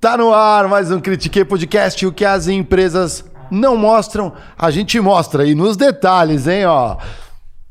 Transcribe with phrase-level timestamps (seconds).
[0.00, 4.98] Tá no ar mais um Critiquei Podcast, o que as empresas não mostram, a gente
[5.00, 6.96] mostra e nos detalhes, hein, ó.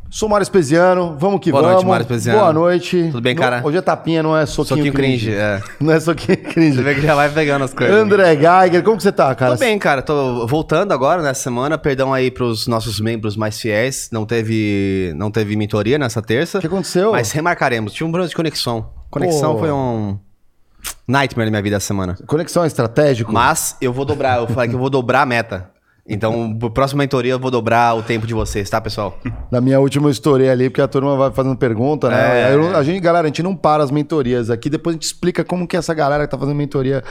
[0.09, 1.75] Sou Mário Espesiano, vamos que Boa vamos.
[1.77, 2.39] noite, Mário Espesiano.
[2.39, 3.05] Boa noite.
[3.11, 3.61] Tudo bem, No- cara?
[3.63, 5.59] Hoje é tapinha, não é soquinho, Soquinho cringe, é.
[5.81, 6.75] Não é soquinho cringe.
[6.77, 7.95] Você vê que já vai pegando as coisas.
[7.95, 9.53] André Geiger, como que você tá, cara?
[9.53, 10.03] Tô bem, cara.
[10.03, 11.79] Tô voltando agora nessa semana.
[11.79, 14.09] Perdão aí pros nossos membros mais fiéis.
[14.11, 16.59] Não teve, não teve mentoria nessa terça.
[16.59, 17.11] O que aconteceu?
[17.13, 17.91] Mas remarcaremos.
[17.91, 18.91] Tinha um problema de conexão.
[19.09, 19.59] Conexão Pô.
[19.61, 20.19] foi um
[21.07, 22.15] nightmare na minha vida essa semana.
[22.27, 23.31] Conexão estratégico?
[23.31, 24.39] Mas eu vou dobrar.
[24.39, 25.71] Eu falei que eu vou dobrar a meta.
[26.05, 29.17] Então, pro próximo mentoria, eu vou dobrar o tempo de vocês, tá, pessoal?
[29.49, 32.51] Na minha última história ali, porque a turma vai fazendo pergunta, né?
[32.51, 32.53] É.
[32.53, 35.45] Eu- a gente, galera, a gente não para as mentorias aqui, depois a gente explica
[35.45, 37.01] como que é essa galera que tá fazendo mentoria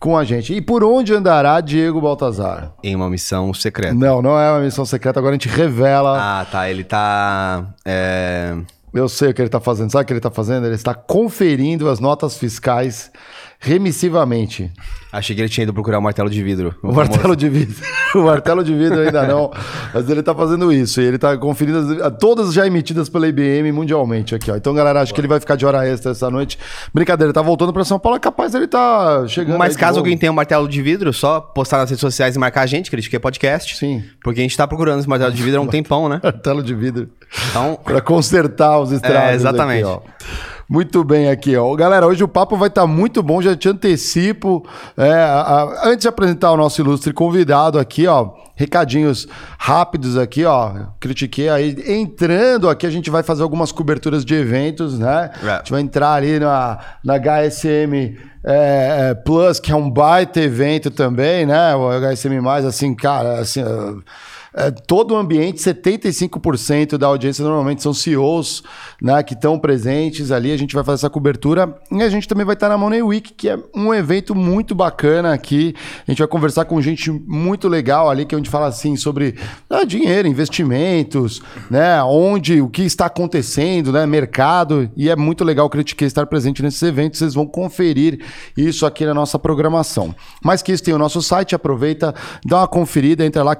[0.00, 0.54] com a gente.
[0.54, 2.72] E por onde andará Diego Baltazar?
[2.82, 3.92] Em uma missão secreta.
[3.92, 6.18] Não, não é uma missão secreta, agora a gente revela.
[6.18, 6.70] Ah, tá.
[6.70, 7.66] Ele tá.
[7.84, 8.56] É...
[8.98, 9.90] Eu sei o que ele tá fazendo.
[9.90, 10.66] Sabe o que ele tá fazendo?
[10.66, 13.10] Ele está conferindo as notas fiscais
[13.58, 14.72] remissivamente.
[15.10, 16.74] Achei que ele tinha ido procurar o martelo de vidro.
[16.82, 17.74] O martelo de vidro.
[18.14, 19.50] o martelo de vidro ainda não.
[19.94, 21.00] Mas ele tá fazendo isso.
[21.00, 24.56] E ele tá conferindo as- todas já emitidas pela IBM mundialmente aqui, ó.
[24.56, 26.58] Então, galera, acho que ele vai ficar de hora extra essa noite.
[26.92, 28.16] Brincadeira, ele tá voltando pra São Paulo.
[28.16, 29.56] É capaz ele tá chegando.
[29.58, 32.60] Mas caso alguém tenha um martelo de vidro, só postar nas redes sociais e marcar
[32.62, 33.76] a gente, Critiquei Podcast.
[33.78, 34.04] Sim.
[34.22, 36.20] Porque a gente tá procurando esse martelo de vidro há um tempão, né?
[36.28, 37.08] Martelo de vidro.
[37.50, 39.30] Então, Pra consertar os estragos.
[39.30, 39.88] É, exatamente.
[39.88, 40.06] aqui.
[40.68, 41.74] Muito bem aqui, ó.
[41.74, 44.62] Galera, hoje o papo vai estar muito bom, já te antecipo.
[44.98, 49.26] É, a- a- antes de apresentar o nosso ilustre convidado aqui, ó, recadinhos
[49.58, 50.72] rápidos aqui, ó.
[51.00, 51.74] Critiquei aí.
[51.86, 55.30] Entrando aqui, a gente vai fazer algumas coberturas de eventos, né?
[55.42, 55.48] É.
[55.50, 60.38] A gente vai entrar ali na, na HSM é, é, Plus, que é um baita
[60.38, 61.74] evento também, né?
[61.76, 63.62] O HSM, assim, cara, assim.
[64.54, 68.62] É, todo o ambiente, 75% da audiência normalmente são CEOs
[69.00, 70.52] né, que estão presentes ali.
[70.52, 71.74] A gente vai fazer essa cobertura.
[71.90, 75.32] E a gente também vai estar na Money Week, que é um evento muito bacana
[75.32, 75.74] aqui.
[76.06, 79.36] A gente vai conversar com gente muito legal ali, que é onde fala assim sobre
[79.68, 82.02] ah, dinheiro, investimentos, né?
[82.02, 84.06] Onde, o que está acontecendo, né?
[84.06, 84.90] Mercado.
[84.96, 87.18] E é muito legal o Critiquei estar presente nesses eventos.
[87.18, 88.20] Vocês vão conferir
[88.56, 90.14] isso aqui na nossa programação.
[90.42, 92.14] Mais que isso, tem o nosso site, aproveita,
[92.44, 93.54] dá uma conferida, entra lá,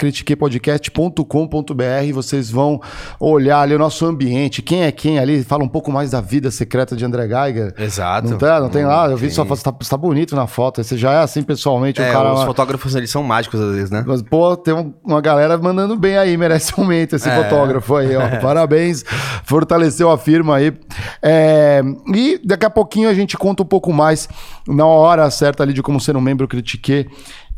[0.78, 2.80] critiquepodcast.com.br, vocês vão
[3.20, 6.50] olhar ali o nosso ambiente, quem é quem ali, fala um pouco mais da vida
[6.50, 7.74] secreta de André Geiger.
[7.78, 8.30] Exato.
[8.30, 10.46] Não, tá, não tem lá, eu vi sua foto, você tá, você tá bonito na
[10.46, 12.32] foto, você já é assim pessoalmente, é, o cara...
[12.34, 14.04] os fotógrafos eles são mágicos às vezes, né?
[14.06, 17.34] Mas, pô, tem um- uma galera mandando bem aí, merece um aumento esse É.
[17.42, 18.28] fotógrafo aí, ó.
[18.40, 19.04] Parabéns,
[19.44, 20.72] fortaleceu a firma aí.
[21.22, 21.82] É,
[22.14, 24.28] e daqui a pouquinho a gente conta um pouco mais
[24.66, 27.06] na hora certa ali de como ser um membro critiquê.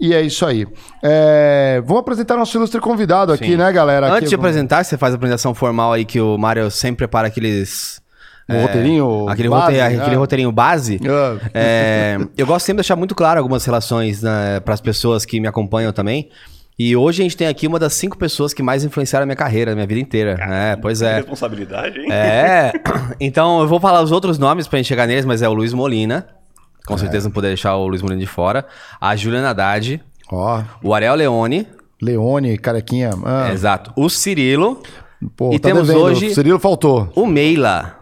[0.00, 0.66] E é isso aí.
[1.02, 3.56] É, vamos apresentar nosso ilustre convidado aqui, Sim.
[3.56, 4.06] né, galera?
[4.06, 6.98] Antes Aqui, de vamos- apresentar, você faz a apresentação formal aí que o Mário sempre
[6.98, 8.00] prepara aqueles.
[8.48, 10.00] O roteirinho Aquele, base, roteiro, né?
[10.02, 10.98] aquele roteirinho base.
[11.06, 11.36] Ah.
[11.54, 15.38] É, eu gosto sempre de deixar muito claro algumas relações né, para as pessoas que
[15.38, 16.28] me acompanham também.
[16.76, 19.36] E hoje a gente tem aqui uma das cinco pessoas que mais influenciaram a minha
[19.36, 20.36] carreira, a minha vida inteira.
[20.40, 21.16] É, pois é.
[21.16, 22.08] Responsabilidade, hein?
[22.10, 22.72] É,
[23.20, 25.72] então eu vou falar os outros nomes pra gente chegar neles, mas é o Luiz
[25.72, 26.26] Molina.
[26.90, 28.66] Com certeza não poder deixar o Luiz Molina de fora.
[29.00, 30.00] A Juliana Haddad,
[30.32, 31.66] Ó, o Ariel Leone,
[32.00, 33.10] Leone, carequinha.
[33.24, 34.82] Ah, exato, o Cirilo
[35.36, 36.04] pô, e tá temos devendo.
[36.04, 37.10] hoje- O Cirilo faltou.
[37.14, 37.99] o Meila.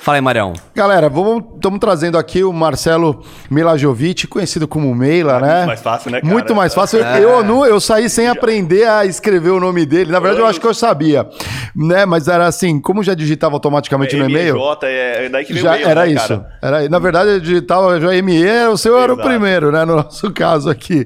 [0.00, 0.54] Fala aí, Marião.
[0.74, 1.08] Galera,
[1.54, 5.54] estamos trazendo aqui o Marcelo Milajovic, conhecido como Meila, né?
[5.56, 6.32] muito mais fácil, né, cara?
[6.32, 7.00] Muito mais fácil.
[7.00, 10.10] Eu, eu, não- eu saí sem aprender a escrever o nome dele.
[10.10, 11.28] Na verdade, eu acho que eu sabia,
[11.76, 12.06] né?
[12.06, 15.72] Mas era assim, como já digitava automaticamente no e-mail, MJ, é daí que veio já
[15.72, 16.28] o e-mail, era né, isso.
[16.28, 16.58] cara?
[16.62, 19.28] Era, na verdade, eu digitava já ME, o seu era o Exato.
[19.28, 19.84] primeiro, né?
[19.84, 21.04] No nosso caso aqui.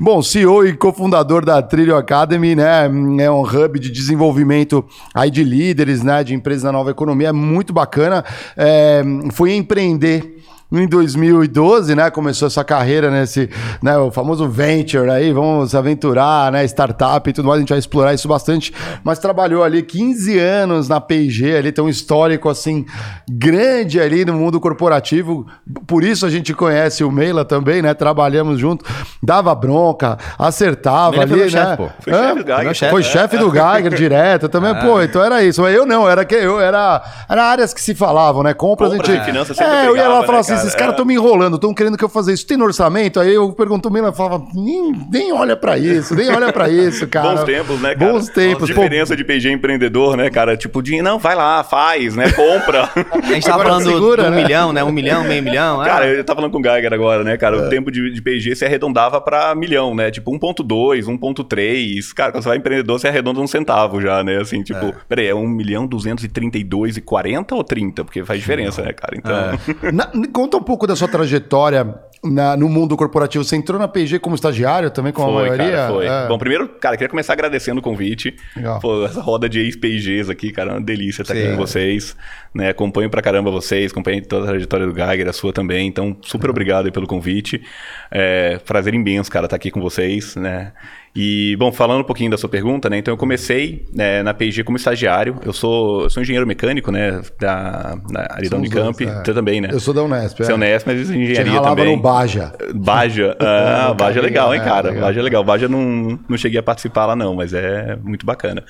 [0.00, 2.90] Bom, CEO e cofundador da Trilho Academy, né?
[3.20, 4.84] É um hub de desenvolvimento
[5.14, 6.24] aí de líderes, né?
[6.24, 7.28] De empresas na nova economia.
[7.28, 8.11] É muito bacana.
[8.56, 9.02] É,
[9.32, 10.41] foi empreender
[10.80, 13.50] em 2012, né, começou essa carreira nesse,
[13.82, 17.78] né, o famoso venture aí, vamos aventurar, né, startup e tudo mais, a gente vai
[17.78, 18.72] explorar isso bastante,
[19.04, 22.86] mas trabalhou ali 15 anos na P&G, ali tem um histórico, assim,
[23.30, 25.46] grande ali no mundo corporativo,
[25.86, 28.84] por isso a gente conhece o Meila também, né, trabalhamos junto,
[29.22, 31.48] dava bronca, acertava Meila ali, né.
[31.50, 31.90] chefe, pô.
[32.00, 33.04] Foi chefe do Geiger, chefe, Foi é.
[33.04, 36.58] chefe do Geiger direto também, pô, então era isso, mas eu não, era que eu
[36.58, 39.24] era, era áreas que se falavam, né, compras, Compras a gente...
[39.24, 40.61] finanças É, eu ia lá e falava né, assim?
[40.62, 40.90] Esses caras É.
[40.92, 42.46] estão me enrolando, estão querendo que eu faça isso.
[42.46, 43.20] Tem no orçamento?
[43.20, 47.06] Aí eu pergunto mesmo, eu falava, nem, nem olha pra isso, nem olha pra isso,
[47.06, 47.30] cara.
[47.36, 48.12] Bons tempos, né, cara?
[48.12, 48.56] Bons tempos.
[48.70, 48.80] A pô.
[48.80, 50.56] diferença de PG empreendedor, né, cara?
[50.56, 52.30] Tipo, de, não, vai lá, faz, né?
[52.32, 52.88] Compra.
[53.22, 54.42] A gente tava Agora falando segura, do um né?
[54.42, 54.84] milhão, né?
[54.84, 55.82] Um milhão, meio milhão.
[55.82, 55.86] é.
[55.86, 57.36] Cara, eu tava falando com o Geiger agora, né, É.
[57.36, 57.56] cara?
[57.66, 60.10] O tempo de, de PG se arredondava pra milhão, né?
[60.10, 62.12] Tipo, 1.2, 1.3.
[62.14, 64.38] Cara, quando você vai empreendedor, você arredonda um centavo já, né?
[64.38, 68.04] Assim, tipo, peraí, é 1 milhão 232 e 40 ou 30?
[68.04, 69.16] Porque faz diferença, né, cara?
[69.16, 73.42] Então, Na- com- conta um pouco da sua trajetória na- no mundo corporativo.
[73.42, 75.70] Você entrou na P&G como estagiário também, como a maioria?
[75.72, 76.06] cara, foi.
[76.06, 76.28] É.
[76.28, 78.36] Bom, primeiro, cara, queria começar agradecendo o convite.
[78.54, 78.78] Legal.
[78.80, 81.50] Pô, essa roda de ex-PIGs aqui, cara, é uma delícia estar aqui Sim.
[81.52, 82.16] com vocês.
[82.54, 82.68] Né?
[82.68, 85.88] Acompanho pra caramba vocês, acompanho toda a trajetória do Geiger, a sua também.
[85.88, 87.62] Então, super obrigado aí pelo convite.
[88.10, 90.72] É, prazer imenso, cara, estar aqui com vocês, né?
[91.14, 92.96] E, bom, falando um pouquinho da sua pergunta, né?
[92.96, 95.36] Então, eu comecei né, na P&G como estagiário.
[95.44, 97.20] Eu sou, eu sou engenheiro mecânico, né?
[97.38, 99.04] Da, da área da Unicamp.
[99.04, 99.22] dois, é.
[99.22, 99.68] Você também, né?
[99.70, 100.38] Eu sou da Unesp.
[100.38, 101.94] Você é Unesp, mas Você engenharia ralava também.
[101.94, 102.52] no Baja.
[102.74, 103.36] Baja.
[103.44, 104.88] Ah, Baja é legal, hein, É, cara?
[104.88, 105.02] legal.
[105.02, 105.44] Baja é legal.
[105.44, 108.64] Baja não, não cheguei a participar lá, não, mas é muito bacana.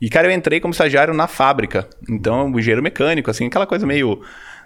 [0.00, 1.86] E, cara, eu entrei como estagiário na fábrica.
[2.08, 4.22] Então, um engenheiro mecânico, assim, aquela coisa meio.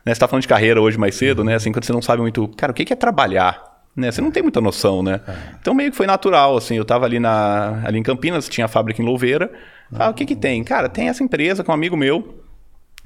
[0.07, 1.57] Né, você tá falando de carreira hoje mais cedo, né?
[1.57, 2.47] Assim, quando você não sabe muito.
[2.57, 3.61] Cara, o que que é trabalhar?
[3.99, 4.13] Né?
[4.13, 5.21] Você não tem muita noção, né?
[5.61, 6.77] Então, meio que foi natural, assim.
[6.77, 9.51] Eu tava ali, na, ali em Campinas, tinha a fábrica em Louveira.
[9.93, 10.63] Ah, o que que tem?
[10.63, 12.43] Cara, tem essa empresa com um amigo meu.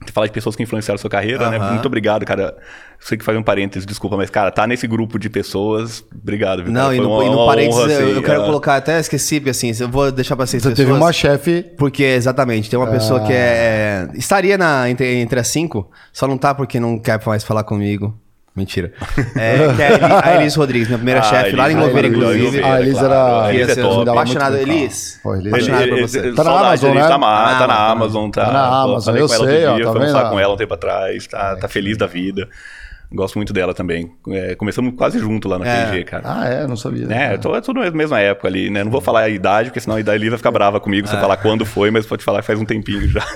[0.04, 1.56] Você fala de pessoas que influenciaram a sua carreira, né?
[1.56, 1.74] Aham.
[1.74, 2.56] Muito obrigado, cara.
[2.98, 6.04] Sei que faz um parênteses, desculpa, mas, cara, tá nesse grupo de pessoas.
[6.12, 6.72] Obrigado, viu?
[6.72, 6.96] Não, cara?
[6.96, 8.44] e no, uma- e no parênteses, honra, eu, assim, eu quero é.
[8.44, 11.62] colocar, até esqueci, assim, eu vou deixar pra vocês Você teve uma chefe...
[11.78, 14.08] Porque, exatamente, tem uma pessoa que é.
[14.14, 18.14] Estaria na, entre, entre as cinco, só não tá porque não quer mais falar comigo.
[18.54, 18.92] Mentira.
[19.34, 22.08] É, que é a Eli- a Elis Rodrigues, minha primeira Ah, chefe, lá em Louveira,
[22.08, 22.42] inclusive.
[22.42, 24.10] Louveira, Ah, Elis era- A Elis é top.
[24.60, 25.20] Elis.
[25.22, 26.32] Pô, Elis- Apaixonado por Ele- você.
[26.32, 27.00] Tá na Amazon, né?
[27.00, 28.30] Tá, Tá tá na Amazon.
[28.30, 28.44] Tá.
[28.44, 30.56] Tá na Amazon, falei eu com ela sei, dia, tá fui almoçar com ela um
[30.56, 32.46] tempo atrás, tá, tá feliz da vida.
[33.14, 34.10] Gosto muito dela também.
[34.28, 35.86] É, começamos quase junto lá na É.
[35.86, 36.22] PG, cara.
[36.26, 36.66] Ah, é?
[36.66, 37.06] Não sabia.
[37.12, 38.82] É, tô, é tudo na mesma época ali, né?
[38.84, 41.20] Não vou falar a idade, porque senão a idade vai ficar brava comigo se eu
[41.20, 43.22] falar quando foi, mas pode falar que faz um tempinho já.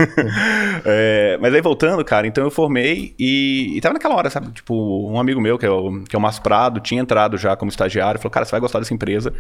[0.85, 4.51] É, mas aí voltando, cara, então eu formei e, e tava naquela hora, sabe?
[4.53, 7.57] Tipo, um amigo meu, que é o, que é o Márcio Prado, tinha entrado já
[7.57, 9.33] como estagiário, falou, cara, você vai gostar dessa empresa.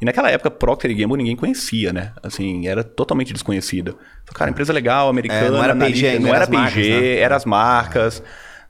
[0.00, 2.12] E naquela época, Procter Gamble ninguém conhecia, né?
[2.22, 3.92] Assim, era totalmente desconhecida.
[3.92, 6.90] Falei, cara, empresa legal, americana, É, não era P&G não era era as marcas, PG,
[7.00, 7.16] né?
[7.18, 8.22] era as marcas,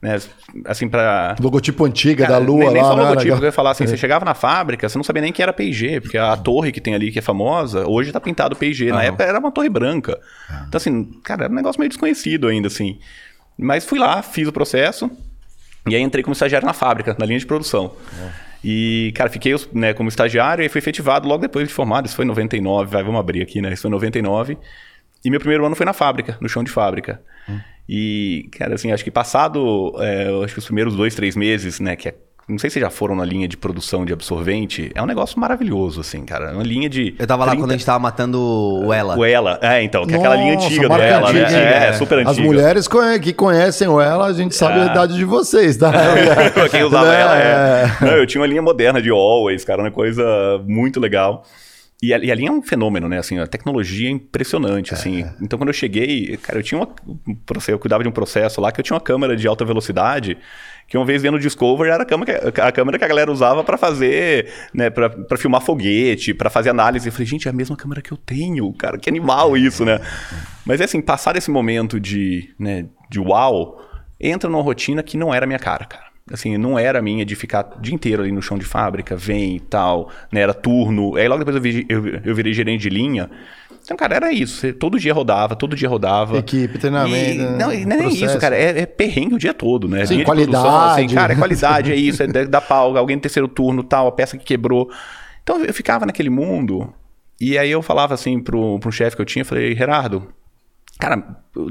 [0.03, 0.19] né?
[0.65, 1.33] Assim, pra...
[1.39, 3.03] Logotipo antiga Cara, da Lua nem, nem lá, só né?
[3.03, 3.71] logotipo, eu ia falar É.
[3.71, 6.73] assim, você chegava na fábrica, você não sabia nem que era P&G, porque a torre
[6.73, 9.69] que tem ali, que é famosa, hoje tá pintado P&G, na época era uma torre
[9.69, 10.19] branca.
[10.67, 12.99] Então assim, cara, era um negócio meio desconhecido ainda, assim.
[13.57, 15.09] Mas fui lá, fiz o processo,
[15.87, 17.93] e aí entrei como estagiário na fábrica, na linha de produção.
[18.61, 22.25] E, cara, fiquei né, como estagiário e fui efetivado logo depois de formado, isso foi
[22.25, 24.57] em 99, vai, vamos abrir aqui, né, isso foi em 99.
[25.23, 27.21] E meu primeiro ano foi na fábrica, no chão de fábrica.
[27.87, 31.95] E, cara, assim, acho que passado, é, acho que os primeiros dois, três meses, né,
[31.95, 32.15] que é,
[32.47, 36.01] não sei se já foram na linha de produção de absorvente, é um negócio maravilhoso,
[36.01, 36.51] assim, cara.
[36.51, 37.15] É uma linha de.
[37.17, 38.37] Eu tava lá 30 quando a gente tava matando
[38.85, 39.17] o Ela.
[39.17, 41.41] O Ela, é, então, que é aquela linha antiga do Ela, né?
[41.41, 41.93] antiga, É, é.
[41.93, 42.31] super antiga.
[42.31, 42.89] As mulheres
[43.21, 45.91] que conhecem o ela, a gente sabe a idade de vocês, tá?
[46.69, 47.21] Quem usava Né?
[47.21, 47.85] ela é.
[48.01, 50.23] Não, eu tinha uma linha moderna de Always, cara, uma coisa
[50.65, 51.45] muito legal.
[52.03, 53.17] E a, e a linha é um fenômeno, né?
[53.17, 55.25] Assim, a tecnologia é impressionante, assim.
[55.41, 56.89] Então, quando eu cheguei, cara, eu tinha uma,
[57.25, 60.37] um eu cuidava de um processo lá que eu tinha uma câmera de alta velocidade
[60.85, 63.31] que uma vez vendo o Discovery era a câmera que a, câmera que a galera
[63.31, 67.07] usava para fazer, né, para pra filmar foguete, para fazer análise.
[67.07, 70.01] Eu falei, gente, é a mesma câmera que eu tenho, cara, que animal isso, né?
[70.65, 73.81] Mas é assim, passar esse momento de, né, de uau,
[74.19, 76.12] entra numa rotina que não era a minha cara, cara.
[76.31, 79.57] Assim, não era minha de ficar o dia inteiro ali no chão de fábrica, vem
[79.57, 80.39] e tal, né?
[80.41, 81.15] Era turno.
[81.17, 83.29] Aí logo depois eu, vi- eu, eu virei gerente de linha.
[83.83, 84.55] Então, cara, era isso.
[84.61, 86.37] Você todo dia rodava, todo dia rodava.
[86.37, 88.25] Equipe, treinamento, E, não, não é nem processo.
[88.25, 88.55] isso, cara.
[88.55, 90.05] É, é perrengue o dia todo, né?
[90.05, 91.01] Sim, Linha de produção, qualidade.
[91.05, 94.07] assim, cara, é qualidade, é isso, é da da pau, alguém no terceiro turno, tal,
[94.07, 94.89] a peça que quebrou.
[95.43, 96.93] Então eu ficava naquele mundo.
[97.41, 100.29] E aí eu falava assim pro, pro chefe que eu tinha, eu falei, Gerardo,
[100.99, 101.21] cara,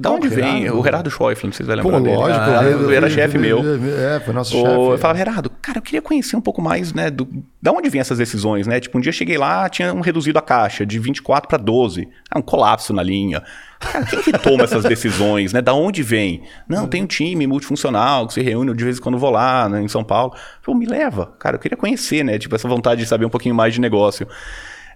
[0.01, 0.63] da onde vem?
[0.83, 1.09] Gerardo?
[1.09, 2.17] O Schäufler, não sei se Pô, lembrar dele.
[2.17, 2.45] lógico.
[2.45, 3.59] Ah, eu- era eu- chefe eu- meu.
[3.99, 4.77] É, foi nosso Ou chefe.
[4.93, 7.27] eu falava, Gerardo, cara, eu queria conhecer um pouco mais, né, do,
[7.61, 8.79] da onde vêm essas decisões, né?
[8.79, 12.09] Tipo, um dia eu cheguei lá, tinha um reduzido a caixa de 24 para 12.
[12.35, 13.43] É um colapso na linha.
[13.81, 15.61] Cara, quem que toma essas decisões, né?
[15.61, 16.43] Da onde vem?
[16.69, 19.83] Não, tem um time multifuncional que se reúne de vez em quando vou lá, né,
[19.83, 20.33] em São Paulo.
[20.63, 21.35] Pô, me leva.
[21.41, 22.39] Cara, eu queria conhecer, né?
[22.39, 24.29] Tipo, essa vontade de saber um pouquinho mais de negócio.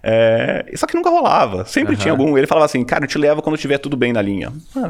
[0.09, 1.65] É, Só que nunca rolava.
[1.65, 2.37] Sempre tinha algum.
[2.37, 4.51] Ele falava assim, cara, eu te levo quando tiver tudo bem na linha.
[4.75, 4.89] Ah,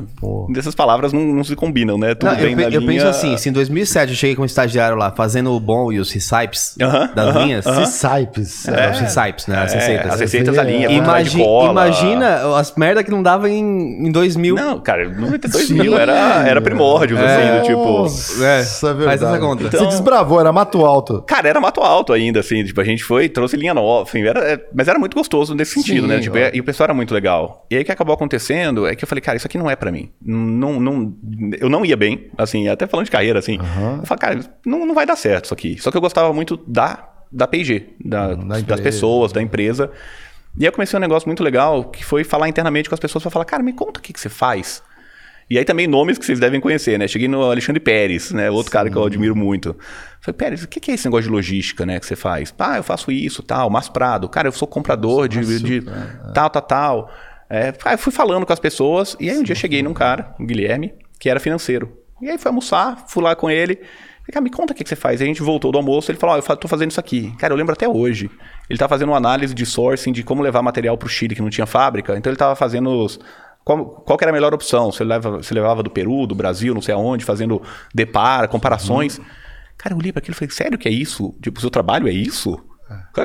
[0.49, 2.13] dessas palavras não, não se combinam, né?
[2.13, 2.85] Tudo Não, bem eu, na eu linha.
[2.85, 6.11] penso assim, se em 2007 eu cheguei como estagiário lá, fazendo o bom e os
[6.11, 7.65] recipes Aham, das aham, linhas.
[7.67, 7.85] aham.
[7.85, 8.67] Saipes.
[8.67, 9.57] É, os recipes, né?
[9.63, 10.13] As É, receitas.
[10.13, 14.55] as receitas da linha, Imagi- imagina as merda que não dava em, em 2000.
[14.55, 15.73] Não, cara, 92 Sim.
[15.75, 18.43] mil era, era primórdios, assim, do tipo.
[18.43, 18.63] É, é
[19.05, 19.63] faz essa conta.
[19.63, 21.23] Você Então- desbravou, era mato alto.
[21.25, 24.39] Cara, era mato alto ainda, assim, tipo, a gente foi, trouxe linha nova, enfim, era,
[24.53, 26.19] é, mas era muito gostoso nesse sentido, Sim, né?
[26.19, 27.65] Tipo, é- e o pessoal era muito legal.
[27.69, 29.75] E aí o que acabou acontecendo é que eu falei, cara, isso aqui não é
[29.75, 30.09] pra mim.
[30.21, 31.13] Não, não,
[31.59, 33.57] eu não ia bem, assim, até falando de carreira, assim.
[33.99, 35.77] Eu falei, cara, não, não vai dar certo isso aqui.
[35.79, 38.81] Só que eu gostava muito da, da P&G, da, da das empresa.
[38.83, 39.91] pessoas, da empresa.
[40.57, 43.21] E aí eu comecei um negócio muito legal, que foi falar internamente com as pessoas
[43.21, 44.81] pra falar, cara, me conta o que, que você faz.
[45.49, 47.07] E aí também nomes que vocês devem conhecer, né?
[47.07, 48.51] Cheguei no Alexandre Pérez, né?
[48.51, 49.75] Outro cara que eu admiro muito.
[50.19, 52.53] Falei, Pérez, o que é esse negócio de logística, né, que você faz?
[52.59, 54.27] Ah, eu faço isso, tal, Mas Prado.
[54.27, 55.91] Cara, eu sou comprador de, de, de
[56.33, 57.11] tal, tal, tal.
[57.49, 60.35] É, aí eu fui falando com as pessoas, e aí um dia cheguei num cara,
[60.37, 61.97] um Guilherme, que era financeiro.
[62.21, 63.79] E aí fui almoçar, fui lá com ele.
[64.29, 65.21] Cara, me conta o que, que você faz.
[65.21, 67.33] Aí a gente voltou do almoço, ele falou, ó, oh, eu tô fazendo isso aqui.
[67.37, 68.29] Cara, eu lembro até hoje.
[68.69, 71.49] Ele tá fazendo uma análise de sourcing de como levar material pro Chile, que não
[71.49, 72.17] tinha fábrica.
[72.17, 73.17] Então ele tava fazendo os,
[73.67, 74.89] qual, qual era a melhor opção?
[74.93, 77.61] Você leva, você levava do Peru, do Brasil, não sei aonde, fazendo
[77.93, 79.17] depara, comparações.
[79.17, 79.25] Uhum.
[79.77, 81.35] Cara, eu olhei para aquilo e falei, sério que é isso?
[81.41, 82.57] Tipo, o seu trabalho é isso?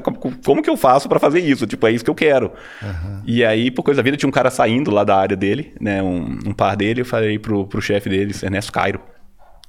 [0.03, 1.65] Como, como, que eu faço para fazer isso?
[1.65, 2.51] Tipo, é isso que eu quero.
[2.83, 3.23] Uhum.
[3.25, 6.03] E aí, por coisa da vida, tinha um cara saindo lá da área dele, né?
[6.03, 9.01] Um, um par dele, eu falei pro, pro chefe deles, Ernesto Cairo.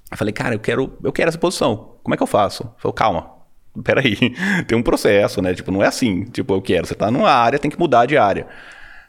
[0.09, 1.97] Eu falei, cara, eu quero, eu quero essa posição.
[2.01, 2.63] Como é que eu faço?
[2.63, 3.29] Ele falou, calma,
[3.83, 4.17] peraí,
[4.67, 5.53] tem um processo, né?
[5.53, 6.87] Tipo, não é assim, tipo, eu quero.
[6.87, 8.47] Você tá numa área, tem que mudar de área.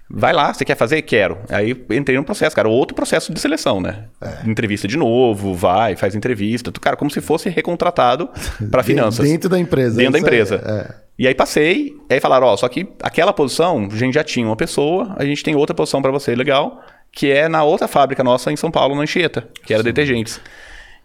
[0.09, 1.01] Vai lá, você quer fazer?
[1.03, 1.39] Quero.
[1.49, 2.69] Aí entrei no processo, cara.
[2.69, 4.05] Outro processo de seleção, né?
[4.21, 4.49] É.
[4.49, 6.71] Entrevista de novo, vai, faz entrevista.
[6.73, 8.29] Cara, como se fosse recontratado
[8.71, 9.27] para finanças.
[9.27, 9.97] Dentro da empresa.
[9.97, 10.63] Dentro da empresa.
[10.65, 11.05] É, é.
[11.19, 14.57] E aí passei, aí falaram, ó, só que aquela posição, a gente já tinha uma
[14.57, 16.83] pessoa, a gente tem outra posição para você, legal,
[17.13, 19.89] que é na outra fábrica nossa em São Paulo, na Anchieta, que era Sim.
[19.89, 20.41] detergentes.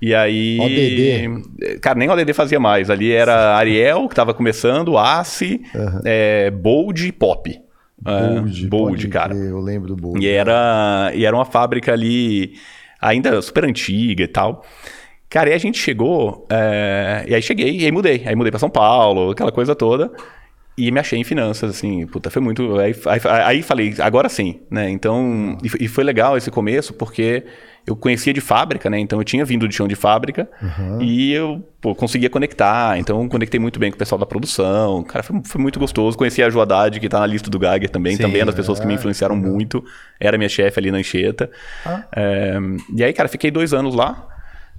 [0.01, 0.57] E aí.
[0.59, 1.79] ODD.
[1.79, 2.89] Cara, nem o ODD fazia mais.
[2.89, 6.57] Ali era Ariel, que estava começando, Ace, uhum.
[6.57, 7.68] Bold e Pop.
[8.01, 9.35] Bold, é, Bold cara.
[9.35, 10.23] Crer, eu lembro do Bold.
[10.23, 12.53] E era, e era uma fábrica ali,
[13.01, 14.63] ainda super antiga e tal.
[15.29, 18.23] Cara, e a gente chegou, é, e aí cheguei, e aí mudei.
[18.25, 20.11] Aí mudei para São Paulo, aquela coisa toda.
[20.79, 22.79] E me achei em finanças, assim, puta, foi muito.
[22.79, 24.89] Aí, aí, aí falei, agora sim, né?
[24.89, 27.43] Então, e, e foi legal esse começo, porque
[27.86, 28.98] eu conhecia de fábrica, né?
[28.98, 31.01] Então eu tinha vindo de chão de fábrica uhum.
[31.01, 32.98] e eu pô, conseguia conectar.
[32.98, 35.03] Então conectei muito bem com o pessoal da produção.
[35.03, 36.17] Cara, foi, foi muito gostoso.
[36.17, 38.15] Conheci a Joadade, que está na lista do Geiger também.
[38.15, 39.38] Sim, também é das pessoas é, que me influenciaram é.
[39.38, 39.83] muito.
[40.17, 41.51] Era minha chefe ali na Anchieta.
[41.86, 42.03] Ah.
[42.15, 42.57] É,
[42.95, 44.27] e aí, cara, fiquei dois anos lá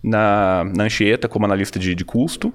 [0.03, 2.53] na, na Anchieta como analista de, de custo.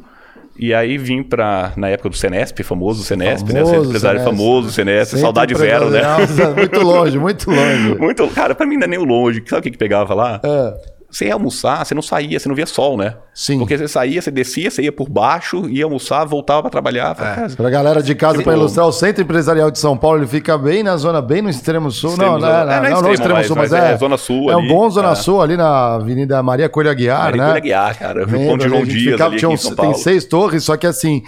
[0.57, 3.77] E aí vim para na época do Senesp, famoso Senesp, famoso, né?
[3.79, 4.37] empresário Senesp.
[4.37, 6.01] famoso, Senesp, Sempre saudade zero, né?
[6.55, 7.95] Muito longe, muito longe.
[7.99, 9.43] muito, cara, para mim não é nem longe.
[9.45, 10.39] Sabe o que, que pegava lá?
[10.43, 10.94] É.
[11.15, 13.15] Você ia almoçar, você não saía, você não via sol, né?
[13.33, 13.57] Sim.
[13.57, 17.15] Porque você saía, você descia, você ia por baixo, ia almoçar, voltava para trabalhar.
[17.15, 17.55] Falei, é.
[17.55, 20.83] Pra galera de casa, para ilustrar, o Centro Empresarial de São Paulo, ele fica bem
[20.83, 22.09] na zona, bem no extremo sul.
[22.09, 23.97] Extremo não, não, é, não, é, não, não, não extremo sul, mas, mas é, é,
[23.97, 24.51] Zona Sul.
[24.51, 25.15] É um bom Zona é.
[25.15, 27.47] Sul, ali na Avenida Maria Coelho Aguiar, Maria né?
[27.47, 28.25] Maria Coelho Aguiar, cara.
[28.25, 31.23] Lembra, Ponte João Dias ficava, ali tinha Tem seis torres, só que assim,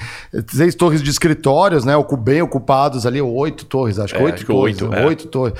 [0.49, 1.93] seis torres de escritórios, né?
[2.19, 4.81] Bem ocupados ali, oito torres, acho que é, oito torres.
[4.81, 5.53] Oito, oito torres.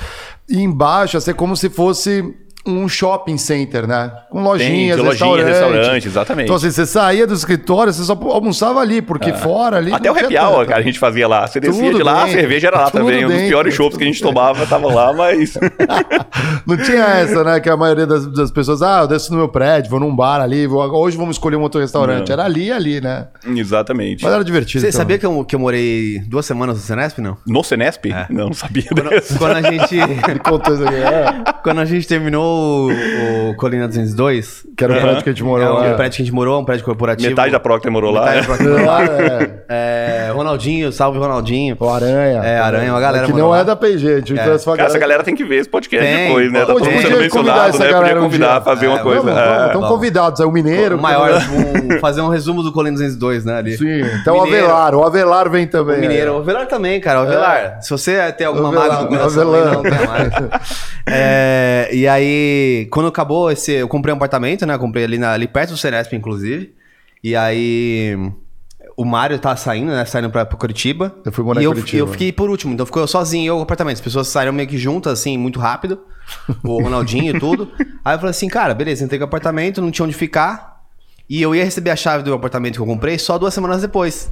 [0.49, 2.35] E embaixo, assim, como se fosse
[2.67, 4.11] um shopping center, né?
[4.29, 6.07] Com lojinhas, Tem, lojinha, restaurante.
[6.07, 6.45] exatamente.
[6.45, 9.33] Então, assim, você saía do escritório, você só almoçava ali, porque é.
[9.33, 9.93] fora ali.
[9.93, 11.47] Até o happy hour, cara, a gente fazia lá.
[11.47, 12.37] Você descia Tudo de lá, dentro.
[12.37, 13.19] a cerveja era lá Tudo também.
[13.19, 13.35] Dentro.
[13.35, 15.57] Um dos piores shows que a gente tomava estavam lá, mas.
[16.65, 17.59] Não tinha essa, né?
[17.59, 20.41] Que a maioria das, das, pessoas, ah, eu desço no meu prédio, vou num bar
[20.41, 20.81] ali, vou...
[20.95, 22.27] hoje vamos escolher um outro restaurante.
[22.27, 22.33] Não.
[22.33, 23.27] Era ali ali, né?
[23.45, 24.23] Exatamente.
[24.23, 24.81] Mas era divertido.
[24.81, 24.97] Você então.
[24.97, 27.37] sabia que eu, que eu morei duas semanas no Senesp, não?
[27.45, 28.05] No Senesp?
[28.11, 28.27] É.
[28.29, 28.83] Não, não sabia.
[28.89, 29.95] Quando, quando a gente.
[30.27, 30.95] Me contou isso aqui.
[30.95, 31.53] É.
[31.63, 32.56] Quando a gente terminou
[33.49, 34.65] o Colina 202.
[34.75, 35.95] Que era o prédio que a gente morou é, lá.
[35.95, 37.29] prédio que a gente morou, um prédio corporativo.
[37.29, 38.21] Metade da Procter morou lá.
[38.21, 38.99] Metade da Procter morou lá.
[39.69, 40.31] é.
[40.33, 41.75] Ronaldinho, salve Ronaldinho.
[41.79, 42.41] O Aranha.
[42.43, 43.25] É, Aranha, uma galera.
[43.25, 43.59] Que não lá.
[43.59, 44.53] é da PG, a gente é.
[44.53, 44.87] essa, galera...
[44.87, 46.27] essa galera tem que ver esse podcast tem.
[46.27, 46.59] depois, né?
[46.59, 47.93] Tá todo mundo sendo mencionado, né?
[47.93, 49.31] Podia convidar, fazer uma coisa.
[49.67, 50.97] Estão convidados, é o Mineiro.
[50.97, 51.41] O maior,
[51.99, 53.57] fazer um resumo do Colina 202, né?
[53.57, 53.77] Ali.
[53.77, 55.97] Sim, então o Avelar, o Avelar vem também.
[55.97, 57.19] O Mineiro, o Avelar também, cara.
[57.19, 60.33] O Avelar, se você tem alguma mágoa no coração, não tem mais.
[61.89, 62.27] E aí,
[62.91, 63.71] quando acabou esse.
[63.71, 64.77] Eu comprei um apartamento, né?
[64.77, 66.73] comprei ali, na, ali perto do Ceresp, inclusive.
[67.23, 68.17] E aí.
[68.95, 70.03] O Mário tá saindo, né?
[70.05, 71.15] Saindo pra, pra Curitiba.
[71.23, 71.97] Eu fui morar em Curitiba.
[71.97, 72.73] E eu fiquei por último.
[72.73, 73.95] Então ficou eu sozinho eu o apartamento.
[73.95, 75.99] As pessoas saíram meio que juntas, assim, muito rápido.
[76.63, 77.71] O Ronaldinho e tudo.
[78.03, 80.83] Aí eu falei assim, cara, beleza, entrei com o apartamento, não tinha onde ficar.
[81.29, 84.31] E eu ia receber a chave do apartamento que eu comprei só duas semanas depois.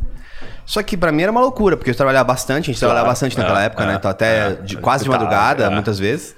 [0.65, 3.09] Só que para mim era uma loucura, porque eu trabalhava bastante, a gente claro, trabalhava
[3.09, 3.89] bastante naquela é, época, né?
[3.89, 3.97] é, né?
[3.99, 5.69] Então até é, de, quase de madrugada, é.
[5.69, 6.35] muitas vezes.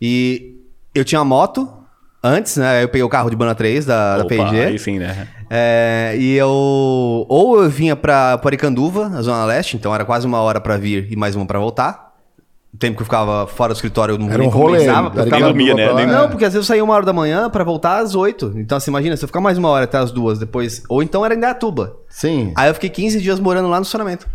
[0.00, 0.51] E
[0.94, 1.68] eu tinha uma moto,
[2.24, 2.84] Antes, né?
[2.84, 4.64] Eu peguei o carro de Bana 3 da, Opa, da P&G.
[4.64, 5.26] Aí sim, né?
[5.50, 6.48] É, e eu...
[6.48, 11.08] Ou eu vinha pra Poricanduva, na Zona Leste, então era quase uma hora pra vir
[11.10, 12.12] e mais uma pra voltar.
[12.72, 15.10] O tempo que eu ficava fora do escritório, eu não era um rolê, compensava.
[15.14, 15.44] Era ficava...
[15.46, 16.06] dormia, né?
[16.06, 18.52] Não, porque às vezes eu saía uma hora da manhã pra voltar às oito.
[18.54, 20.84] Então, assim, imagina, se eu ficar mais uma hora até as duas depois...
[20.88, 21.96] Ou então era em Datuba.
[22.08, 22.52] Sim.
[22.54, 24.28] Aí eu fiquei 15 dias morando lá no estacionamento.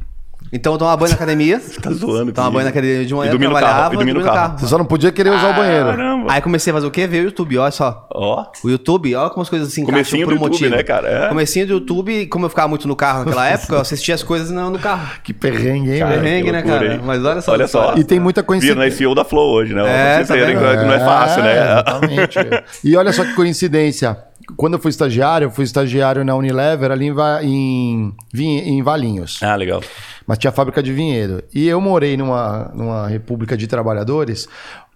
[0.54, 1.60] Então eu tomava banho na academia.
[1.60, 3.98] Você tá zoando, Tomava banho na academia de manhã, E dormir no trabalhava, carro, e
[3.98, 4.60] dormir no dormia carro.
[4.60, 5.88] Você só não podia querer usar o banheiro.
[5.88, 6.32] Caramba.
[6.32, 7.06] Aí comecei a fazer o quê?
[7.06, 8.08] Ver o YouTube, olha só.
[8.14, 8.46] Ó.
[8.64, 10.76] O YouTube, olha como as coisas se encaixam Comecinho por um do YouTube, motivo.
[10.78, 11.10] né, cara?
[11.10, 11.28] É.
[11.28, 14.50] Comecinho do YouTube, como eu ficava muito no carro naquela época, eu assistia as coisas
[14.50, 15.20] no, no carro.
[15.22, 16.22] Que perrengue, hein, Cara, velho?
[16.24, 16.94] Perrengue, que né, loucura, cara?
[16.94, 17.02] hein?
[17.04, 17.52] Mas olha só.
[17.52, 17.96] Olha só.
[17.98, 18.86] E tem muita Vira coincidência.
[18.86, 19.82] na SEO da Flow hoje, né?
[19.86, 20.80] É, vocês tá verem vendo?
[20.80, 21.58] que não é fácil, né?
[21.62, 22.40] Exatamente.
[22.86, 24.18] e olha só que coincidência.
[24.56, 27.08] Quando eu fui estagiário, eu fui estagiário na Unilever ali
[27.44, 29.40] em, em, em Valinhos.
[29.44, 29.82] Ah, legal.
[30.26, 31.44] Mas tinha fábrica de vinhedo.
[31.54, 34.48] E eu morei numa, numa república de trabalhadores,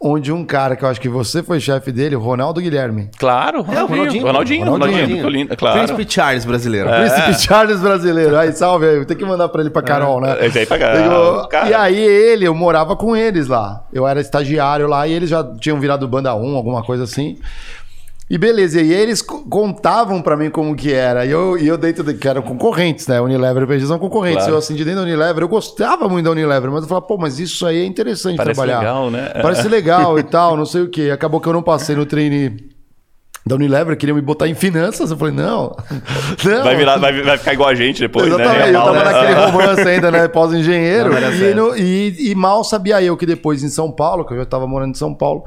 [0.02, 3.10] onde um cara que eu acho que você foi chefe dele, o Ronaldo Guilherme.
[3.18, 4.26] Claro, É, o Ronaldinho.
[4.26, 4.66] Ronaldinho, Ronaldinho.
[4.66, 5.78] Ronaldinho, Ronaldinho, claro.
[5.80, 6.90] Príncipe Charles brasileiro.
[6.90, 7.10] É.
[7.10, 8.38] Príncipe Charles brasileiro.
[8.38, 9.06] Aí, salve aí.
[9.06, 10.46] Tem que mandar pra ele pra Carol, né?
[10.46, 10.92] Esse aí pra cá.
[10.92, 11.70] Pegou- Cara.
[11.70, 13.86] E aí ele, eu morava com eles lá.
[13.94, 17.38] Eu era estagiário lá e eles já tinham virado banda 1, alguma coisa assim.
[18.34, 21.26] E beleza, e aí eles co- contavam pra mim como que era.
[21.26, 23.20] E eu, e eu dentro de, que eram concorrentes, né?
[23.20, 24.38] Unilever e PG são concorrentes.
[24.44, 24.54] Claro.
[24.54, 27.18] Eu assim, de dentro da Unilever, eu gostava muito da Unilever, mas eu falava, pô,
[27.18, 28.80] mas isso aí é interessante Parece trabalhar.
[28.80, 29.32] legal, né?
[29.44, 31.12] Parece legal e tal, não sei o quê.
[31.14, 32.70] Acabou que eu não passei no treine
[33.46, 35.12] da Unilever, queriam me botar em finanças.
[35.12, 35.76] Eu falei, não.
[36.46, 36.64] não.
[36.64, 38.70] Vai, virar, vai, vai ficar igual a gente depois, Exatamente, né?
[38.70, 39.12] eu Mal, tava né?
[39.12, 40.28] naquele romance ainda, né?
[40.30, 41.12] Pós-engenheiro.
[41.78, 44.66] E, e- e mal sabia eu que depois em São Paulo, que eu já tava
[44.66, 45.44] morando em São Paulo,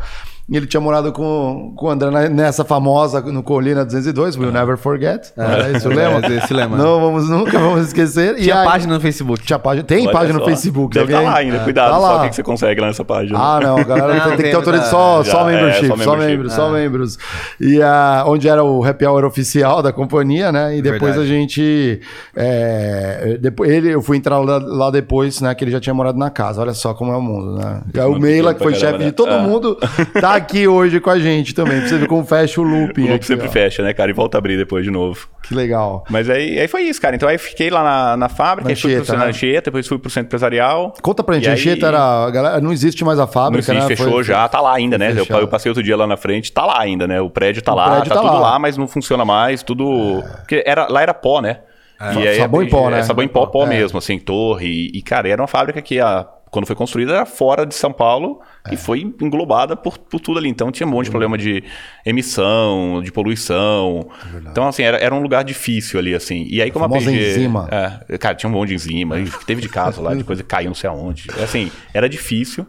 [0.49, 4.77] e ele tinha morado com, com o André nessa famosa no Colina 202, We'll Never
[4.77, 5.33] Forget.
[5.37, 6.21] Era esse o lema?
[6.27, 6.77] É, esse lema.
[6.77, 8.35] Não vamos nunca, vamos esquecer.
[8.37, 9.43] Tinha e aí- página no Facebook.
[9.43, 9.85] Tinha página.
[9.87, 10.47] Tem Olha página no só.
[10.51, 10.95] Facebook.
[10.95, 11.57] Deve alguém- estar lá ainda.
[11.57, 11.65] É.
[11.65, 12.17] Cuidado Tá só lá.
[12.19, 13.39] o que que você consegue lá nessa página.
[13.39, 15.55] Ah, não, a galera Não, tem, tem que ter tem autorização, só, Já, só é,
[15.57, 16.27] membership, só só membership.
[16.31, 17.19] membros, só membros.
[17.61, 20.77] E ah, onde era o happy hour oficial da companhia, né?
[20.77, 21.21] E depois Verdade.
[21.23, 22.01] a gente.
[22.37, 25.55] é, depois, ele, eu fui entrar lá, lá depois, né?
[25.55, 26.61] Que ele já tinha morado na casa.
[26.61, 27.81] Olha só como é o mundo, né?
[27.95, 29.11] E aí o Meila, que foi chefe de né?
[29.13, 29.77] todo mundo,
[30.21, 31.79] tá aqui hoje com a gente também.
[31.81, 33.03] Pra você ver como fecha o looping.
[33.03, 33.51] O loop aqui, sempre ó.
[33.51, 34.11] fecha, né, cara?
[34.11, 35.29] E volta a abrir depois de novo.
[35.43, 36.05] Que legal.
[36.09, 37.15] Mas aí, aí foi isso, cara.
[37.17, 39.31] Então aí fiquei lá na, na fábrica, Na aí fui pro Anchieta, né?
[39.31, 40.95] Anchieta, depois fui pro centro empresarial.
[41.03, 42.31] Conta pra gente, E a aí- Anchieta era.
[42.31, 43.97] Galera, não existe mais a Não fábrica, existe, né?
[43.97, 45.11] fechou Foi- já, tá lá ainda, né?
[45.13, 45.41] Eu, fechado.
[45.41, 47.21] eu passei outro dia lá na frente, tá lá ainda, né?
[47.21, 48.51] O prédio tá O lá, prédio tá, tá tudo lá.
[48.53, 48.59] lá.
[48.59, 50.23] mas não funciona mais, tudo.
[50.41, 51.59] Porque era, lá era pó, né?
[52.21, 52.99] E aí, Sabão em pó, né?
[52.99, 53.69] É sabão em pó, pó É.
[53.69, 54.67] mesmo, assim, torre.
[54.67, 57.93] E, e, cara, era uma fábrica que a, quando foi construída era fora de São
[57.93, 58.73] Paulo É.
[58.73, 60.49] e foi englobada por, por tudo ali.
[60.49, 61.63] Então tinha um monte de problema de
[62.07, 64.09] emissão, de poluição.
[64.51, 66.47] então, assim, era, era um lugar difícil ali, assim.
[66.49, 67.31] E aí, como a, famosa PG.
[67.31, 67.69] enzima.
[68.09, 69.19] É, cara, tinha um monte de enzima.
[69.19, 71.27] e Teve de caso lá, de coisa que caiu não sei aonde.
[71.43, 72.67] Assim, era difícil.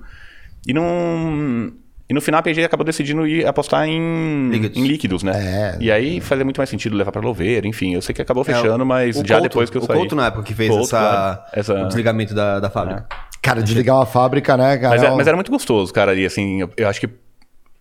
[0.67, 1.71] E não.
[2.07, 4.77] E no final a PG acabou decidindo ir apostar em Líquidos.
[4.77, 5.31] em líquidos, né?
[5.35, 5.77] É.
[5.83, 7.95] E aí fazia muito mais sentido levar pra louveira, enfim.
[7.95, 9.97] Eu sei que acabou fechando, É, mas o já Couto- depois que eu o saí.
[9.97, 11.45] Couto na época que fez Couto, essa.
[11.51, 13.07] Essa- o desligamento da, da fábrica.
[13.45, 14.89] Cara, desligar uma fábrica, né, cara?
[14.95, 17.09] Mas, é é- mas era muito gostoso, cara, ali, assim, eu, eu acho que.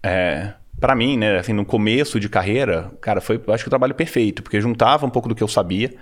[0.03, 3.71] É, para mim, né, assim, no começo de carreira, cara, foi, eu acho que o
[3.71, 5.95] trabalho perfeito, porque juntava um pouco do que eu sabia,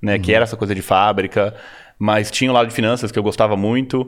[0.00, 1.54] né, que era essa coisa de fábrica,
[1.98, 4.02] mas tinha o lado de finanças que eu gostava muito.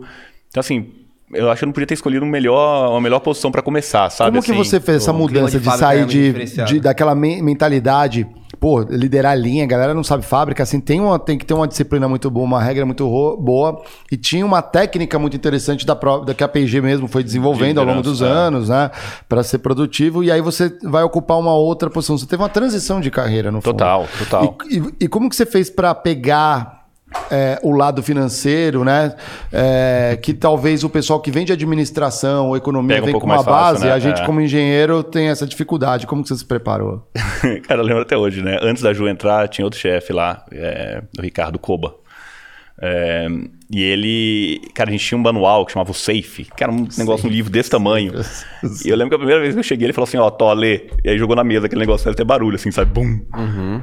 [0.50, 0.92] Então, assim,
[1.32, 4.10] eu acho que eu não podia ter escolhido um melhor, uma melhor posição para começar,
[4.10, 4.32] sabe?
[4.32, 4.58] Como que assim?
[4.64, 6.32] você fez essa mudança de sair de,
[6.64, 8.26] de- daquela men- mentalidade,
[8.60, 11.54] pô, liderar a linha, a galera não sabe fábrica, assim, tem, uma, tem que ter
[11.54, 13.04] uma disciplina muito boa, uma regra muito
[13.40, 17.74] boa, e tinha uma técnica muito interessante da, da que a P&G mesmo foi desenvolvendo
[17.74, 18.26] De ao longo dos é.
[18.26, 18.90] anos, né,
[19.28, 22.18] para ser produtivo, e aí você vai ocupar uma outra posição.
[22.18, 23.72] Você teve uma transição de carreira, no fundo.
[23.76, 24.56] Total, total.
[24.70, 26.77] E, e- e como que você fez para pegar
[27.30, 29.14] é, o lado financeiro, né?
[29.52, 33.36] É, que talvez o pessoal que vem de administração ou economia Pega vem com uma
[33.36, 33.92] mais fácil, base, né?
[33.92, 34.26] a gente É.
[34.26, 36.06] como engenheiro tem essa dificuldade.
[36.06, 37.08] Como que você se preparou?
[37.66, 38.58] Cara, eu lembro até hoje, né?
[38.62, 41.94] Antes da Ju entrar, tinha outro chefe lá, é, o Ricardo Koba.
[43.72, 46.72] É, e ele, cara, a gente tinha um manual que chamava o Safe, que era
[46.72, 48.12] um negócio, um livro desse tamanho.
[48.84, 50.52] E eu lembro que a primeira vez que eu cheguei, ele falou assim: Ó, Tó,
[50.52, 50.88] lê.
[51.04, 52.90] E aí jogou na mesa aquele negócio, fez até barulho, assim, sabe?
[52.92, 53.20] Bum.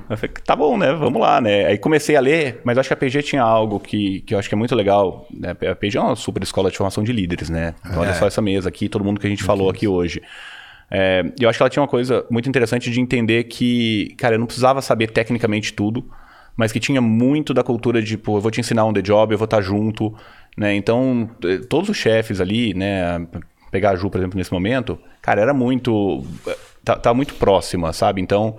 [0.09, 0.93] Eu falei: Tá bom, né?
[0.93, 1.65] Vamos lá, né?
[1.67, 4.49] Aí comecei a ler, mas acho que a PG tinha algo que, que eu acho
[4.49, 5.27] que é muito legal.
[5.33, 5.51] Né?
[5.51, 7.73] A PG é uma super escola de formação de líderes, né?
[7.85, 10.21] Então, olha só essa mesa aqui, todo mundo que a gente falou aqui hoje.
[10.89, 14.35] É, e eu acho que ela tinha uma coisa muito interessante de entender que, cara,
[14.35, 16.05] eu não precisava saber tecnicamente tudo,
[16.55, 19.33] mas que tinha muito da cultura de, pô, eu vou te ensinar um the job,
[19.33, 20.13] eu vou estar junto,
[20.57, 20.73] né?
[20.75, 23.27] Então, eh, todos os chefes ali, né?
[23.71, 26.23] Pegar a Ju, por exemplo, nesse momento, cara, era muito.
[26.83, 28.21] Tá, tá muito próxima, sabe?
[28.21, 28.55] Então,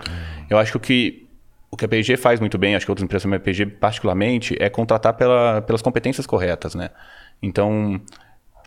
[0.50, 1.22] eu acho que o que.
[1.68, 4.56] O que a PG faz muito bem, acho que outras empresas, mas a PG particularmente,
[4.58, 6.90] é contratar pela, pelas competências corretas, né?
[7.42, 8.00] Então,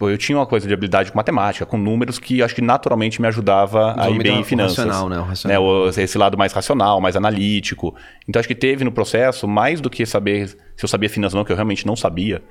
[0.02, 3.28] eu tinha uma coisa de habilidade com matemática, com números que acho que naturalmente me
[3.28, 4.78] ajudava a ir bem em finanças.
[4.86, 5.18] racional, né?
[5.20, 5.64] O racional.
[5.64, 7.96] o- esse lado mais racional, mais analítico.
[8.28, 11.40] Então acho que teve no processo mais do que saber se eu sabia finanças ou
[11.40, 12.42] não, que eu realmente não sabia.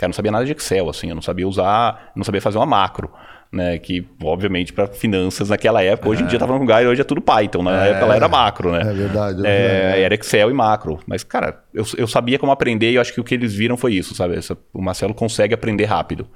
[0.00, 2.66] Eu não sabia nada de Excel, assim, eu não sabia usar, não sabia fazer uma
[2.66, 3.10] macro.
[3.50, 3.78] né?
[3.78, 7.18] Que, obviamente, para finanças naquela época, hoje em dia tava no lugar, hoje é tudo
[7.22, 8.82] Python, na época ela era macro, né?
[8.82, 9.46] É verdade.
[9.46, 10.02] é É, verdade.
[10.02, 11.00] era Excel e macro.
[11.06, 13.74] Mas, cara, eu, eu sabia como aprender e eu acho que o que eles viram
[13.78, 14.38] foi isso, sabe?
[14.70, 16.28] O Marcelo consegue aprender rápido.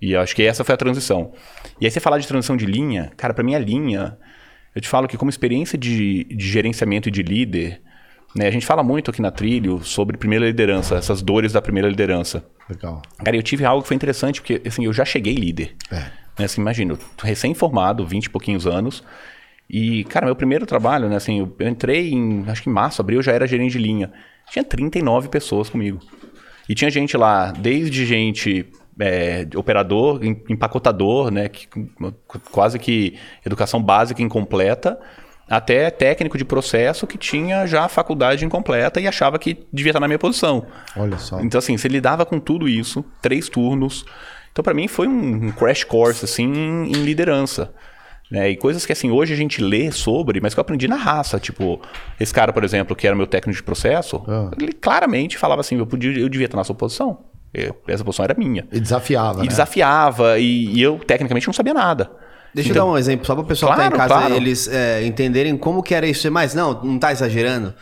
[0.00, 1.32] E eu acho que essa foi a transição.
[1.80, 4.16] E aí você falar de transição de linha, cara, pra mim a linha,
[4.74, 7.80] eu te falo que como experiência de, de gerenciamento e de líder,
[8.34, 8.46] né?
[8.46, 12.44] A gente fala muito aqui na Trilho sobre primeira liderança, essas dores da primeira liderança.
[12.68, 13.02] Legal.
[13.22, 15.74] Cara, eu tive algo que foi interessante, porque assim, eu já cheguei líder.
[15.90, 15.96] É.
[16.38, 19.02] Né, assim, imagina, recém-formado, 20 e pouquinhos anos.
[19.68, 21.16] E, cara, meu primeiro trabalho, né?
[21.16, 23.78] Assim, eu eu entrei em, acho que em março, abril, eu já era gerente de
[23.78, 24.12] linha.
[24.50, 26.00] Tinha 39 pessoas comigo.
[26.68, 28.66] E tinha gente lá, desde gente
[29.00, 31.48] é, operador, em- empacotador, né?
[31.48, 31.66] Que,
[32.52, 34.98] quase que educação básica incompleta,
[35.48, 40.00] até técnico de processo que tinha já a faculdade incompleta e achava que devia estar
[40.00, 40.66] na minha posição.
[40.96, 41.40] Olha só.
[41.40, 44.04] Então, assim, você lidava com tudo isso, três turnos.
[44.52, 47.72] Então, pra mim, foi um crash course, assim, em em liderança.
[48.30, 48.50] Né?
[48.50, 51.40] E coisas que, assim, hoje a gente lê sobre, mas que eu aprendi na raça.
[51.40, 51.80] Tipo,
[52.20, 54.52] esse cara, por exemplo, que era meu técnico de processo, Ah.
[54.60, 57.18] ele claramente falava assim, eu, podia, eu devia estar na sua posição.
[57.52, 58.66] Eu- essa posição era minha.
[58.72, 59.48] E desafiava, E né?
[59.48, 62.10] desafiava, e, e eu, tecnicamente, não sabia nada.
[62.54, 64.34] Deixa eu dar um exemplo, só para o pessoal que Claro, tá em casa claro.
[64.34, 66.30] eles é, entenderem como que era isso.
[66.32, 67.72] Mas não, não tá exagerando.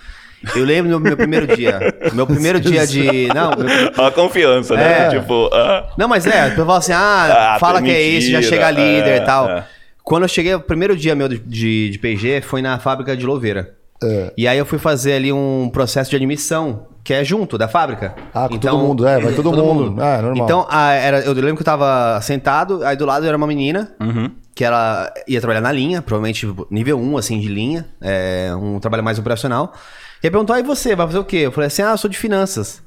[0.54, 1.80] Eu lembro do meu primeiro dia.
[2.14, 3.26] Meu primeiro dia de.
[3.34, 5.06] Não, meu- A confiança, né?
[5.06, 5.08] É.
[5.18, 8.30] Tipo, ah, não mas é, o pessoal fala assim: ah, Ah, fala que é isso,
[8.30, 9.50] já mentira, chega líder é, e tal.
[9.50, 9.64] é.
[10.04, 13.26] Quando eu cheguei, o primeiro dia meu de, de, de PG foi na fábrica de
[13.26, 13.74] Louveira.
[14.02, 14.32] É.
[14.38, 18.14] E aí eu fui fazer ali um processo de admissão, que é junto da fábrica.
[18.34, 19.98] Ah, com todo mundo, é, vai todo mundo.
[20.02, 20.44] É, normal.
[20.44, 23.90] Então, a- era, eu lembro que eu tava sentado, aí do lado era uma menina,
[23.98, 24.30] Uhum.
[24.54, 28.78] que ela ia trabalhar na linha, provavelmente tipo, nível 1, assim, de linha, é, um
[28.78, 29.72] trabalho mais operacional.
[30.22, 31.38] E aí perguntou, aí você, vai fazer o quê?
[31.38, 32.82] Eu falei assim, ah, eu sou de finanças.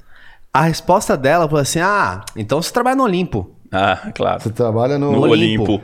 [0.54, 3.50] A resposta dela foi assim, ah, então você trabalha no Olimpo.
[3.72, 4.40] ah, claro.
[4.40, 5.10] Você trabalha no...
[5.10, 5.64] No Olimpo.
[5.64, 5.82] Olimpo.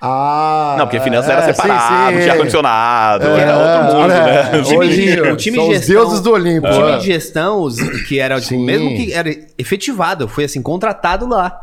[0.00, 0.76] Ah...
[0.78, 2.20] Não, porque finanças é, era sim, separado, sim.
[2.22, 4.58] tinha ar-condicionado, É, era outro mundo, olha, né?
[4.58, 5.32] O time, de, Olimpo.
[5.32, 6.96] o time São de os gestão, deuses do Olimpo, O time é.
[6.96, 7.68] de gestão,
[8.08, 8.64] que era, tipo, Sim.
[8.64, 11.60] mesmo que era efetivado, foi assim, contratado lá.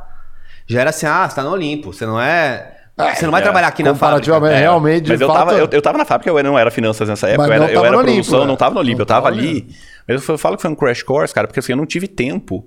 [0.67, 2.73] Já era assim, ah, você tá no Olimpo, você não é...
[3.15, 3.43] Você não vai é.
[3.43, 4.47] trabalhar aqui na fábrica.
[4.49, 5.37] É, realmente, de mas eu fato...
[5.37, 7.65] tava, eu, eu tava na fábrica, eu não era finanças nessa época, Mas eu não
[7.65, 8.47] era, eu era no produção, Olimpo, né?
[8.47, 9.67] não tava no Olimpo, Não eu tava tava ali.
[10.07, 12.65] Mas eu falo que foi um crash course, cara, porque assim, eu não tive tempo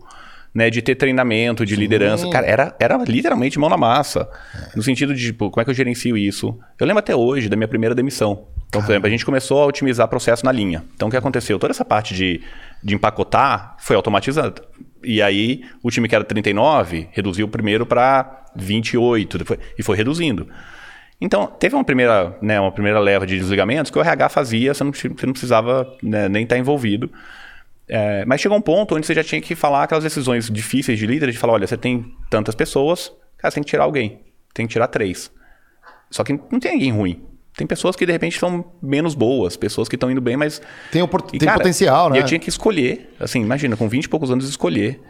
[0.55, 2.29] né, de ter treinamento, de liderança.
[2.29, 4.29] Cara, era, era literalmente mão na massa.
[4.75, 6.59] No sentido de, tipo, como é que eu gerencio isso?
[6.79, 8.47] Eu lembro até hoje da minha primeira demissão.
[8.69, 10.85] Então, por exemplo, a gente começou a otimizar processo na linha.
[10.95, 11.59] Então, o que aconteceu?
[11.59, 12.41] Toda essa parte de,
[12.83, 14.63] de empacotar foi automatizada.
[15.03, 20.49] E aí, o time que era 39 reduziu primeiro para 28, depois, e foi reduzindo.
[21.21, 24.85] Então, teve uma primeira, né, uma primeira leva de desligamentos que o RH fazia, você
[24.85, 27.11] não, você não precisava né, nem estar envolvido.
[27.93, 31.07] É, mas chegou um ponto onde você já tinha que falar aquelas decisões difíceis de
[31.07, 34.21] líder, de falar, olha, você tem tantas pessoas, cara, você tem que tirar alguém,
[34.55, 35.31] tem que tirar três.
[36.09, 37.25] Só que não tem ninguém ruim.
[37.57, 41.03] Tem pessoas que de repente são menos boas, pessoas que estão indo bem, mas Tem,
[41.03, 42.17] opor- e, tem cara, potencial, né?
[42.17, 45.01] E eu tinha que escolher, assim, imagina, com 20 e poucos anos escolher.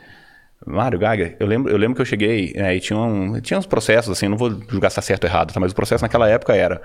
[0.67, 3.67] Mário Gaga, eu lembro, eu lembro que eu cheguei né, e tinha, um, tinha uns
[3.67, 5.61] processos, assim, não vou julgar se tá certo ou errado, tá?
[5.61, 6.83] mas o processo naquela época era: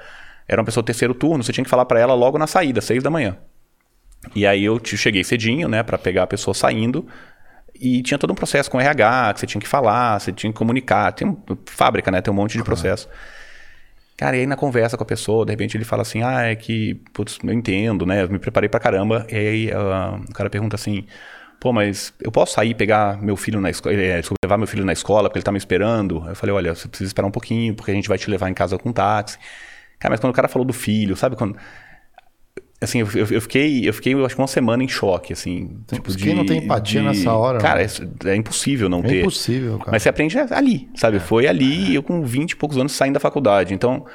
[0.47, 3.01] era uma pessoa terceiro turno, você tinha que falar para ela logo na saída, seis
[3.01, 3.37] da manhã.
[4.33, 7.05] E aí eu cheguei cedinho, né, para pegar a pessoa saindo.
[7.79, 10.57] E tinha todo um processo com RH, que você tinha que falar, você tinha que
[10.57, 11.11] comunicar.
[11.11, 12.21] Tem um, fábrica, né?
[12.21, 13.09] Tem um monte de processo.
[14.17, 16.55] Cara, e aí na conversa com a pessoa, de repente ele fala assim: Ah, é
[16.55, 18.23] que, putz, eu entendo, né?
[18.23, 19.27] Eu me preparei pra caramba.
[19.29, 21.05] E aí ah, o cara pergunta assim:
[21.59, 24.85] Pô, mas eu posso sair e pegar meu filho na escola, desculpa, levar meu filho
[24.85, 26.23] na escola porque ele tá me esperando?
[26.27, 28.53] Eu falei: Olha, você precisa esperar um pouquinho porque a gente vai te levar em
[28.53, 29.37] casa com táxi.
[29.99, 31.57] Cara, mas quando o cara falou do filho, sabe quando.
[32.79, 35.77] Assim, eu, eu- fiquei, eu fiquei, eu acho que uma semana em choque, assim.
[35.91, 37.87] Tipo, Mas quem não tem empatia nessa hora, Cara, né?
[38.25, 39.19] é, é impossível não É ter.
[39.21, 39.91] impossível, cara.
[39.91, 41.19] Mas você aprende ali, sabe?
[41.19, 43.73] Foi ali, e eu com 20 e poucos anos saindo da faculdade.
[43.73, 44.05] Então,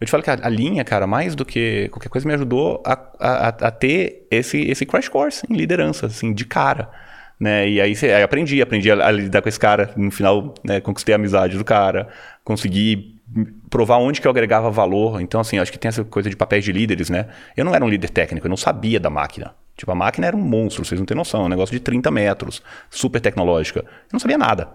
[0.00, 2.82] eu te falo que a, a linha, cara, mais do que qualquer coisa, me ajudou
[2.84, 6.90] a, a, a ter esse, esse crash course em liderança, assim, de cara.
[7.40, 7.68] Né?
[7.70, 9.92] E aí, aí aprendi, aprendi a, a lidar com esse cara.
[9.96, 12.08] No final, né, conquistei a amizade do cara,
[12.44, 13.14] consegui
[13.68, 15.20] provar onde que eu agregava valor.
[15.20, 17.28] Então, assim, acho que tem essa coisa de papéis de líderes, né?
[17.56, 19.54] Eu não era um líder técnico, eu não sabia da máquina.
[19.76, 21.42] Tipo, a máquina era um monstro, vocês não têm noção.
[21.42, 23.80] É um negócio de 30 metros, super tecnológica.
[23.80, 24.68] Eu não sabia nada.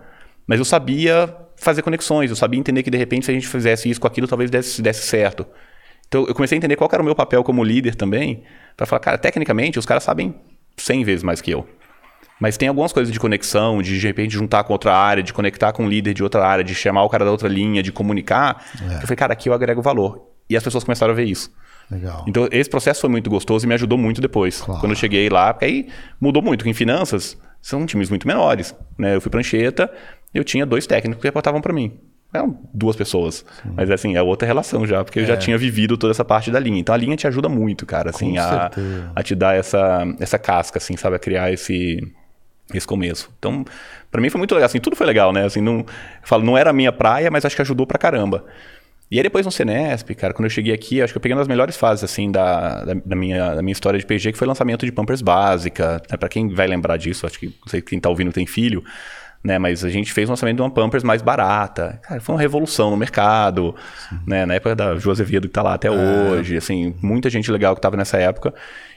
[0.48, 3.90] Mas eu sabia fazer conexões, eu sabia entender que, de repente, se a gente fizesse
[3.90, 5.46] isso com aquilo, talvez desse, desse certo.
[6.08, 8.44] Então, eu comecei a entender qual era o meu papel como líder também,
[8.78, 10.36] para falar, cara, tecnicamente, os caras sabem
[10.78, 11.68] 100 vezes mais que eu.
[12.44, 15.72] Mas tem algumas coisas de conexão, de de repente juntar com outra área, de conectar
[15.72, 18.66] com um líder de outra área, de chamar o cara da outra linha, de comunicar.
[18.82, 20.28] Eu falei, cara, aqui eu agrego valor.
[20.50, 21.50] E as pessoas começaram a ver isso.
[21.90, 22.26] Legal.
[22.28, 24.60] Então, esse processo foi muito gostoso e me ajudou muito depois.
[24.60, 24.82] Claro.
[24.82, 25.88] Quando eu cheguei lá, porque aí
[26.20, 26.60] mudou muito.
[26.60, 28.76] Porque em finanças, são times muito menores.
[28.98, 29.16] Né?
[29.16, 29.90] Eu fui prancheta,
[30.34, 31.98] eu tinha dois técnicos que reportavam para mim.
[32.34, 33.46] eram duas pessoas.
[33.64, 36.60] Mas assim, é outra relação já, porque eu já tinha vivido toda essa parte da
[36.60, 36.82] linha.
[36.82, 38.70] Então a linha te ajuda muito, cara, assim, a,
[39.16, 41.16] a te dar essa, essa casca, assim, sabe?
[41.16, 42.02] A criar esse,
[42.78, 43.30] esse começo.
[43.40, 43.66] Então,
[44.12, 45.46] pra mim foi muito legal, assim, tudo foi legal, né?
[45.46, 45.86] Assim, não, eu
[46.24, 48.46] falo, não era a minha praia, mas acho que ajudou pra caramba.
[49.14, 51.42] E aí depois no Cenesp, cara, quando eu cheguei aqui, acho que eu peguei uma
[51.42, 54.48] das melhores fases, assim, da, da, da minha, da minha história de PG, que foi
[54.48, 56.02] o lançamento de Pampers Básica.
[56.10, 56.18] Né?
[56.18, 58.84] Pra quem vai lembrar disso, acho que não sei quem tá ouvindo tem filho,
[59.44, 59.60] né?
[59.60, 62.00] Mas a gente fez o lançamento de uma Pampers mais barata.
[62.02, 63.76] Cara, foi uma revolução no mercado,
[64.26, 64.48] né?
[64.48, 67.82] Na época da Ju Azevedo, que tá lá até hoje, assim, muita gente legal que
[67.82, 68.52] tava nessa época.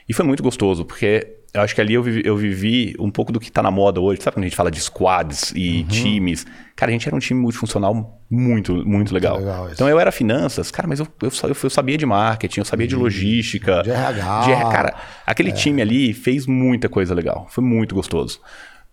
[0.09, 3.31] E foi muito gostoso, porque eu acho que ali eu vivi, eu vivi um pouco
[3.31, 4.21] do que tá na moda hoje.
[4.21, 6.45] Sabe quando a gente fala de squads e times?
[6.75, 9.37] Cara, a gente era um time multifuncional muito, muito, legal.
[9.37, 9.75] legal isso.
[9.75, 11.31] então eu era finanças, cara, mas eu, eu,
[11.63, 13.81] eu, sabia de marketing, eu sabia de logística.
[13.81, 14.41] de RH.
[14.41, 14.71] de RH.
[14.71, 17.47] Cara, aquele time ali fez muita coisa legal.
[17.49, 18.39] Foi muito gostoso.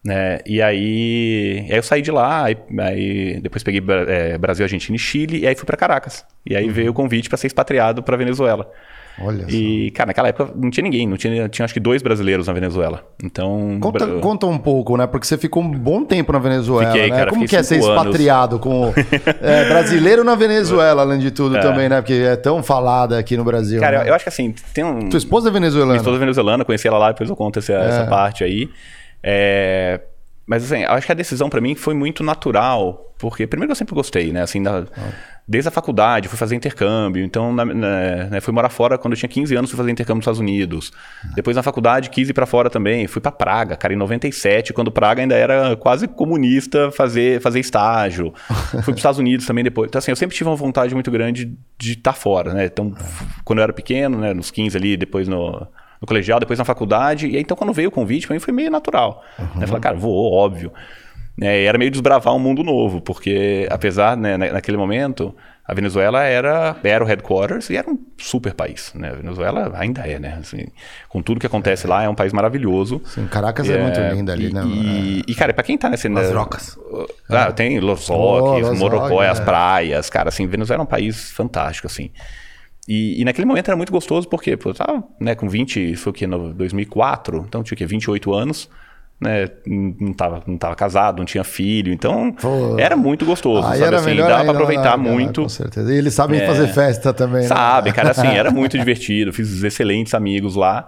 [0.04, 0.40] Né?
[0.44, 4.98] E aí, aí eu saí de lá, aí, aí depois peguei é, Brasil, Argentina e
[4.98, 6.24] Chile, e aí fui para Caracas.
[6.44, 8.70] E aí veio o convite para ser expatriado para Venezuela.
[9.18, 9.48] Olha só.
[9.48, 12.52] E, cara, naquela época não tinha ninguém, não tinha, tinha acho que dois brasileiros na
[12.52, 13.06] Venezuela.
[13.22, 13.78] Então.
[13.80, 15.06] Conta, Bra- conta um pouco, né?
[15.06, 17.16] Porque você ficou um bom tempo na Venezuela, Fiquei, né?
[17.16, 17.86] cara, Como que é ser anos.
[17.86, 18.92] expatriado com
[19.40, 21.30] é, brasileiro na Venezuela, além de É.
[21.30, 22.00] tudo também, né?
[22.02, 23.80] Porque é tão falada aqui no Brasil.
[23.80, 24.04] Cara, né?
[24.04, 25.08] eu, eu acho que assim, tem um.
[25.08, 25.92] Tua esposa é venezuelana?
[25.92, 28.68] Minha esposa é venezuelana, conheci ela lá, depois eu conto essa, essa parte aí.
[29.26, 30.00] É,
[30.46, 33.94] Mas assim, acho que a decisão pra mim foi muito natural, porque primeiro eu sempre
[33.94, 34.42] gostei, né?
[34.42, 34.84] Assim, da-
[35.48, 39.18] desde a faculdade, fui fazer intercâmbio, então na- na- né, fui morar fora quando eu
[39.18, 40.92] tinha 15 anos, fui fazer intercâmbio nos Estados Unidos.
[41.34, 44.92] Depois na faculdade quis ir pra fora também, fui pra Praga, cara, em 97, quando
[44.92, 48.34] Praga ainda era quase comunista, fazer, fazer estágio.
[48.46, 49.88] fui pros Estados Unidos também depois.
[49.88, 52.66] Então assim, eu sempre tive uma vontade muito grande de estar fora, né?
[52.66, 55.66] Então, f- quando eu era pequeno, né, nos 15 ali, depois no
[56.04, 57.26] no colegial, depois na faculdade.
[57.26, 59.22] E aí, então, quando veio o convite, pra mim foi meio natural.
[59.56, 59.66] Né?
[59.66, 60.70] Falar, cara, vou, óbvio.
[61.40, 65.34] E era meio desbravar um mundo novo, porque apesar, né, na- naquele momento,
[65.66, 68.92] a Venezuela era, era o headquarters e era um super país.
[68.94, 69.10] Né?
[69.10, 70.36] A Venezuela ainda é, né?
[70.40, 70.66] Assim,
[71.08, 73.02] com tudo que acontece lá, é um país maravilhoso.
[73.06, 74.62] Sim, Caracas é, muito linda ali, e, né?
[74.64, 76.08] E, e, cara, pra quem tá nesse...
[76.08, 76.78] Las né, Rocas.
[77.28, 79.44] Ah, tem Los Oh, Roques, Los Morocó, as é.
[79.44, 82.10] praias, cara, assim, Venezuela é um país fantástico, assim.
[82.88, 86.02] E, e naquele momento era muito gostoso, porque pô, eu tava né, com 20, isso
[86.02, 88.68] foi o que, no 2004, então tinha o quê, 28 anos,
[89.20, 92.78] né, não tava, não tava casado, não tinha filho, então Pô.
[92.78, 95.10] era muito gostoso, Aí sabe era assim, dava pra aproveitar né?
[95.10, 95.42] muito.
[95.42, 95.92] Com certeza.
[95.94, 96.46] E eles sabem É.
[96.46, 97.48] fazer festa também, né?
[97.48, 100.86] Sabe, cara, assim, era muito divertido, fiz excelentes amigos lá.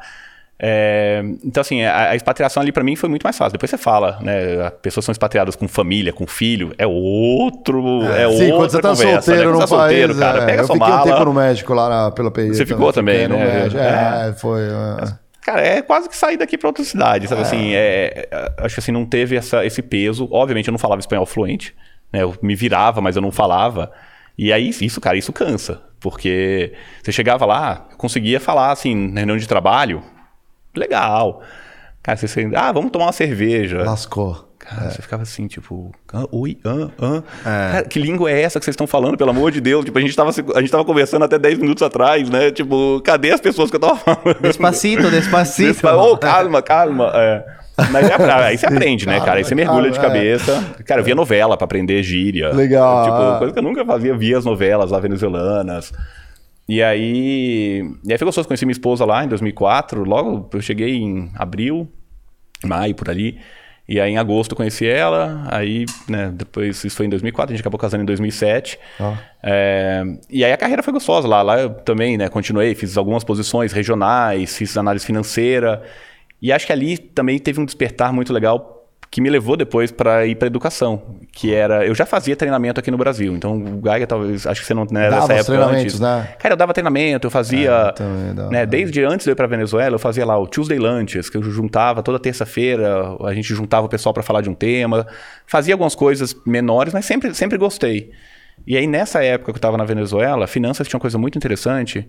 [0.58, 3.52] É, então, assim, a, a expatriação ali pra mim foi muito mais fácil.
[3.52, 4.66] Depois você fala, né?
[4.66, 8.02] As pessoas são expatriadas com família, com filho, é outro.
[8.04, 9.52] É, Sim, outra quando você tá conversa, solteiro né?
[9.52, 9.96] no Quando você tá país.
[10.00, 10.46] solteiro, cara, é.
[10.46, 11.10] pega eu sua fiquei um mala.
[11.12, 12.48] tempo no México lá na- pelo PI.
[12.54, 13.36] Você ficou também, né?
[13.36, 13.78] México.
[13.80, 14.62] É, foi.
[14.62, 15.26] é.
[15.42, 17.72] Cara, é quase que sair daqui pra outra cidade, sabe assim?
[17.74, 20.26] É, é, acho que assim, não teve essa, esse peso.
[20.32, 21.72] Obviamente, eu não falava espanhol fluente,
[22.12, 22.22] né?
[22.22, 23.92] Eu me virava, mas eu não falava.
[24.36, 25.82] E aí, isso, cara, isso cansa.
[26.00, 30.02] Porque você chegava lá, conseguia falar, assim, na reunião de trabalho,
[30.78, 31.42] legal.
[32.02, 33.82] Cara, você, você ah, vamos tomar uma cerveja.
[33.82, 34.46] Lascou.
[34.58, 36.24] Cara, você ficava assim, tipo, "Hã?
[36.32, 37.22] oi, hã, hã?
[37.44, 39.84] Cara, que língua é essa que vocês estão falando, pelo amor de Deus?
[39.84, 42.50] Tipo, a gente tava, a gente tava conversando até 10 minutos atrás, né?
[42.50, 44.40] Tipo, cadê as pessoas que eu tava falando?
[44.40, 45.68] Despacito, despacito.
[45.72, 47.12] Despa- Ô, calma, calma.
[47.14, 47.44] É.
[47.90, 49.38] Mas é, aí você aprende, né, cara?
[49.38, 50.18] Aí você mergulha de calma, é.
[50.18, 50.64] cabeça.
[50.84, 52.48] Cara, eu via novela pra aprender gíria.
[52.52, 53.36] Legal, Tipo, ah.
[53.38, 55.92] coisa que eu nunca fazia, via as novelas lá venezuelanas.
[56.68, 57.82] E aí.
[58.04, 60.04] E aí foi gostoso, conheci minha esposa lá em 2004.
[60.04, 61.88] Logo eu cheguei em abril,
[62.64, 63.38] maio, por ali.
[63.88, 65.46] E aí em agosto eu conheci ela.
[65.48, 68.78] Aí, né, depois isso foi em 2004, a gente acabou casando em 2007.
[68.98, 69.14] Ó.
[69.42, 71.40] É, e aí a carreira foi gostosa lá.
[71.42, 75.82] Lá eu também, né, continuei, fiz algumas posições regionais, fiz análise financeira.
[76.42, 78.75] E acho que ali também teve um despertar muito legal
[79.10, 82.90] que me levou depois para ir para educação, que era eu já fazia treinamento aqui
[82.90, 83.34] no Brasil.
[83.34, 86.00] Então o Gaiga talvez acho que você não né, Dava dessa época treinamentos, antes.
[86.00, 86.28] né?
[86.38, 88.50] Cara, eu dava treinamento, eu fazia, É, também dava.
[88.50, 91.36] né, desde antes de eu ir para Venezuela, eu fazia lá o Tuesday Lunches, que
[91.36, 95.06] eu juntava toda terça-feira, a gente juntava o pessoal para falar de um tema,
[95.46, 98.10] fazia algumas coisas menores, mas sempre sempre gostei.
[98.66, 102.08] E aí nessa época que eu estava na Venezuela, finanças tinha uma coisa muito interessante,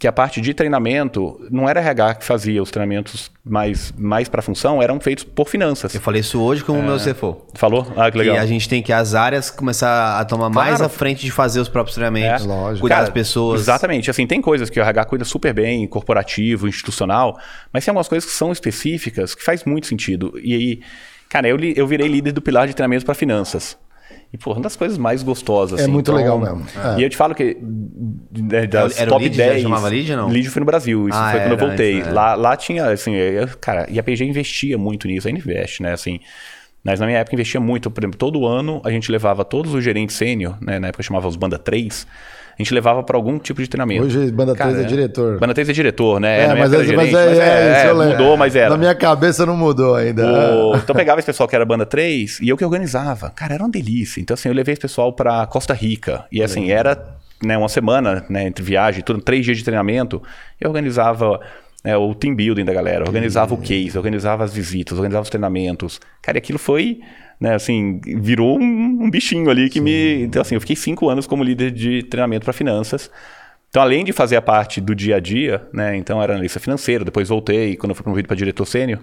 [0.00, 4.42] que a parte de treinamento não era RH que fazia os treinamentos mais mais para
[4.42, 5.94] função, eram feitos por finanças.
[5.94, 7.46] Eu falei isso hoje com o meu CFO.
[7.54, 7.86] Falou?
[7.96, 8.34] Ah, que legal.
[8.34, 10.84] Que a gente tem que as áreas começar a tomar mais Claro.
[10.86, 12.80] à frente de fazer os próprios treinamentos, É, lógico.
[12.80, 13.60] cuidar Cara, das pessoas.
[13.60, 14.10] Exatamente.
[14.10, 17.38] Assim, tem coisas que o RH cuida super bem, corporativo, institucional,
[17.72, 20.34] mas tem algumas coisas que são específicas que faz muito sentido.
[20.42, 20.80] E aí,
[21.28, 23.78] cara, eu, li- eu virei líder do pilar de treinamento para finanças.
[24.32, 25.78] E, pô, uma das coisas mais gostosas.
[25.80, 25.92] É assim.
[25.92, 26.64] muito legal mesmo.
[26.96, 27.00] É.
[27.00, 27.56] E eu te falo que
[28.32, 29.32] né, das Era o top?
[29.32, 29.62] Já 10...
[29.62, 30.28] chamava ou não?
[30.28, 31.08] Lead foi no Brasil.
[31.08, 32.02] Isso Ah, foi quando eu voltei.
[32.02, 32.10] né?
[32.10, 35.92] lá, lá tinha, assim, eu- cara, e a PG investia muito nisso, ainda investe, né,
[35.92, 36.20] assim...
[36.84, 37.90] Mas na minha época investia muito.
[37.90, 40.78] Por exemplo, todo ano a gente levava todos os gerentes sênior, né?
[40.78, 42.06] na época chamava os Banda 3,
[42.58, 44.04] a gente levava para algum tipo de treinamento.
[44.04, 45.38] Hoje Banda 3 é diretor.
[45.38, 46.44] Banda 3 é diretor, né?
[46.44, 48.18] É, mas, é, mas gerente, é, mas é, lembro.
[48.18, 48.70] mudou, mas era.
[48.70, 50.24] Na minha cabeça não mudou ainda.
[50.26, 53.30] O- Então eu pegava esse pessoal que era banda 3 e eu que organizava.
[53.30, 54.20] Cara, era uma delícia.
[54.20, 56.24] Então, assim, eu levei esse pessoal pra Costa Rica.
[56.32, 60.22] E assim, era né, uma semana, né, entre viagem, tudo, três dias de treinamento.
[60.58, 61.38] Eu organizava
[61.86, 66.00] né, o team building da galera, organizava o case, organizava as visitas, organizava os treinamentos.
[66.20, 67.00] Cara, e aquilo foi.
[67.38, 70.22] Né, assim, virou um, um bichinho ali que me.
[70.22, 73.08] Então, assim, eu fiquei cinco anos como líder de treinamento para finanças.
[73.68, 75.96] Então, além de fazer a parte do dia a dia, né?
[75.96, 78.98] Então, era analista financeiro, depois voltei, quando eu fui promovido para diretor sênior,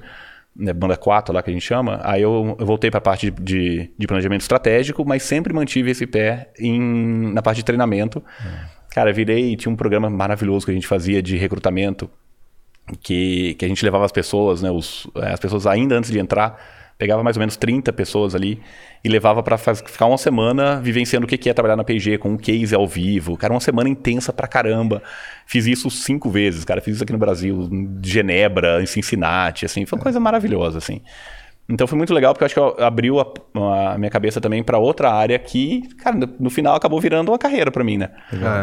[0.54, 3.32] né, banda 4 lá que a gente chama, aí eu, eu voltei para a parte
[3.32, 8.22] de, de, de planejamento estratégico, mas sempre mantive esse pé em, na parte de treinamento.
[8.89, 12.10] Cara, virei, tinha um programa maravilhoso que a gente fazia de recrutamento,
[13.02, 16.60] que, que a gente levava as pessoas, né, os, as pessoas ainda antes de entrar,
[16.98, 18.62] pegava mais ou menos 30 pessoas ali
[19.04, 22.30] e levava para ficar uma semana vivenciando o que que é trabalhar na PG com
[22.30, 23.36] um case ao vivo.
[23.36, 25.02] Cara, uma semana intensa pra caramba.
[25.46, 26.80] Fiz isso cinco vezes, cara.
[26.80, 29.86] Fiz isso aqui no Brasil, em Genebra, em Cincinnati, assim.
[29.86, 31.02] Foi uma coisa maravilhosa, assim.
[31.69, 34.62] Então foi muito legal porque eu acho que eu- abriu a, a minha cabeça também
[34.62, 38.10] para outra área que, cara, no, no final acabou virando uma carreira para mim, né?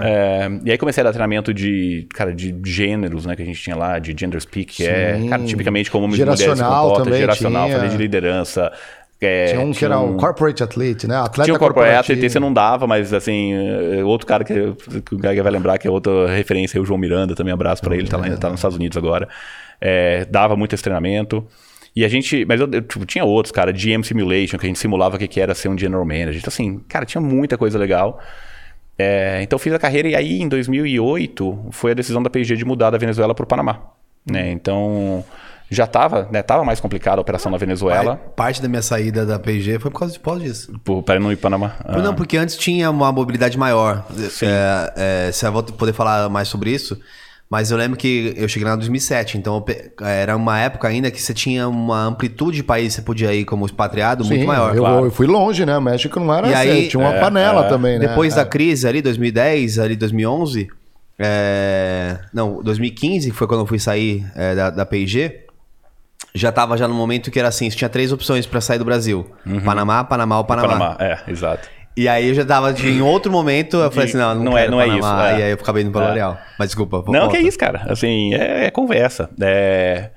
[0.04, 3.60] É, e aí comecei a dar treinamento de, cara, de gêneros, né, que a gente
[3.60, 5.28] tinha lá, de gender speak, que é, Sim.
[5.30, 7.76] cara, tipicamente como mulheres se Geracional comportam, também geracional, tinha.
[7.78, 8.70] falei de liderança.
[9.18, 11.16] é, Tinha um que era o Corporate Athlete, né?
[11.16, 11.94] Atleta tinha o Corporate.
[11.96, 14.54] Athlete, você não dava, mas assim, eh, outro cara que,
[15.06, 17.80] que o Gaga vai lembrar, que é outra referência, é o João Miranda, também abraço
[17.82, 19.26] pra ele, tá lá tá nos Estados Unidos agora.
[19.80, 21.46] É, dava muito esse treinamento.
[21.94, 24.78] E a gente, mas eu, eu, tipo, tinha outros, cara, GM Simulation, que a gente
[24.78, 26.36] simulava o que que era ser um General Manager.
[26.36, 28.20] Então, assim, cara, tinha muita coisa legal.
[28.96, 32.56] É, então, eu fiz a carreira e aí, em 2008, foi a decisão da PG
[32.56, 33.80] de mudar da Venezuela pro Panamá.
[34.30, 34.50] Né?
[34.52, 35.24] Então,
[35.70, 39.38] já tava, né, tava mais complicada a operação na Venezuela, Parte da minha saída da
[39.38, 40.72] PG foi por causa, por causa disso.
[41.06, 41.76] para não ir para Panamá.
[41.84, 41.98] Ah.
[41.98, 44.04] Não, porque antes tinha uma mobilidade maior.
[44.42, 47.00] É, é, você vai poder falar mais sobre isso.
[47.50, 49.64] Mas eu lembro que eu cheguei lá em 2007, então
[50.00, 53.44] era uma época ainda que você tinha uma amplitude de país que você podia ir
[53.44, 54.72] como expatriado muito maior.
[54.76, 55.06] eu, claro.
[55.06, 55.78] eu fui longe, né?
[55.80, 57.68] México não era E assim, aí- tinha uma é, panela é.
[57.68, 58.06] também, né?
[58.06, 58.36] Depois É.
[58.36, 60.68] da crise ali, 2010, ali 2011,
[61.18, 65.40] é, não, 2015, que foi quando eu fui sair é, da, da P&G,
[66.32, 68.84] já tava já no momento que era assim, você tinha três opções pra sair do
[68.84, 69.26] Brasil.
[69.64, 70.68] Panamá, Panamá ou Panamá.
[70.68, 71.68] Panamá, é, exato.
[72.00, 74.58] E aí eu já tava de, em outro momento, eu falei assim, não, não, Não
[74.58, 75.38] é- não é isso, é.
[75.38, 76.08] E aí eu acabei indo pra É.
[76.08, 76.38] L'Oréal.
[76.58, 77.36] Mas desculpa, vou Não, volta.
[77.36, 77.82] que é isso, cara.
[77.88, 79.28] Assim, é, é conversa.
[79.40, 80.08] É,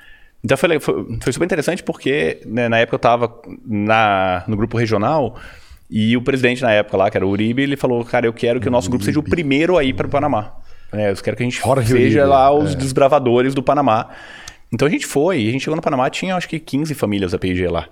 [0.42, 3.34] Então foi, foi, foi super interessante porque né, na época eu tava
[3.66, 5.36] na, no grupo regional
[5.92, 8.62] e o presidente na época lá, que era o Uribe, ele falou, cara, eu quero
[8.62, 10.54] que o nosso grupo seja o primeiro a ir para o Panamá.
[10.94, 12.76] É, eu quero que a gente Jorge seja Uribe, lá os é.
[12.78, 14.08] desbravadores do Panamá.
[14.72, 17.34] Então a gente foi, e a gente chegou no Panamá, tinha acho que 15 famílias
[17.34, 17.88] da P&G lá.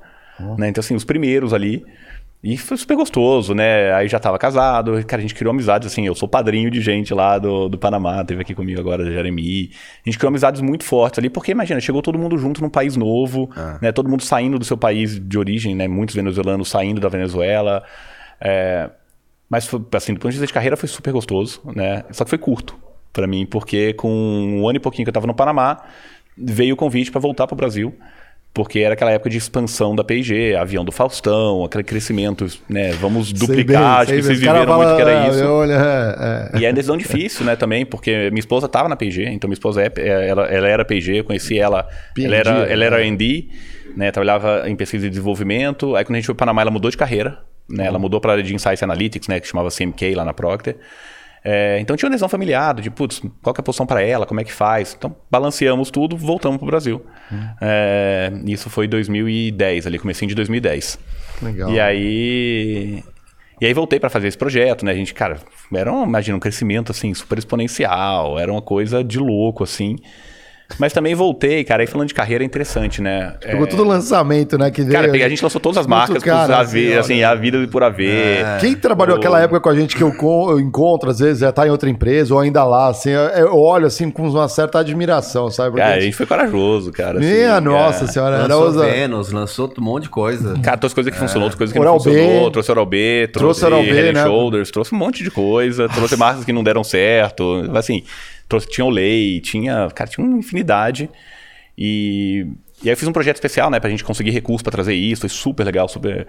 [0.57, 0.69] Né?
[0.69, 1.83] Então assim, os primeiros ali.
[2.43, 3.93] E foi super gostoso, né?
[3.93, 7.13] Aí já tava casado, cara, a gente criou amizades, assim, eu sou padrinho de gente
[7.13, 9.69] lá do, do Panamá, teve aqui comigo agora, Jeremy.
[10.03, 12.95] A gente criou amizades muito fortes ali, porque imagina, chegou todo mundo junto num país
[12.97, 13.47] novo,
[13.79, 13.91] né?
[13.91, 15.87] Todo mundo saindo do seu país de origem, né?
[15.87, 17.83] Muitos venezuelanos saindo da Venezuela.
[18.39, 18.89] É,
[19.47, 22.03] Mas, foi, assim, do ponto de vista de carreira foi super gostoso, né?
[22.11, 22.75] Só que foi curto
[23.13, 25.83] pra mim, porque com um ano e pouquinho que eu tava no Panamá,
[26.35, 27.93] veio o convite para voltar pro Brasil.
[28.53, 32.91] Porque era aquela época de expansão da P&G, avião do Faustão, aquele crescimento, né?
[32.91, 35.45] Vamos Sei duplicar, bem, acho que vocês viveram muito que era isso.
[35.45, 36.59] olho, é, é.
[36.59, 39.55] E é uma decisão difícil, né, também, porque minha esposa estava na P&G, então minha
[39.55, 42.99] esposa é, é- ela, ela era P&G, eu conheci ela, P&G, ela era, ela era
[43.01, 43.07] é.
[43.07, 43.47] R&D,
[43.95, 46.91] né, trabalhava em pesquisa e desenvolvimento, aí quando a gente foi para Panamá ela mudou
[46.91, 50.13] de carreira, né, ela mudou para a área de Insights Analytics, né, que chamava CMK
[50.13, 50.75] lá na Procter,
[51.43, 54.25] É, então tinha uma decisão familiar, de putz, qual que é a posição para ela,
[54.25, 57.05] como é que faz, então balanceamos tudo, voltamos para o Brasil.
[57.59, 60.99] É, isso foi 2010, ali, comecinho de 2010.
[61.41, 61.71] Legal.
[61.71, 63.03] E aí.
[63.59, 64.91] E aí voltei para fazer esse projeto, né?
[64.91, 65.37] A gente, cara,
[65.71, 69.97] era, um, imagina, um crescimento assim, super exponencial, era uma coisa de louco, assim.
[70.79, 73.35] Mas também voltei, cara, aí falando de carreira é interessante, né?
[73.41, 74.71] É, Pegou tudo lançamento, né?
[74.71, 77.67] Que Cara, veio- peguei- a gente lançou todas as marcas, cara, cara, assim, a vida
[77.67, 78.45] por haver.
[78.59, 80.13] Quem trabalhou O- aquela época com a gente que eu,
[80.49, 83.85] eu encontro, às vezes, já tá em outra empresa ou ainda lá, assim, eu, olho
[83.85, 85.71] assim com uma certa admiração, sabe?
[85.71, 87.19] Porque Cara, a gente foi corajoso, cara.
[87.19, 88.11] assim, Minha nossa cara.
[88.11, 88.85] senhora, era Lançou usa...
[88.85, 90.57] Vênus, lançou um monte de coisa.
[90.61, 92.45] Cara, trouxe coisa que funcionou, outras coisas que Oral não funcionou.
[92.45, 92.51] B.
[92.51, 94.23] Trouxe Oral B, Trouxe trouxe, Oral B, Head né?
[94.23, 95.87] Shoulders, trouxe um monte de coisa.
[95.89, 97.69] Trouxe marcas que não deram certo.
[97.73, 98.03] Assim,
[98.59, 99.87] tinha o Lei, tinha...
[99.95, 101.09] Cara, tinha uma infinidade.
[101.77, 102.45] E...
[102.83, 103.79] E aí eu fiz um projeto especial, né?
[103.79, 105.21] Pra gente conseguir recursos pra trazer isso.
[105.21, 106.25] Foi super legal, super...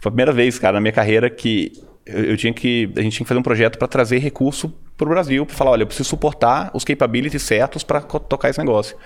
[0.00, 1.72] Foi a primeira vez, cara, na minha carreira que
[2.06, 2.88] eu, eu tinha que...
[2.96, 5.44] A gente tinha que fazer um projeto pra trazer recurso pro Brasil.
[5.44, 8.96] Pra falar, olha, eu preciso suportar os capabilities certos pra co- tocar esse negócio.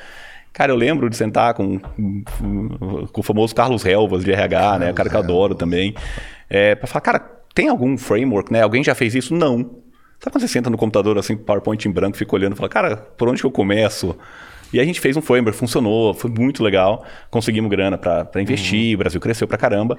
[0.52, 4.90] Cara, eu lembro de sentar com, com o famoso Carlos Helvas de RH, né?
[4.90, 5.94] O cara que eu adoro também.
[6.50, 7.18] É, pra falar, cara,
[7.54, 8.60] tem algum framework, né?
[8.60, 9.34] Alguém já fez isso?
[9.34, 9.70] Não.
[10.20, 12.96] Sabe quando você senta no computador assim, PowerPoint em branco, fica olhando e fala, cara,
[12.96, 14.14] por onde que eu começo?
[14.72, 17.04] E a gente fez um framework, funcionou, foi muito legal.
[17.30, 18.94] Conseguimos grana para investir, uhum.
[18.94, 19.96] o Brasil cresceu pra caramba.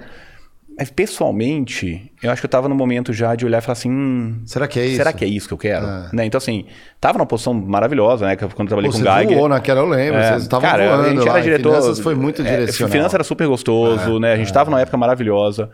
[0.77, 3.91] Mas pessoalmente, eu acho que eu estava no momento já de olhar e falar assim:
[3.91, 4.95] hum, será que é isso?
[4.95, 5.85] Será que é isso que eu quero?
[5.85, 6.09] É.
[6.13, 6.25] Né?
[6.25, 6.65] Então, assim,
[6.99, 8.35] tava numa posição maravilhosa, né?
[8.37, 9.37] Quando eu trabalhei Pô, com o Geiger.
[9.37, 10.19] Voou naquela, eu lembro.
[10.19, 11.03] É, vocês estavam voando.
[11.03, 11.69] A gente era lá, diretor.
[11.73, 12.93] Finanças foi muito é, direcionado.
[12.93, 14.33] Finanças era super gostoso, é, né?
[14.33, 14.71] A gente estava é.
[14.71, 15.69] numa época maravilhosa.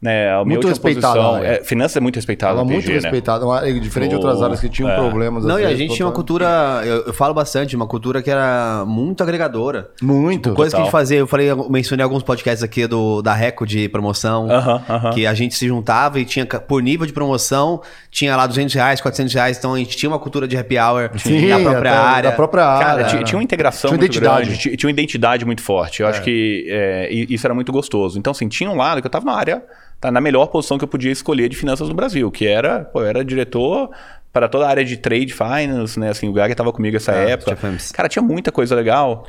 [0.00, 1.44] Né, a muito respeitado.
[1.44, 2.52] É, finanças é muito respeitado.
[2.52, 3.72] Ela é muito respeitado, né?
[3.80, 4.94] diferente de outras áreas que tinham é.
[4.94, 5.44] problemas.
[5.44, 8.84] Não, e a gente tinha uma cultura, eu, eu, falo bastante, uma cultura que era
[8.86, 9.90] muito agregadora.
[10.00, 10.50] Muito.
[10.50, 13.34] Tipo, coisa que a gente fazia, eu falei, eu mencionei alguns podcasts aqui do, da
[13.34, 15.14] Reco de promoção, uh -huh, uh -huh.
[15.14, 19.00] que a gente se juntava e tinha, por nível de promoção, tinha lá 200 reais,
[19.00, 22.30] 400 reais, então a gente tinha uma cultura de happy hour Sim, na própria área.
[22.30, 22.86] Da própria área.
[22.86, 24.44] Cara, tinha, tinha uma integração tinha muito identidade.
[24.44, 26.02] grande, tinha, tinha uma identidade muito forte.
[26.02, 26.10] Eu é.
[26.10, 28.16] acho que é, isso era muito gostoso.
[28.16, 29.60] Então, assim, tinha um lado que eu tava na área
[30.00, 33.00] tá na melhor posição que eu podia escolher de finanças no Brasil, que era, pô,
[33.00, 33.90] eu era diretor
[34.32, 36.10] para toda a área de trade finance, né?
[36.10, 37.56] Assim, o Gaga estava comigo essa ah, época.
[37.92, 39.26] Cara, tinha muita coisa legal.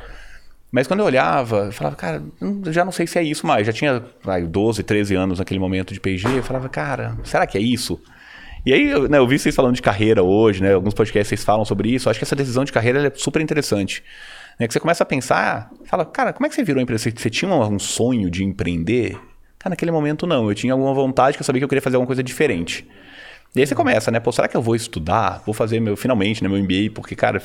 [0.70, 2.22] Mas quando eu olhava, eu falava, cara,
[2.66, 3.66] já não sei se é isso mais.
[3.66, 6.36] Já tinha vai, 12, 13 anos naquele momento de PG.
[6.36, 8.00] Eu falava, cara, será que é isso?
[8.64, 10.74] E aí, né, eu vi vocês falando de carreira hoje, né?
[10.74, 12.06] Alguns podcasts vocês falam sobre isso.
[12.06, 14.04] Eu acho que essa decisão de carreira é super interessante.
[14.60, 17.10] Né, que você começa a pensar, fala, cara, como é que você virou empresa?
[17.10, 19.18] Você tinha um sonho de empreender?
[19.60, 20.48] Cara, naquele momento não.
[20.48, 22.88] Eu tinha alguma vontade que eu sabia que eu queria fazer alguma coisa diferente.
[23.54, 24.18] E aí você começa, né?
[24.18, 25.42] Pô, será que eu vou estudar?
[25.44, 26.94] Vou fazer meu, finalmente, né, meu MBA?
[26.94, 27.42] Porque, cara,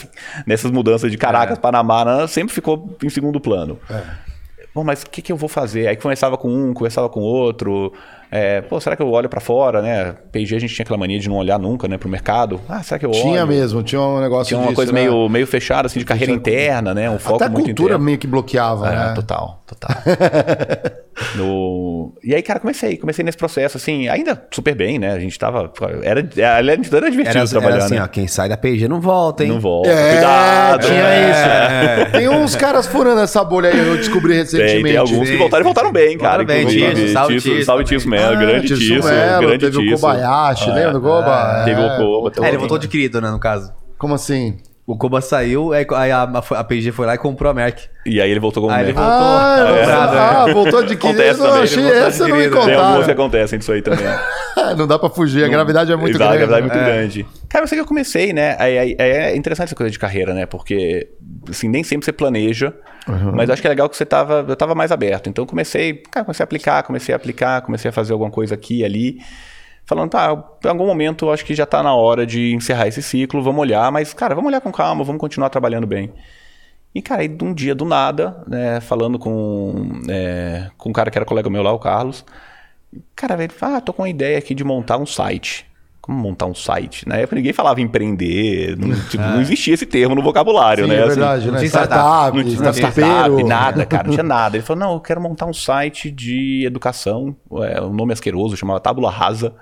[0.47, 1.61] nessas mudanças de Caracas, é.
[1.61, 3.77] Panamá, né, sempre ficou em segundo plano.
[3.89, 4.01] É.
[4.73, 5.87] Bom, mas o que, que eu vou fazer?
[5.87, 7.91] Aí começava com um, começava com outro.
[8.29, 10.15] É, pô, será que eu olho para fora, né?
[10.31, 12.61] PG a gente tinha aquela mania de não olhar nunca, né, pro mercado.
[12.67, 13.21] Ah, será que eu olho?
[13.21, 15.01] Tinha mesmo, tinha um negócio Tinha uma disso, coisa né?
[15.01, 17.09] meio, meio fechada, assim, de carreira interna, né?
[17.09, 19.13] Um foco Até a cultura meio que bloqueava, é, né?
[19.13, 19.91] Total, total.
[21.35, 22.13] no...
[22.23, 25.13] E aí, cara, comecei, comecei nesse processo, assim, ainda super bem, né?
[25.13, 25.71] A gente tava.
[26.03, 27.75] Era, era, era divertido era, trabalhar.
[27.75, 28.03] Era assim, né?
[28.03, 29.49] ó, quem sai da PG não volta, hein?
[29.49, 29.89] Não volta.
[29.89, 30.85] É, Cuidado.
[30.85, 31.31] Tinha é.
[31.31, 31.39] isso.
[31.39, 32.05] É.
[32.19, 34.73] Tem uns caras furando essa bolha aí, eu descobri recentemente.
[34.73, 36.37] Tem, tem alguns que voltaram e voltaram bem, cara.
[36.43, 37.65] Voltaram bem, Tisso, salve Tisso.
[37.65, 39.07] Salve Tisso Melo, ah, grande Tisso.
[39.39, 41.63] grande teve o Kobayashi, lembra do Koba?
[41.65, 42.45] Teve o Koba.
[42.45, 43.73] É, ele voltou de querido, né, no caso.
[43.97, 44.57] Como assim?
[44.87, 47.87] O Koba saiu, aí a, a, PG foi lá e comprou a Merck.
[48.05, 49.11] E aí ele voltou como Aí ele voltou.
[49.11, 49.79] Ah, é.
[49.79, 52.65] comprado, ah voltou de que Acontece não, também, achei essa não me contaram.
[52.67, 54.05] Tem algumas que acontecem disso aí também.
[54.77, 56.43] não dá pra fugir, a gravidade é muito Exato, grande.
[56.43, 56.97] a gravidade é muito é.
[56.97, 57.25] grande.
[57.49, 58.55] Cara, eu sei que eu comecei, né?
[58.59, 60.45] É, é, interessante essa coisa de carreira, né?
[60.45, 61.09] Porque,
[61.49, 62.71] assim, nem sempre você planeja.
[63.07, 63.31] Uhum.
[63.33, 64.45] Mas acho que é legal que você tava...
[64.47, 65.27] Eu tava mais aberto.
[65.27, 66.03] Então, eu comecei...
[66.11, 69.17] Cara, comecei a aplicar, comecei a aplicar, comecei a fazer alguma coisa aqui e ali
[69.85, 73.01] falando, tá, em algum momento eu acho que já está na hora de encerrar esse
[73.01, 76.11] ciclo, vamos olhar, mas, cara, vamos olhar com calma, vamos continuar trabalhando bem.
[76.93, 81.11] E, cara, aí de um dia do nada, né, falando com, é, com um cara
[81.11, 82.25] que era colega meu lá, o Carlos,
[83.15, 85.65] cara, ele fala, ah, tô com uma ideia aqui de montar um site.
[86.01, 87.07] Como montar um site?
[87.07, 90.97] Na época ninguém falava empreender, não, tipo, não existia esse termo no vocabulário, Sim, né?
[90.97, 91.51] É verdade, assim, né?
[91.51, 94.55] Não tinha startup, não tinha startup, nada, cara, não tinha nada.
[94.55, 98.79] Ele falou, não, eu quero montar um site de educação, é, o nome asqueroso, chamava
[98.79, 99.53] Tábula Rasa.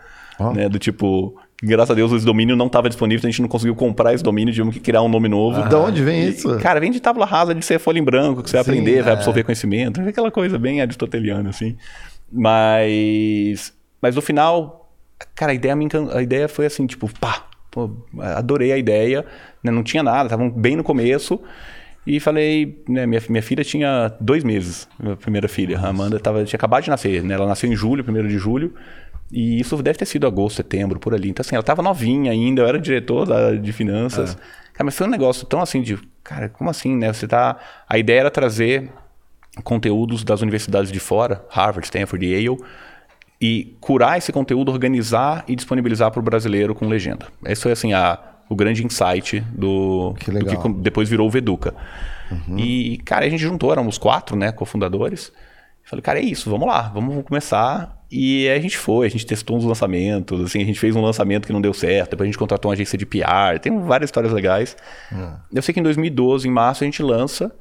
[0.43, 0.53] Oh.
[0.53, 3.75] Né, do tipo, graças a Deus esse domínio não estava disponível, a gente não conseguiu
[3.75, 5.61] comprar esse domínio, tivemos que criar um nome novo.
[5.61, 6.57] Ah, de onde vem isso?
[6.59, 8.97] cara, vem de tábula rasa, de ser folha em branco, que você vai Sim, aprender,
[8.97, 9.01] é.
[9.01, 11.77] vai absorver conhecimento, aquela coisa bem aristoteliana, assim.
[12.31, 14.91] Mas, mas no final,
[15.35, 17.89] cara, a ideia, me a ideia foi assim, tipo, pá, pô,
[18.19, 19.25] adorei a ideia,
[19.63, 21.39] né, não tinha nada, estavam bem no começo.
[22.05, 25.79] E falei, né, minha, minha filha tinha dois meses, minha primeira filha.
[25.79, 27.33] A Amanda tava, tinha acabado de nascer, né?
[27.33, 28.73] Ela nasceu em julho, primeiro de julho.
[29.33, 31.29] E isso deve ter sido agosto, setembro, por ali.
[31.29, 34.35] Então, assim, ela estava novinha ainda, eu era diretor da, de finanças.
[34.35, 34.73] É.
[34.73, 35.97] Cara, mas foi um negócio tão assim de.
[36.23, 37.11] Cara, como assim, né?
[37.11, 37.57] Você tá.
[37.89, 38.91] A ideia era trazer
[39.63, 42.57] conteúdos das universidades de fora, Harvard, Stanford Yale,
[43.41, 47.27] e curar esse conteúdo, organizar e disponibilizar para o brasileiro com legenda.
[47.45, 51.73] Esse foi assim a, o grande insight do que, do que depois virou o Veduca.
[52.31, 52.57] Uhum.
[52.57, 55.31] E, cara, a gente juntou, éramos quatro, né, cofundadores.
[55.83, 59.57] Falei, cara, é isso, vamos lá, vamos começar e a gente foi, a gente testou
[59.57, 62.37] uns lançamentos, assim, a gente fez um lançamento que não deu certo, depois a gente
[62.37, 64.77] contratou uma agência de PR, tem várias histórias legais.
[65.11, 65.33] Hum.
[65.51, 67.53] Eu sei que em 2012, em março, a gente lança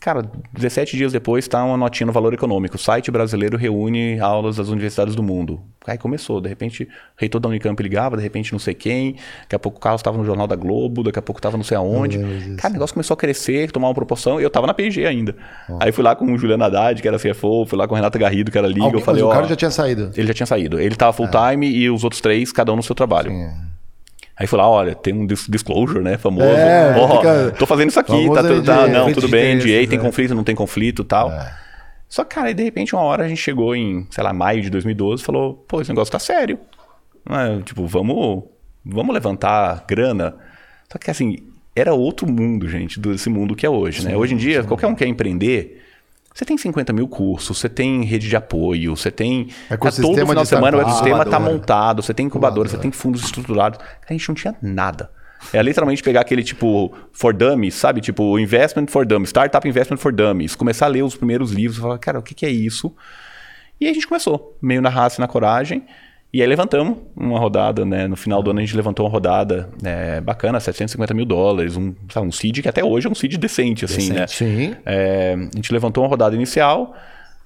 [0.00, 0.24] Cara,
[0.54, 2.76] 17 dias depois está uma notinha no Valor Econômico.
[2.76, 5.60] O site brasileiro reúne aulas das universidades do mundo.
[5.86, 6.88] Aí começou, de repente, o
[7.18, 10.16] reitor da Unicamp ligava, de repente não sei quem, daqui a pouco o Carlos estava
[10.16, 12.18] no Jornal da Globo, daqui a pouco estava não sei aonde.
[12.56, 15.36] Cara, o negócio começou a crescer, tomar uma proporção, e eu estava na PG ainda.
[15.68, 15.76] Oh.
[15.78, 18.18] Aí fui lá com o Juliano Haddad, que era CFO, fui lá com o Renata
[18.18, 20.12] Garrido, que era Liga, Alguém, eu falei, mas o cara já tinha saído?
[20.16, 20.80] Ele já tinha saído.
[20.80, 21.70] Ele estava full time é.
[21.70, 23.30] e os outros três, cada um no seu trabalho.
[23.30, 23.50] Sim.
[24.36, 26.46] Aí fui lá, olha, tem um dis- disclosure, né, famoso.
[26.46, 29.56] É, Ó, fica- tô fazendo isso aqui, tá, tudo- tá- NDA, não, conflito tudo bem,
[29.56, 30.02] NDA, tem é.
[30.02, 31.30] conflito, não tem conflito e tal.
[32.08, 34.62] Só que, cara, aí de repente, uma hora a gente chegou em, sei lá, maio
[34.62, 36.58] de 2012 e falou, pô, esse negócio tá sério.
[37.26, 38.44] Ah, tipo, vamos,
[38.84, 40.34] vamos levantar grana.
[40.90, 41.36] Só que, assim,
[41.76, 44.16] era outro mundo, gente, desse mundo que é hoje, né?
[44.16, 45.82] Hoje em dia, qualquer um quer empreender...
[46.32, 49.46] Você tem 50 mil cursos, você tem rede de apoio, você tem.
[49.68, 51.52] tá Ecossistema todo final de semana o ecossistema está incubadora.
[51.52, 53.80] montado, você tem incubadora, você tem fundos estruturados.
[54.08, 55.10] A gente não tinha nada.
[55.52, 58.00] É literalmente pegar aquele tipo for dummies, sabe?
[58.00, 60.54] Tipo investment for dummies, startup investment for dummies.
[60.54, 62.94] Começar a ler os primeiros livros e falar, cara, o que, que é isso?
[63.80, 65.84] E aí a gente começou, meio na raça e na coragem.
[66.32, 68.06] E aí levantamos uma rodada, né?
[68.06, 71.92] No final do ano a gente levantou uma rodada né, bacana, 750 mil dólares, um,
[72.08, 74.26] sabe, um seed que até hoje é um seed decente, assim, né?
[74.28, 74.76] Sim.
[74.86, 76.94] É, a gente levantou uma rodada inicial.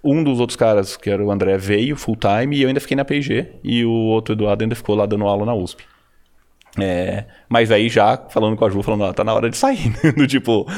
[0.02, 2.94] Um dos outros caras, que era o André, veio full time e eu ainda fiquei
[2.94, 3.52] na PG.
[3.64, 5.82] E o outro Eduardo ainda ficou lá dando aula na USP.
[6.78, 9.88] É, mas aí já falando com a Ju, falando, ó, tá na hora de sair.
[10.04, 10.12] né?
[10.12, 10.70] Do tipo.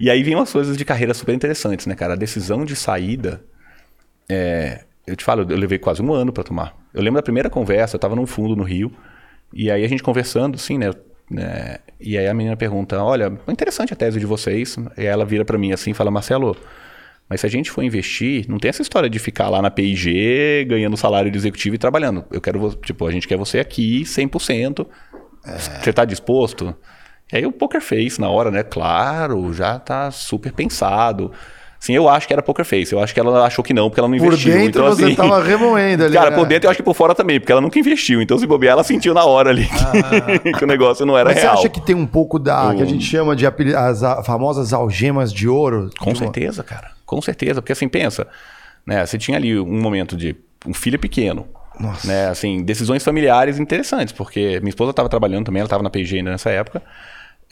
[0.00, 2.14] E aí vem umas coisas de carreira super interessantes, né, cara?
[2.14, 3.40] A decisão de saída.
[4.28, 6.74] é, eu te falo, eu levei quase um ano para tomar.
[6.96, 8.90] Eu lembro da primeira conversa, eu tava num fundo no Rio.
[9.52, 10.90] E aí a gente conversando, assim, né?
[11.30, 14.76] né, e aí a menina pergunta: Olha, interessante a tese de vocês.
[14.96, 16.56] E ela vira para mim assim e fala: Marcelo,
[17.28, 20.64] mas se a gente for investir, não tem essa história de ficar lá na PIG
[20.66, 22.24] ganhando salário de executivo e trabalhando.
[22.30, 24.86] Eu quero, tipo, a gente quer você aqui 100%.
[25.82, 26.74] Você tá disposto?
[27.32, 28.62] E aí o Poker Face na hora, né?
[28.62, 31.30] Claro, já tá super pensado.
[31.78, 32.92] Sim, eu acho que era Poker Face.
[32.92, 34.52] Eu acho que ela achou que não, porque ela não Por investiu.
[34.52, 36.14] dentro então, você assim, tava remoendo ali.
[36.14, 36.36] Cara, né?
[36.36, 38.20] por dentro eu acho que por fora também, porque ela nunca investiu.
[38.22, 39.66] Então, se bobear, ela sentiu na hora ali
[40.42, 41.54] que, que o negócio não era Mas real.
[41.54, 44.72] você acha que tem um pouco da que a gente chama de as a- famosas
[44.72, 45.90] algemas de ouro?
[45.98, 46.90] Com De uma- certeza, cara.
[47.04, 47.60] Com certeza.
[47.60, 48.26] Porque assim, pensa,
[48.86, 49.04] né?
[49.06, 50.34] Você tinha ali um momento de
[50.66, 51.46] um filho pequeno.
[51.78, 52.08] Nossa.
[52.08, 52.28] Né?
[52.28, 56.30] Assim, decisões familiares interessantes, porque minha esposa estava trabalhando também, ela estava na PG ainda
[56.30, 56.82] nessa época.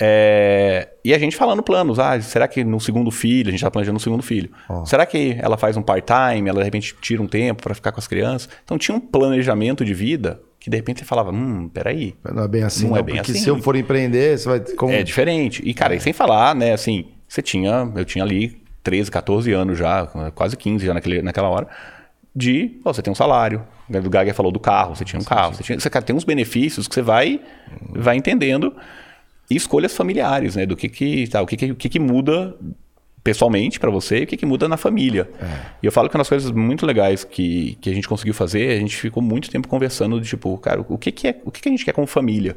[0.01, 3.71] É, E a gente falando planos, ah, será que no segundo filho, a gente está
[3.71, 4.51] planejando um segundo filho,
[4.85, 8.01] será que ela faz um part-time, ela de repente tira um tempo para ficar com
[8.01, 8.49] as crianças?
[8.65, 12.49] Então tinha um planejamento de vida que de repente você falava, hum, peraí, Não é
[12.49, 13.41] bem assim, Não não, é bem porque assim.
[13.41, 15.63] se eu for empreender, você vai como é diferente.
[15.65, 19.79] E, cara, e sem falar, né, assim, você tinha, eu tinha ali 13, 14 anos
[19.79, 21.69] já, quase 15 já naquele, naquela hora,
[22.35, 23.63] de, você tem um salário.
[23.89, 26.25] O Gaga falou do carro, você tinha um carro, você, tinha, você cara, tem uns
[26.25, 27.41] benefícios que você vai,
[27.91, 28.75] vai entendendo.
[29.51, 32.57] E escolhas familiares, né, do que que, tá, o que que, o que, que muda
[33.23, 35.29] pessoalmente para você e o que, que muda na família.
[35.83, 38.77] E eu falo que uma das coisas muito legais que, que a gente conseguiu fazer,
[38.77, 41.63] a gente ficou muito tempo conversando de tipo, cara, o que, que é, o que,
[41.63, 42.57] que a gente quer como família,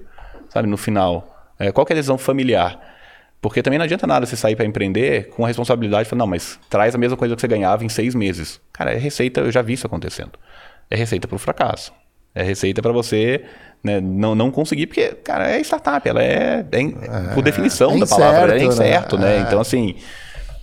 [0.50, 1.54] sabe, no final.
[1.58, 2.80] É, qual que é a decisão familiar?
[3.40, 6.28] Porque também não adianta nada você sair para empreender com a responsabilidade de falar, não,
[6.28, 8.60] mas traz a mesma coisa que você ganhava em seis meses.
[8.74, 10.34] Cara, é receita, eu já vi isso acontecendo.
[10.90, 11.94] É receita para o fracasso.
[12.36, 13.46] É receita para você
[13.88, 18.06] né, não, não conseguir, porque, cara, é startup, ela é, é, por definição é da
[18.06, 18.90] palavra, ela é incerto, né?
[18.90, 19.38] incerto, né?
[19.38, 19.40] É.
[19.42, 19.96] Então, assim,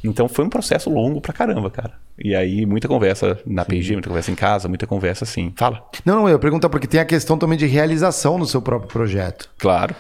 [0.05, 1.93] então foi um processo longo pra caramba, cara.
[2.19, 5.53] E aí, muita conversa na PG, muita conversa em casa, muita conversa assim.
[5.57, 5.83] Fala.
[6.05, 8.91] Não, não, eu ia perguntar porque tem a questão também de realização no seu próprio
[8.91, 9.51] projeto.
[9.59, 9.95] Claro.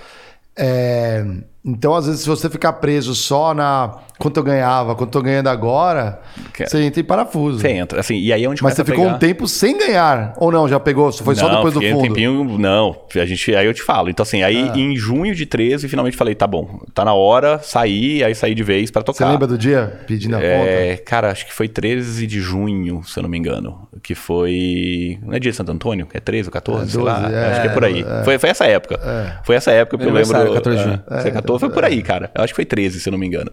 [0.56, 1.24] É,
[1.64, 5.48] então, às vezes, se você ficar preso só na quanto eu ganhava, quanto eu ganhando
[5.48, 6.20] agora,
[6.52, 6.66] que...
[6.66, 7.58] você entra em parafuso.
[7.58, 9.16] Você entra, assim, e aí é onde Mas você ficou pegar...
[9.16, 10.68] um tempo sem ganhar, ou não?
[10.68, 11.12] Já pegou?
[11.12, 11.98] Foi não, só depois do fundo?
[11.98, 14.08] Um tempinho, não, a gente, aí eu te falo.
[14.08, 14.78] Então, assim, aí ah.
[14.78, 18.62] em junho de 13, finalmente falei, tá bom, tá na hora, saí, aí saí de
[18.62, 19.26] vez para tocar.
[19.26, 20.96] Você lembra do dia pedindo a é.
[20.96, 25.18] Cara, acho que foi 13 de junho, se eu não me engano, que foi.
[25.22, 26.06] Não é dia de Santo Antônio?
[26.14, 27.32] É 13 ou 14, é, 12, sei lá.
[27.32, 28.02] É, acho que é por aí.
[28.02, 28.24] É.
[28.24, 29.00] Foi, foi essa época.
[29.02, 29.44] É.
[29.44, 30.54] Foi essa época que eu lembro.
[30.54, 31.02] 14 de junho.
[31.10, 32.02] É, 14 foi por aí, é.
[32.02, 32.30] cara.
[32.34, 33.52] Eu acho que foi 13, se não me engano.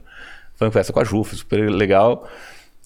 [0.55, 2.27] Foi uma conversa com a Ju, foi super legal.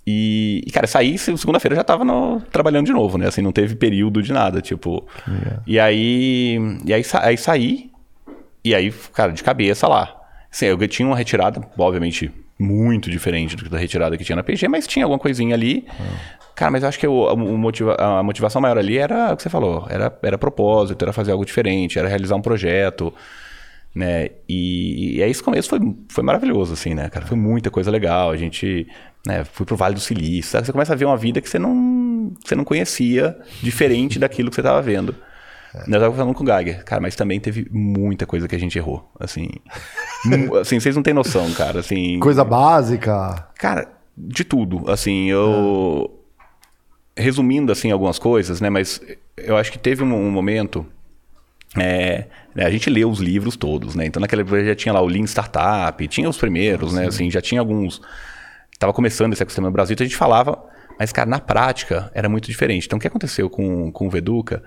[0.07, 3.27] E, e cara, saí segunda-feira já tava no, trabalhando de novo, né?
[3.27, 5.05] Assim, não teve período de nada, tipo.
[5.27, 5.61] Yeah.
[5.65, 6.59] E aí.
[6.85, 7.89] E aí, sa, aí saí.
[8.63, 10.15] E aí, cara, de cabeça lá.
[10.51, 14.43] Assim, eu tinha uma retirada, obviamente, muito diferente do que da retirada que tinha na
[14.43, 15.85] PG, mas tinha alguma coisinha ali.
[15.99, 16.05] Uhum.
[16.55, 19.43] Cara, mas eu acho que o, o motiva, a motivação maior ali era o que
[19.43, 23.13] você falou, era, era propósito, era fazer algo diferente, era realizar um projeto.
[23.95, 24.29] Né?
[24.47, 25.79] E, e aí esse começo foi,
[26.09, 27.25] foi maravilhoso, assim, né, cara?
[27.25, 28.29] Foi muita coisa legal.
[28.29, 28.85] A gente
[29.25, 30.51] né, foi pro Vale do Silício.
[30.51, 30.65] Sabe?
[30.65, 34.55] Você começa a ver uma vida que você não, você não conhecia, diferente daquilo que
[34.55, 35.15] você estava vendo.
[35.87, 38.77] Eu tava falando com o Geiger, cara, mas também teve muita coisa que a gente
[38.77, 39.09] errou.
[39.19, 39.49] Assim,
[40.61, 41.79] assim vocês não têm noção, cara.
[41.79, 43.49] Assim, Coisa básica.
[43.57, 43.87] Cara,
[44.17, 44.89] de tudo.
[44.89, 46.21] Assim, eu.
[47.17, 48.69] Resumindo, assim, algumas coisas, né?
[48.69, 49.01] Mas
[49.37, 50.85] eu acho que teve um, um momento.
[51.77, 54.05] É, né, a gente leu os livros todos, né?
[54.05, 57.07] Então naquela época já tinha lá o Lean Startup, tinha os primeiros, né?
[57.07, 58.01] Assim, já tinha alguns.
[58.79, 60.63] Tava começando esse ecossistema no Brasil, então a gente falava,
[60.99, 62.85] mas, cara, na prática era muito diferente.
[62.85, 64.63] Então o que aconteceu com, com o Veduca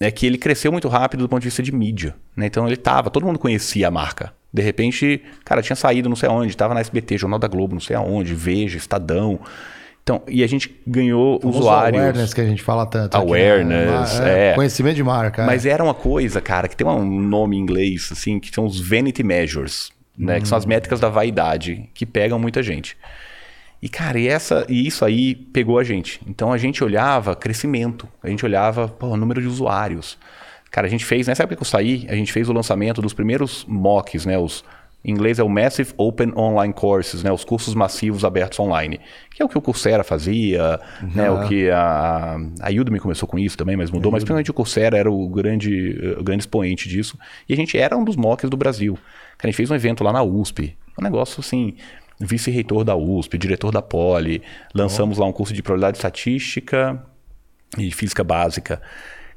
[0.00, 2.14] é que ele cresceu muito rápido do ponto de vista de mídia.
[2.36, 2.46] Né?
[2.46, 4.32] Então ele tava, todo mundo conhecia a marca.
[4.52, 7.80] De repente, cara, tinha saído não sei aonde, tava na SBT, Jornal da Globo, não
[7.80, 9.40] sei aonde, Veja, Estadão.
[10.08, 12.00] Então, e a gente ganhou Famoso usuários.
[12.00, 13.14] Awareness que a gente fala tanto.
[13.14, 13.50] aqui, né?
[13.50, 14.54] Awareness, é.
[14.54, 15.44] Conhecimento de marca.
[15.44, 15.68] Mas é.
[15.68, 19.22] era uma coisa, cara, que tem um nome em inglês, assim, que são os vanity
[19.22, 20.40] measures, né?
[20.40, 22.96] Que são as métricas da vaidade, que pegam muita gente.
[23.82, 26.22] E, cara, e, essa, e isso aí pegou a gente.
[26.26, 30.16] Então a gente olhava crescimento, a gente olhava pô, número de usuários.
[30.70, 33.12] Cara, a gente fez, nessa época que eu saí, a gente fez o lançamento dos
[33.12, 34.38] primeiros MOOCs, né?
[34.38, 34.64] Os,
[35.04, 37.30] em inglês é o Massive Open Online Courses, né?
[37.30, 39.00] Os cursos massivos abertos online.
[39.30, 40.80] Que é o que o Coursera fazia,
[41.14, 41.30] né?
[41.30, 44.10] O que a, a Udemy começou com isso também, mas mudou.
[44.10, 47.16] Mas principalmente o Coursera era o grande, o grande expoente disso.
[47.48, 48.98] E a gente era um dos MOOCs do Brasil.
[49.40, 50.76] A gente fez um evento lá na USP.
[50.98, 51.76] Um negócio assim
[52.20, 54.42] vice-reitor da USP, diretor da Poli,
[54.74, 55.20] lançamos oh.
[55.20, 57.00] lá um curso de probabilidade estatística
[57.78, 58.82] e física básica.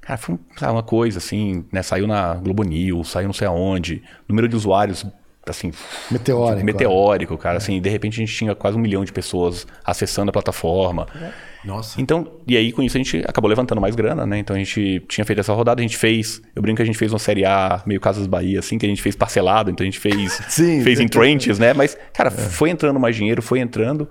[0.02, 1.84] Cara, foi uma coisa assim, né?
[1.84, 5.06] Saiu na Globo News, saiu não sei aonde, número de usuários
[5.48, 5.72] assim
[6.12, 7.58] meteórico, meteórico cara, é.
[7.58, 11.08] assim, de repente a gente tinha quase um milhão de pessoas acessando a plataforma.
[11.20, 11.32] É.
[11.64, 12.02] Nossa.
[12.02, 14.40] Então, e aí com isso a gente acabou levantando mais grana, né?
[14.40, 16.98] Então a gente tinha feito essa rodada, a gente fez, eu brinco que a gente
[16.98, 19.86] fez uma série A, meio Casas Bahia, assim, que a gente fez parcelado, então a
[19.86, 21.74] gente fez, Sim, fez em tranches, né?
[21.74, 22.32] Mas, cara, é.
[22.32, 24.08] foi entrando mais dinheiro, foi entrando.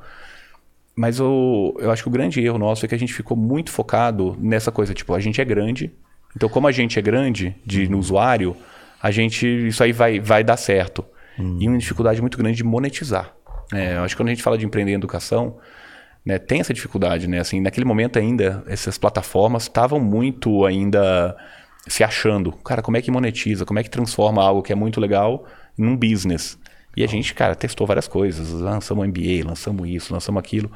[0.94, 3.70] Mas o, eu acho que o grande erro nosso é que a gente ficou muito
[3.70, 5.90] focado nessa coisa, tipo, a gente é grande.
[6.36, 8.56] Então, como a gente é grande de, no usuário,
[9.02, 11.04] a gente, isso aí vai, vai dar certo.
[11.40, 11.58] Hum.
[11.60, 13.34] E uma dificuldade muito grande de monetizar.
[13.72, 15.56] É, eu acho que quando a gente fala de empreender em educação,
[16.24, 17.38] né, tem essa dificuldade, né?
[17.38, 21.36] Assim, naquele momento ainda, essas plataformas estavam muito ainda
[21.86, 22.52] se achando.
[22.52, 23.64] Cara, como é que monetiza?
[23.64, 25.46] Como é que transforma algo que é muito legal
[25.78, 26.58] num business?
[26.96, 28.50] E a gente, cara, testou várias coisas.
[28.50, 30.70] Lançamos MBA, lançamos isso, lançamos aquilo.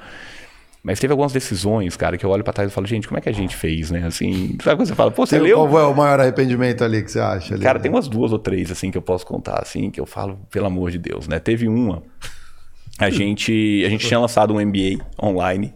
[0.84, 3.20] Mas teve algumas decisões, cara, que eu olho para trás e falo, gente, como é
[3.22, 4.04] que a gente fez, né?
[4.06, 5.56] Assim, sabe quando você fala, pô, você Qual leu?
[5.56, 7.54] Qual foi o maior arrependimento ali que você acha?
[7.54, 7.82] Ali, cara, né?
[7.82, 10.66] tem umas duas ou três, assim, que eu posso contar, assim, que eu falo, pelo
[10.66, 11.38] amor de Deus, né?
[11.38, 12.02] Teve uma
[12.98, 15.74] a gente, a gente tinha lançado um MBA online.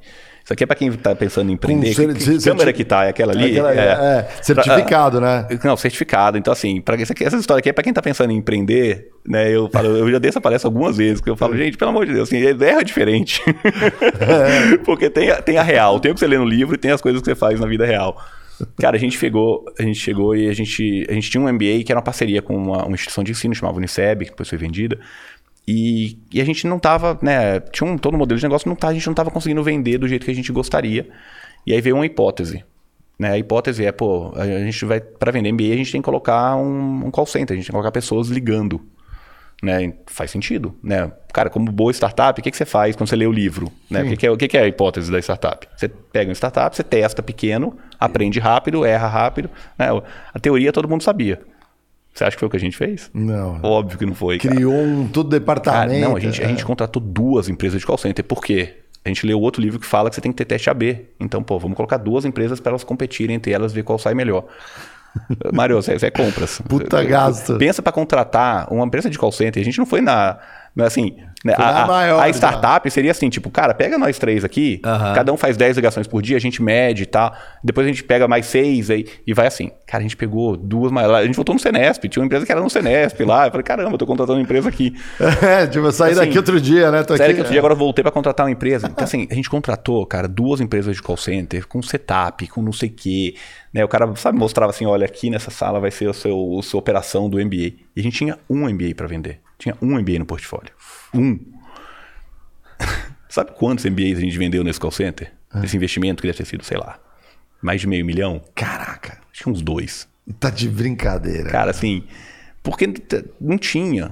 [0.49, 1.94] Isso aqui é para quem está pensando em empreender.
[1.94, 3.05] Com que, que câmera que tá?
[3.05, 3.51] É aquela ali?
[3.51, 5.59] Aquela, é, é, certificado, pra, né?
[5.62, 6.38] Não, certificado.
[6.38, 9.55] Então, assim, pra, essa, essa história aqui é para quem está pensando em empreender, né?
[9.55, 12.07] Eu, falo, eu já dei essa palestra algumas vezes, que eu falo, gente, pelo amor
[12.07, 13.42] de Deus, assim, erra diferente.
[13.46, 14.78] É.
[14.86, 17.03] Porque tem, tem a real, tem o que você lê no livro e tem as
[17.03, 18.16] coisas que você faz na vida real.
[18.80, 21.84] Cara, a gente chegou, a gente chegou e a gente, a gente tinha um MBA
[21.84, 24.57] que era uma parceria com uma, uma instituição de ensino chamada Uniceb, que depois foi
[24.57, 24.99] vendida.
[25.71, 27.61] E, e, a gente não tava, né?
[27.61, 29.99] Tinha um todo um modelo de negócio, não tá, a gente não tava conseguindo vender
[29.99, 31.07] do jeito que a gente gostaria.
[31.66, 32.64] E aí veio uma hipótese.
[33.19, 33.33] Né?
[33.33, 36.57] A hipótese é, pô, a gente vai, para vender MBA, a gente tem que colocar
[36.57, 38.81] um, um call center, a gente tem que colocar pessoas ligando.
[39.62, 39.93] Né?
[40.07, 41.12] Faz sentido, né?
[41.35, 43.71] Cara, como boa startup, o que, que você faz quando você lê o livro?
[43.91, 44.05] Né?
[44.05, 45.69] O, que, que, é, o que, que é a hipótese da startup?
[45.77, 49.51] Você pega uma startup, você testa pequeno, aprende rápido, erra rápido.
[49.79, 49.89] Né?
[50.33, 51.43] A teoria todo mundo sabia.
[52.19, 53.09] Você acha que foi o que a gente fez?
[53.14, 53.61] Não.
[53.62, 54.39] Óbvio que não foi.
[54.39, 54.85] Criou cara.
[54.85, 56.01] um todo departamento.
[56.01, 56.47] Cara, não, a gente, é.
[56.47, 58.25] a gente contratou duas empresas de call center.
[58.25, 58.75] Por quê?
[59.05, 61.07] A gente leu outro livro que fala que você tem que ter teste AB.
[61.21, 64.47] Então, pô, vamos colocar duas empresas para elas competirem entre elas, ver qual sai melhor.
[65.55, 66.61] Mário, você, você é compras.
[66.69, 67.57] Puta gasto.
[67.57, 69.61] Pensa para contratar uma empresa de call center.
[69.61, 70.39] A gente não foi na.
[70.77, 71.55] Assim, né?
[71.57, 72.93] A, maior, a, startup já.
[72.93, 75.14] seria assim, tipo, cara, pega nós três aqui, uhum.
[75.14, 77.33] cada um faz 10 ligações por dia, a gente mede e tal.
[77.62, 79.71] Depois a gente pega mais seis aí, e vai assim.
[79.87, 81.09] Cara, a gente pegou duas mais.
[81.09, 83.47] A gente voltou no Senesp, tinha uma empresa que era no Senesp lá.
[83.47, 84.95] Eu falei, caramba, eu tô contratando uma empresa aqui.
[85.49, 87.03] É, tipo, eu saí assim, daqui outro dia, né?
[87.03, 87.53] Tô aqui, daqui outro é.
[87.53, 88.89] dia, agora eu voltei para contratar uma empresa.
[88.89, 92.73] Então, assim, a gente contratou, cara, duas empresas de call center, com setup, com não
[92.73, 93.35] sei o quê.
[93.73, 93.85] Né?
[93.85, 96.81] O cara, sabe, mostrava assim: olha, aqui nessa sala vai ser a, seu, a sua
[96.81, 97.73] operação do MBA.
[97.97, 99.41] E a gente tinha um MBA para vender.
[99.59, 100.73] Tinha um MBA no portfólio.
[101.13, 101.39] Um.
[103.29, 105.33] Sabe quantos MBAs a gente vendeu nesse call center?
[105.51, 105.65] Ah.
[105.65, 106.99] Esse investimento que deve ter sido, sei lá,
[107.61, 108.43] mais de meio milhão?
[108.55, 109.21] Caraca.
[109.33, 110.09] Acho que uns dois.
[110.39, 111.51] Tá de brincadeira.
[111.51, 112.05] Cara, assim,
[112.71, 112.93] porque
[113.41, 114.11] não tinha.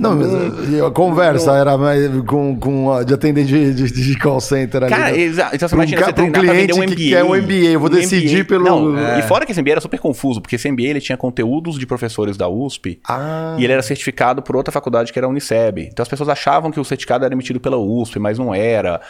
[0.00, 4.40] Não, mas a conversa não, era mais com, com de atendente de, de, de call
[4.40, 4.92] center ali.
[4.92, 5.56] Cara, exato.
[5.56, 7.90] Então, você imagina um, você um cliente um MBA, que quer um MBA, eu vou
[7.90, 8.48] um decidir MBA.
[8.48, 8.64] pelo...
[8.64, 9.18] Não, é.
[9.18, 11.86] E fora que esse MBA era super confuso, porque esse MBA ele tinha conteúdos de
[11.86, 13.56] professores da USP ah.
[13.58, 15.88] e ele era certificado por outra faculdade que era a Uniceb.
[15.90, 19.00] Então as pessoas achavam que o certificado era emitido pela USP, mas não era.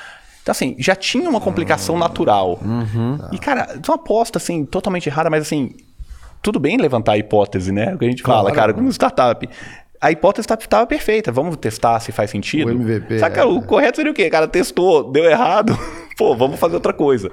[0.49, 2.01] Então, assim, já tinha uma complicação uhum.
[2.01, 2.59] natural.
[2.63, 3.19] Uhum.
[3.33, 5.75] E, cara, uma aposta, assim, totalmente errada, mas, assim,
[6.43, 7.95] tudo bem levantar a hipótese, né?
[7.95, 8.43] O que a gente claro.
[8.43, 9.49] fala, cara, como startup.
[10.01, 11.33] A hipótese estava perfeita.
[11.33, 12.69] Vamos testar se faz sentido.
[12.69, 13.19] O MVP.
[13.19, 13.45] Saca, é.
[13.45, 14.31] o correto seria o quê?
[14.31, 15.77] Cara, testou, deu errado.
[16.17, 17.31] Pô, vamos fazer outra coisa.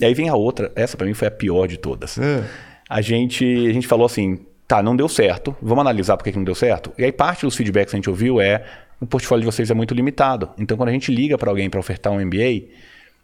[0.00, 0.72] E aí vem a outra.
[0.74, 2.18] Essa para mim foi a pior de todas.
[2.18, 2.42] É.
[2.88, 5.56] A gente a gente falou assim, tá, não deu certo.
[5.62, 6.92] Vamos analisar por que não deu certo.
[6.98, 8.64] E aí parte dos feedbacks que a gente ouviu é
[9.00, 10.50] o portfólio de vocês é muito limitado.
[10.58, 12.64] Então quando a gente liga para alguém para ofertar um MBA,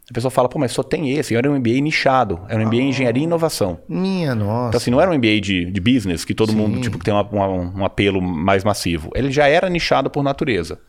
[0.09, 1.33] A pessoa fala, pô, mas só tem esse.
[1.35, 2.41] Era um MBA nichado.
[2.49, 3.79] Era um MBA em engenharia e inovação.
[3.87, 4.67] Minha nossa.
[4.69, 7.23] Então, assim, não era um MBA de, de business, que todo mundo, tipo, tem uma-
[7.23, 9.09] uma- um apelo mais massivo.
[9.15, 10.79] Ele já era nichado por natureza.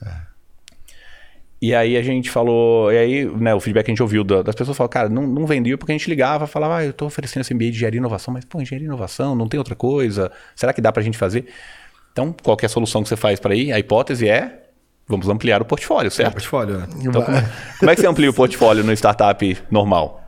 [1.61, 4.43] E aí a gente falou, e aí, né, o feedback que a gente ouviu da-
[4.43, 7.07] das pessoas falou, cara, não, não vendia porque a gente ligava, falava, ah, eu tô
[7.07, 9.77] oferecendo esse MBA de engenharia e inovação, mas, pô, engenharia e inovação, não tem outra
[9.77, 11.47] coisa, será que dá pra gente fazer?
[12.11, 13.73] Então, qual que é a solução que você faz para ir?
[13.73, 14.62] A hipótese é,
[15.09, 16.33] vamos ampliar o portfólio, É, certo?
[16.33, 16.87] portfólio, né?
[17.01, 17.37] Então, como,
[17.81, 20.21] como é que você amplia o portfólio no startup normal?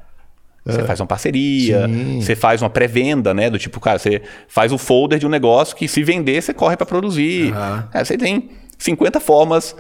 [0.67, 2.21] Você faz uma parceria, Sim.
[2.23, 3.51] você faz uma pré-venda, né?
[3.51, 6.75] Do tipo, cara, você faz o folder de um negócio que se vender, você corre
[6.75, 7.53] para produzir.
[7.53, 7.89] Aham.
[7.93, 9.77] É, você tem 50 formas,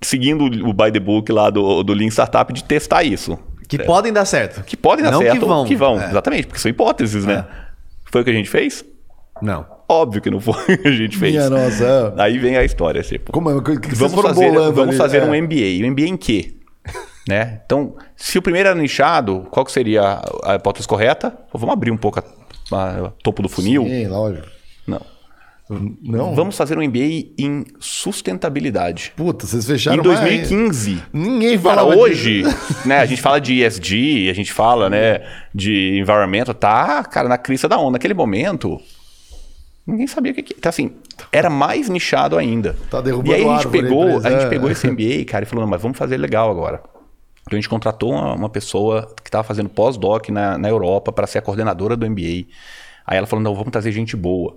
[0.00, 3.36] seguindo o by the book lá do, do Lean Startup, de testar isso.
[3.68, 4.62] Que podem dar certo.
[4.62, 5.40] Que podem dar Não certo.
[5.40, 5.64] que vão.
[5.64, 6.10] Que vão, É.
[6.10, 7.44] exatamente, porque são hipóteses, né?
[8.10, 8.84] Foi o que a gente fez?
[9.40, 9.66] Não.
[9.92, 11.32] Óbvio que não foi a gente fez.
[11.34, 12.14] Minha nossa.
[12.16, 13.30] Aí vem a história, tipo.
[13.32, 13.62] Como é?
[13.62, 14.96] Que que Vamos fazer, vamos ali?
[14.96, 15.24] fazer É.
[15.24, 15.84] um MBA.
[15.86, 16.54] Um MBA em quê?
[17.28, 17.60] né?
[17.64, 21.36] Então, se o primeiro era nichado, qual que seria a, a hipótese correta?
[21.52, 22.24] Vamos abrir um pouco a,
[22.76, 23.84] a- topo do funil?
[23.84, 24.46] Sim, lógico.
[24.86, 25.00] Não.
[26.02, 26.34] Não?
[26.34, 29.12] Vamos fazer um MBA em sustentabilidade.
[29.16, 30.90] Puta, vocês fecharam em 2015.
[30.94, 32.88] mais- Ninguém falava hoje, disso.
[32.88, 35.22] né, a gente fala de ESG, a gente fala, né,
[35.54, 37.92] de environmental, tá, cara, na crista da onda.
[37.92, 38.80] Naquele momento,
[39.86, 40.54] ninguém sabia o que que...
[40.56, 40.92] Então, assim,
[41.30, 42.76] era mais nichado ainda.
[42.90, 44.48] Tá e aí a gente pegou, empresa, a gente é.
[44.48, 46.82] pegou esse MBA, cara, e falou, não, mas vamos fazer legal agora.
[47.42, 51.26] Então a gente contratou uma, uma pessoa que estava fazendo pós-doc na, na Europa para
[51.26, 52.46] ser a coordenadora do MBA.
[53.06, 54.56] Aí ela falou, não, vamos trazer gente boa.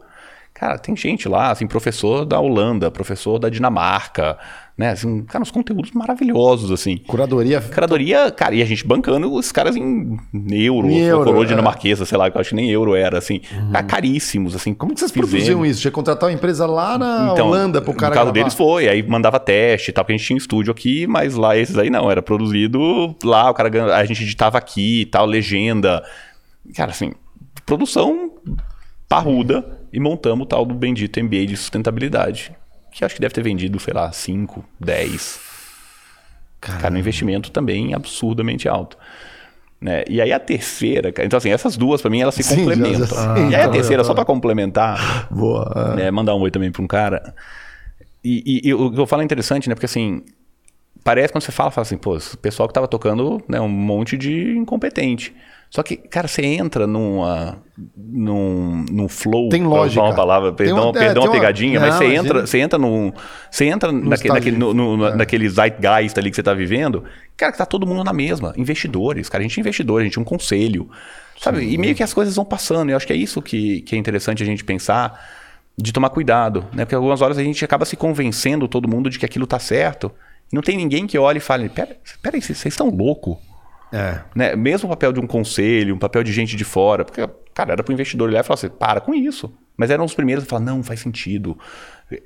[0.58, 4.38] Cara, tem gente lá, assim, professor da Holanda, professor da Dinamarca,
[4.78, 4.91] né?
[4.91, 6.95] Assim, cara, uns conteúdos maravilhosos, assim.
[6.95, 7.60] Curadoria.
[7.60, 10.18] Curadoria, cara, e a gente bancando os caras em
[10.53, 11.47] euro, Em ou euro, coroa é.
[11.47, 13.41] dinamarquesa, sei lá, que eu acho que nem euro era, assim.
[13.70, 14.74] Cara, caríssimos, assim.
[14.74, 15.30] Como que vocês fizemos?
[15.30, 15.82] produziam isso?
[15.82, 18.32] Tinha que contratar uma empresa lá na Holanda pro cara Então, o carro gravar?
[18.32, 21.36] deles foi, aí mandava teste e tal, porque a gente tinha um estúdio aqui, mas
[21.36, 25.26] lá esses aí não, era produzido lá, o cara a gente editava aqui e tal,
[25.26, 26.01] legenda.
[26.74, 27.12] Cara, assim,
[27.66, 28.32] produção
[29.10, 32.52] parruda e montamos o tal do bendito MBA de sustentabilidade,
[32.91, 35.39] que acho que deve ter vendido, sei lá, 5, 10.
[36.60, 38.98] Cara, um investimento também absurdamente alto.
[39.80, 40.04] Né?
[40.10, 43.08] E aí a terceira, então assim, essas duas pra mim elas se Sim, já- complementam.
[43.08, 44.08] já- sim, e aí a tá, terceira, tá.
[44.08, 45.72] só pra complementar, Boa.
[45.93, 45.96] é.
[45.96, 47.36] né, mandar um oi também para um cara.
[48.24, 49.76] E, e- e o que eu falo é interessante, né?
[49.76, 50.24] Porque assim,
[51.04, 54.18] parece quando você fala, fala assim, pô, esse pessoal que tava tocando né, um monte
[54.18, 55.36] de incompetente.
[55.76, 57.57] Só que, cara, você entra numa,
[57.97, 59.49] num, num flow.
[59.49, 60.01] Tem lógica.
[60.01, 62.23] uma palavra, Tem perdão, uma- é, perdão tem a uma- pegadinha, mas Não, você imagina.
[62.23, 63.11] entra, você entra num.
[63.51, 64.34] Você entra naquele, estágio.
[64.36, 65.15] naquele, no, no- É.
[65.15, 67.03] naquele zeitgeist ali que você tá vivendo,
[67.36, 68.53] cara, que tá todo mundo na mesma.
[68.55, 70.89] Investidores, cara, a gente é investidor, a gente é um conselho.
[71.41, 71.65] Sabe?
[71.69, 72.89] E meio que as coisas vão passando.
[72.91, 75.19] Eu acho que é isso que, que é interessante a gente pensar
[75.78, 76.86] de tomar cuidado, né?
[76.86, 80.09] Porque algumas horas a gente acaba se convencendo todo mundo de que aquilo tá certo.
[80.53, 83.36] Não tem ninguém que olhe e fale, pera, pera aí, vocês estão loucos.
[83.96, 84.22] É.
[84.36, 84.56] Né?
[84.56, 87.84] Mesmo o papel de um conselho, um papel de gente de fora, porque, cara, era
[87.84, 89.54] pro investidor olhar e falar assim, para com isso.
[89.78, 91.58] Mas eram os primeiros a falar, não, faz sentido.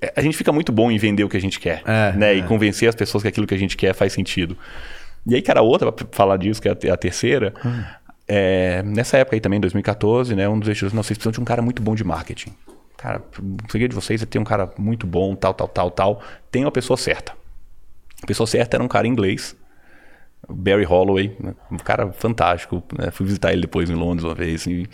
[0.01, 2.35] É, A gente fica muito bom em vender o que a gente quer, É, né?
[2.35, 2.43] E é.
[2.43, 4.57] convencer as pessoas que aquilo que a gente quer faz sentido.
[5.27, 7.53] E aí, cara, outra, pra falar disso, que é a te- a terceira,
[8.27, 10.47] é, nessa época aí também, 2014, né?
[10.47, 12.51] Um dos investidores, não, vocês precisam de um cara muito bom de marketing.
[12.97, 16.21] Cara, o segredo de vocês é ter um cara muito bom, tal, tal, tal, tal.
[16.51, 17.33] Tem a pessoa certa.
[18.21, 19.55] A pessoa certa era um cara inglês,
[20.47, 21.53] Barry Holloway, né?
[21.71, 22.83] um cara fantástico.
[22.97, 23.11] né?
[23.11, 24.65] Fui visitar ele depois em Londres uma vez.
[24.67, 24.87] E,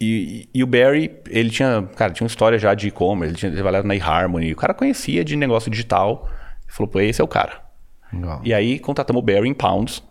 [0.00, 3.52] e, e o Barry, ele tinha, cara, tinha uma história já de e-commerce, ele tinha
[3.52, 4.52] trabalhado na eHarmony.
[4.52, 6.28] O cara conhecia de negócio digital.
[6.68, 7.62] Falou, pô, esse é o cara.
[8.12, 8.40] Legal.
[8.44, 10.02] E aí contratamos o Barry em pounds,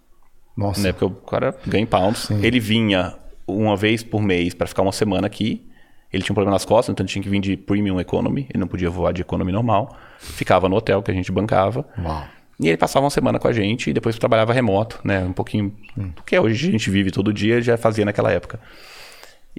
[0.56, 0.82] Nossa.
[0.82, 0.92] né?
[0.92, 2.30] Porque o cara ganha em pounds.
[2.32, 3.16] Ele vinha
[3.48, 5.70] uma vez por mês para ficar uma semana aqui.
[6.12, 8.48] Ele tinha um problema nas costas, então ele tinha que vir de premium economy.
[8.50, 9.98] Ele não podia voar de economy normal.
[10.20, 11.86] Ficava no hotel que a gente bancava.
[11.98, 12.24] Uau.
[12.64, 15.20] E ele passava uma semana com a gente e depois trabalhava remoto, né?
[15.20, 18.58] Um pouquinho do que hoje a gente vive todo dia, já fazia naquela época.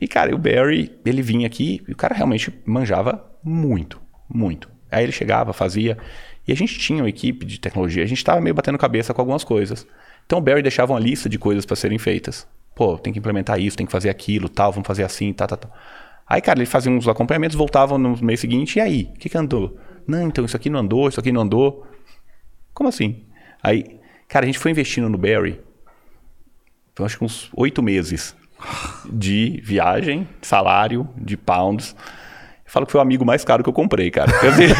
[0.00, 4.70] E, cara, e o Barry, ele vinha aqui e o cara realmente manjava muito, muito.
[4.90, 5.98] Aí ele chegava, fazia.
[6.48, 9.20] E a gente tinha uma equipe de tecnologia, a gente estava meio batendo cabeça com
[9.20, 9.86] algumas coisas.
[10.24, 12.46] Então o Barry deixava uma lista de coisas para serem feitas.
[12.74, 15.58] Pô, tem que implementar isso, tem que fazer aquilo, tal, vamos fazer assim, tal, tal,
[15.58, 15.72] tal.
[16.26, 19.10] Aí, cara, ele fazia uns acompanhamentos, voltavam no mês seguinte, e aí?
[19.14, 19.76] O que, que andou?
[20.06, 21.86] Não, então isso aqui não andou, isso aqui não andou.
[22.74, 23.24] Como assim?
[23.62, 23.98] Aí,
[24.28, 25.60] cara, a gente foi investindo no Barry,
[26.98, 28.36] eu acho que uns oito meses
[29.10, 31.94] de viagem, salário, de pounds.
[32.64, 34.32] Eu falo que foi o amigo mais caro que eu comprei, cara.
[34.40, 34.70] Quer dizer,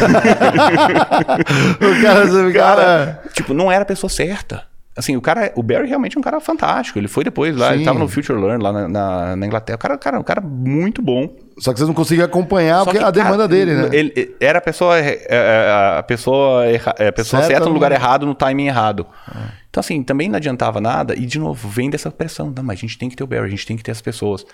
[1.81, 3.23] O cara, o cara...
[3.33, 4.65] tipo, não era a pessoa certa.
[4.97, 6.97] Assim, o cara, o Barry realmente é um cara fantástico.
[6.97, 7.85] Ele foi depois lá, ele Sim.
[7.85, 9.75] tava no Future Learn lá na, na, na Inglaterra.
[9.75, 11.35] O cara, cara, um cara muito bom.
[11.57, 13.89] Só que vocês não conseguiam acompanhar Só porque que, a demanda cara, dele, né?
[13.91, 16.75] ele- era a pessoa, é, é, a pessoa, é,
[17.07, 19.05] a pessoa Certa certa no lugar errado, no timing errado.
[19.69, 21.13] Então, assim, também não adiantava nada.
[21.13, 22.53] E, de novo, vem dessa pressão.
[22.55, 24.01] Não, mas a gente tem que ter o Barry, a gente tem que ter as
[24.01, 24.45] pessoas.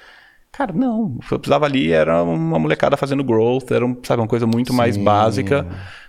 [0.51, 1.03] Cara, não.
[1.03, 4.45] O que eu precisava ali era uma molecada fazendo growth, era, um, sabe, uma coisa
[4.45, 5.65] muito mais básica.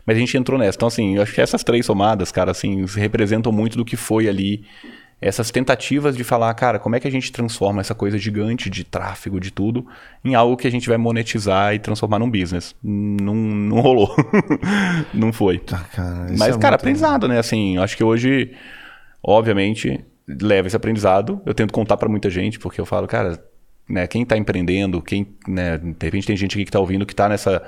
[0.07, 0.76] Mas a gente entrou nessa.
[0.76, 4.28] Então, assim, eu acho que essas três somadas, cara, assim, representam muito do que foi
[4.28, 4.64] ali.
[5.20, 8.82] Essas tentativas de falar, cara, como é que a gente transforma essa coisa gigante de
[8.82, 9.86] tráfego, de tudo,
[10.24, 12.74] em algo que a gente vai monetizar e transformar num business.
[12.82, 14.16] Não, não rolou.
[15.14, 15.59] não foi.
[15.61, 17.38] Tá, cara, Mas, é cara, aprendizado, né?
[17.38, 18.53] Assim, eu acho que hoje,
[19.22, 21.40] obviamente, leva esse aprendizado.
[21.46, 23.40] Eu tento contar pra muita gente, porque eu falo, cara,
[23.88, 27.14] né, quem tá empreendendo, quem, né, de repente tem gente aqui que tá ouvindo que
[27.14, 27.62] tá nessa,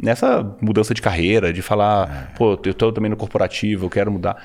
[0.00, 2.36] nessa mudança de carreira, de falar, É.
[2.36, 4.36] pô, eu tô também no corporativo, eu quero mudar.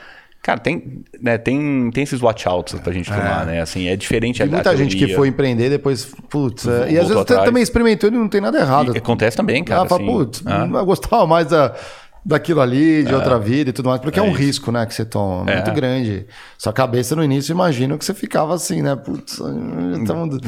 [0.41, 3.61] Cara, tem, né, tem, tem esses watch-outs pra gente tomar, né?
[3.61, 7.21] Assim, é diferente a muita gente que foi empreender depois, putz, é, e às vezes
[7.21, 7.45] atrás.
[7.45, 8.95] também experimentou e não tem nada errado.
[8.95, 9.81] E acontece também, cara.
[9.81, 10.67] Ah, assim, putz, ah.
[10.67, 11.75] eu gostava mais da,
[12.23, 14.37] daquilo ali, de outra vida e tudo mais, porque é, É um isso.
[14.39, 15.55] risco, né, que você toma, É.
[15.55, 16.27] muito grande.
[16.57, 20.39] Sua cabeça no início, imagino que você ficava assim, né, putz, tamo,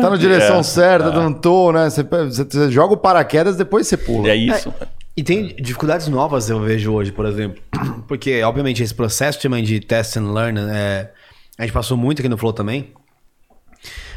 [0.00, 3.86] tá na direção É, certa, não tô, né, você, você- você joga o paraquedas, depois
[3.86, 4.28] você pula.
[4.28, 4.72] É isso.
[5.16, 7.60] E tem dificuldades novas, eu vejo hoje, por exemplo.
[8.08, 11.10] Porque, obviamente, esse processo também de test and learn, é,
[11.58, 12.92] a gente passou muito aqui no Flow também.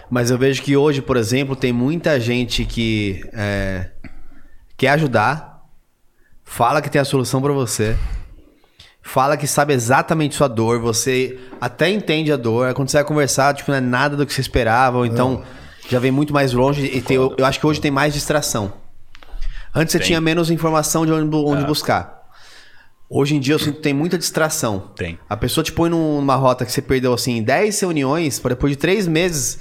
[0.09, 3.87] Mas eu vejo que hoje, por exemplo, tem muita gente que é,
[4.77, 5.52] quer ajudar,
[6.55, 7.95] fala que tem a solução pra você,
[9.01, 13.53] fala que sabe exatamente sua dor, você até entende a dor, quando você vai conversar,
[13.55, 15.43] tipo, não é nada do que você esperava, ou então
[15.89, 16.85] já vem muito mais longe.
[16.85, 18.71] E tem- eu, eu acho que hoje tem mais distração.
[19.75, 20.07] Antes você Tem.
[20.07, 22.21] tinha menos informação de onde, onde buscar.
[23.09, 24.91] Hoje em dia eu sinto que tem muita distração.
[24.95, 25.17] Tem.
[25.27, 28.71] A pessoa te põe num- numa rota que você perdeu assim 10 reuniões, para depois
[28.71, 29.59] de três meses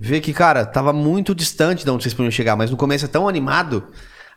[0.00, 3.08] ver que, cara, tava muito distante de onde vocês podiam chegar, mas no começo é
[3.08, 3.84] tão animado,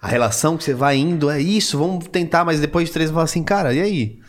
[0.01, 3.13] a relação que você vai indo, é isso, vamos tentar, mas depois de três você
[3.13, 4.19] fala assim, cara, e aí?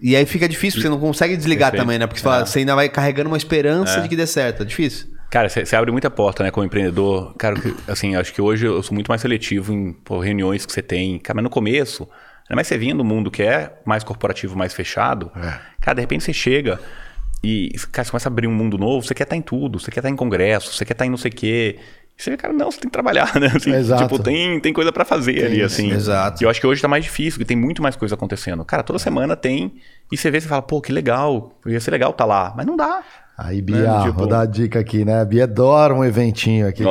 [0.00, 1.84] E aí fica difícil, porque você não consegue desligar Perfeito.
[1.86, 2.06] também, né?
[2.06, 2.46] Porque você, fala- É.
[2.46, 4.62] você ainda vai carregando uma esperança de que dê certo.
[4.62, 5.06] É difícil.
[5.30, 7.34] Cara, você abre muita porta, né, como empreendedor.
[7.38, 7.54] Cara,
[7.86, 11.18] assim, acho que hoje eu sou muito mais seletivo em pô, reuniões que você tem.
[11.20, 12.02] Cara, mas no começo,
[12.42, 15.30] ainda mais você vinha do mundo que é mais corporativo, mais fechado.
[15.80, 16.80] Cara, de repente você chega
[17.42, 19.90] e, cara, você começa a abrir um mundo novo, você quer estar em tudo, você
[19.90, 21.78] quer estar em congresso, você quer estar em não sei o quê.
[22.16, 23.50] Você vê, cara, não, você tem que trabalhar, né?
[23.54, 24.02] Assim, Exato.
[24.04, 25.90] Tipo, tem, tem coisa pra fazer ali, assim.
[25.90, 26.42] exato.
[26.42, 28.64] E eu acho que hoje tá mais difícil, porque tem muito mais coisa acontecendo.
[28.64, 29.74] Cara, toda semana tem.
[30.10, 32.52] E você vê, você fala, pô, que legal, ia ser legal estar lá.
[32.56, 33.02] Mas não dá.
[33.36, 35.20] Aí, Bia, Né, tipo- vou dar a dica aqui, né?
[35.20, 36.84] A Bia adora um eventinho aqui.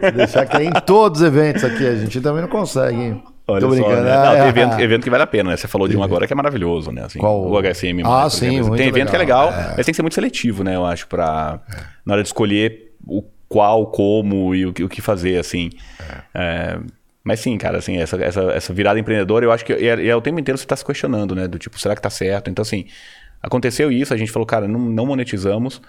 [0.00, 1.86] Quer deixar que é em todos os eventos aqui.
[1.86, 3.22] A gente também não consegue, hein?
[3.46, 4.02] Olha Tô só, brincando.
[4.04, 4.12] né?
[4.16, 4.82] Ah, Não, tem é, evento, ah.
[4.82, 5.56] evento que vale a pena, né?
[5.58, 7.02] Você falou de um agora que é maravilhoso, né?
[7.04, 7.46] Assim, Qual?
[7.46, 8.00] O HSM.
[8.02, 9.50] Ah, por sim, Tem evento que é legal.
[9.50, 10.74] legal, mas tem que ser muito seletivo, né?
[10.74, 11.60] Eu acho, pra...
[12.06, 13.22] Na hora de escolher o
[13.54, 15.70] qual, como e o, que- o que fazer, assim.
[16.34, 16.78] É,
[17.22, 20.20] Mas sim, cara, assim, essa, essa, essa virada empreendedora, eu acho que é, é o
[20.20, 21.46] tempo inteiro você tá se questionando, né?
[21.46, 22.50] Do tipo, será que tá certo?
[22.50, 22.86] Então, assim,
[23.40, 25.80] aconteceu isso, a gente falou, cara, não, não monetizamos.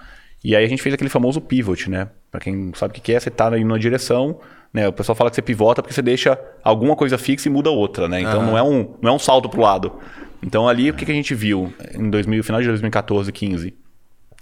[0.43, 2.07] E aí a gente fez aquele famoso pivot, né?
[2.31, 4.39] Pra quem não sabe o que é, você tá indo numa direção,
[4.71, 4.87] né?
[4.87, 8.07] O pessoal fala que você pivota porque você deixa alguma coisa fixa e muda outra,
[8.07, 8.21] né?
[8.21, 9.91] Então não, é um, não é um salto pro lado.
[10.43, 13.73] Então ali, o que, que a gente viu em 2000, final de 2014, 15?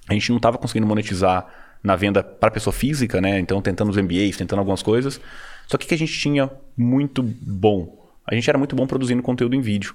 [0.10, 1.48] A gente não estava conseguindo monetizar
[1.84, 3.40] na venda para pessoa física, né?
[3.40, 5.20] Então tentando os MBAs, tentando algumas coisas.
[5.68, 8.02] Só que o que a gente tinha muito bom?
[8.26, 9.94] A gente era muito bom produzindo conteúdo em vídeo.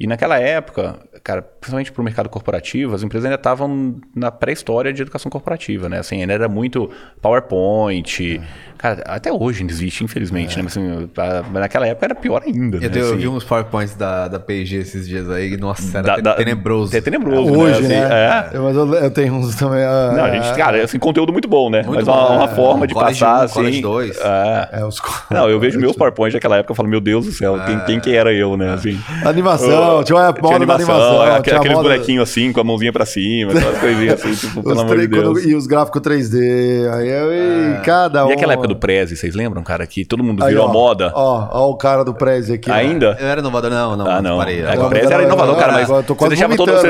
[0.00, 4.92] E naquela época, cara, principalmente para o mercado corporativo, as empresas ainda estavam na pré-história
[4.92, 5.98] de educação corporativa, né?
[5.98, 6.90] Assim, ainda era muito
[7.20, 8.40] PowerPoint.
[8.78, 10.62] Cara, até hoje ainda existe, infelizmente, né?
[10.64, 12.78] Mas, assim, a- mas naquela época era pior ainda.
[12.78, 12.90] Eu, né?
[12.94, 16.22] eu Assim, vi uns PowerPoints da, da P&G esses dias aí, nossa, era da- te-
[16.22, 16.96] da- tenebroso.
[16.96, 17.88] É tenebroso, Hoje, né?
[17.88, 18.04] né?
[18.06, 18.58] Assim, é.
[18.58, 19.82] Eu- Mas eu, eu tenho uns também.
[19.84, 21.82] ah, Não, a gente, cara, assim, conteúdo muito bom, né?
[21.82, 22.54] Muito Mas bom, uma, uma é.
[22.56, 23.54] forma de College passar, um, assim...
[23.54, 24.18] College dois.
[24.18, 24.68] É.
[24.80, 25.00] é, os...
[25.30, 28.00] Não, eu vejo meus PowerPoint daquela época e falo, meu Deus do céu, quem, quem
[28.00, 28.72] que era eu, né?
[28.72, 28.98] Assim,
[29.42, 31.22] Animação, tinha uma moda da animação.
[31.22, 34.62] aquele- tinha aqueles moda- bonequinhos assim, com a mãozinha pra cima, aquelas coisinhas assim, tipo,
[34.62, 35.44] pelo amor de tre- quando- Deus.
[35.46, 36.88] E os gráficos 3D.
[36.92, 38.30] Aí eu, e cada um.
[38.30, 39.86] E aquela época do Prezi, vocês lembram, cara?
[39.86, 41.12] Que todo mundo Aí, virou ó, a moda.
[41.14, 42.70] Ó, ó o cara do Prezi aqui.
[42.70, 42.74] ó.
[42.74, 43.16] Ainda?
[43.20, 44.06] Eu era inovador, não, não.
[44.06, 44.38] Ah, não.
[44.38, 44.60] Parei.
[44.62, 46.86] É, Não, o Prezi era inovador, cara, mas você deixava todo, mundo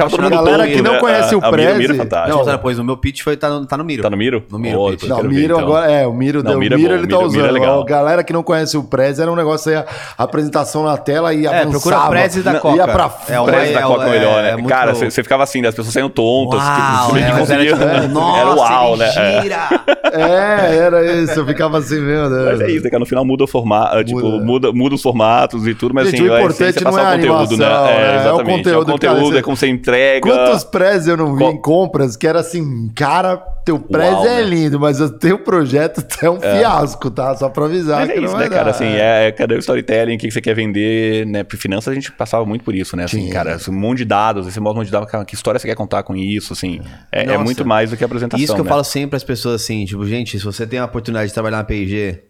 [0.00, 0.30] apaixonado.
[0.44, 0.98] Galera que não né?
[1.00, 2.28] conhece A- o a Prezi- é.
[2.28, 4.02] Não, pois o meu pitch foi, tá, no, tá no Miro.
[4.02, 4.42] Tá no Miro?
[4.50, 5.58] No Miro, Ó, Não, o Miro então.
[5.58, 6.52] agora é, o Miro, é
[6.94, 7.56] ele tá é usando.
[7.64, 11.32] a galera que não conhece o Prezi era um negócio aí, a apresentação na tela
[11.34, 11.72] e É, avançava.
[11.96, 12.88] Procura Prezi da Ia Coca.
[12.88, 14.48] pra É, Prezi é, da é, Coca é, melhor, né?
[14.50, 16.60] é muito- Cara, você você ficava assim, as pessoas saindo tontas.
[16.60, 19.10] Uau, que, é, que mas era tipo, nossa, era uau, né?
[19.16, 19.90] É.
[20.12, 21.38] É, era isso.
[21.40, 22.44] Eu ficava assim, meu Deus.
[22.52, 23.00] Mas é isso, né, cara?
[23.00, 24.72] No final muda o formato, tipo, Muda.
[24.72, 27.16] muda, os formatos e tudo, mas Gente, assim, o importante é não passar é o
[27.36, 27.68] conteúdo, né?
[27.68, 27.72] né?
[27.74, 28.56] É o É, exatamente.
[28.56, 30.28] conteúdo, é o conteúdo, cara, é como você entrega.
[30.28, 34.36] Quantos Prezi eu não vi em compras que era assim, cara, teu prédio Uau, é
[34.36, 34.42] né?
[34.42, 37.36] lindo, mas o teu projeto é um fiasco, tá?
[37.36, 38.64] Só pra avisar Mas que é não isso, vai né, cara?
[38.64, 38.70] dar.
[38.70, 40.16] Assim, é, cadê o storytelling?
[40.16, 41.26] O que você quer vender?
[41.26, 41.44] Né?
[41.56, 43.04] Finanças a gente passava muito por isso, né?
[43.04, 43.30] Assim, Sim.
[43.30, 45.58] cara, um monte de dados, aí você mostra um monte de dados, cara, que história
[45.58, 46.80] você quer contar com isso, assim.
[47.12, 48.70] É, é muito mais do que apresentação, Isso que eu né?
[48.70, 51.64] falo sempre as pessoas assim, tipo, gente, se você tem a oportunidade de trabalhar na
[51.64, 52.29] P&G,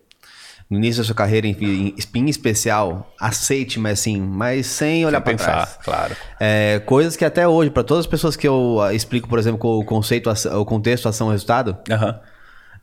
[0.70, 5.36] no início da sua carreira em, em, especial, aceite, mas assim, mas sem olhar para
[5.36, 5.78] trás.
[5.82, 6.16] claro.
[6.38, 9.78] É, coisas que até hoje, para todas as pessoas que eu ah, explico, por exemplo,
[9.80, 12.20] o conceito, o contexto, ação, resultado, Aham.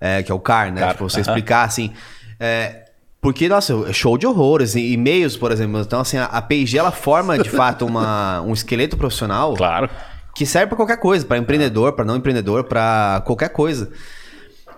[0.01, 0.81] é, que é o CAR, né?
[0.81, 1.29] CAR, Tipo, você aham.
[1.29, 1.93] explicar assim.
[2.39, 2.83] é,
[3.21, 5.79] porque, nossa, é show de horrores, e- e-mails, por exemplo.
[5.81, 9.89] Então, assim, a, a P&G, ela forma, de fato, uma, um esqueleto profissional Claro.
[10.35, 13.89] que serve para qualquer coisa, para empreendedor, para não empreendedor, para qualquer coisa.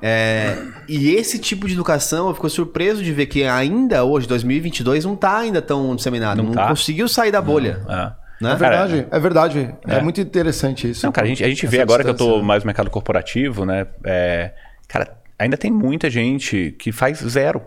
[0.02, 5.06] É, e esse tipo de educação, eu fico surpreso de ver que ainda hoje, 2022,
[5.06, 6.38] não tá ainda tão disseminado.
[6.38, 6.68] Não, Não tá.
[6.70, 7.82] conseguiu sair da bolha.
[7.88, 8.16] Ah.
[8.42, 8.54] Né?
[8.54, 9.76] É verdade, é verdade.
[9.86, 10.02] É, É.
[10.02, 11.06] muito interessante isso.
[11.06, 12.46] Não, cara, a gente, a gente vê agora que eu tô distância.
[12.46, 13.86] mais no mercado corporativo, né?
[14.06, 14.54] é,
[14.88, 17.62] cara, ainda tem muita gente que faz zero.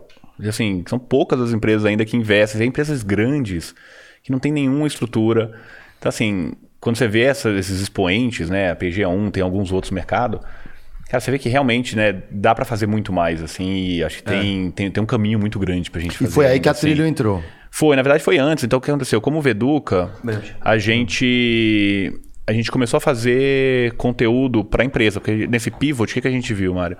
[0.48, 2.58] Assim, são poucas as empresas ainda que investem.
[2.58, 3.74] Tem empresas grandes
[4.22, 5.52] que não tem nenhuma estrutura.
[5.98, 8.70] Então, assim, quando você vê essa- esses expoentes, né?
[8.70, 10.40] A PG1, tem alguns outros mercados.
[11.12, 14.22] Cara, você vê que realmente, né, dá pra fazer muito mais, assim, e acho que
[14.22, 16.30] tem, tem, tem um caminho muito grande pra gente E fazer.
[16.30, 16.86] foi aí que a assim.
[16.86, 17.44] trilha entrou.
[17.70, 18.64] Foi, na verdade foi antes.
[18.64, 19.20] Então o que aconteceu?
[19.20, 20.10] Como Veduca,
[20.58, 26.22] a gente a gente começou a fazer conteúdo para empresa, porque nesse pivot, o que,
[26.22, 26.96] que a gente viu, Mário?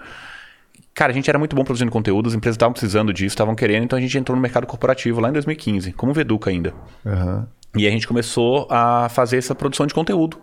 [0.92, 3.84] Cara, a gente era muito bom produzindo conteúdo, as empresas estavam precisando disso, estavam querendo,
[3.84, 6.74] então a gente entrou no mercado corporativo lá em 2015, como Veduca ainda.
[7.06, 7.48] Aham.
[7.78, 10.38] E a gente começou a fazer essa produção de conteúdo.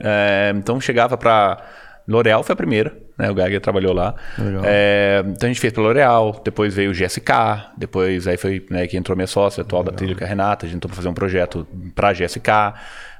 [0.00, 1.62] É, então chegava para
[2.06, 3.30] L'Oréal foi a primeira, né?
[3.30, 4.14] O Geiger trabalhou lá.
[4.38, 4.62] Legal.
[4.64, 7.32] É, então a gente fez para L'Oréal, depois veio o GSK,
[7.78, 10.66] depois aí foi né, que entrou minha sócia atual da trilha, que é a Renata.
[10.66, 12.50] A gente entrou para fazer um projeto para GSK.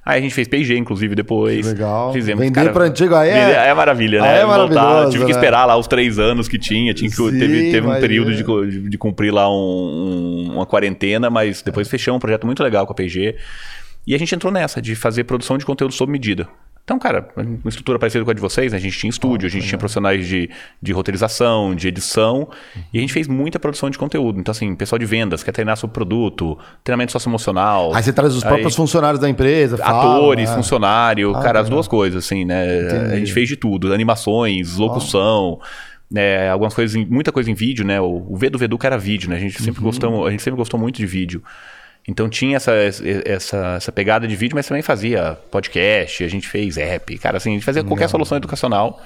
[0.06, 1.66] Aí a gente fez P&G, inclusive, depois.
[1.66, 2.12] Legal.
[2.12, 4.40] Fizemos, Vender pra antigo, aí é- é maravilha, aí né?
[4.40, 5.38] é maravilhoso, tive que né?
[5.38, 6.92] esperar lá os três anos que tinha.
[6.92, 8.34] tinha que, Sim, teve, teve um período é.
[8.66, 12.84] de, de, cumprir lá um- um- uma quarentena, mas depois fechamos um projeto muito legal
[12.86, 13.34] com a PG.
[14.06, 16.46] E a gente entrou nessa, de fazer produção de conteúdo sob medida.
[16.84, 18.76] Então, cara, uma estrutura parecida com a de vocês, né?
[18.76, 20.50] a gente tinha estúdio, a gente tinha profissionais de,
[20.82, 22.46] de roteirização, de edição,
[22.92, 24.38] e a gente fez muita produção de conteúdo.
[24.38, 27.94] Então, assim, pessoal de vendas quer treinar sobre produto, treinamento socioemocional.
[27.94, 30.56] Aí você traz os Aí- próprios funcionários da empresa, Atores, né?
[30.56, 32.82] funcionário, Ah, cara, as duas coisas, assim, né?
[32.82, 33.14] Entendi.
[33.14, 35.58] A gente fez de tudo, animações, locução,
[36.10, 36.50] né?
[36.50, 37.98] Algumas coisas, muita coisa em vídeo, né?
[37.98, 39.36] O, o V do Veduca era vídeo, né?
[39.36, 39.86] A gente sempre Uhum.
[39.86, 41.42] gostou, a gente sempre gostou muito de vídeo.
[42.06, 42.72] Então tinha essa,
[43.24, 47.50] essa, essa pegada de vídeo, mas também fazia podcast, a gente fez app, cara, assim,
[47.50, 49.02] a gente fazia qualquer solução educacional.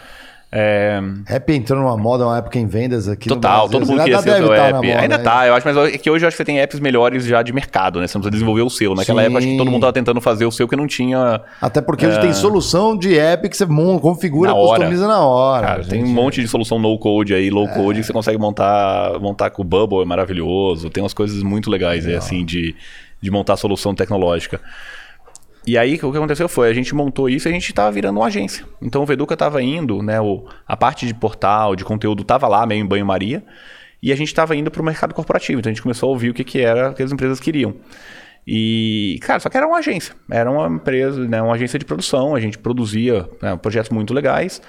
[0.50, 4.30] É, Rap entrou numa moda, uma época em vendas aqui Total, todo mundo queria ser
[4.30, 4.74] o seu tá app.
[4.86, 5.22] moda, Ainda né?
[5.22, 7.42] tá, eu acho, mas é que hoje eu acho que você tem apps melhores já
[7.42, 8.06] de mercado, né?
[8.06, 8.94] Você não precisa desenvolver o seu.
[8.94, 9.26] Naquela Sim.
[9.26, 11.42] época, acho que todo mundo tava tentando fazer o seu que não tinha.
[11.60, 13.66] Até porque hoje tem solução de app que você
[14.00, 14.54] configura, É.
[14.54, 14.78] Na hora.
[14.78, 15.66] customiza na hora.
[15.66, 19.18] Cara, tem um monte de solução no code aí, low code, que você consegue montar,
[19.20, 20.88] montar com o Bubble, é maravilhoso.
[20.88, 22.74] Tem umas coisas muito legais aí, assim, de,
[23.20, 24.58] de montar solução tecnológica.
[25.68, 28.18] E aí, o que aconteceu foi, a gente montou isso e a gente estava virando
[28.18, 28.64] uma agência.
[28.80, 32.64] Então, o Veduca estava indo, né, o, a parte de portal, de conteúdo, estava lá,
[32.64, 33.44] meio em banho-maria,
[34.02, 35.60] e a gente estava indo para o mercado corporativo.
[35.60, 37.76] Então, a gente começou a ouvir o que, que era que as empresas queriam.
[38.46, 40.14] E, cara, só que era uma agência.
[40.30, 42.34] Era uma empresa, né, uma agência de produção.
[42.34, 44.62] A gente produzia né, projetos muito legais,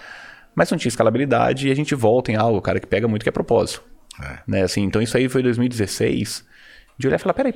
[0.54, 1.70] mas não tinha escalabilidade.
[1.70, 3.82] E a gente volta em algo, cara, que pega muito, que é propósito.
[4.46, 6.44] Né, assim, então, isso aí foi 2016.
[6.98, 7.56] De olhar e falar, peraí,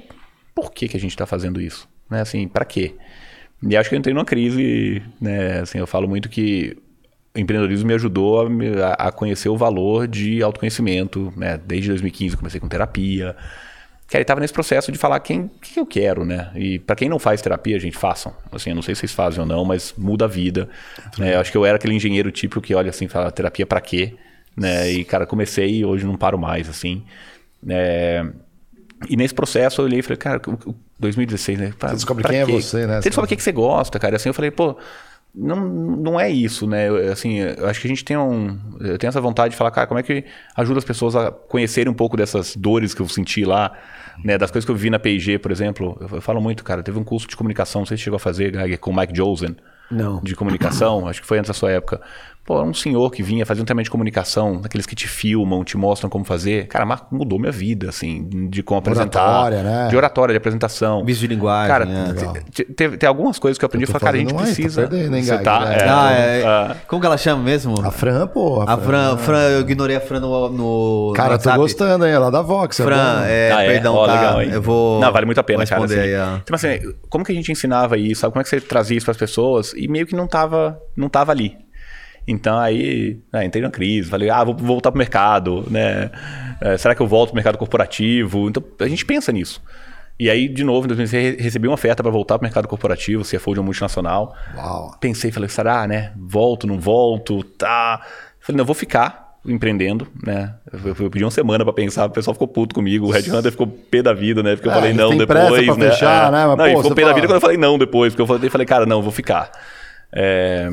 [0.55, 1.89] por que, que a gente está fazendo isso?
[2.09, 2.95] Né, assim, para quê?
[3.67, 5.59] E acho que eu entrei numa crise, né?
[5.61, 6.75] Assim, eu falo muito que
[7.35, 8.41] o empreendedorismo me ajudou
[8.83, 11.59] a, a- conhecer o valor de autoconhecimento, né?
[11.65, 13.35] Desde 2015 eu comecei com terapia.
[14.07, 16.51] Que aí tava nesse processo de falar quem que eu quero, né?
[16.55, 18.33] E para quem não faz terapia, gente, façam.
[18.51, 20.69] Assim, eu não sei se vocês fazem ou não, mas muda a vida.
[21.17, 21.35] Né?
[21.35, 24.13] Eu acho que eu era aquele engenheiro típico que olha assim, fala terapia para quê?
[24.57, 24.91] Né?
[24.91, 27.03] E cara, comecei e hoje não paro mais, assim.
[27.69, 28.25] É,
[29.09, 31.73] E nesse processo eu olhei e falei, cara, o- o 2016, né?
[31.77, 32.51] Pra- Você descobre quem é quê?
[32.51, 33.01] você, né?
[33.01, 34.15] Você descobre o que, que você gosta, cara.
[34.15, 34.77] Assim, eu falei, pô,
[35.35, 36.87] não, não é isso, né?
[36.89, 38.57] Eu, Assim, eu acho que a gente tem um.
[38.79, 40.23] Eu tenho essa vontade de falar, cara, como é que
[40.55, 43.71] ajuda as pessoas a conhecerem um pouco dessas dores que eu senti lá,
[44.23, 44.37] né?
[44.37, 45.97] Das coisas que eu vi na PIG, por exemplo.
[45.99, 48.19] Eu, eu falo muito, cara, teve um curso de comunicação, não sei se chegou a
[48.19, 49.55] fazer, Geiger, com o Mike Josen.
[49.91, 50.21] Não.
[50.21, 51.99] De comunicação, acho que foi antes da sua época.
[52.45, 55.63] Pô, era um senhor que vinha fazer um treinamento de comunicação, daqueles que te filmam,
[55.63, 56.67] te mostram como fazer.
[56.67, 59.23] Cara, mudou minha vida, assim, de como apresentar.
[59.23, 59.87] Oratória, né?
[59.89, 61.05] De oratória, de apresentação.
[61.05, 62.63] Vício de linguagem, Cara, é.
[62.75, 64.81] teve, tem algumas coisas que eu aprendi e falei, cara, a gente aí, precisa.
[64.87, 65.73] perdendo, hein, Você tá?
[65.73, 65.77] É.
[65.77, 67.75] É, Ah, é- ah, Como que ela chama mesmo?
[67.81, 68.61] A Fran, pô.
[68.67, 72.11] A Fran, Fran, eu ignorei a Fran no, no Cara, no tô gostando, hein?
[72.11, 72.77] Ela da Vox.
[72.77, 73.67] é Fran, é, Ah, é?
[73.71, 74.13] perdão, Ó, tá?
[74.15, 74.49] legal, hein?
[74.51, 74.99] eu vou.
[74.99, 75.85] Não, vale muito a pena, cara.
[75.85, 75.95] assim.
[75.97, 76.13] aí.
[76.43, 78.19] Então, assim, como que a gente ensinava isso?
[78.19, 78.33] Sabe?
[78.33, 79.73] Como é que você trazia isso para as pessoas?
[79.77, 81.55] E meio que não tava, não tava ali.
[82.27, 86.09] Então aí, né, entrei na crise, falei, ah, vou voltar pro mercado, né?
[86.61, 88.47] É, será que eu volto pro mercado corporativo?
[88.49, 89.61] Então a gente pensa nisso.
[90.19, 93.53] E aí, de novo, em 2016, recebi uma oferta para voltar pro mercado corporativo, CFO
[93.53, 94.35] de uma multinacional.
[94.55, 94.95] Uau.
[95.01, 96.11] Pensei, falei, será, né?
[96.15, 97.99] Volto, não volto, tá.
[98.39, 100.53] Falei, não, vou ficar empreendendo, né?
[100.71, 103.51] Eu, eu pedi uma semana para pensar, o pessoal ficou puto comigo, o Red Hunter
[103.51, 104.55] ficou pé da vida, né?
[104.55, 105.91] Porque eu É, falei não depois, né?
[105.91, 106.45] fechar, né?
[106.45, 108.27] Mas, não, pô, ficou pé da fala- vida quando eu falei não depois, porque eu
[108.27, 109.51] falei, falei cara, não, vou ficar.
[110.13, 110.69] É...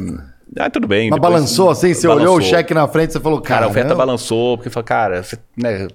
[0.59, 1.11] Ah, tudo bem.
[1.11, 2.33] Mas depois- balançou assim, você balançou.
[2.35, 3.97] olhou o cheque na frente e falou, Cara, cara, a oferta não.
[3.97, 5.87] balançou, porque fala, cara, você, né,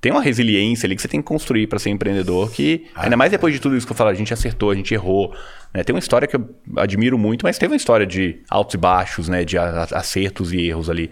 [0.00, 3.16] tem uma resiliência ali que você tem que construir para ser empreendedor, que Ah, ainda
[3.16, 5.32] mais depois de tudo isso que eu falo, a gente acertou, a gente errou.
[5.72, 5.84] né?
[5.84, 6.44] Tem uma história que eu
[6.76, 9.44] admiro muito, mas teve uma história de altos e baixos, né?
[9.44, 11.10] De acertos e erros ali.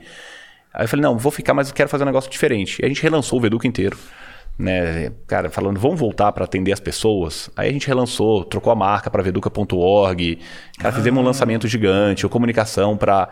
[0.74, 2.80] Aí eu falei, não, vou ficar, mas eu quero fazer um negócio diferente.
[2.82, 3.96] E a gente relançou o Veduca inteiro.
[4.60, 7.48] Né, cara, falando, vamos voltar para atender as pessoas.
[7.56, 10.38] Aí a gente relançou, trocou a marca para veduca.org.
[10.78, 13.28] Cara, fizemos um lançamento gigante, ou comunicação para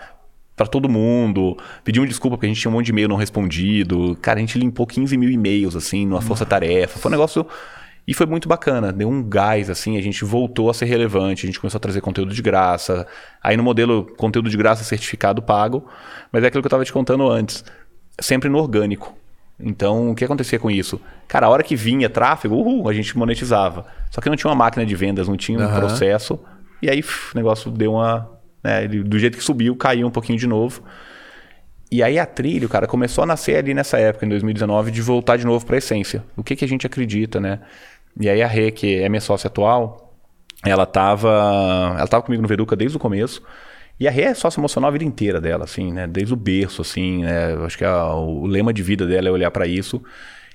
[0.56, 1.56] para todo mundo.
[1.84, 4.18] Pedimos desculpa porque a gente tinha um monte de e-mail não respondido.
[4.20, 6.98] Cara, a gente limpou 15 mil e-mails, assim, numa força-tarefa.
[6.98, 7.46] Foi um negócio.
[8.08, 11.46] E foi muito bacana, deu um gás, assim, a gente voltou a ser relevante, a
[11.46, 13.06] gente começou a trazer conteúdo de graça.
[13.42, 15.86] Aí no modelo conteúdo de graça certificado pago,
[16.32, 17.62] mas é aquilo que eu estava te contando antes,
[18.18, 19.17] sempre no orgânico.
[19.60, 21.00] Então, o que acontecia com isso?
[21.26, 23.86] Cara, a hora que vinha tráfego, uhul, a gente monetizava.
[24.10, 25.80] Só que não tinha uma máquina de vendas, não tinha um Aham.
[25.80, 26.38] processo.
[26.80, 28.30] E aí, o negócio deu uma.
[28.62, 30.82] né, do jeito que subiu, caiu um pouquinho de novo.
[31.90, 35.36] E aí a Trilho, cara, começou a nascer ali nessa época, em 2019, de voltar
[35.38, 36.22] de novo para a essência.
[36.36, 37.60] O que, que a gente acredita, né?
[38.20, 40.14] E aí a Rê, que é minha sócia atual,
[40.64, 41.28] ela tava,
[41.96, 43.42] ela tava comigo no Veduca desde o começo.
[44.00, 46.06] E a Rê é sócia emocional a vida inteira dela, assim, né?
[46.06, 47.54] Desde o berço, assim, né?
[47.64, 50.00] Acho que a- o lema de vida dela é olhar para isso.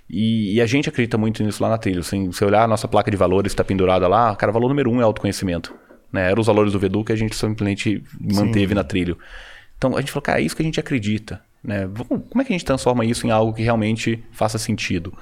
[0.10, 2.00] E, e a gente acredita muito nisso lá na Trilho.
[2.02, 4.70] Assim, se olhar a nossa placa de valores que está pendurada lá, cara, o valor
[4.70, 5.74] número um é autoconhecimento.
[6.12, 6.30] Né?
[6.30, 9.18] Eram os valores do Veduca que a gente simplesmente manteve na Trilho.
[9.78, 11.42] Então a gente falou, cara, é isso que a gente acredita.
[11.64, 11.86] Né?
[11.88, 15.14] Vamos- como é que a gente transforma isso em algo que realmente faça sentido?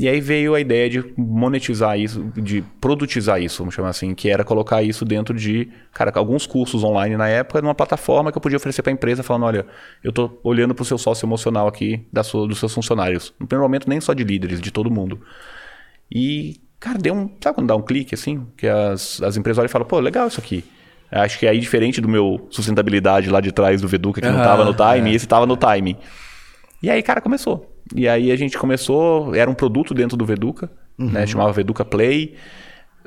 [0.00, 4.30] E aí veio a ideia de monetizar isso, de produtizar isso, vamos chamar assim, que
[4.30, 8.40] era colocar isso dentro de, cara, alguns cursos online na época, numa plataforma que eu
[8.40, 9.66] podia oferecer para a empresa, falando, olha,
[10.04, 13.34] eu estou olhando para o seu sócio emocional aqui, da sua, dos seus funcionários.
[13.40, 15.20] No primeiro momento, nem só de líderes, de todo mundo.
[16.08, 17.28] E, cara, deu um.
[17.40, 18.46] Sabe quando dá um clique assim?
[18.56, 20.64] Que as, as empresas olham e falam, pô, legal isso aqui.
[21.10, 24.64] Acho que aí, diferente do meu sustentabilidade lá de trás do Veduca, que não estava
[24.64, 25.14] no timing, é.
[25.14, 25.96] esse estava no timing.
[26.80, 27.68] E aí, cara, começou.
[27.94, 31.26] E aí a gente começou, era um produto dentro do Veduca, né?
[31.26, 32.34] Chamava Veduca Play.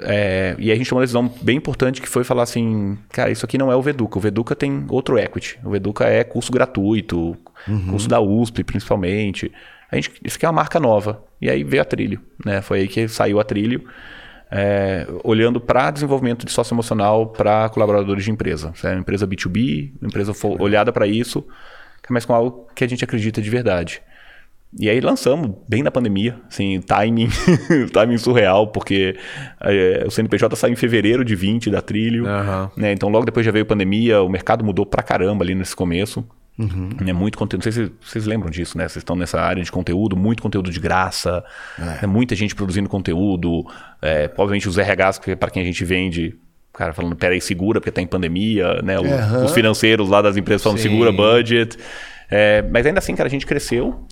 [0.03, 3.29] É, e aí a gente tomou uma decisão bem importante que foi falar assim, cara,
[3.29, 4.17] isso aqui não é o Veduca.
[4.17, 5.59] O Veduca tem outro equity.
[5.63, 7.38] O Veduca é curso gratuito,
[7.89, 9.51] curso da USP principalmente.
[9.91, 11.23] A gente, isso aqui é uma marca nova.
[11.39, 12.61] E aí veio a Trilho, né?
[12.61, 13.84] Foi aí que saiu a Trilho,
[14.49, 18.73] é, olhando para desenvolvimento de sócio emocional para colaboradores de empresa.
[18.84, 21.45] É uma empresa B2B, uma empresa olhada para isso,
[22.09, 24.01] mas com algo que a gente acredita de verdade.
[24.80, 27.28] E aí lançamos bem na pandemia, assim, timing,
[27.91, 29.17] timing surreal, porque
[29.59, 32.72] é, o CNPJ saiu em fevereiro de 20 da Trilho, Aham.
[32.78, 32.93] né?
[32.93, 36.26] Então logo depois já veio a pandemia, o mercado mudou pra caramba ali nesse começo.
[37.03, 38.84] Né, muito conteúdo, não sei se vocês lembram disso, né?
[38.88, 41.43] Vocês estão nessa área de conteúdo, muito conteúdo de graça,
[41.78, 43.65] né, muita gente produzindo conteúdo,
[43.99, 46.36] é, obviamente os RHs para quem a gente vende,
[46.72, 48.99] cara, falando, peraí, segura, porque tá em pandemia, né?
[48.99, 49.45] o- Aham.
[49.45, 50.89] Os financeiros lá das empresas falando, Sim.
[50.89, 51.78] segura budget.
[52.30, 54.05] É, mas ainda assim, cara, a gente cresceu.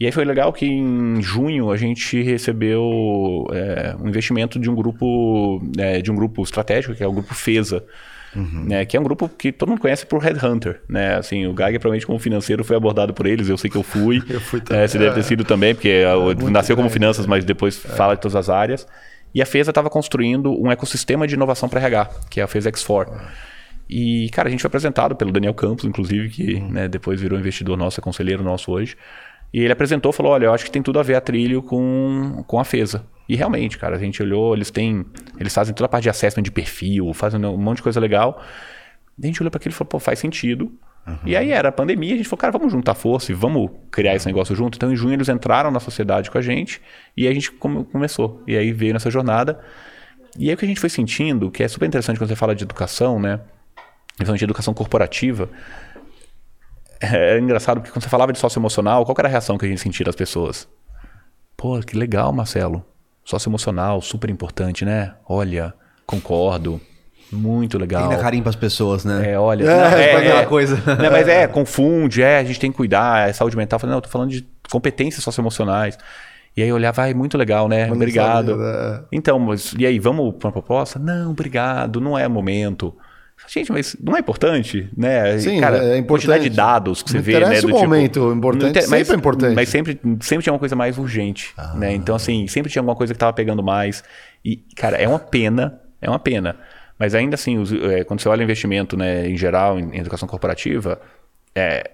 [0.00, 4.74] E aí foi legal que em junho a gente recebeu é, um investimento de um
[4.74, 7.84] grupo é, de um grupo estratégico, que é o grupo FESA.
[8.32, 11.16] Né, que é um grupo que todo mundo conhece por Headhunter, né?
[11.16, 14.22] Assim, o Geiger provavelmente como financeiro foi abordado por eles, eu sei que eu fui.
[14.30, 14.86] Eu fui É, também.
[14.86, 18.20] você deve ter sido também, porque é, muito nasceu como finanças, mas depois fala de
[18.20, 18.86] todas as áreas.
[19.34, 22.70] E a FESA estava construindo um ecossistema de inovação para RH, que é a FESA
[22.70, 23.10] X4.
[23.88, 27.76] E, cara, a gente foi apresentado pelo Daniel Campos, inclusive, que né, depois virou investidor
[27.76, 28.96] nosso, é conselheiro nosso hoje.
[29.52, 32.44] E ele apresentou, falou, olha, eu acho que tem tudo a ver a trilho com,
[32.46, 33.04] com a FESA.
[33.28, 35.04] E realmente, cara, a gente olhou, eles têm.
[35.38, 38.42] Eles fazem toda a parte de assessment de perfil, fazem um monte de coisa legal.
[39.18, 40.72] E a gente olhou para aquilo e falou, pô, faz sentido.
[41.24, 44.14] E aí era a pandemia, a gente falou, cara, vamos juntar força e vamos criar
[44.14, 44.76] esse negócio junto.
[44.76, 46.80] Então, em junho, eles entraram na sociedade com a gente
[47.16, 48.42] e a gente come- começou.
[48.46, 49.58] E aí veio nessa jornada.
[50.38, 52.54] E aí o que a gente foi sentindo, que é super interessante quando você fala
[52.54, 53.40] de educação, né?
[54.14, 55.48] Principalmente de educação corporativa.
[57.00, 59.68] É engraçado porque quando você falava de sócio emocional, qual era a reação que a
[59.68, 60.68] gente sentia das pessoas?
[61.56, 62.84] Pô, que legal, Marcelo.
[63.24, 65.14] Sócio emocional, super importante, né?
[65.28, 65.72] Olha,
[66.06, 66.80] concordo.
[67.32, 68.08] Muito legal.
[68.08, 69.32] Tem carinho pras pessoas, né?
[69.32, 69.64] É, olha.
[69.64, 70.76] É, não, é, aquela coisa.
[70.76, 73.76] Não, mas é, confunde, é, a gente tem que cuidar, é saúde mental.
[73.76, 75.96] Eu falei, não, eu tô falando de competências socioemocionais.
[76.56, 77.86] E aí eu olhava, vai, muito legal, né?
[77.86, 78.56] Mas obrigado.
[78.56, 79.04] né?
[79.12, 80.98] Então, mas e aí, vamos para uma proposta?
[80.98, 82.94] Não, obrigado, não é momento.
[83.48, 85.38] Gente, mas não é importante, né?
[85.38, 86.06] Sim, Cara, é a importante.
[86.06, 87.46] quantidade de dados que você Não vê, né?
[87.60, 89.54] Do o tipo, momento, importante não inter- sempre é importante.
[89.54, 91.74] Mas sempre, sempre tinha uma coisa mais urgente, Ah.
[91.74, 91.92] né?
[91.92, 94.04] Então, assim, sempre tinha alguma coisa que tava pegando mais.
[94.44, 96.56] E, cara, é uma pena, é uma pena.
[96.98, 99.98] Mas ainda assim, os- é, quando você olha o investimento, né, em geral, em, em
[99.98, 101.00] educação corporativa,
[101.54, 101.90] é,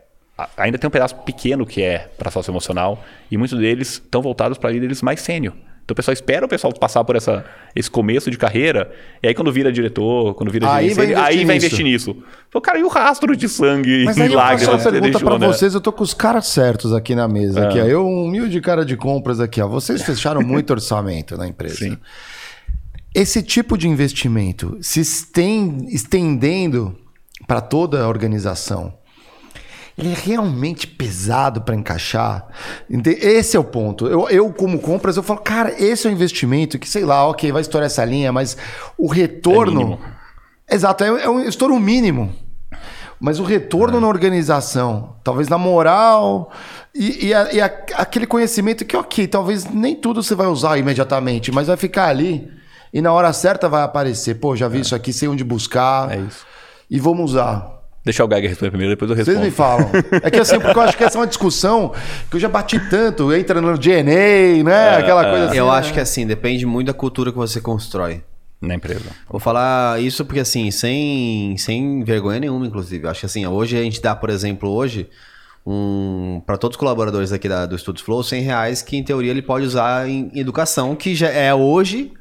[0.56, 4.70] ainda tem um pedaço pequeno que é para socioemocional e muitos deles estão voltados para
[4.70, 5.55] líderes mais sênior.
[5.87, 7.45] Então o pessoal espera o pessoal passar por essa,
[7.75, 8.91] esse começo de carreira,
[9.23, 11.67] e aí quando vira diretor, quando vira Aí vai investir aí vai nisso.
[11.67, 12.17] investir nisso.
[12.61, 15.39] Cara, e o rastro de sangue Mas e aí eu faço uma você pergunta pra
[15.39, 15.47] né?
[15.47, 17.69] vocês, eu tô com os caras certos aqui na mesa.
[17.69, 17.85] Aqui, ó.
[17.85, 19.69] Eu, um humilde cara de compras aqui, ó.
[19.69, 21.77] Vocês fecharam muito orçamento na empresa.
[21.77, 21.97] Sim.
[23.15, 26.99] Esse tipo de investimento se esten- estendendo
[27.47, 28.93] para toda a organização,
[29.98, 32.47] ele é realmente pesado para encaixar?
[32.90, 34.06] Esse é o ponto.
[34.06, 37.51] Eu, eu, como compras, eu falo, cara, esse é o investimento que, sei lá, ok,
[37.51, 38.56] vai estourar essa linha, mas
[38.98, 39.73] o retorno.
[39.81, 40.01] mínimo.
[40.70, 42.32] Exato, é, é um estouro mínimo.
[43.18, 46.51] Mas o retorno na organização, talvez na moral
[46.94, 50.77] e, e a- e a- aquele conhecimento que, ok, talvez nem tudo você vai usar
[50.77, 52.47] imediatamente, mas vai ficar ali
[52.93, 54.35] e na hora certa vai aparecer.
[54.35, 56.12] Pô, já vi isso aqui, sei onde buscar.
[56.12, 56.44] É isso.
[56.90, 57.76] E vamos usar.
[58.07, 59.47] Deixar o Geiger responder primeiro, depois eu Vocês respondo.
[59.47, 59.91] me falam.
[60.23, 61.93] É que assim, porque eu acho que essa é uma discussão
[62.31, 64.97] que eu já bati tanto, entra no DNA, né?
[64.99, 65.57] Aquela coisa assim.
[65.57, 65.73] Eu né?
[65.73, 68.23] acho que assim, depende muito da cultura que você constrói.
[68.61, 69.07] Na empresa.
[69.28, 73.05] Vou falar isso porque, assim, sem, sem vergonha nenhuma, inclusive.
[73.05, 75.09] Eu Acho que, assim, hoje a gente dá, por exemplo, hoje,
[75.66, 79.33] um, para todos os colaboradores aqui da, do Studios Flow, 100 reais que, em teoria,
[79.33, 82.12] ele pode usar em educação, que já é hoje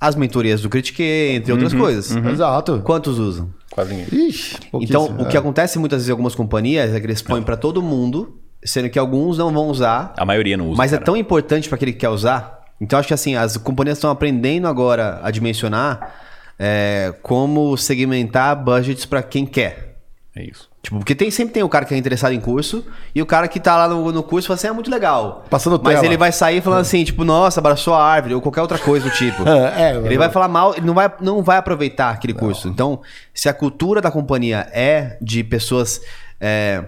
[0.00, 2.16] as mentorias do Critique, entre outras coisas.
[2.16, 2.80] Exato.
[2.84, 3.52] Quantos usam?
[3.72, 4.28] Quase ninguém.
[4.28, 5.40] Ixi, Então, o que é.
[5.40, 8.98] acontece muitas vezes em algumas companhias é que eles põem para todo mundo, sendo que
[8.98, 10.76] alguns não vão usar, A maioria não usa.
[10.78, 11.06] mas é cara.
[11.06, 12.60] tão importante para aquele que quer usar.
[12.80, 16.14] Então acho que assim, as companhias estão aprendendo agora a dimensionar
[16.58, 19.96] é, como segmentar budgets para quem quer.
[20.36, 20.68] É isso.
[20.82, 22.84] Tipo, porque tem, sempre tem o cara que é interessado em curso
[23.14, 25.44] e o cara que tá lá no, no curso fala assim, é muito legal.
[25.48, 26.06] Passando Mas tela.
[26.06, 29.14] ele vai sair falando assim, tipo, nossa, abraçou a árvore ou qualquer outra coisa do
[29.14, 29.42] tipo.
[29.52, 32.68] É, é, ele vai falar mal, ele não vai, não vai aproveitar aquele curso.
[32.68, 33.00] Então,
[33.32, 36.00] se a cultura da companhia é de pessoas
[36.40, 36.84] é,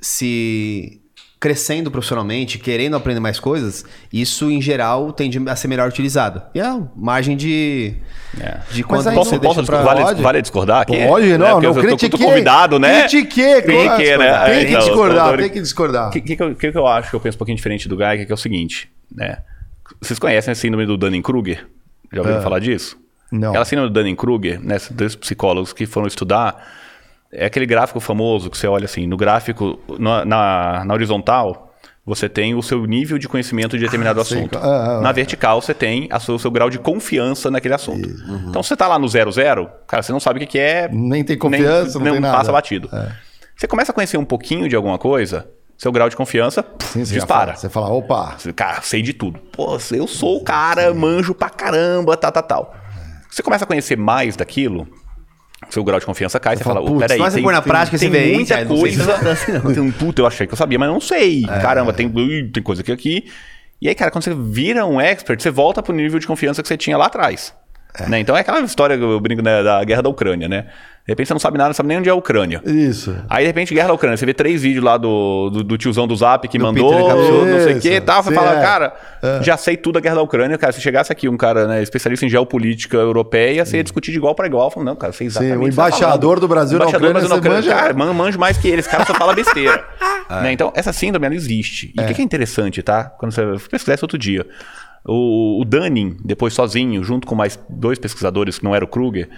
[0.00, 1.00] se
[1.38, 6.40] crescendo profissionalmente, querendo aprender mais coisas, isso em geral tende a ser melhor utilizado.
[6.54, 7.94] E a margem de,
[8.40, 8.58] É.
[8.72, 9.82] de quanto Posso, você posso deixa pra...
[9.82, 10.22] vale, Pode?
[10.22, 11.06] vale discordar aqui?
[11.06, 11.36] Pode, Né?
[11.38, 12.26] não, Porque não eu tô- tô, critiquei.
[12.26, 13.00] convidado, né?
[13.02, 14.44] Critiquei, Critiquei, né?
[14.46, 16.08] Tem que não, discordar, tô- tem que discordar.
[16.08, 17.96] O que, que, que, eu- que eu acho que eu penso um pouquinho diferente do
[17.98, 19.38] Geiger, que é o seguinte, né?
[20.00, 21.66] Vocês conhecem a síndrome do Dunning-Kruger?
[22.12, 22.96] Já ouviram falar disso?
[23.30, 23.50] Não.
[23.50, 24.76] Aquela síndrome do Dunning-Kruger, né?
[24.90, 26.66] Dois psicólogos que foram estudar,
[27.32, 31.74] é aquele gráfico famoso que você olha assim, no gráfico, na, na, na horizontal,
[32.04, 34.38] você tem o seu nível de conhecimento de determinado sei.
[34.38, 34.58] assunto.
[34.58, 38.08] Ah, ah, na vertical, você tem a sua- o seu grau de confiança naquele assunto.
[38.48, 40.88] Então, se você tá lá no 00, cara, você não sabe o que é...
[40.92, 42.38] Nem tem confiança, não tem nada.
[42.38, 42.88] passa batido.
[43.56, 47.14] Você começa a conhecer um pouquinho de alguma coisa, seu grau de confiança Sim, já
[47.16, 47.46] dispara.
[47.46, 49.40] fala- Você fala, opa, Cara, sei de tudo.
[49.52, 52.74] Pô, eu sou o cara, manjo pra caramba, tal, tal, tal.
[53.28, 54.86] Você começa a conhecer mais daquilo,
[55.70, 57.62] seu grau de confiança cai, você, fala, fala, "Ô, "Putz, peraí, você tem, põe na
[57.62, 59.50] tem- prática, tem você vê, muita "Eita, não sei se coisa.
[59.50, 61.42] é não." Tem um puta, eu achei que eu sabia, mas não sei.
[61.42, 62.10] Caramba, tem,
[62.52, 63.24] tem coisa aqui aqui.
[63.80, 66.68] E aí, cara, quando você vira um expert, você volta pro nível de confiança que
[66.68, 67.52] você tinha lá atrás.
[68.08, 68.20] Né?
[68.20, 70.66] Então é aquela história que eu brinco né, da guerra da Ucrânia, né?
[71.06, 72.60] De repente você não sabe nada, não sabe nem onde é a Ucrânia.
[72.66, 73.16] isso.
[73.30, 74.16] Aí, de repente, Guerra da Ucrânia.
[74.16, 77.44] Você vê três vídeos lá do, do, do tiozão do Zap que Do mandou, Capsule.
[77.48, 78.24] não sei o que e tal.
[78.24, 78.60] Você Sim, fala, é.
[78.60, 78.92] cara,
[79.40, 80.58] já sei tudo da Guerra da Ucrânia.
[80.58, 84.16] Cara, se chegasse aqui um cara né, especialista em geopolítica europeia, você ia discutir de
[84.16, 84.68] igual para igual.
[84.68, 87.08] Falando, não, cara, sei exatamente o o que você tá embaixador do Brasil na embaixador
[87.10, 87.70] Ucrânia, do Brasil na você Ucrânia.
[87.70, 88.88] manja- Cara, man- manjo mais que eles.
[88.88, 89.84] cara só fala besteira.
[90.28, 90.50] Né?
[90.50, 91.92] Então, essa síndrome, ela existe.
[91.96, 93.04] E o que, que é interessante, tá?
[93.04, 93.42] Quando você
[93.76, 94.44] isso outro dia.
[95.06, 99.28] O, o Dunning, depois sozinho, junto com mais dois pesquisadores, que não era o Kruger,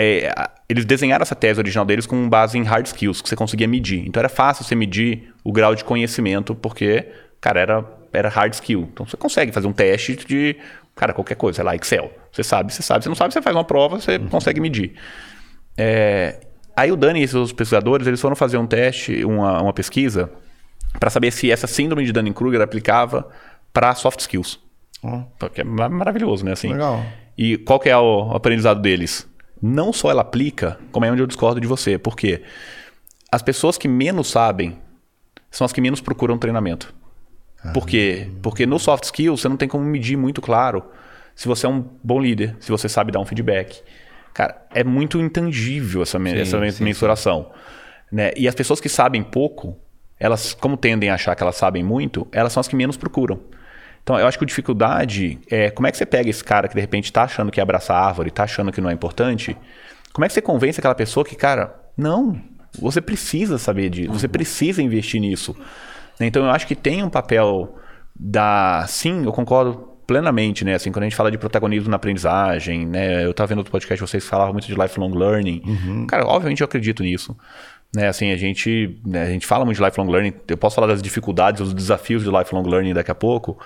[0.00, 0.32] é,
[0.68, 4.06] eles desenharam essa tese original deles com base em hard skills, que você conseguia medir.
[4.06, 7.06] Então era fácil você medir o grau de conhecimento, porque,
[7.40, 8.88] cara, era, era hard skill.
[8.92, 10.56] Então você consegue fazer um teste de,
[10.94, 12.12] cara, qualquer coisa, sei lá, Excel.
[12.30, 14.94] Você sabe, você sabe, você não sabe, você faz uma prova, você consegue medir.
[15.76, 16.40] É,
[16.76, 20.30] aí o Dani e esses pesquisadores, eles foram fazer um teste, uma, uma pesquisa,
[21.00, 23.28] para saber se essa síndrome de Dunning-Kruger aplicava
[23.72, 24.67] para soft skills.
[25.54, 26.52] Que é ma- maravilhoso, né?
[26.52, 26.72] Assim.
[26.72, 27.02] Legal.
[27.36, 29.28] E qual que é o aprendizado deles?
[29.62, 31.98] Não só ela aplica, como é onde eu discordo de você.
[31.98, 32.42] Por quê?
[33.30, 34.78] As pessoas que menos sabem
[35.50, 36.94] são as que menos procuram treinamento.
[37.72, 38.28] Por quê?
[38.42, 40.84] Porque no soft skills você não tem como medir muito claro
[41.34, 43.82] se você é um bom líder, se você sabe dar um feedback.
[44.34, 47.50] Cara, é muito intangível essa, me- essa men- mensuração.
[48.10, 48.30] Né?
[48.36, 49.76] E as pessoas que sabem pouco,
[50.18, 53.40] elas, como tendem a achar que elas sabem muito, elas são as que menos procuram.
[54.02, 56.74] Então, eu acho que a dificuldade é como é que você pega esse cara que
[56.74, 59.56] de repente está achando que abraça a árvore, está achando que não é importante,
[60.12, 62.40] Como é que você convence aquela pessoa que, cara, não,
[62.80, 65.54] você precisa saber disso, você precisa investir nisso.
[66.20, 67.76] Então eu acho que tem um papel
[68.18, 68.84] da.
[68.88, 70.74] Sim, eu concordo plenamente, né?
[70.74, 73.24] Assim, quando a gente fala de protagonismo na aprendizagem, né?
[73.24, 75.62] Eu estava vendo outro podcast vocês falavam muito de lifelong learning.
[76.06, 77.36] Cara, obviamente eu acredito nisso.
[77.94, 80.34] Né, assim, a gente, né, a gente fala muito de lifelong learning.
[80.46, 83.58] Eu posso falar das dificuldades, dos desafios de lifelong learning daqui a pouco.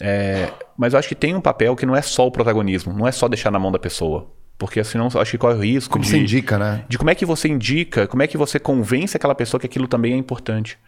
[0.00, 3.06] É, mas eu acho que tem um papel que não é só o protagonismo, não
[3.06, 4.30] é só deixar na mão da pessoa.
[4.56, 6.84] Porque senão eu acho que corre o risco Como de, você indica, né?
[6.88, 9.88] de como é que você indica, como é que você convence aquela pessoa que aquilo
[9.88, 10.78] também é importante.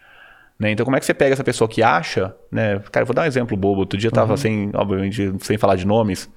[0.59, 0.71] Né?
[0.71, 2.79] Então, como é que você pega essa pessoa que acha, né?
[2.91, 3.79] Cara, eu vou dar um exemplo bobo.
[3.79, 6.29] Outro dia eu tava sem, obviamente, sem falar de nomes.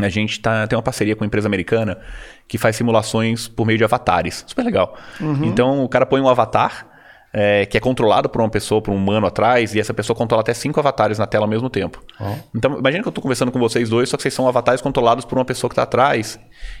[0.00, 1.98] A gente tá, tem uma parceria com uma empresa americana
[2.46, 4.44] que faz simulações por meio de avatares.
[4.46, 4.96] Super legal.
[5.44, 6.86] Então, o cara põe um avatar
[7.32, 10.40] é, que é controlado por uma pessoa, por um humano atrás, e essa pessoa controla
[10.40, 12.02] até cinco avatares na tela ao mesmo tempo.
[12.54, 15.24] Então, imagina que eu estou conversando com vocês dois, só que vocês são avatares controlados
[15.24, 16.38] por uma pessoa que está atrás.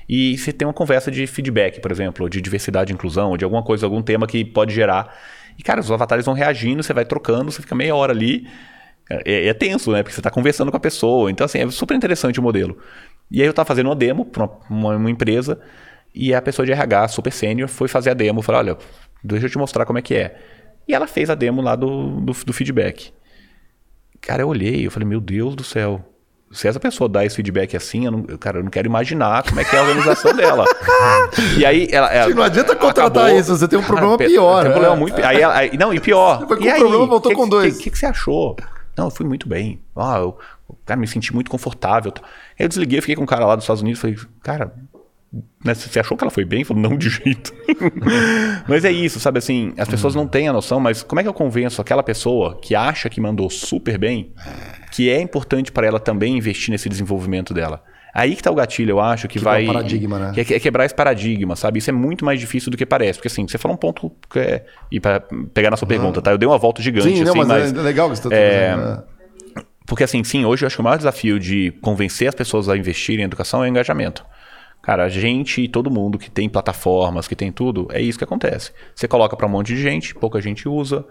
[0.08, 3.44] E você tem uma conversa de feedback, por exemplo, de diversidade e inclusão, ou de
[3.44, 5.14] alguma coisa, algum tema que pode gerar.
[5.58, 8.48] E, cara, os avatares vão reagindo, você vai trocando, você fica meia hora ali.
[9.10, 10.02] É, é tenso, né?
[10.02, 11.30] Porque você está conversando com a pessoa.
[11.30, 12.76] Então, assim, é super interessante o modelo.
[13.30, 15.58] E aí eu estava fazendo uma demo para uma, uma empresa
[16.14, 18.42] e a pessoa de RH, super sênior, foi fazer a demo.
[18.42, 18.76] Falou, olha,
[19.22, 20.36] deixa eu te mostrar como é que é.
[20.86, 23.12] E ela fez a demo lá do, do, do feedback.
[24.20, 26.04] Cara, eu olhei, eu falei, meu Deus do céu.
[26.50, 29.60] Se essa pessoa dá esse feedback assim, eu não, cara, eu não quero imaginar como
[29.60, 30.64] é que é a organização dela.
[31.58, 32.08] E aí ela.
[32.10, 34.62] ela Não adianta contratar acabou- isso, você tem um Cara, problema pe- pior.
[34.62, 34.70] Tem um né?
[34.80, 35.22] problema muito.
[35.24, 36.38] Aí, ela- aí- não, e pior.
[36.40, 37.76] Você foi com e um aí, problema, voltou que- com dois.
[37.76, 38.56] O que, que você achou?
[38.98, 39.80] Não, eu fui muito bem.
[39.94, 40.36] Ah, eu,
[40.84, 42.12] cara, me senti muito confortável.
[42.58, 44.00] Eu desliguei, fiquei com um cara lá dos Estados Unidos.
[44.00, 44.74] Falei, cara,
[45.64, 46.58] né, você achou que ela foi bem?
[46.58, 47.54] Ele Falou, não, de jeito.
[48.66, 49.72] mas é isso, sabe assim?
[49.78, 52.74] As pessoas não têm a noção, mas como é que eu convenço aquela pessoa que
[52.74, 54.32] acha que mandou super bem,
[54.90, 57.84] que é importante para ela também investir nesse desenvolvimento dela?
[58.14, 59.64] Aí que tá o gatilho, eu acho, que, Quebrar vai.
[59.64, 60.32] o paradigma, né?
[60.32, 61.78] que é, é quebrar esse paradigma, sabe?
[61.78, 63.18] Isso é muito mais difícil do que parece.
[63.18, 64.64] Porque assim, você falou um ponto que é.
[64.90, 65.20] E para
[65.52, 66.30] pegar na sua pergunta, tá?
[66.30, 67.74] Eu dei uma volta gigante, Sim, não, assim, mas, mas.
[67.74, 69.02] é legal que você está é, né?
[69.86, 72.76] Porque assim, sim, hoje eu acho que o maior desafio de convencer as pessoas a
[72.76, 74.24] investirem em educação é o engajamento.
[74.82, 78.24] Cara, a gente e todo mundo que tem plataformas, que tem tudo, é isso que
[78.24, 78.70] acontece.
[78.94, 81.06] Você coloca para um monte de gente, pouca gente usa,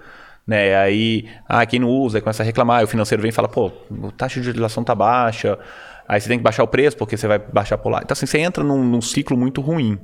[0.45, 0.75] né?
[0.77, 3.47] Aí, ah, quem não usa, aí começa a reclamar, aí o financeiro vem e fala,
[3.47, 3.71] pô,
[4.07, 5.59] a taxa de utilização tá baixa,
[6.07, 7.99] aí você tem que baixar o preço porque você vai baixar por lá.
[8.03, 9.99] Então, assim, você entra num, num ciclo muito ruim,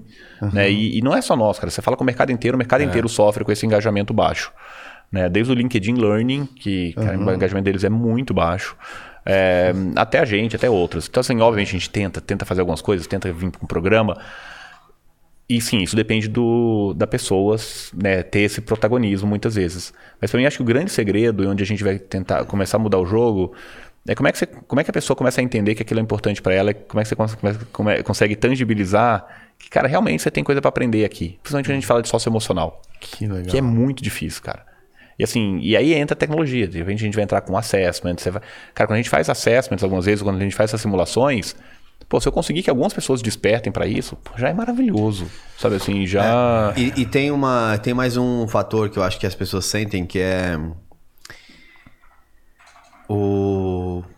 [0.51, 0.69] né?
[0.69, 2.83] E, e não é só nós, cara, você fala com o mercado inteiro, o mercado
[2.83, 4.51] inteiro sofre com esse engajamento baixo.
[5.11, 5.29] Né?
[5.29, 8.75] Desde o LinkedIn Learning, que cara, o engajamento deles é muito baixo,
[9.25, 11.07] é, até a gente, até outros.
[11.07, 14.19] Então, assim, obviamente a gente tenta, tenta fazer algumas coisas, tenta vir com um programa.
[15.47, 17.57] E sim, isso depende do, da pessoa
[17.93, 19.93] né, ter esse protagonismo muitas vezes.
[20.19, 22.77] Mas para mim acho que o grande segredo, e onde a gente vai tentar começar
[22.77, 23.53] a mudar o jogo,
[24.07, 25.99] é como é que, você, como é que a pessoa começa a entender que aquilo
[25.99, 29.25] é importante para ela, como é que você cons- come- come- consegue tangibilizar
[29.57, 31.37] que, cara, realmente você tem coisa para aprender aqui.
[31.41, 32.81] Principalmente quando a gente fala de socioemocional.
[32.99, 33.45] Que legal.
[33.45, 34.65] Que é muito difícil, cara.
[35.17, 36.67] E assim, e aí entra a tecnologia.
[36.67, 38.15] De repente a gente vai entrar com assessment.
[38.17, 38.41] Você vai...
[38.73, 41.55] Cara, quando a gente faz assessments algumas vezes, quando a gente faz essas simulações,
[42.09, 45.29] pô, se eu conseguir que algumas pessoas despertem para isso, pô, já é maravilhoso.
[45.57, 46.73] Sabe assim, já.
[46.75, 50.05] E, e tem uma tem mais um fator que eu acho que as pessoas sentem
[50.05, 50.57] que é
[53.07, 53.62] o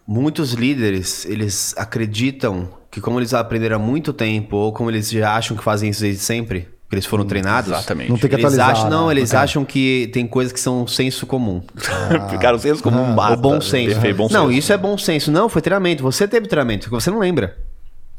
[0.08, 5.36] muitos líderes eles acreditam que como eles aprenderam há muito tempo ou como eles já
[5.36, 8.10] acham que fazem isso desde sempre que eles foram treinados Exatamente.
[8.12, 8.70] Não tem que eles atualizar.
[8.70, 9.14] acham não né?
[9.14, 11.62] eles acham que tem coisas que são senso comum
[12.30, 13.36] Ficaram senso como um o basta.
[13.38, 14.52] bom senso Perfeito, bom não senso.
[14.60, 17.58] isso é bom senso não foi treinamento você teve treinamento você não lembra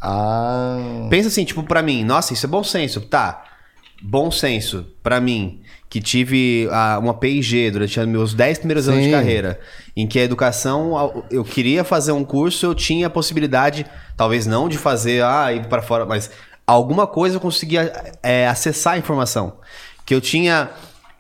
[0.01, 1.07] Ah.
[1.09, 3.01] Pensa assim, tipo, pra mim, nossa, isso é bom senso.
[3.01, 3.45] Tá.
[4.03, 9.01] Bom senso, pra mim, que tive ah, uma PIG durante os meus 10 primeiros anos
[9.01, 9.13] de Sim.
[9.13, 9.61] carreira,
[9.97, 13.87] em que a educação, eu queria fazer um curso, eu tinha a possibilidade,
[14.17, 16.31] talvez não de fazer, ah, ir pra fora, mas
[16.67, 17.93] alguma coisa eu conseguia
[18.23, 19.59] é, acessar a informação.
[20.05, 20.71] Que eu tinha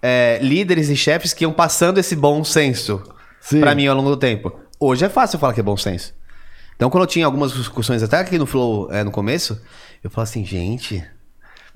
[0.02, 3.02] é, líderes e chefes que iam passando esse bom senso
[3.40, 3.60] Sim.
[3.60, 4.52] pra mim ao longo do tempo.
[4.78, 6.12] Hoje é fácil falar que é bom senso.
[6.74, 9.60] Então, quando eu tinha algumas discussões, até aqui no Flow, é, no começo,
[10.04, 11.02] eu falo assim, gente,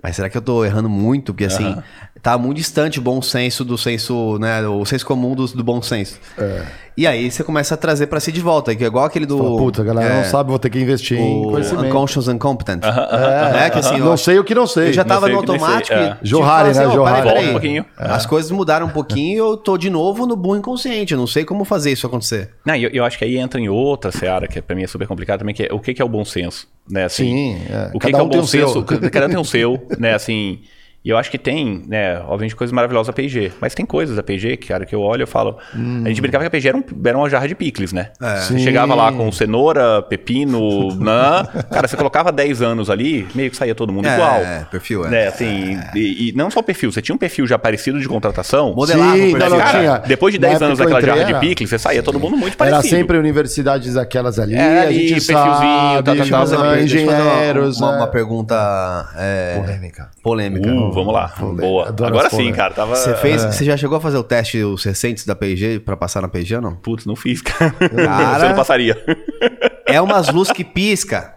[0.03, 1.33] mas será que eu tô errando muito?
[1.33, 1.77] Porque, assim,
[2.23, 5.81] tá muito distante o bom senso do senso, né, o senso comum do, do bom
[5.83, 6.19] senso.
[6.97, 9.39] E aí você começa a trazer pra si de volta, que é igual aquele do...
[9.39, 11.87] Fala, Puta, a galera é, não sabe, vou ter que investir em o conhecimento.
[11.87, 12.83] Unconscious Incompetent.
[12.85, 14.89] É, É, que assim, eu não sei o que não sei.
[14.89, 16.19] Eu já tava no automático é.
[16.23, 17.23] Johari, fala né, Johari.
[17.23, 17.87] peraí, Volta um pouquinho.
[17.97, 21.15] As coisas mudaram um pouquinho e eu tô de novo no burro inconsciente.
[21.15, 22.51] Eu não sei como fazer isso acontecer.
[22.67, 25.07] Não, eu, eu acho que aí entra em outra seara, que pra mim é super
[25.07, 27.05] complicado também, que é o que, que é o bom senso, né?
[27.05, 27.91] Assim, Sim, é.
[27.95, 28.67] O que, Cada que é um o tem bom o seu.
[28.69, 28.85] senso?
[29.11, 30.15] Cada um tem o seu, né?
[30.15, 30.61] Assim,
[31.03, 33.53] E eu acho que tem, né, obviamente, coisas maravilhosas da P&G.
[33.59, 35.57] Mas tem coisas da P&G, cara, que eu olho e eu falo...
[36.05, 38.11] A gente brincava que a P&G era, um, era uma jarra de picles, né?
[38.21, 38.59] Você Sim.
[38.59, 41.47] chegava lá com cenoura, pepino, nã.
[41.71, 44.35] Cara, você colocava 10 anos ali, meio que saía todo mundo É, igual.
[44.41, 45.09] é, perfil, é.
[45.09, 48.07] Né, assim, e, e não só o perfil, você tinha um perfil já parecido de
[48.07, 48.75] contratação.
[48.75, 49.99] Modelava Sim, não, Cara, tinha.
[50.07, 52.21] depois de Na 10 época anos daquela entrei, jarra de era- picles, você saía todo
[52.21, 52.95] mundo muito Era parecido.
[52.97, 57.97] sempre universidades aquelas ali, É, a gente perfilzinho, sabe, tá, tá, tá, engenheiros, uma, né?
[57.99, 60.11] uma pergunta é, Polêmica.
[60.23, 60.71] polêmica.
[60.71, 61.33] Uh, vamos lá.
[61.39, 61.89] Boa.
[61.89, 62.75] Adoro Agora sim, cara.
[62.75, 62.97] Tava.
[62.97, 66.21] Você fez, você já chegou a fazer o teste os recentes da P&G pra passar
[66.23, 66.75] na P&G ou não?
[66.77, 67.71] Putz, não fiz, cara.
[67.73, 68.39] Cara.
[68.41, 69.05] Você não passaria.
[69.87, 71.35] É umas luzes que pisca.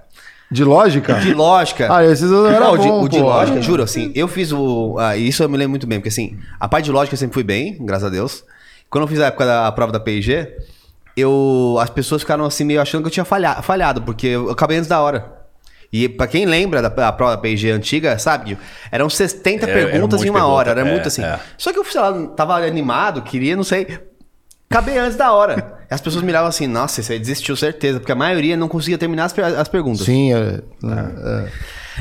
[0.51, 1.15] De lógica?
[1.15, 1.87] De lógica.
[1.91, 4.51] Ah, esses eu era Não, o de, bom, o de lógica, juro, assim, eu fiz
[4.51, 4.95] o.
[4.99, 7.33] ah, isso eu me lembro muito bem, porque assim, a parte de lógica eu sempre
[7.33, 8.43] fui bem, graças a Deus.
[8.89, 10.55] Quando eu fiz a época da a prova da P&G,
[11.17, 14.77] eu, as pessoas ficaram assim meio achando que eu tinha falha- falhado, porque eu acabei
[14.77, 15.42] antes da hora.
[15.93, 18.57] E pra quem lembra da, da prova da P&G antiga, sabe,
[18.91, 21.23] eram 70 É, era perguntas monte em uma hora, pergunta, era é, muito assim.
[21.23, 21.39] é.
[21.55, 23.99] Só que eu, sei lá, tava animado, queria, não sei,
[24.67, 25.77] acabei antes da hora.
[25.87, 29.37] As pessoas miravam assim, nossa, aí desistiu certeza, porque a maioria não conseguia terminar as,
[29.37, 30.03] as perguntas.
[30.03, 31.49] Sim, é, é.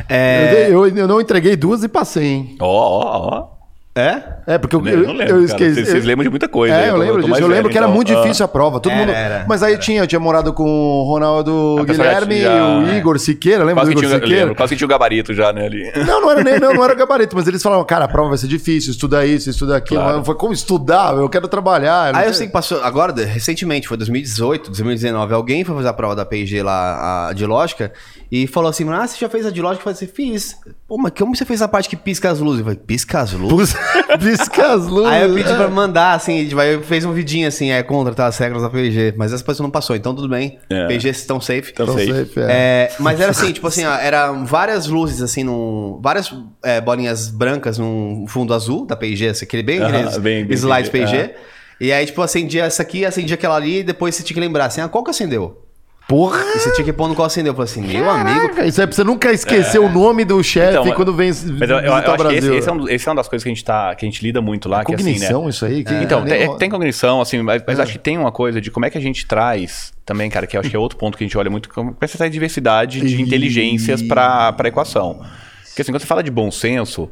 [0.08, 2.56] É, Eu, eu, eu não entreguei duas e passei, hein?
[2.60, 3.61] Ó, ó, ó.
[3.94, 4.22] É?
[4.46, 5.74] É, porque eu, Eu lembro, eu esqueci.
[5.74, 7.40] Vocês- vocês lembram de muita coisa, É, eu eu lembro eu tô disso.
[7.40, 7.94] Eu lembro velho, que era então.
[7.94, 8.80] muito difícil a prova.
[8.80, 9.10] Todo Era, mundo.
[9.14, 12.88] era, Mas aí eu tinha, eu tinha morado com o Ronaldo A Guilherme, já- o
[12.96, 14.40] Igor Siqueira, lembra Quase do que, Igor tinha, Siqueira?
[14.44, 15.92] lembro, quase que tinha o gabarito já, né, ali.
[16.06, 18.38] Não, não era nem não, não era gabarito, mas eles falavam, cara, a prova vai
[18.38, 20.00] ser difícil, estuda isso, estuda aquilo.
[20.00, 20.18] Claro.
[20.18, 21.14] Eu falei, como estudar?
[21.14, 22.14] Eu quero trabalhar.
[22.16, 22.34] Aí eu sei.
[22.34, 26.62] sei que passou, agora, recentemente, foi 2018, 2019, alguém foi fazer a prova da P&G
[26.62, 27.92] lá, a de lógica,
[28.34, 29.80] e falou assim, ah, você já fez a de lógica?
[29.80, 30.56] Eu falei assim, fiz.
[30.88, 32.60] Pô, mas como você fez a parte que pisca as luzes?
[32.60, 33.76] Eu falei, pisca as luzes?
[34.18, 35.06] Pisca as luzes.
[35.12, 38.26] Aí eu pedi pra mandar, assim, gente vai- fez um vidinho assim, é contra tá,
[38.26, 40.58] as regras da P&G, mas essa pessoa não passou, então tudo bem.
[40.70, 40.86] É.
[40.86, 41.72] P&G estão safe.
[41.72, 42.10] Então, Não sei.
[42.10, 42.46] sei, Fé.
[42.48, 46.34] É, mas era assim, tipo assim, ó, eram várias luzes, assim, num, várias
[46.64, 50.56] é, bolinhas brancas num fundo azul da P&G, assim, aquele bem, Aham, aqueles bem- bem
[50.56, 51.34] slides P&G, P&G.
[51.80, 54.66] E aí, tipo, acendia essa aqui, acendia aquela ali, e depois você tinha que lembrar,
[54.66, 55.66] assim, ah, qual que acendeu?
[56.08, 56.38] Porra!
[56.54, 57.52] E você tinha que pôr no qual acendeu.
[57.52, 58.40] Eu falei assim, meu amigo...
[58.48, 61.42] Caraca, Isso é pra você nunca esquecer o nome do chefe Então, quando vem Mas
[61.42, 62.58] eu, eu- visitar eu o acho que esse, Brasil.
[62.58, 64.22] esse é um, esse é uma das coisas que a gente, tá, que a gente
[64.22, 64.84] lida muito lá.
[64.84, 65.12] que, assim, né?
[65.12, 65.82] Cognição, isso aí?
[65.84, 67.64] Que Então, nem- tem, tem cognição, assim, mas, É.
[67.66, 70.46] mas acho que tem uma coisa de como é que a gente traz também, cara,
[70.46, 72.08] que eu acho que é outro ponto que a gente olha muito, como é que
[72.10, 75.20] você traz diversidade de E- inteligências para a equação.
[75.68, 77.10] Porque assim, quando você fala de bom senso,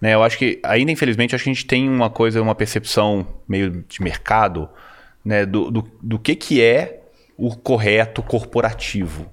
[0.00, 3.26] né, eu acho que, ainda infelizmente, acho que a gente tem uma coisa, uma percepção
[3.48, 4.68] meio de mercado,
[5.24, 7.00] né, do, do, do que que é
[7.36, 9.30] o correto corporativo.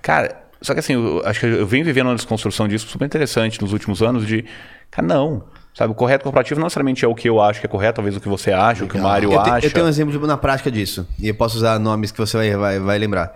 [0.00, 3.60] Cara, só que assim, eu acho que eu venho vivendo uma desconstrução disso super interessante
[3.60, 4.44] nos últimos anos de,
[4.90, 5.44] cara, não.
[5.74, 8.14] Sabe, o correto corporativo não necessariamente é o que eu acho que é correto, talvez
[8.14, 9.66] o que você acha, o que o Mário Eu, te- acha.
[9.66, 11.08] eu tenho um exemplo de- na prática disso.
[11.18, 13.32] E eu posso usar nomes que você vai, vai, vai lembrar.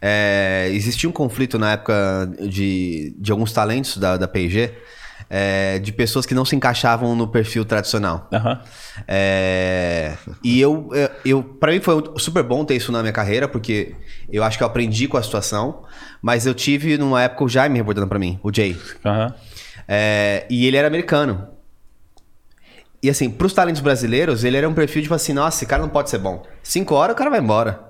[0.00, 4.72] É, existia um conflito na época de, de alguns talentos da, da P&G,
[5.28, 8.28] é, de pessoas que não se encaixavam no perfil tradicional.
[8.32, 8.60] Aham.
[9.06, 13.48] É, e eu, eu, eu para mim foi super bom ter isso na minha carreira,
[13.48, 13.94] porque
[14.30, 15.82] eu acho que eu aprendi com a situação,
[16.22, 18.76] mas eu tive numa época o Jaime reportando pra mim, o Jay.
[19.04, 19.34] Aham.
[19.88, 21.48] É, e ele era americano.
[23.02, 25.88] E assim, pros talentos brasileiros, ele era um perfil tipo assim, nossa, esse cara não
[25.88, 26.42] pode ser bom.
[26.62, 27.86] Cinco horas o cara vai embora.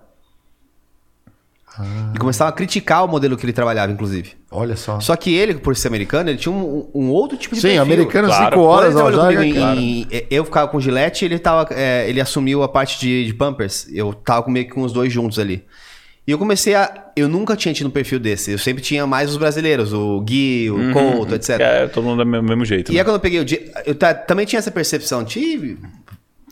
[2.15, 4.33] E começava a criticar o modelo que ele trabalhava, inclusive.
[4.51, 4.99] Olha só.
[5.01, 7.83] Só que ele, por ser americano, ele tinha um, um outro tipo de Sim, perfil.
[7.83, 8.45] americano, Claro.
[8.57, 9.81] 5 horas, Quando ele já, trabalhou comigo cara.
[9.81, 12.99] em- em- eu ficava com o Gillette e ele, tava, é, ele assumiu a parte
[12.99, 13.87] de, de Pampers.
[13.93, 15.65] Eu tava meio que com os dois juntos ali.
[16.27, 17.05] E eu comecei a.
[17.15, 18.51] Eu nunca tinha tido um perfil desse.
[18.51, 21.51] Eu sempre tinha mais os brasileiros, o Gui, o Couto, etc.
[21.61, 22.91] É, todo mundo do mesmo, mesmo jeito.
[22.91, 23.01] E né?
[23.01, 23.47] aí quando eu peguei o
[23.87, 25.79] eu ta- também tinha essa percepção, tive,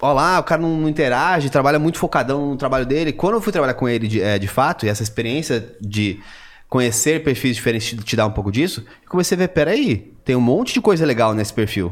[0.04, 3.10] ó lá, o cara não, não interage, trabalha muito focadão no trabalho dele.
[3.12, 6.20] Quando eu fui trabalhar com ele de, é, de fato, e essa experiência de
[6.68, 10.36] conhecer perfis diferentes te, te dá um pouco disso, eu comecei a ver, peraí, tem
[10.36, 11.90] um monte de coisa legal nesse perfil.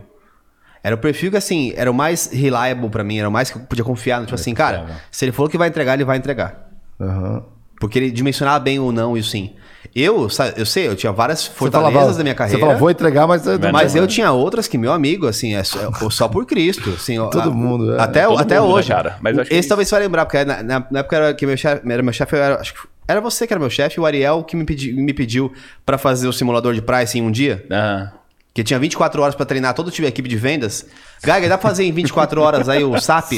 [0.83, 3.57] Era o perfil que, assim, era o mais reliable pra mim, era o mais que
[3.57, 4.21] eu podia confiar.
[4.23, 6.71] Tipo assim, cara, se ele falou que vai entregar, ele vai entregar.
[7.01, 7.45] Aham.
[7.81, 9.55] Porque ele dimensionava bem o não e o sim.
[9.95, 12.59] Eu, eu sei, eu tinha várias fortalezas falava- da minha carreira.
[12.59, 13.43] Você falou, vou entregar, mas...
[13.73, 16.91] Mas eu tinha outras que, meu amigo, assim, é só, é só por Cristo.
[16.91, 18.01] Assim, Todo a- mundo, é.
[18.01, 18.89] Até, Todo até mundo, né, hoje.
[18.89, 19.17] cara?
[19.21, 21.83] Mas Esse talvez você vai lembrar, porque na, na- na época era, que meu chefe,
[21.91, 24.45] era meu chefe, eu era, acho que era você que era meu chefe, o Ariel
[24.45, 25.53] que me, pedi, me pediu
[25.85, 27.65] pra fazer o simulador de price em um dia.
[27.71, 28.13] Aham.
[28.55, 30.85] Que tinha 24 horas pra treinar todo o time, a equipe de vendas.
[31.25, 33.33] Geiger, dá pra fazer em 24 horas aí o SAP?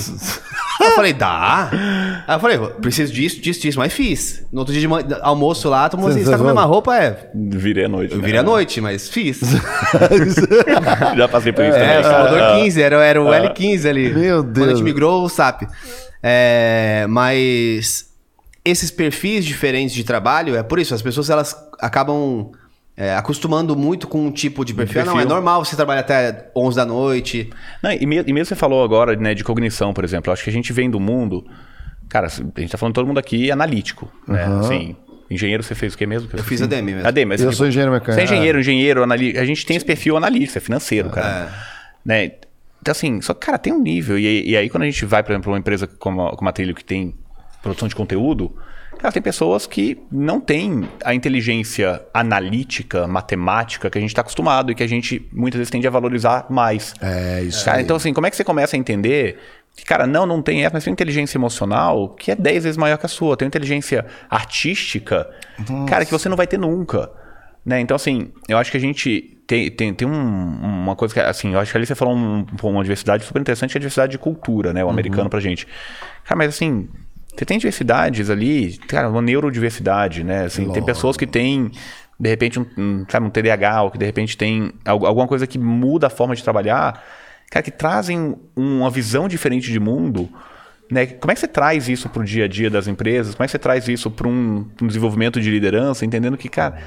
[0.81, 1.71] Eu falei, dá.
[2.27, 4.45] Aí eu falei, preciso disso, disso, disso, mas fiz.
[4.53, 6.97] No outro dia de almoço lá, tomou assim, Você- você tá com a mesma roupa?
[6.97, 8.11] É, Virei à noite.
[8.13, 8.25] eu né?
[8.25, 9.39] virei à noite, mas fiz.
[11.17, 11.99] Já passei por isso É, também.
[12.01, 12.03] o
[12.41, 12.55] cara.
[12.57, 14.13] 15, era, era o L15 ali.
[14.13, 14.69] Meu Quando a Deus.
[14.79, 15.63] gente migrou o SAP.
[16.23, 18.07] É, mas
[18.65, 22.51] esses perfis diferentes de trabalho, é por isso, as pessoas elas acabam
[22.97, 25.03] é, acostumando muito com um tipo de perfil.
[25.03, 25.13] perfil.
[25.13, 27.51] Não, é normal você trabalhar até 11 da noite.
[27.83, 30.31] Não, e, mesmo, e mesmo você falou agora né, de cognição, por exemplo.
[30.31, 31.45] Eu acho que a gente vem do mundo.
[32.09, 34.13] Cara, a gente tá falando todo mundo aqui analítico.
[34.29, 34.35] Uhum.
[34.35, 34.45] Né?
[34.61, 34.97] Assim,
[35.29, 36.29] engenheiro, você fez o que mesmo?
[36.33, 37.09] Eu fiz a DM mesmo.
[37.09, 38.15] ADM, mas eu sou engenheiro mecânico.
[38.15, 39.41] Você é engenheiro, engenheiro, analista.
[39.41, 41.51] A gente tem esse perfil analista, financeiro, cara.
[41.51, 41.75] É.
[42.05, 42.33] Né?
[42.81, 44.19] Então, assim, só que, cara, tem um nível.
[44.19, 46.75] E, e aí, quando a gente vai, por exemplo, uma empresa como, como a Trilho,
[46.75, 47.15] que tem
[47.63, 48.55] produção de conteúdo,
[49.05, 54.73] Cara, tem pessoas que não têm a inteligência analítica, matemática que a gente está acostumado
[54.73, 56.95] e que a gente muitas vezes tende a valorizar mais.
[57.03, 57.67] É, isso.
[57.67, 59.39] Cara, então, assim, como é que você começa a entender
[59.77, 62.97] que, cara, não, não tem essa, mas tem inteligência emocional que é 10 vezes maior
[62.97, 63.37] que a sua.
[63.37, 65.29] Tem inteligência artística,
[65.59, 65.85] Nossa.
[65.85, 67.11] cara, que você não vai ter nunca.
[67.63, 67.81] Né?
[67.81, 71.53] Então, assim, eu acho que a gente tem, tem, tem um, uma coisa que, assim,
[71.53, 74.13] eu acho que ali você falou um, uma diversidade super interessante, que é a diversidade
[74.13, 74.83] de cultura, né?
[74.83, 74.93] O uhum.
[74.95, 75.67] americano pra gente.
[76.25, 76.89] Cara, mas assim,
[77.37, 80.45] você tem diversidades ali, cara, uma neurodiversidade, né?
[80.45, 81.71] Assim, tem pessoas que têm,
[82.19, 85.59] de repente, um, um, sabe, um TDAH, ou que de repente tem alguma coisa que
[85.59, 87.03] muda a forma de trabalhar,
[87.51, 90.29] cara, que trazem uma visão diferente de mundo.
[90.91, 91.07] Né?
[91.07, 93.35] Como é que você traz isso para o dia a dia das empresas?
[93.35, 96.79] Como é que você traz isso para um, um desenvolvimento de liderança, entendendo que, cara,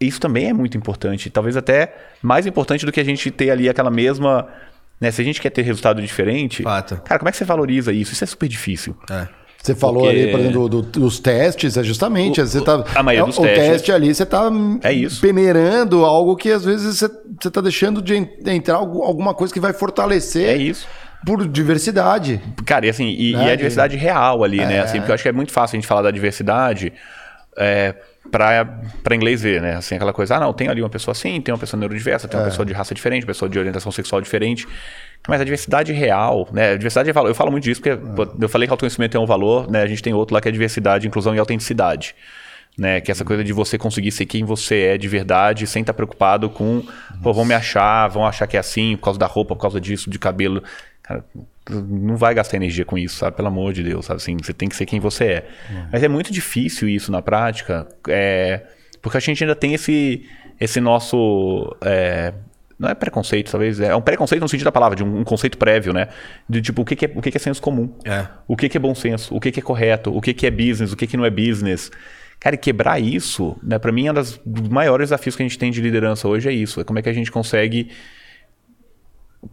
[0.00, 1.28] isso também é muito importante.
[1.28, 4.48] Talvez até mais importante do que a gente ter ali aquela mesma.
[5.00, 5.10] Né?
[5.10, 6.96] Se a gente quer ter resultado diferente, Fato.
[7.02, 8.12] cara, como é que você valoriza isso?
[8.12, 8.96] Isso é super difícil.
[9.10, 9.41] É.
[9.62, 10.18] Você falou Porque...
[10.18, 12.40] ali, por exemplo, do, dos testes, é justamente.
[12.40, 13.68] O, você tá, a maioria é, dos o testes.
[13.68, 14.50] teste ali, você está
[14.82, 15.20] é isso.
[15.20, 20.48] peneirando algo que às vezes você está deixando de entrar alguma coisa que vai fortalecer.
[20.48, 20.88] É isso.
[21.24, 22.42] Por diversidade.
[22.66, 23.46] Cara, e assim, e, né?
[23.46, 24.64] e a diversidade real ali, né?
[24.64, 24.66] é.
[24.66, 24.80] né?
[24.80, 26.92] Assim, porque eu acho que é muito fácil a gente falar da diversidade.
[27.56, 27.94] É,
[28.30, 29.76] para inglês ver, né?
[29.76, 32.40] Assim, aquela coisa, ah, não, tem ali uma pessoa assim, tem uma pessoa neurodiversa, tem
[32.40, 32.50] uma é.
[32.50, 34.66] pessoa de raça diferente, pessoa de orientação sexual diferente.
[35.28, 36.72] Mas a diversidade real, né?
[36.72, 37.28] A diversidade é valor.
[37.28, 37.98] Eu falo muito disso porque
[38.40, 39.82] eu falei que autoconhecimento é um valor, né?
[39.82, 42.14] A gente tem outro lá que é diversidade, inclusão e autenticidade.
[42.76, 43.00] Né?
[43.00, 45.92] Que é essa coisa de você conseguir ser quem você é de verdade, sem estar
[45.92, 46.82] preocupado com,
[47.22, 49.80] pô, vão me achar, vão achar que é assim, por causa da roupa, por causa
[49.80, 50.62] disso, de cabelo.
[51.02, 51.24] Cara,
[51.70, 53.36] não vai gastar energia com isso, sabe?
[53.36, 54.16] Pelo amor de Deus, sabe?
[54.16, 55.48] Assim, você tem que ser quem você é.
[55.70, 55.86] Uhum.
[55.92, 58.62] Mas é muito difícil isso na prática, é,
[59.00, 60.26] porque a gente ainda tem esse,
[60.60, 61.76] esse nosso.
[61.82, 62.32] É,
[62.82, 63.78] não é preconceito, talvez.
[63.78, 66.08] É um preconceito no sentido da palavra, de um, um conceito prévio, né?
[66.48, 67.94] De tipo, o que, que é, o que, que é senso comum?
[68.04, 68.26] É.
[68.48, 69.32] O que, que é bom senso?
[69.34, 70.14] O que, que é correto?
[70.14, 70.92] O que, que é business?
[70.92, 71.92] O que, que não é business?
[72.40, 73.78] Cara, e quebrar isso, né?
[73.78, 76.80] Para mim, um dos maiores desafios que a gente tem de liderança hoje é isso.
[76.80, 77.88] É como é que a gente consegue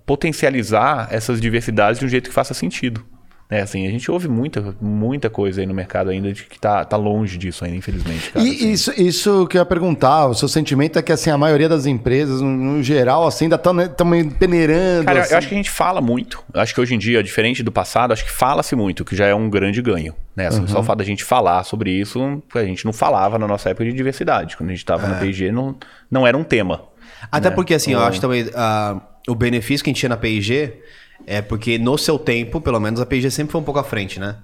[0.07, 3.06] potencializar essas diversidades de um jeito que faça sentido.
[3.51, 6.85] É, assim, a gente ouve muita, muita coisa aí no mercado ainda de que tá,
[6.85, 8.30] tá longe disso ainda, infelizmente.
[8.30, 8.71] Cara, e assim.
[8.71, 11.88] isso, isso que eu ia perguntar, o seu sentimento é que assim, a maioria das
[11.88, 13.89] empresas, no, no geral, assim, ainda estão né,
[14.38, 15.05] peneirando.
[15.05, 15.34] Cara, assim.
[15.34, 16.43] eu acho que a gente fala muito.
[16.53, 19.26] Eu acho que hoje em dia, diferente do passado, acho que fala-se muito, que já
[19.26, 20.13] é um grande ganho.
[20.35, 20.45] Né?
[20.45, 20.67] Assim, uhum.
[20.67, 23.85] Só o fato da gente falar sobre isso, a gente não falava na nossa época
[23.85, 24.57] de diversidade.
[24.57, 25.09] Quando a gente estava é.
[25.09, 25.76] na PG, não,
[26.11, 26.84] não era um tema.
[27.31, 27.55] Até né?
[27.55, 28.43] porque, assim, eu acho também.
[28.43, 30.73] Uh, o benefício que a gente tinha na PIG
[31.30, 34.19] é porque no seu tempo, pelo menos, a PIG sempre foi um pouco à frente,
[34.19, 34.38] né?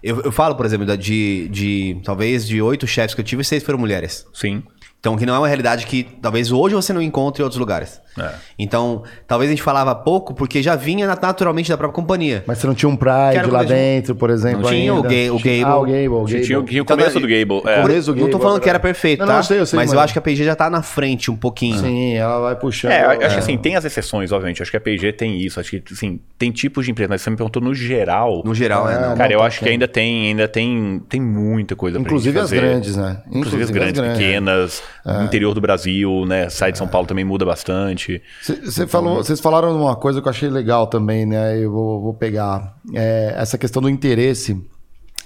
[0.00, 3.64] Eu, eu falo, por exemplo, de, de talvez de oito chefes que eu tive, seis
[3.64, 4.24] foram mulheres.
[4.32, 4.62] Sim.
[5.00, 8.00] Então, que não é uma realidade que talvez hoje você não encontre em outros lugares.
[8.18, 8.30] É.
[8.58, 12.42] Então, talvez a gente falava pouco porque já vinha naturalmente da própria companhia.
[12.46, 14.62] Mas você não tinha um Pride lá dentro, por exemplo?
[14.62, 15.64] Não tinha o, ga o Gable.
[15.64, 16.08] Ah, o Gable.
[16.08, 16.40] O Gable.
[16.42, 17.62] Tinha, tinha o começo então, do Gable.
[17.64, 17.82] É.
[17.82, 18.22] Começo do Gable.
[18.32, 19.32] Não tô falando que era perfeito, não, tá?
[19.34, 20.82] Não, eu sei, eu sei, mas, mas eu acho que a P&G já tá na
[20.82, 21.78] frente um pouquinho.
[21.78, 22.90] Sim, ela vai puxando.
[22.90, 24.60] É, eu acho que assim, tem as exceções, obviamente.
[24.60, 25.60] Acho que a P&G tem isso.
[25.60, 27.08] Acho que, assim, tem tipos de empresa.
[27.10, 28.42] Mas você me perguntou no geral.
[28.44, 29.00] No geral, é.
[29.00, 32.42] Não, cara, eu tá acho que ainda tem, ainda tem, tem muita coisa Inclusive pra
[32.42, 33.22] as grandes, né?
[33.30, 34.82] Inclusive as grandes, pequenas,
[35.24, 36.48] interior do Brasil, né?
[36.48, 38.22] Sai de São Paulo também muda bastante.
[38.42, 41.58] Você falou vocês falaram uma coisa que eu achei legal também, né?
[41.58, 42.76] Eu vou, vou pegar.
[42.94, 44.60] É, essa questão do interesse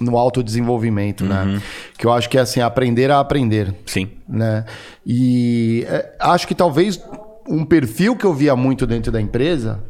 [0.00, 1.42] no autodesenvolvimento, né?
[1.42, 1.52] uhum.
[1.54, 1.62] né?
[1.96, 3.74] Que eu acho que é assim, aprender a aprender.
[3.86, 4.10] Sim.
[4.28, 4.64] Né?
[5.06, 7.00] E é, acho que talvez
[7.48, 9.80] um perfil que eu via muito dentro da empresa,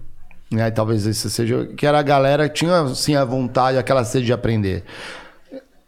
[0.51, 0.71] né?
[0.71, 4.33] Talvez esse seja, que era a galera que tinha assim, a vontade, aquela sede de
[4.33, 4.85] aprender.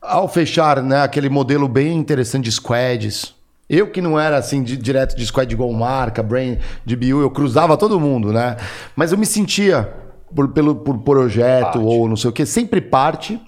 [0.01, 3.35] Ao fechar né, aquele modelo bem interessante de squads,
[3.74, 7.30] eu que não era assim de, direto de squad igual marca, brain, de BU, eu
[7.30, 8.56] cruzava todo mundo, né?
[8.96, 9.92] Mas eu me sentia
[10.34, 11.78] por, pelo, por projeto parte.
[11.78, 13.40] ou não sei o que, sempre parte.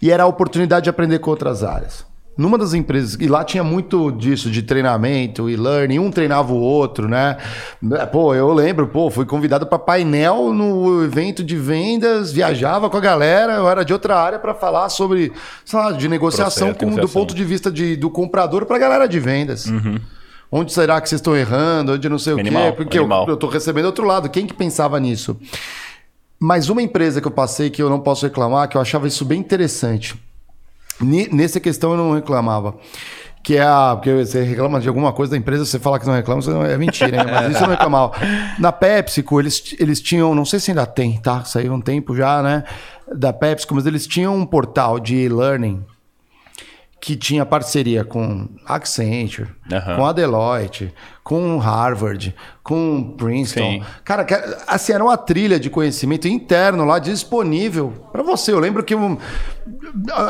[0.00, 2.07] E era a oportunidade de aprender com outras áreas
[2.38, 6.60] numa das empresas, e lá tinha muito disso, de treinamento e learning, um treinava o
[6.60, 7.36] outro, né?
[8.12, 13.00] Pô, eu lembro, pô, fui convidado para painel no evento de vendas, viajava com a
[13.00, 15.32] galera, eu era de outra área para falar sobre,
[15.64, 19.08] sei lá, de negociação, com, do ponto de vista de, do comprador para a galera
[19.08, 19.66] de vendas.
[19.66, 19.98] Uhum.
[20.50, 21.94] Onde será que vocês estão errando?
[21.94, 22.76] Onde não sei animal, o quê?
[22.76, 23.26] Porque animal.
[23.26, 24.30] eu estou recebendo outro lado.
[24.30, 25.36] Quem que pensava nisso?
[26.38, 29.24] Mas uma empresa que eu passei que eu não posso reclamar, que eu achava isso
[29.24, 30.16] bem interessante
[31.00, 32.74] Nessa questão eu não reclamava.
[33.42, 33.94] que é a.
[33.94, 36.76] Porque você reclama de alguma coisa da empresa, você fala que não reclama, não, é
[36.76, 37.24] mentira, hein?
[37.30, 38.12] Mas isso eu não reclamava.
[38.58, 41.44] Na PepsiCo, eles, eles tinham, não sei se ainda tem, tá?
[41.44, 42.64] Saiu um tempo já, né?
[43.14, 45.84] Da PepsiCo, mas eles tinham um portal de e-learning
[47.00, 49.96] que tinha parceria com Accenture, Aham.
[49.96, 50.92] com a Deloitte,
[51.22, 53.72] com Harvard, com Princeton.
[53.74, 53.82] Sim.
[54.04, 54.26] Cara,
[54.66, 58.50] assim, era uma trilha de conhecimento interno lá disponível para você.
[58.52, 59.16] Eu lembro que um-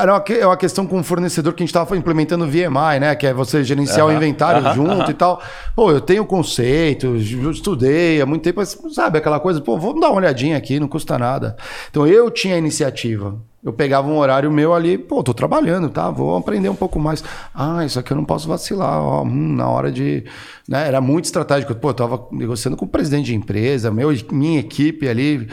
[0.01, 3.01] era uma, é uma questão com um fornecedor que a gente estava implementando o VMI,
[3.01, 3.15] né?
[3.17, 5.41] Que é você gerenciar o Aham, inventário aham, junto e tal.
[5.75, 9.61] Pô, eu tenho conceito, eu estudei há muito tempo, mas sabe aquela coisa?
[9.61, 11.57] Pô, vamos dar uma olhadinha aqui, não custa nada.
[11.91, 13.37] Então eu tinha a iniciativa.
[13.63, 16.11] Eu pegava um horário meu ali, pô, tô trabalhando, tá?
[16.11, 17.25] Vou aprender um pouco mais.
[17.53, 20.25] Ah, isso aqui eu não posso vacilar, ó, hum, na hora de.
[20.69, 20.87] né?
[20.87, 21.75] Era muito estratégico.
[21.75, 25.49] Pô, eu tava negociando com o presidente de empresa, meu, minha equipe ali,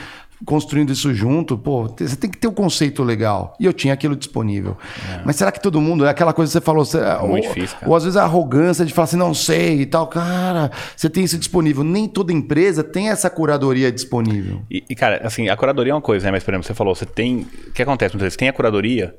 [0.45, 1.57] construindo isso junto.
[1.57, 3.55] Pô, você tem que ter um conceito legal.
[3.59, 4.77] E eu tinha aquilo disponível.
[5.25, 6.05] Mas será que todo mundo.
[6.05, 6.85] É aquela coisa que você falou.
[6.85, 9.85] Você, Muito ou, difícil, ou às vezes a arrogância de falar assim, não sei e
[9.85, 10.07] tal.
[10.07, 11.83] Cara, você tem isso disponível.
[11.83, 14.61] Nem toda empresa tem essa curadoria disponível.
[14.69, 16.31] E, e, cara, assim, a curadoria é uma coisa, né?
[16.31, 17.47] Mas, por exemplo, você falou, você tem.
[17.67, 18.37] O que acontece muitas vezes?
[18.37, 19.15] Tem a curadoria.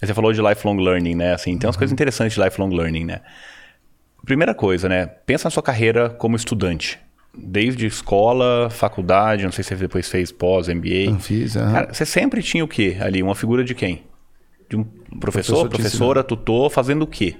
[0.00, 1.34] Você falou de lifelong learning, né?
[1.34, 3.20] Assim, tem umas coisas interessantes de lifelong learning, né?
[4.24, 5.06] Primeira coisa, né?
[5.06, 7.00] Pensa na sua carreira como estudante.
[7.36, 11.10] Desde escola, faculdade, não sei se você depois fez pós, MBA.
[11.10, 11.72] Não fiz, aham.
[11.72, 13.22] Cara, você sempre tinha o quê ali?
[13.22, 14.02] Uma figura de quem?
[14.68, 17.36] De um professor, Professor professora, tutor, fazendo o quê?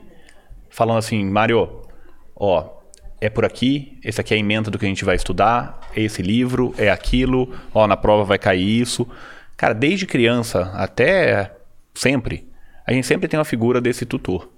[0.70, 1.82] Falando assim, Mário,
[2.36, 2.78] ó,
[3.20, 6.02] é por aqui, esse aqui é a emenda do que a gente vai estudar, é
[6.02, 9.06] esse livro, é aquilo, ó, na prova vai cair isso.
[9.56, 11.52] Cara, desde criança até
[11.94, 12.47] sempre,
[12.86, 14.48] a gente sempre tem uma figura desse tutor.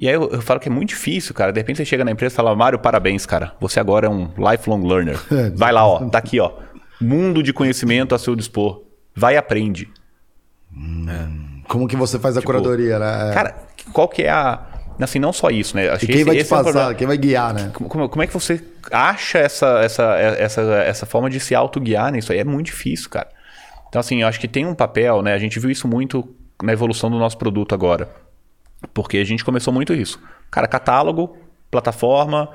[0.00, 1.52] E aí eu, eu falo que é muito difícil, cara.
[1.52, 3.52] De repente você chega na empresa e fala, Mário, parabéns, cara.
[3.60, 5.18] Você agora é um lifelong learner.
[5.54, 6.08] Vai lá, ó.
[6.08, 6.52] Tá aqui, ó.
[6.98, 8.82] Mundo de conhecimento a seu dispor.
[9.14, 9.90] Vai e aprende.
[11.68, 13.06] Como que você faz a curadoria, né?
[13.06, 13.18] É.
[13.24, 13.54] Tipo, Cara,
[13.92, 14.66] qual que é a.
[14.98, 15.88] Assim, não só isso, né?
[15.88, 16.94] Acho e que quem esse- vai te é passar, problema.
[16.94, 17.70] quem vai guiar, né?
[17.72, 18.62] Como, como- como é que você
[18.92, 22.38] acha essa, essa, essa, essa forma de se autoguiar nisso aí?
[22.38, 23.28] É muito difícil, cara.
[23.88, 25.32] Então, assim, eu acho que tem um papel, né?
[25.32, 26.28] A gente viu isso muito
[26.62, 28.10] na evolução do nosso produto agora.
[28.92, 30.20] Porque a gente começou muito isso.
[30.50, 31.36] Cara, catálogo,
[31.70, 32.50] plataforma.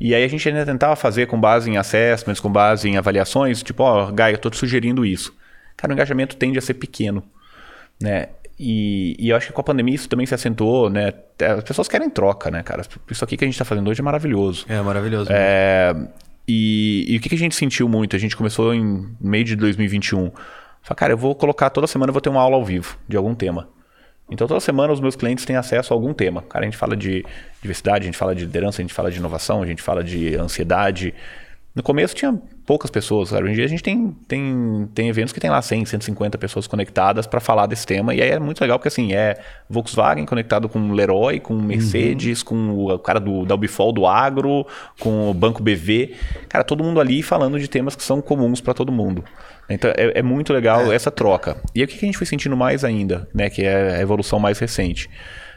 [0.00, 3.62] E aí a gente ainda tentava fazer com base em assessments, com base em avaliações,
[3.62, 5.34] tipo, ó, Gaia, eu tô te sugerindo isso.
[5.76, 7.22] Cara, o engajamento tende a ser pequeno,
[8.00, 8.28] né?
[8.58, 11.12] E, e eu acho que com a pandemia isso também se acentuou, né?
[11.56, 12.82] As pessoas querem troca, né, cara?
[13.10, 14.64] Isso aqui que a gente tá fazendo hoje é maravilhoso.
[14.68, 15.30] É maravilhoso.
[15.32, 15.94] É,
[16.46, 18.14] e, e o que, que a gente sentiu muito?
[18.14, 20.30] A gente começou em meio de 2021.
[20.82, 23.16] Falei, cara, eu vou colocar toda semana, eu vou ter uma aula ao vivo de
[23.16, 23.68] algum tema.
[24.30, 26.42] Então, toda semana os meus clientes têm acesso a algum tema.
[26.42, 27.24] Cara, a gente fala de
[27.60, 30.34] diversidade, a gente fala de liderança, a gente fala de inovação, a gente fala de
[30.36, 31.14] ansiedade.
[31.74, 33.30] No começo tinha poucas pessoas.
[33.30, 33.42] Cara.
[33.42, 36.68] Hoje em dia a gente tem, tem, tem eventos que tem lá 100, 150 pessoas
[36.68, 38.14] conectadas para falar desse tema.
[38.14, 42.44] E aí é muito legal porque assim, é Volkswagen conectado com o Leroy, com Mercedes,
[42.44, 44.64] com o cara do, da Ubifol do agro,
[45.00, 46.14] com o Banco BV.
[46.48, 49.24] Cara, todo mundo ali falando de temas que são comuns para todo mundo.
[49.68, 51.56] Então é, é muito legal essa troca.
[51.74, 53.50] E aí, o que a gente foi sentindo mais ainda, né?
[53.50, 55.10] Que é a evolução mais recente.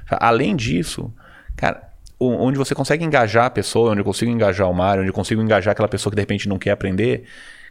[0.09, 1.13] Além disso,
[1.55, 1.86] cara,
[2.19, 5.41] onde você consegue engajar a pessoa, onde eu consigo engajar o Mário, onde eu consigo
[5.41, 7.25] engajar aquela pessoa que de repente não quer aprender,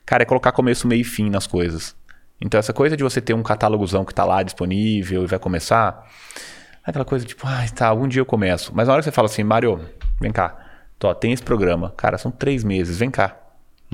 [0.05, 1.97] cara, é colocar começo, meio e fim nas coisas.
[2.41, 6.07] Então, essa coisa de você ter um catálogozão que tá lá disponível e vai começar,
[6.87, 8.73] é aquela coisa tipo, ah, tá, algum dia eu começo.
[8.75, 9.81] Mas na hora que você fala assim, Mário,
[10.21, 10.67] vem cá,
[10.99, 13.37] Tô, tem esse programa, cara, são três meses, vem cá.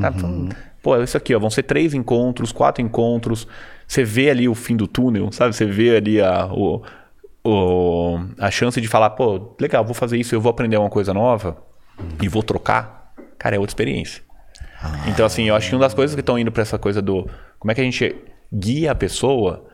[0.00, 0.48] Tá, então,
[0.82, 3.46] Pô, isso aqui, ó, vão ser três encontros, quatro encontros.
[3.86, 5.54] Você vê ali o fim do túnel, sabe?
[5.54, 6.82] Você vê ali a, o,
[7.44, 11.12] o- a chance de falar, pô, legal, vou fazer isso, eu vou aprender uma coisa
[11.12, 11.56] nova
[12.22, 13.12] e vou trocar.
[13.38, 14.22] Cara, é outra experiência.
[15.06, 17.28] Então, assim, eu acho que uma das coisas que estão indo para essa coisa do
[17.58, 18.14] como é que a gente
[18.52, 19.64] guia a pessoa,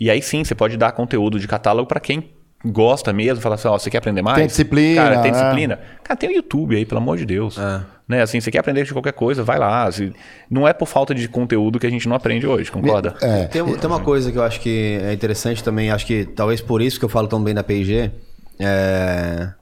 [0.00, 2.30] e aí sim, você pode dar conteúdo de catálogo para quem
[2.64, 4.36] gosta mesmo, falar assim, ó, você quer aprender mais?
[4.36, 5.38] Tem disciplina, Cara, tem né?
[5.40, 5.80] disciplina.
[6.04, 7.56] Cara, tem o YouTube aí, pelo amor de Deus.
[7.58, 7.80] É.
[8.08, 8.22] Né?
[8.22, 9.90] Assim, você quer aprender de qualquer coisa, vai lá.
[9.92, 10.14] Se-
[10.50, 13.14] Não é por falta de conteúdo que a gente não aprende hoje, concorda?
[13.20, 13.44] É.
[13.46, 16.80] Tem, tem uma coisa que eu acho que é interessante também, acho que talvez por
[16.80, 18.10] isso que eu falo tão bem da P&G,
[18.58, 19.52] é,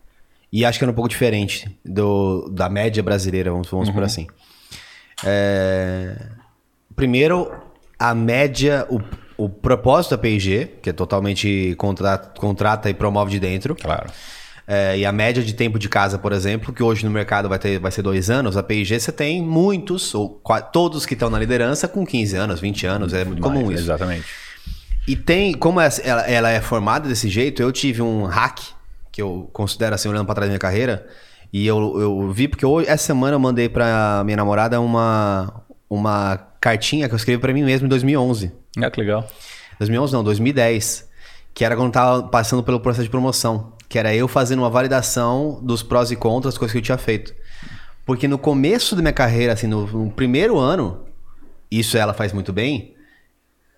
[0.52, 4.28] e acho que é um pouco diferente do, da média brasileira, vamos, vamos por assim.
[5.24, 6.16] É,
[6.94, 7.52] primeiro,
[7.98, 9.00] a média, o,
[9.44, 14.06] o propósito da P&G, que é totalmente contra, contrata e promove de dentro, Claro.
[14.66, 17.58] É, e a média de tempo de casa, por exemplo, que hoje no mercado vai,
[17.58, 20.40] ter, vai ser dois anos, a P&G você tem muitos, ou
[20.72, 23.84] todos que estão na liderança com 15 anos, 20 anos, é muito comum Mas, isso.
[23.84, 24.26] Exatamente.
[25.06, 28.58] E tem, como ela, ela é formada desse jeito, eu tive um hack,
[29.12, 31.06] que eu considero assim, olhando pra trás da minha carreira,
[31.52, 36.36] e eu, eu vi, porque hoje, essa semana eu mandei pra minha namorada uma, uma
[36.60, 38.52] cartinha que eu escrevi pra mim mesmo em 2011.
[38.82, 39.26] Ah, que legal.
[39.78, 41.08] 2011 não, 2010.
[41.54, 43.75] Que era quando eu tava passando pelo processo de promoção.
[43.88, 46.98] Que era eu fazendo uma validação dos prós e contras das coisas que eu tinha
[46.98, 47.34] feito.
[48.04, 51.04] Porque no começo da minha carreira, assim, no, no primeiro ano,
[51.70, 52.94] isso ela faz muito bem,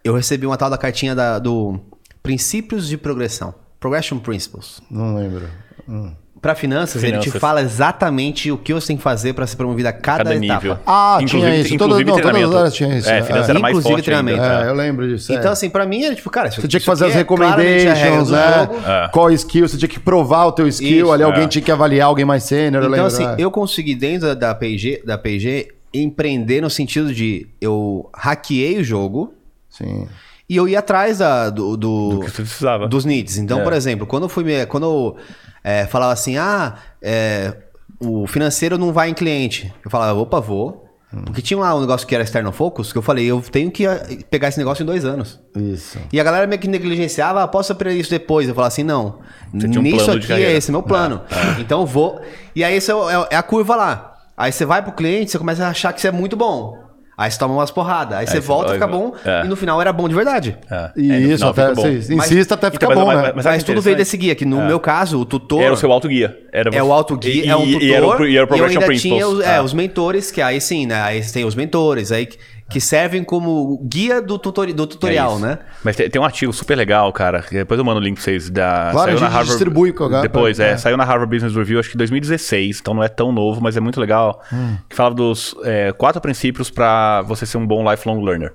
[0.05, 1.81] eu recebi uma tal da cartinha da, do
[2.23, 3.55] Princípios de Progressão.
[3.81, 4.81] Progression Principles.
[4.91, 5.49] Não lembro.
[5.89, 6.12] Hum.
[6.40, 9.56] Para finanças, finanças, ele te fala exatamente o que você tem que fazer para ser
[9.56, 10.62] promovido a cada, cada etapa.
[10.62, 10.78] Nível.
[10.86, 11.74] Ah, inclusive, tinha isso.
[11.74, 13.10] Inclusive Todo, não, todas as áreas tinha isso.
[13.10, 13.51] É, finanças é.
[13.51, 14.43] era mais inclusive forte treinamento.
[14.43, 15.32] É, eu lembro disso.
[15.32, 15.52] Então, é.
[15.52, 16.48] assim, para mim era tipo, cara...
[16.48, 18.69] Você tinha que fazer as é recommendations, né?
[18.86, 19.09] É.
[19.09, 21.48] Qual skill, você tinha que provar o teu skill, isso, ali alguém é.
[21.48, 25.19] tinha que avaliar alguém mais sênior, Então, lembro, assim, eu consegui dentro da P&G, da
[25.19, 29.35] P&G empreender no sentido de eu hackeei o jogo...
[29.69, 30.06] Sim
[30.49, 32.89] e eu ia atrás da, do, do, do que você precisava.
[32.89, 33.37] dos needs.
[33.37, 33.62] Então, é.
[33.62, 35.16] por exemplo, quando eu fui quando eu
[35.62, 37.55] é, falava assim, ah, é,
[38.01, 40.87] o financeiro não vai em cliente, eu falava, opa, vou.
[41.12, 41.23] Hum.
[41.25, 43.87] Porque tinha lá um negócio que era external focus, que eu falei, eu tenho que
[43.87, 44.01] ah,
[44.31, 45.41] pegar esse negócio em dois anos.
[45.55, 45.99] Isso.
[46.12, 48.49] E a galera meio que negligenciava, ah, posso aprender isso depois.
[48.49, 49.19] Eu falava assim, não,
[49.53, 51.23] um nisso aqui é esse meu plano.
[51.31, 51.61] É.
[51.61, 52.20] Então eu vou.
[52.55, 54.19] E aí isso é, é a curva lá.
[54.37, 56.88] Aí você vai pro cliente, você começa a achar que isso é muito bom.
[57.19, 58.16] Aí você toma umas porradas.
[58.16, 59.12] Aí, aí você volta, fica bom.
[59.24, 59.45] É.
[59.45, 60.57] E no final era bom de verdade.
[60.70, 60.90] É.
[60.97, 63.32] E isso, até, você insista até ficar então, bom, mas, né?
[63.35, 64.66] Mas, mas tudo veio desse guia, que no é.
[64.69, 65.61] meu caso, o tutor...
[65.61, 66.39] Era o seu auto-guia.
[66.53, 67.82] Era é o auto-guia, é um tutor.
[67.82, 69.03] E era o, e era o Progression Principles.
[69.03, 69.62] tinha os, é, ah.
[69.62, 71.03] os mentores, que aí sim, né?
[71.03, 72.28] Aí tem os mentores, aí
[72.70, 75.59] que servem como guia do, tutori do tutorial, é né?
[75.82, 77.43] Mas tem, tem, um artigo super legal, cara.
[77.51, 78.51] depois eu mando o link pra vocês.
[78.51, 81.05] Da, claro, saiu a gente na Harvard, distribui com a Depois, é, é, Saiu na
[81.05, 82.81] Harvard Business Review, acho que em 2016.
[82.81, 84.43] Então não é tão novo, mas é muito legal.
[84.53, 84.77] Hum.
[84.89, 88.55] Que fala dos é, quatro princípios para você ser um bom lifelong learner.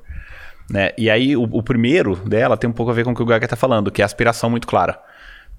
[0.70, 0.92] Né?
[0.98, 3.26] E aí, o, o, primeiro dela tem um pouco a ver com o que o
[3.26, 5.00] Gaga tá falando, que é a aspiração muito clara.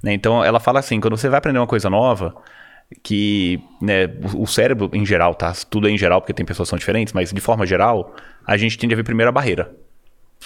[0.02, 0.12] Né?
[0.12, 2.34] Então, ela fala assim, quando você vai aprender uma coisa nova
[3.02, 5.52] que né, o cérebro em geral, tá?
[5.68, 8.14] Tudo é em geral, porque tem pessoas que são diferentes, mas de forma geral,
[8.46, 9.74] a gente tende a ver primeiro a barreira.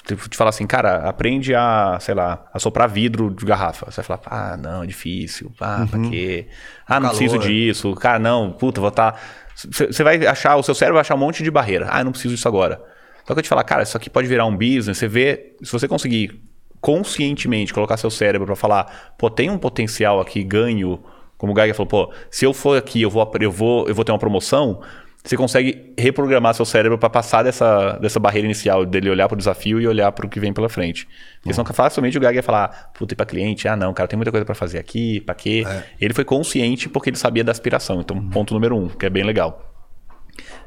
[0.04, 3.90] Te falar assim, cara, aprende a, sei lá, a soprar vidro de garrafa.
[3.90, 5.52] Você vai falar, ah, não, é difícil.
[5.60, 5.86] Ah, uhum.
[5.86, 6.46] pra quê?
[6.86, 7.94] Ah, não preciso disso.
[7.94, 9.12] Cara, não, puta, vou estar.
[9.12, 9.18] Tá...
[9.56, 11.88] Você vai achar, o seu cérebro vai achar um monte de barreira.
[11.90, 12.80] Ah, não preciso disso agora.
[13.22, 14.98] Então, que eu te falar, cara, isso aqui pode virar um business.
[14.98, 16.40] Você vê, se você conseguir
[16.80, 21.02] conscientemente colocar seu cérebro para falar, pô, tem um potencial aqui, ganho
[21.38, 24.04] como o Geiger falou, pô, se eu for aqui, eu vou, eu vou, eu vou
[24.04, 24.82] ter uma promoção,
[25.24, 29.38] você consegue reprogramar seu cérebro para passar dessa, dessa barreira inicial, dele olhar para o
[29.38, 31.06] desafio e olhar para o que vem pela frente.
[31.40, 33.68] Porque senão facilmente o Geiger ia falar, puta, e para cliente?
[33.68, 35.64] Ah, não, cara, tem muita coisa para fazer aqui, para quê?
[35.66, 35.84] É.
[36.00, 38.00] Ele foi consciente porque ele sabia da aspiração.
[38.00, 38.30] Então, uhum.
[38.30, 39.72] ponto número um, que é bem legal.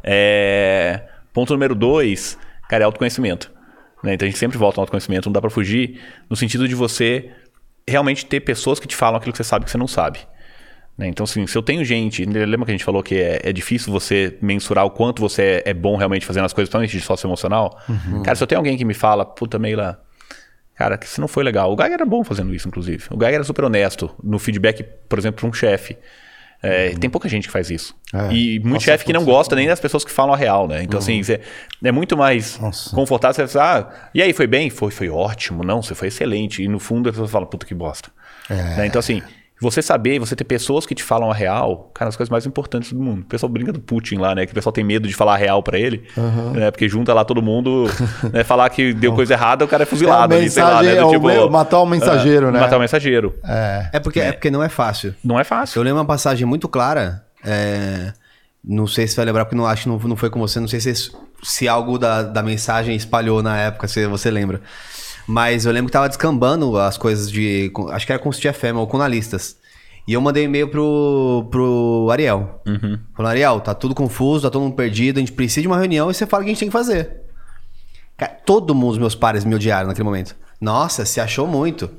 [0.03, 1.01] É...
[1.33, 2.37] Ponto número dois,
[2.69, 3.51] cara, é autoconhecimento.
[4.03, 4.13] Né?
[4.13, 7.31] Então a gente sempre volta ao autoconhecimento, não dá para fugir, no sentido de você
[7.87, 10.19] realmente ter pessoas que te falam aquilo que você sabe que você não sabe.
[10.97, 11.07] Né?
[11.07, 12.23] Então, assim, se eu tenho gente.
[12.25, 15.71] Lembra que a gente falou que é, é difícil você mensurar o quanto você é,
[15.71, 17.79] é bom realmente fazendo as coisas, principalmente de sócio emocional?
[17.87, 18.23] Uhum.
[18.23, 20.01] Cara, se eu tenho alguém que me fala, puta, Meila.
[20.75, 21.71] Cara, que isso não foi legal.
[21.71, 23.03] O Geiger era bom fazendo isso, inclusive.
[23.11, 25.95] O Geiger era super honesto no feedback, por exemplo, para um chefe.
[26.63, 26.95] É, uhum.
[26.95, 27.95] Tem pouca gente que faz isso.
[28.13, 28.33] É.
[28.33, 30.83] E muito chefe que não gosta nem das pessoas que falam a real, né?
[30.83, 31.21] Então, assim, uhum.
[31.21, 31.37] assim,
[31.83, 32.95] é muito mais Nossa.
[32.95, 34.69] confortável você falar, ah, e aí, foi bem?
[34.69, 35.63] Foi, foi ótimo.
[35.63, 36.61] Não, você foi excelente.
[36.63, 38.11] E no fundo, a pessoa fala, puta que bosta.
[38.49, 38.53] É.
[38.53, 38.85] Né?
[38.85, 39.23] Então, assim,
[39.61, 42.91] você saber, você ter pessoas que te falam a real, cara, as coisas mais importantes
[42.91, 43.21] do mundo.
[43.21, 44.47] O pessoal brinca do Putin lá, né?
[44.47, 46.53] Que o pessoal tem medo de falar a real para ele, uhum.
[46.53, 46.71] né?
[46.71, 47.85] Porque junta lá todo mundo,
[48.33, 48.43] né?
[48.43, 50.33] Falar que deu coisa errada, o cara é fuzilado.
[50.33, 50.95] É ali, mensagem, lá, né?
[50.99, 52.59] Do, tipo, é matar o mensageiro, é, né?
[52.59, 53.35] Matar o mensageiro.
[53.45, 54.29] É, é, porque, é.
[54.29, 54.31] é.
[54.31, 55.13] porque não é fácil.
[55.23, 55.77] Não é fácil.
[55.77, 58.13] Eu lembro uma passagem muito clara, é,
[58.65, 60.67] não sei se vai lembrar, porque não acho que não, não foi com você, não
[60.67, 61.11] sei se,
[61.43, 64.59] se algo da, da mensagem espalhou na época, se você lembra.
[65.31, 67.71] Mas eu lembro que tava descambando as coisas de.
[67.91, 69.55] Acho que era com o FM ou com analistas.
[70.05, 72.61] E eu mandei e-mail pro, pro Ariel.
[72.67, 72.99] Uhum.
[73.15, 76.11] Falando, Ariel, tá tudo confuso, tá todo mundo perdido, a gente precisa de uma reunião
[76.11, 77.21] e você fala o que a gente tem que fazer.
[78.17, 80.35] Cara, todo mundo, os meus pares, me odiaram naquele momento.
[80.59, 81.89] Nossa, se achou muito.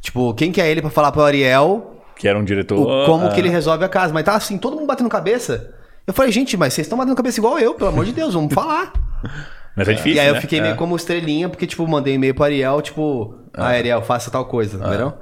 [0.00, 1.96] Tipo, quem que é ele para falar pro Ariel...
[2.16, 2.78] Que era um diretor...
[2.78, 3.30] O, como ah.
[3.30, 4.14] que ele resolve a casa.
[4.14, 5.74] Mas tá assim, todo mundo batendo cabeça.
[6.06, 8.54] Eu falei, gente, mas vocês estão batendo cabeça igual eu, pelo amor de Deus, vamos
[8.54, 8.92] falar.
[9.76, 10.36] Mas é difícil, E aí né?
[10.36, 10.76] eu fiquei meio é.
[10.76, 13.34] como estrelinha, porque, tipo, mandei e-mail pro Ariel, tipo...
[13.52, 14.88] Ah, Ariel, faça tal coisa, ah.
[14.88, 15.14] entendeu?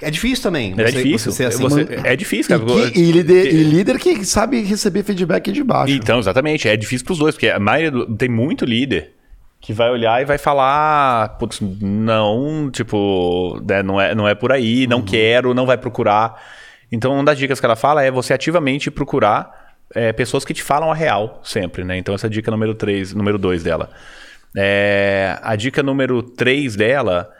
[0.00, 0.74] É difícil também.
[0.78, 1.32] É difícil.
[1.32, 2.70] Você assim, você, é difícil, cara.
[2.70, 5.92] E, que, e, líder, e, líder, que sabe receber feedback de baixo.
[5.92, 6.68] Então, exatamente.
[6.68, 9.12] É difícil pros dois, porque a maioria do, tem muito líder
[9.60, 14.52] que vai olhar e vai falar, putz, não, tipo, né, não, é, não é por
[14.52, 15.04] aí, não uhum.
[15.04, 16.40] quero, não vai procurar.
[16.92, 19.57] Então, uma das dicas que ela fala é você ativamente procurar
[19.94, 21.96] é, pessoas que te falam a real sempre, né?
[21.96, 23.90] Então, essa é a dica número 3, número 2 dela.
[24.56, 27.30] É, a dica número 3 dela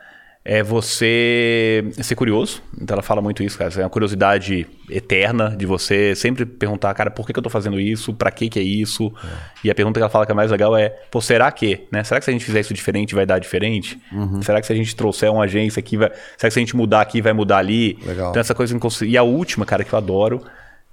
[0.44, 2.62] é você ser curioso.
[2.80, 3.70] Então ela fala muito isso, cara.
[3.76, 7.78] É uma curiosidade eterna de você sempre perguntar, cara, por que, que eu tô fazendo
[7.78, 8.14] isso?
[8.14, 9.12] Pra que que é isso?
[9.22, 9.28] É.
[9.64, 11.86] E a pergunta que ela fala que é mais legal é, pô, será que?
[11.92, 12.02] Né?
[12.02, 14.00] Será que se a gente fizer isso diferente vai dar diferente?
[14.10, 14.40] Uhum.
[14.40, 16.08] Será que se a gente trouxer uma agência aqui, vai...
[16.38, 17.98] será que se a gente mudar aqui vai mudar ali?
[18.06, 18.30] Legal.
[18.30, 18.74] Então essa coisa...
[19.04, 20.42] E a última, cara, que eu adoro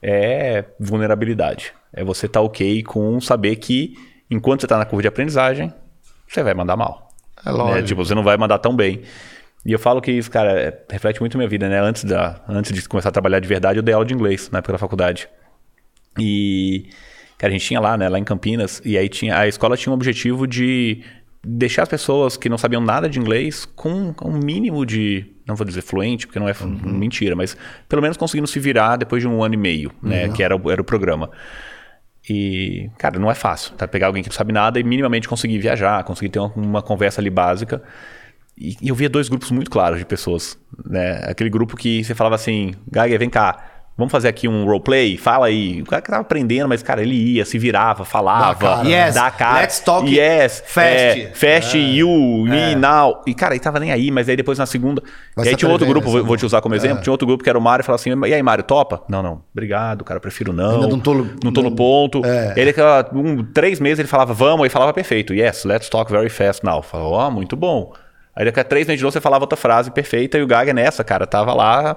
[0.08, 1.74] é vulnerabilidade.
[1.92, 3.96] É você estar tá ok com saber que
[4.30, 5.74] enquanto você está na curva de aprendizagem,
[6.28, 7.10] você vai mandar mal.
[7.44, 7.76] É lógico.
[7.76, 7.84] Né?
[7.84, 9.02] Tipo, você não vai mandar tão bem.
[9.66, 11.80] E eu falo que isso, cara, é, reflete muito minha vida, né?
[11.80, 14.60] Antes, da, antes de começar a trabalhar de verdade, eu dei aula de inglês na
[14.60, 15.28] época da faculdade.
[16.20, 16.88] E,
[17.38, 18.08] cara, a gente tinha lá, né?
[18.08, 21.02] Lá em Campinas, e aí tinha, a escola tinha um objetivo de
[21.46, 25.66] deixar as pessoas que não sabiam nada de inglês com um mínimo de, não vou
[25.66, 26.80] dizer fluente, porque não é uhum.
[26.84, 27.56] mentira, mas
[27.88, 30.26] pelo menos conseguindo se virar depois de um ano e meio, né?
[30.26, 30.34] Uhum.
[30.34, 31.30] Que era, era o programa.
[32.28, 33.88] E, cara, não é fácil, tá?
[33.88, 37.22] Pegar alguém que não sabe nada e minimamente conseguir viajar, conseguir ter uma, uma conversa
[37.22, 37.84] ali básica.
[38.58, 41.24] E, e, eu via dois grupos muito claros de pessoas, né?
[41.26, 45.16] Aquele grupo que você falava assim, Geiger, vem cá, Vamos fazer aqui um roleplay?
[45.16, 45.82] Fala aí.
[45.82, 49.32] O cara que tava aprendendo, mas, cara, ele ia, se virava, falava, dá yes, dá
[49.32, 49.62] cara.
[49.62, 51.22] Let's talk yes, fast.
[51.22, 51.82] É, fast, é.
[51.82, 53.22] you, me, now.
[53.26, 55.02] E, cara, ele tava nem aí, mas aí depois na segunda.
[55.34, 57.02] Vai e aí tinha outro grupo, vou, vou, te usar como exemplo, é.
[57.04, 59.02] tinha outro grupo que era o Mário e falava assim: e aí, Mário, topa?
[59.08, 60.76] Não, não, obrigado, cara, prefiro não.
[60.76, 62.22] Ainda não tô, não tô no ponto.
[62.26, 62.54] É.
[62.58, 62.74] Ele,
[63.14, 65.34] um, três meses, ele falava, vamos, e falava perfeito.
[65.34, 66.82] Yes, let's talk very fast now.
[66.82, 67.94] Falou, ó, oh, muito bom.
[68.36, 70.74] Aí daqui a três meses de novo você falava outra frase perfeita e o Gaga
[70.74, 71.96] nessa, cara, tava lá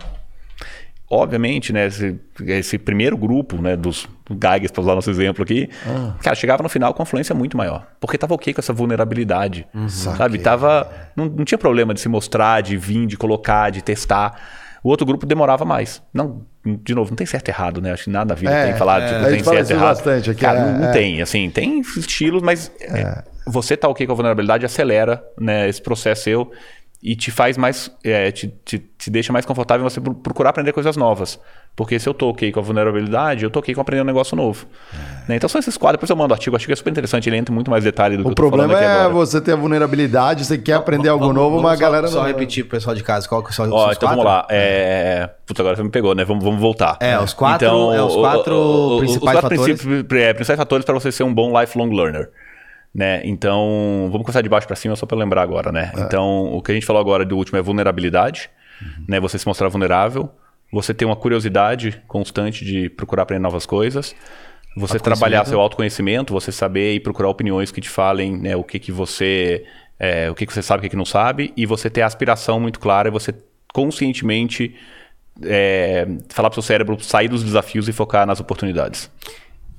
[1.11, 6.15] obviamente, né, esse, esse, primeiro grupo, né, dos Geiges, para usar nosso exemplo aqui, ah.
[6.23, 7.87] cara, chegava no final com influência muito maior.
[7.99, 9.89] Porque tava ok com essa vulnerabilidade, uhum.
[9.89, 10.39] sabe?
[10.39, 14.39] Tava, não, não tinha problema de se mostrar, de vir, de colocar, de testar.
[14.83, 16.03] O outro grupo demorava mais.
[16.13, 17.93] Não, de novo, não tem certo e errado, né?
[17.93, 19.73] Acho que nada na vida é, tem que falar, é, tipo, não tem certo e
[19.73, 19.97] errado.
[19.97, 20.93] Bastante aqui, Cara, é, não, não é.
[20.93, 23.25] tem, assim, tem estilos, mas é.
[23.47, 26.53] você tá ok com a vulnerabilidade acelera, né, esse processo seu
[27.03, 27.91] e te faz mais.
[28.03, 31.39] É, te, te, te, deixa mais confortável você procurar aprender coisas novas.
[31.77, 34.37] Porque se eu tô ok com a vulnerabilidade, eu tô ok com aprender um negócio
[34.37, 34.67] novo.
[34.93, 35.29] É.
[35.29, 35.37] Né?
[35.37, 37.37] Então são esses quadros, depois eu mando o artigo, acho que é super interessante, ele
[37.37, 40.73] entra muito mais detalhe do que o problema é você ter a vulnerabilidade, você quer
[40.73, 42.27] aprender algo novo, vamos, mas a galera só, não...
[42.27, 44.45] Repetir pro pessoal de casa, qual que são os Ó, então vamos lá.
[44.51, 45.31] É...
[45.47, 46.25] Putz, agora você me pegou, né?
[46.25, 46.97] Vamos, vamos voltar.
[46.99, 49.81] É, os quatro, então, é, os quatro o, principais os quatro fatores.
[50.11, 52.29] É, principais fatores para você ser um bom lifelong learner.
[52.99, 53.21] Né?
[53.23, 55.93] Então, vamos começar de baixo para cima só para lembrar agora, né?
[55.97, 56.01] É.
[56.01, 58.51] Então, o que a gente falou agora do último é vulnerabilidade,
[58.83, 59.05] uhum.
[59.07, 59.21] né?
[59.21, 60.29] Você se mostrar vulnerável,
[60.73, 64.17] você ter uma curiosidade constante de procurar aprender novas coisas,
[64.77, 68.81] você trabalhar seu autoconhecimento, você saber e procurar opiniões que te falem, né, o que
[68.81, 69.65] que você
[69.97, 72.07] é, o que, que você sabe, o que, que não sabe, e você ter a
[72.07, 73.33] aspiração muito clara, e você
[73.73, 74.75] conscientemente
[75.45, 79.09] é, falar para o seu cérebro sair dos desafios e focar nas oportunidades.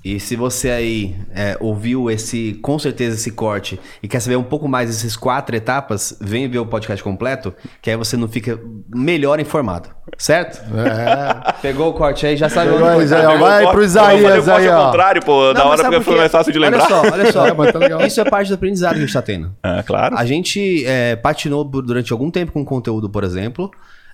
[0.04, 4.44] E se você aí é, ouviu esse, com certeza, esse corte e quer saber um
[4.44, 8.58] pouco mais dessas quatro etapas, vem ver o podcast completo, que aí você não fica
[8.88, 9.90] melhor informado.
[10.18, 10.62] Certo?
[10.74, 11.54] É.
[11.62, 13.04] Pegou o corte aí, já sabe onde vai.
[13.04, 14.86] Isaías, vai pro Isaías aí, ó.
[14.86, 16.80] contrário, pô, não, da hora porque foi mais fácil de lembrar.
[16.80, 17.50] Olha só, olha só.
[17.50, 19.52] É, tá Isso é parte do aprendizado que a gente tá tendo.
[19.64, 20.18] É, claro.
[20.18, 23.70] A gente é, patinou durante algum tempo com conteúdo, por exemplo.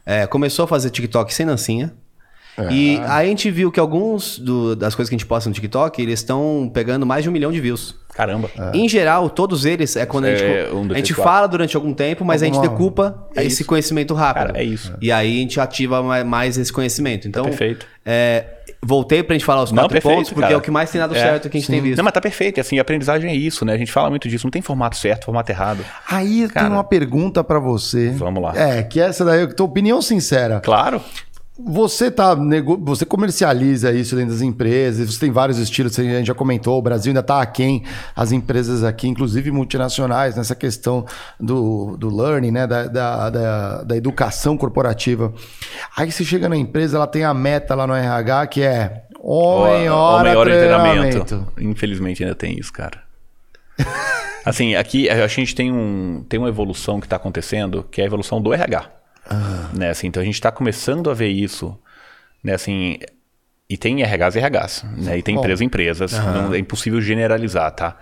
[0.05, 1.93] É, começou a fazer TikTok sem dancinha.
[2.57, 2.72] É.
[2.72, 5.53] E aí a gente viu que alguns do, das coisas que a gente posta no
[5.53, 7.95] TikTok, eles estão pegando mais de um milhão de views.
[8.15, 8.49] Caramba.
[8.57, 8.77] É.
[8.77, 11.94] Em geral, todos eles é quando a gente, é um a gente fala durante algum
[11.94, 12.61] tempo, mas Alguma...
[12.61, 13.65] a gente decupa é esse isso.
[13.65, 14.48] conhecimento rápido.
[14.48, 14.94] Cara, é isso.
[15.02, 17.27] E aí a gente ativa mais esse conhecimento.
[17.27, 17.86] Então, tá perfeito.
[18.06, 18.45] É,
[18.82, 20.53] voltei pra gente falar os quatro perfeito, pontos, porque cara.
[20.53, 21.73] é o que mais tem dado é, certo que a gente sim.
[21.73, 21.98] tem visto.
[21.98, 22.61] Não, mas tá perfeito.
[22.61, 23.73] Assim, a aprendizagem é isso, né?
[23.73, 24.45] A gente fala muito disso.
[24.45, 25.84] Não tem formato certo, formato errado.
[26.10, 28.11] Aí cara, tem uma pergunta para você.
[28.11, 28.53] Vamos lá.
[28.56, 30.61] É, que essa daí, tua opinião sincera.
[30.61, 31.02] Claro.
[31.57, 32.36] Você tá,
[32.82, 36.82] você comercializa isso dentro das empresas, você tem vários estilos, a gente já comentou, o
[36.82, 37.82] Brasil ainda está aquém,
[38.14, 41.06] as empresas aqui, inclusive multinacionais, nessa questão
[41.40, 45.34] do, do learning, né, da, da, da, da educação corporativa.
[45.95, 49.90] Aí você chega na empresa, ela tem a meta lá no RH que é homem,
[49.90, 51.26] hora, homem, hora treinamento.
[51.26, 51.53] treinamento.
[51.57, 53.02] Infelizmente ainda tem isso, cara.
[54.44, 58.07] assim, aqui a gente tem, um, tem uma evolução que está acontecendo, que é a
[58.07, 59.05] evolução do RH.
[59.30, 59.69] Ah.
[59.73, 61.77] Né, assim, então a gente está começando a ver isso.
[62.43, 62.99] Né, assim,
[63.68, 65.18] e tem RHs e RHs, né?
[65.18, 66.11] E tem empresas e empresas.
[66.11, 67.97] Não, é impossível generalizar, tá?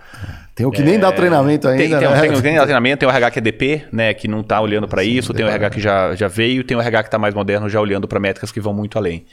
[0.54, 1.98] Tem o que é, nem dá treinamento ainda, tem, né?
[1.98, 4.12] Tem, tem o que nem dá treinamento, tem o RH que é DP, né?
[4.12, 6.80] Que não está olhando para isso, tem o RH que já, já veio, tem o
[6.82, 9.24] RH que está mais moderno, já olhando para métricas que vão muito além.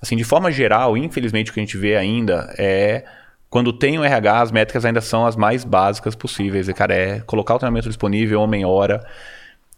[0.00, 3.04] Assim, de forma geral, infelizmente, o que a gente vê ainda é...
[3.50, 6.68] Quando tem o RH, as métricas ainda são as mais básicas possíveis.
[6.68, 9.04] E, cara, é colocar o treinamento disponível, homem-hora...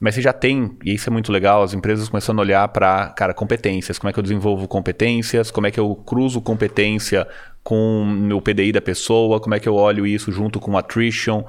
[0.03, 3.11] Mas você já tem, e isso é muito legal, as empresas começando a olhar para,
[3.11, 4.01] cara, competências.
[4.01, 5.49] Como é que eu desenvolvo competências?
[5.49, 7.25] Como é que eu cruzo competência
[7.63, 9.39] com o PDI da pessoa?
[9.39, 11.45] Como é que eu olho isso junto com attrition?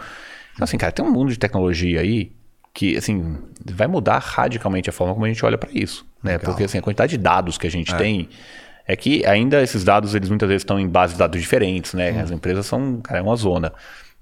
[0.54, 2.32] Então, assim, cara, tem um mundo de tecnologia aí
[2.72, 3.40] que, assim,
[3.74, 6.34] vai mudar radicalmente a forma como a gente olha para isso, né?
[6.34, 6.52] Legal.
[6.52, 7.98] Porque, assim, a quantidade de dados que a gente é.
[7.98, 8.30] tem
[8.86, 12.12] é que ainda esses dados, eles muitas vezes estão em bases de dados diferentes, né?
[12.12, 12.20] Hum.
[12.20, 13.74] As empresas são, cara, é uma zona.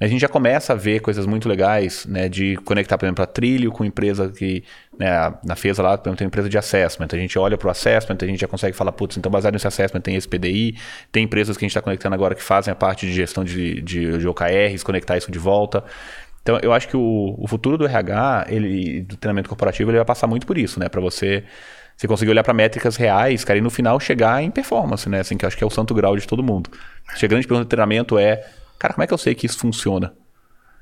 [0.01, 2.27] A gente já começa a ver coisas muito legais, né?
[2.27, 4.63] De conectar, por exemplo, a trilho com empresa que,
[4.97, 7.07] né, na FESA lá, por exemplo, tem empresa de assessment.
[7.13, 9.67] A gente olha para o assessment, a gente já consegue falar, putz, então baseado nesse
[9.67, 10.75] assessment tem esse PDI,
[11.11, 13.79] tem empresas que a gente está conectando agora que fazem a parte de gestão de,
[13.81, 15.83] de, de OKRs, conectar isso de volta.
[16.41, 20.05] Então, eu acho que o, o futuro do RH, ele, do treinamento corporativo, ele vai
[20.05, 20.89] passar muito por isso, né?
[20.89, 21.43] Para você,
[21.95, 25.19] você conseguir olhar para métricas reais, cara, e no final chegar em performance, né?
[25.19, 26.71] Assim, que eu acho que é o santo grau de todo mundo.
[27.07, 28.43] Acho que a grande pergunta do treinamento é,
[28.81, 30.11] cara, como é que eu sei que isso funciona?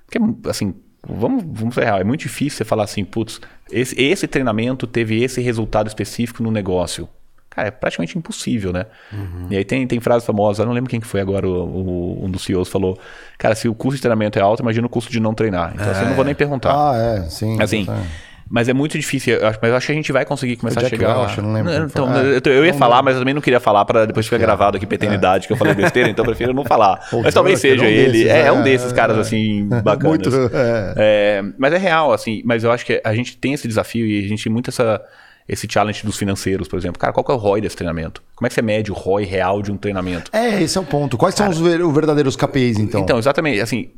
[0.05, 0.17] Porque,
[0.49, 0.73] assim,
[1.05, 5.21] vamos, vamos ser real, é muito difícil você falar assim, putz, esse, esse treinamento teve
[5.21, 7.09] esse resultado específico no negócio.
[7.49, 8.85] Cara, é praticamente impossível, né?
[9.11, 9.47] Uhum.
[9.49, 12.25] E aí tem, tem frases famosas, eu não lembro quem que foi agora, o, o,
[12.25, 12.97] um dos CEOs falou,
[13.37, 15.73] cara, se o custo de treinamento é alto, imagina o custo de não treinar.
[15.73, 15.91] Então, é.
[15.91, 16.71] assim, eu não vou nem perguntar.
[16.71, 17.61] Ah, é, sim.
[17.61, 17.85] Assim,
[18.49, 20.81] mas é muito difícil, eu acho, mas eu acho que a gente vai conseguir começar
[20.83, 21.43] a chegar Welch, lá.
[21.43, 21.85] não lembro.
[21.85, 24.77] Então, eu, eu, ia falar, mas eu também não queria falar para depois ficar gravado
[24.77, 25.47] aqui pra eternidade, é.
[25.47, 26.99] que eu falei besteira, então eu prefiro não falar.
[27.23, 28.11] mas talvez seja é um ele.
[28.23, 29.19] Desses, é, é, um desses caras, é.
[29.19, 30.03] assim, bacanas.
[30.03, 31.43] Muito, é.
[31.57, 34.27] mas é real, assim, mas eu acho que a gente tem esse desafio e a
[34.27, 34.99] gente tem muito essa
[35.49, 36.99] esse challenge dos financeiros, por exemplo.
[36.99, 38.21] Cara, qual que é o ROI desse treinamento?
[38.35, 40.29] Como é que você mede o ROI real de um treinamento?
[40.31, 41.17] É, esse é o ponto.
[41.17, 43.01] Quais Cara, são os verdadeiros KPIs, então?
[43.01, 43.59] Então, exatamente.
[43.59, 43.89] Assim,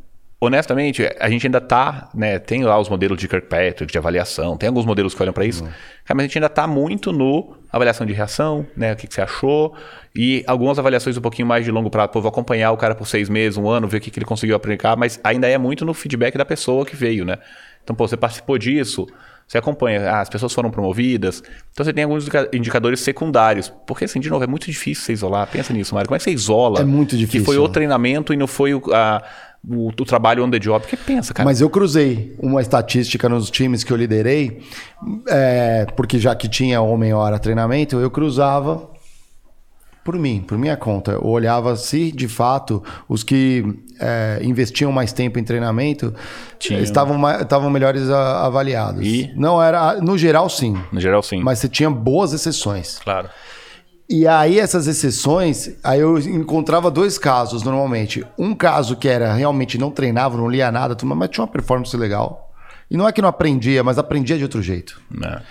[0.41, 2.39] honestamente, a gente ainda tá, né?
[2.39, 5.63] Tem lá os modelos de Kirkpatrick, de avaliação, tem alguns modelos que olham para isso,
[5.63, 5.69] uhum.
[6.09, 8.93] mas a gente ainda tá muito no avaliação de reação, né?
[8.93, 9.75] O que, que, você achou,
[10.15, 12.09] e algumas avaliações um pouquinho mais de longo prazo.
[12.09, 14.25] Pô, vou acompanhar o cara por seis meses, um ano, ver o que, que ele
[14.25, 17.37] conseguiu aplicar, mas ainda é muito no feedback da pessoa que veio, né?
[17.83, 19.07] Então, pô, você participou disso.
[19.47, 21.43] Você acompanha, ah, as pessoas foram promovidas.
[21.73, 23.67] Então você tem alguns indicadores secundários.
[23.85, 25.45] Porque, assim, de novo, é muito difícil você isolar.
[25.47, 26.07] Pensa nisso, Mário.
[26.07, 26.79] Como é que você isola?
[26.79, 27.41] É muito difícil.
[27.41, 29.21] Que foi o treinamento e não foi o, a,
[29.67, 30.85] o, o, trabalho on the job.
[30.85, 31.47] que pensa, cara?
[31.47, 34.61] Mas eu cruzei uma estatística nos times que eu liderei,
[35.27, 38.89] é, porque já que tinha homem hora treinamento, eu cruzava
[40.03, 41.11] por mim, por minha conta.
[41.11, 43.63] Eu olhava se, de fato, os que
[43.99, 46.13] é, investiam mais tempo em treinamento
[46.59, 49.05] estavam, estavam melhores avaliados.
[49.05, 49.31] E?
[49.35, 50.01] Não era...
[50.01, 50.75] No geral, sim.
[50.91, 51.41] No geral, sim.
[51.43, 52.97] Mas você tinha boas exceções.
[52.97, 53.29] Claro.
[54.13, 58.27] E aí, essas exceções, aí eu encontrava dois casos, normalmente.
[58.37, 62.51] Um caso que era realmente não treinava, não lia nada, mas tinha uma performance legal.
[62.89, 65.01] E não é que não aprendia, mas aprendia de outro jeito.
[65.23, 65.41] É.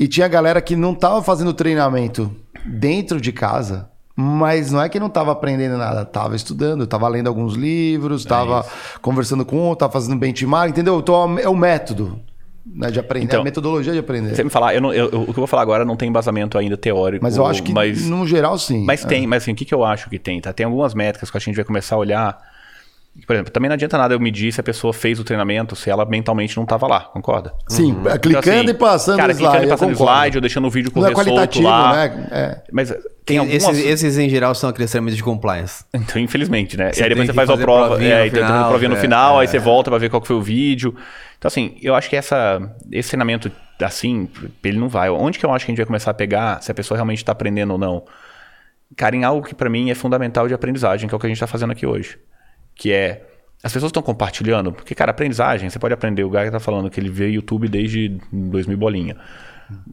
[0.00, 2.34] E tinha galera que não estava fazendo treinamento
[2.64, 7.26] dentro de casa, mas não é que não estava aprendendo nada, estava estudando, estava lendo
[7.26, 10.98] alguns livros, estava é conversando com outro, estava fazendo benchmark, entendeu?
[11.00, 12.18] Então é o método
[12.74, 14.34] né, de aprender, então, a metodologia de aprender.
[14.34, 16.58] Você me falar, eu não, eu, o que eu vou falar agora não tem embasamento
[16.58, 17.24] ainda teórico.
[17.24, 18.84] Mas eu acho que, mas, no geral, sim.
[18.84, 19.08] Mas é.
[19.08, 20.40] tem, mas assim, o que, que eu acho que tem?
[20.40, 20.52] Tá?
[20.52, 22.55] Tem algumas métricas que a gente vai começar a olhar
[23.24, 25.88] por exemplo, também não adianta nada eu medir se a pessoa fez o treinamento, se
[25.88, 27.54] ela mentalmente não estava lá, concorda?
[27.68, 28.02] Sim, uhum.
[28.20, 29.50] clicando então, assim, e passando cara, slide.
[29.50, 31.96] Clicando e passando slide, ou deixando o vídeo correr não é solto lá.
[31.96, 32.28] Né?
[32.30, 32.62] É.
[32.70, 32.94] Mas
[33.24, 33.64] tem algumas...
[33.64, 35.84] esses, esses, em geral são crescimento de compliance.
[35.94, 36.92] Então, infelizmente, né?
[36.92, 39.40] Você e aí depois você faz a prova, é, então final, provinha no é, final,
[39.40, 40.94] aí você volta para ver qual foi o vídeo.
[41.38, 42.60] Então, assim, eu acho que essa,
[42.92, 44.28] esse treinamento, assim,
[44.62, 45.10] ele não vai.
[45.10, 47.18] Onde que eu acho que a gente vai começar a pegar se a pessoa realmente
[47.18, 48.04] está aprendendo ou não?
[48.96, 51.28] Cara, em algo que para mim é fundamental de aprendizagem, que é o que a
[51.28, 52.18] gente está fazendo aqui hoje
[52.76, 53.22] que é
[53.64, 56.22] as pessoas estão compartilhando, porque, cara, aprendizagem, você pode aprender.
[56.22, 59.16] O Gaga tá falando que ele vê YouTube desde 2000 bolinha.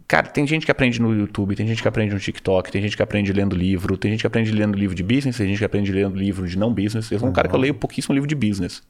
[0.08, 2.96] Cara, tem gente que aprende no YouTube, tem gente que aprende no TikTok, tem gente
[2.96, 5.66] que aprende lendo livro, tem gente que aprende lendo livro de business, tem gente que
[5.66, 7.10] aprende lendo livro de não business.
[7.10, 7.34] Eu sou um uhum.
[7.34, 8.84] cara que eu leio pouquíssimo livro de business.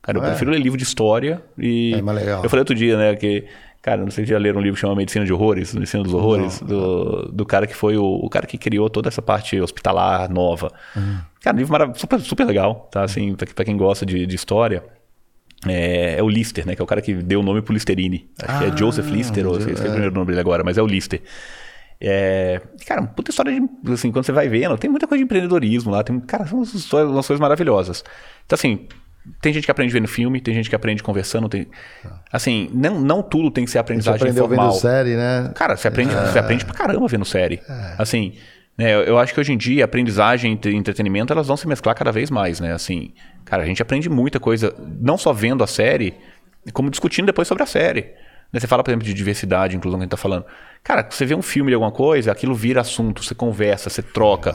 [0.00, 0.28] Cara, eu é.
[0.28, 1.94] prefiro ler livro de história e.
[1.94, 2.44] É mais legal.
[2.44, 3.44] Eu falei outro dia, né, que
[3.82, 6.60] Cara, não sei se já leram um livro chamado Medicina de Horrores, Medicina dos Horrores,
[6.60, 10.70] do, do cara que foi o, o, cara que criou toda essa parte hospitalar nova.
[10.94, 11.18] Uhum.
[11.40, 13.02] Cara, um livro super, super legal, tá?
[13.02, 14.84] Assim, pra, pra quem gosta de, de história.
[15.66, 16.76] É, é, o Lister, né?
[16.76, 18.30] Que é o cara que deu o nome pro Listerine.
[18.40, 20.62] Acho ah, que é Joseph Lister, ou sei se é o primeiro nome dele agora,
[20.62, 21.20] mas é o Lister.
[22.00, 23.92] É, cara, puta história de.
[23.92, 26.04] Assim, quando você vai vendo, tem muita coisa de empreendedorismo lá.
[26.04, 28.04] Tem, cara, são umas coisas maravilhosas.
[28.44, 28.86] Então, assim,
[29.40, 31.48] tem gente que aprende vendo filme, tem gente que aprende conversando.
[31.48, 31.68] Tem...
[32.32, 34.70] Assim, não, não tudo tem que ser aprendizagem você aprendeu formal.
[34.70, 35.52] vendo série, né?
[35.54, 36.26] Cara, você aprende, é.
[36.26, 37.60] você aprende pra caramba vendo série.
[37.68, 37.94] É.
[37.98, 38.34] Assim,
[38.76, 42.10] né, eu, acho que hoje em dia aprendizagem e entretenimento elas vão se mesclar cada
[42.10, 42.72] vez mais, né?
[42.72, 43.12] Assim,
[43.44, 46.14] cara, a gente aprende muita coisa, não só vendo a série,
[46.72, 48.12] como discutindo depois sobre a série.
[48.52, 50.44] Né, você fala, por exemplo, de diversidade, inclusão que a gente tá falando.
[50.82, 54.54] Cara, você vê um filme de alguma coisa, aquilo vira assunto, você conversa, você troca.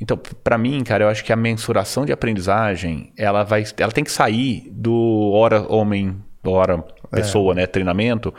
[0.00, 4.02] Então, para mim, cara, eu acho que a mensuração de aprendizagem, ela vai, ela tem
[4.02, 7.56] que sair do hora homem, hora pessoa, é.
[7.56, 8.32] né, treinamento,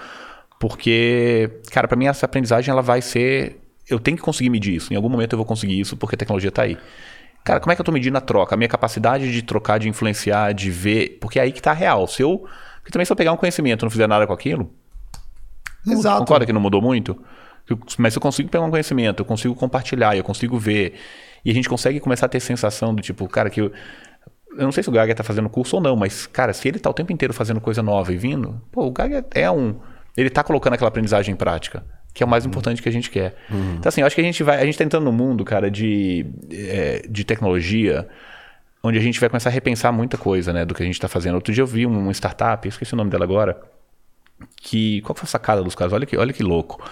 [0.59, 4.91] porque, cara, para mim essa aprendizagem ela vai ser, eu tenho que conseguir medir isso.
[4.91, 6.77] Em algum momento eu vou conseguir isso porque a tecnologia está aí.
[7.43, 8.55] Cara, como é que eu estou medindo a troca?
[8.55, 12.07] A minha capacidade de trocar, de influenciar, de ver, porque é aí que está real.
[12.07, 12.47] Se eu
[12.79, 14.71] Porque também se eu pegar um conhecimento e não fizer nada com aquilo,
[15.85, 16.19] Exato.
[16.19, 17.19] concorda que não mudou muito?
[17.97, 20.93] Mas eu consigo pegar um conhecimento, eu consigo compartilhar, eu consigo ver.
[21.43, 23.71] E a gente consegue começar a ter sensação do tipo, cara, que eu.
[24.57, 26.77] Eu não sei se o Gaga tá fazendo curso ou não, mas, cara, se ele
[26.77, 29.75] tá o tempo inteiro fazendo coisa nova e vindo, pô, o Gaga é um.
[30.15, 33.09] Ele tá colocando aquela aprendizagem em prática, que é o mais importante que a gente
[33.09, 33.35] quer.
[33.77, 34.61] Então, assim, eu acho que a gente vai.
[34.61, 38.07] A gente tá entrando num mundo, cara, de, é, de tecnologia,
[38.83, 41.07] onde a gente vai começar a repensar muita coisa, né, do que a gente tá
[41.07, 41.35] fazendo.
[41.35, 43.61] Outro dia eu vi uma startup, esqueci o nome dela agora,
[44.57, 45.93] que qual foi a sacada dos caras?
[45.93, 46.83] Olha que, olha que louco.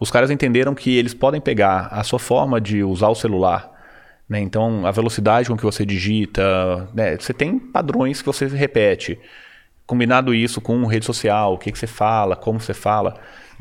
[0.00, 3.70] Os caras entenderam que eles podem pegar a sua forma de usar o celular,
[4.32, 4.40] né?
[4.40, 7.16] Então a velocidade com que você digita, né?
[7.16, 9.18] Você tem padrões que você repete.
[9.86, 13.14] Combinado isso com rede social, o que, que você fala, como você fala.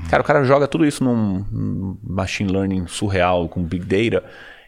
[0.10, 4.24] Cara, o cara joga tudo isso num, machine learning surreal, com big data,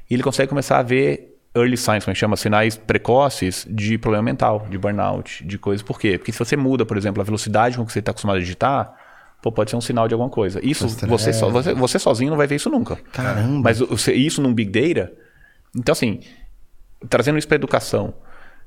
[0.10, 4.24] e ele consegue começar a ver early signs, como é chama, sinais precoces de problema
[4.24, 5.82] mental, de burnout, de coisas.
[5.84, 6.18] Por quê?
[6.18, 8.94] Porque se você muda, por exemplo, a velocidade com que você está acostumado a digitar,
[9.42, 10.60] pô, pode ser um sinal de alguma coisa.
[10.64, 12.98] Isso, você, so- você, você sozinho não vai ver isso nunca.
[13.12, 13.62] Caramba.
[13.64, 15.14] Mas você- isso num big data,
[15.76, 16.20] então assim,
[17.10, 18.14] trazendo isso para educação,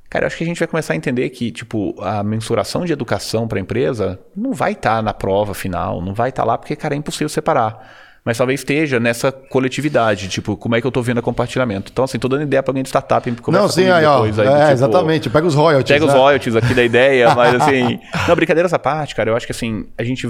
[0.08, 2.92] cara, eu acho que a gente vai começar a entender que, tipo, a mensuração de
[2.92, 6.76] educação para a empresa não vai estar na prova final, não vai estar lá porque,
[6.76, 8.04] cara, é impossível separar.
[8.26, 11.92] Mas talvez esteja nessa coletividade, tipo, como é que eu tô vendo o compartilhamento.
[11.92, 14.16] Então, assim, tô dando ideia para alguém de startup, Não, sim, aí, ó.
[14.16, 15.30] depois, aí, é, tipo, exatamente.
[15.30, 15.92] Pega os royalties.
[15.92, 16.18] Pega os né?
[16.18, 18.00] royalties aqui da ideia, mas assim.
[18.26, 19.30] Não, brincadeira essa parte, cara.
[19.30, 20.28] Eu acho que assim, a gente.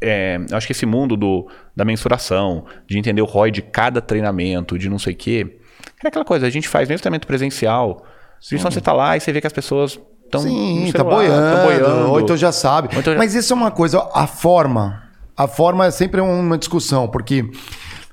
[0.00, 4.00] É, eu acho que esse mundo do, da mensuração, de entender o ROI de cada
[4.00, 5.58] treinamento, de não sei o quê.
[6.02, 8.04] É aquela coisa, a gente faz mesmo treinamento presencial.
[8.40, 8.58] Sim.
[8.58, 10.40] você tá lá e você vê que as pessoas estão.
[10.42, 12.88] Sim, tá boiando, Ou então já sabe.
[12.92, 15.02] Então já- Mas isso é uma coisa, a forma.
[15.36, 17.50] A forma é sempre uma discussão, porque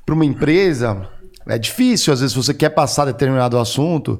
[0.06, 1.08] para uma empresa
[1.48, 4.20] é difícil, às vezes, você quer passar determinado assunto.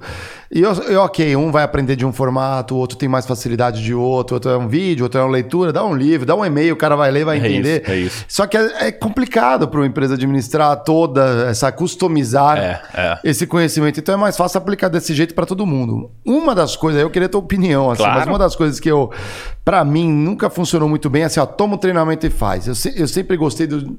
[0.54, 3.82] E eu, eu, ok, um vai aprender de um formato, o outro tem mais facilidade
[3.82, 6.44] de outro, outro é um vídeo, outro é uma leitura, dá um livro, dá um
[6.46, 7.82] e-mail, o cara vai ler, vai É entender.
[7.84, 8.26] isso, é isso.
[8.28, 13.20] Só que é, é complicado para uma empresa administrar toda essa customizar É, é.
[13.24, 14.00] esse conhecimento.
[14.00, 16.12] Então é mais fácil aplicar desse jeito para todo mundo.
[16.26, 18.20] Uma das coisas, eu queria ter opinião, assim, Claro.
[18.20, 19.10] mas uma das coisas que eu,
[19.64, 22.68] para mim, nunca funcionou muito bem, é assim, ó, toma o treinamento e faz.
[22.68, 23.98] Eu, se- eu sempre gostei do.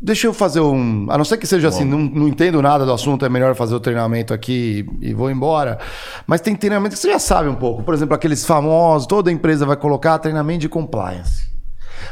[0.00, 1.06] Deixa eu fazer um.
[1.10, 3.74] A não ser que seja assim, não, não entendo nada do assunto, é melhor fazer
[3.74, 5.78] o treinamento aqui e vou embora.
[6.24, 7.82] Mas tem treinamento que você já sabe um pouco.
[7.82, 11.48] Por exemplo, aqueles famosos, toda empresa vai colocar treinamento de compliance.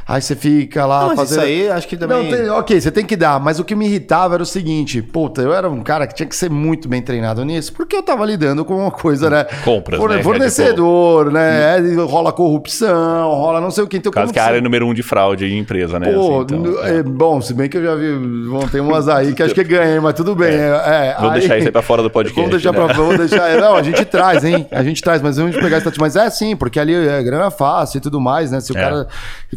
[0.06, 1.38] Aí você fica lá Não, mas fazendo.
[1.38, 3.74] isso aí, acho que também- Não, tem- ok, você tem que dar, mas o que
[3.74, 6.88] me irritava era o seguinte: puta, eu era um cara que tinha que ser muito
[6.88, 9.44] bem treinado nisso, porque eu tava lidando com uma coisa, né?
[9.64, 10.22] Compras, Forne- né?
[10.22, 11.78] Fornecedor, né?
[11.78, 13.96] É, Rola corrupção, rola não sei o que.
[13.96, 16.12] Então, Caso que a área você- número um de fraude de empresa, né?
[16.12, 16.96] Pô, assim, então, é.
[16.98, 18.14] é, bom, se bem que eu já vi.
[18.48, 20.54] Bom, tem umas aí que acho que ganhei, mas tudo bem.
[20.54, 22.84] É, é, Vou deixar isso aí pra fora do podcast, Vamos deixar né?
[22.84, 23.56] pra vamos deixar.
[23.60, 24.66] Não, a gente traz, hein?
[24.70, 27.98] A gente traz, mas vamos pegar esse Mas é sim, porque ali é grana fácil
[27.98, 28.60] e tudo mais, né?
[28.60, 28.80] Se o É.
[28.80, 29.06] cara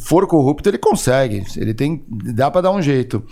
[0.02, 1.44] for corrupto, ele consegue.
[1.56, 2.04] Ele tem.
[2.08, 3.24] Dá pra dar um jeito.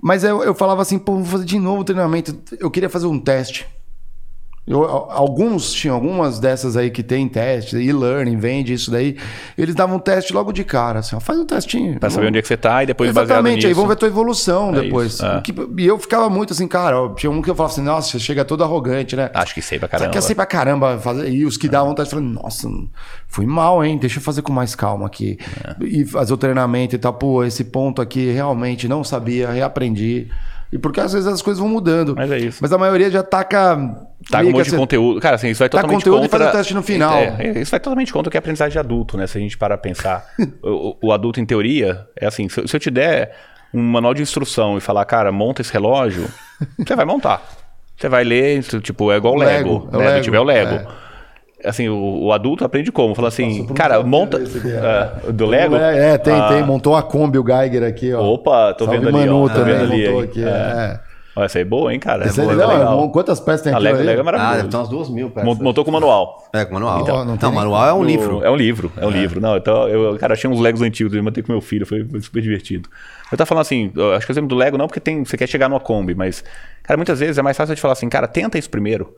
[0.00, 2.36] Mas eu, eu falava assim, pô, vou fazer de novo o treinamento.
[2.58, 3.66] Eu queria fazer um teste.
[4.66, 9.16] Eu- alguns tinham algumas dessas aí que tem teste, e-learning, vende isso daí.
[9.56, 12.00] Eles davam um teste logo de cara, assim, ó, faz um testinho.
[12.00, 13.74] Pra saber onde é que você tá e depois baseado Exatamente, aí nisso.
[13.76, 15.12] vamos ver a tua evolução É depois.
[15.14, 15.40] isso, é.
[15.78, 18.18] E eu ficava muito assim, cara, ó, tinha um que eu falava assim, nossa, você
[18.18, 19.30] chega todo arrogante, né?
[19.32, 20.12] Acho que sei pra Você caramba.
[20.12, 21.28] quer ser pra caramba fazer.
[21.30, 22.68] E os que davam vontade, falando, nossa,
[23.28, 23.96] fui mal, hein?
[23.98, 25.38] Deixa eu fazer com mais calma aqui.
[25.64, 25.76] É.
[25.84, 27.12] E fazer o treinamento e tal.
[27.14, 30.28] Pô, esse ponto aqui realmente não sabia, reaprendi.
[30.72, 32.14] E porque às vezes as coisas vão mudando.
[32.16, 32.58] Mas é isso.
[32.60, 33.76] Mas a maioria já taca.
[34.30, 35.20] Tá meio um monte de assim- conteúdo.
[35.20, 36.38] Cara, assim, isso vai totalmente conteúdo e contra...
[36.40, 37.16] faz o teste no final.
[37.18, 39.26] É, isso vai totalmente contra o que é aprendizagem de adulto, né?
[39.26, 40.26] Se a gente parar pra pensar.
[40.62, 43.34] o, o adulto, em teoria, é assim, se, eu- se eu te der
[43.72, 46.26] um manual de instrução e falar, cara, monta esse relógio,
[46.78, 47.42] você vai montar.
[47.96, 49.84] Você vai ler, tipo, é igual o Lego.
[49.84, 50.06] Lego, é o né?
[50.06, 50.74] Lego, Se tiver o Lego.
[50.74, 50.86] é.
[51.64, 53.14] Assim, o, o adulto aprende como?
[53.14, 54.38] Fala assim, um cara, monta...
[54.38, 55.74] É, do Lego?
[55.76, 56.62] É, é, tem, Ah, tem.
[56.62, 58.22] Montou a Kombi, o Geiger aqui, ó.
[58.22, 59.48] Opa, tô Salve vendo ali, Manu ó.
[59.48, 60.44] Tô também vendo ali, montou aqui.
[60.44, 60.48] É.
[60.48, 61.00] É.
[61.38, 62.26] Ó, Essa aí é boa, hein, cara?
[62.26, 63.10] Esse é aí, boa, não, é legal.
[63.10, 63.84] Quantas peças tem A aqui?
[63.84, 64.04] Lego, aí?
[64.06, 64.56] Lego é Ah, maravilhoso.
[64.56, 65.30] deve ter umas duas mil.
[65.30, 65.58] Peças.
[65.58, 66.44] Montou com manual.
[66.52, 67.00] É, com manual.
[67.00, 68.44] Então, não, não nem- manual é um livro.
[68.44, 69.40] É um livro, é um livro.
[69.40, 72.40] Não, então, eu, cara, achei uns Legos antigos, eu mandei com meu filho, foi, super
[72.42, 72.88] divertido.
[73.30, 75.36] Eu tava falando assim, eu acho que o exemplo do Lego não porque tem, você
[75.36, 76.42] quer chegar numa Kombi, mas,
[76.82, 79.14] cara, muitas vezes é mais fácil eu te falar assim, cara, tenta isso primeiro.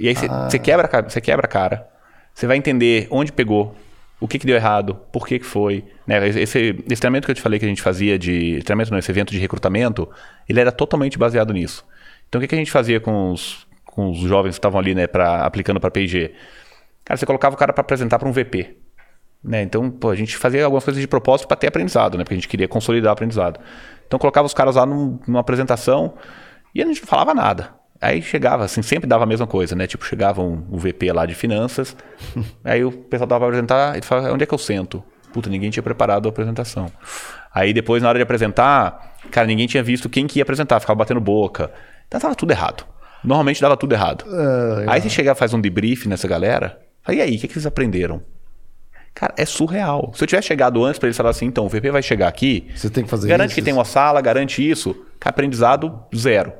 [0.00, 0.48] E aí você Ah.
[0.62, 1.88] quebra, você quebra a cara.
[2.34, 3.74] Você vai entender onde pegou,
[4.20, 5.84] o que, que deu errado, por que, que foi.
[6.06, 6.26] Né?
[6.28, 6.40] Esse,
[6.88, 8.60] esse treinamento que eu te falei que a gente fazia de.
[8.64, 10.08] Treinamento não, esse evento de recrutamento,
[10.48, 11.84] ele era totalmente baseado nisso.
[12.28, 14.94] Então o que, que a gente fazia com os, com os jovens que estavam ali,
[14.94, 16.32] né, pra, aplicando para PIG?
[17.04, 18.76] Cara, você colocava o cara para apresentar para um VP.
[19.42, 19.62] Né?
[19.62, 22.24] Então, pô, a gente fazia algumas coisas de propósito para ter aprendizado, né?
[22.24, 23.58] Porque a gente queria consolidar o aprendizado.
[24.06, 26.14] Então, colocava os caras lá num- numa apresentação
[26.74, 27.70] e a gente não falava nada.
[28.00, 29.86] Aí chegava, assim, sempre dava a mesma coisa, né?
[29.86, 31.96] Tipo, chegava um, um VP lá de finanças,
[32.64, 35.02] aí o pessoal dava pra apresentar e falava, onde é que eu sento?
[35.32, 36.90] Puta, ninguém tinha preparado a apresentação.
[37.52, 40.96] Aí depois, na hora de apresentar, cara, ninguém tinha visto quem que ia apresentar, ficava
[40.96, 41.72] batendo boca.
[42.06, 42.84] Então tava tudo errado.
[43.22, 44.24] Normalmente dava tudo errado.
[44.86, 47.54] aí você chega e faz um debrief nessa galera, fala, e aí, o que, que
[47.54, 48.22] vocês aprenderam?
[49.12, 50.12] Cara, é surreal.
[50.14, 52.68] Se eu tivesse chegado antes para eles falar assim, então, o VP vai chegar aqui,
[52.76, 56.52] Você tem que fazer garante isso, que tem uma sala, garante isso, aprendizado zero.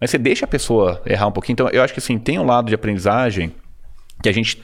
[0.00, 1.54] Mas você deixa a pessoa errar um pouquinho.
[1.54, 3.52] Então, eu acho que assim, tem um lado de aprendizagem
[4.22, 4.62] que a gente.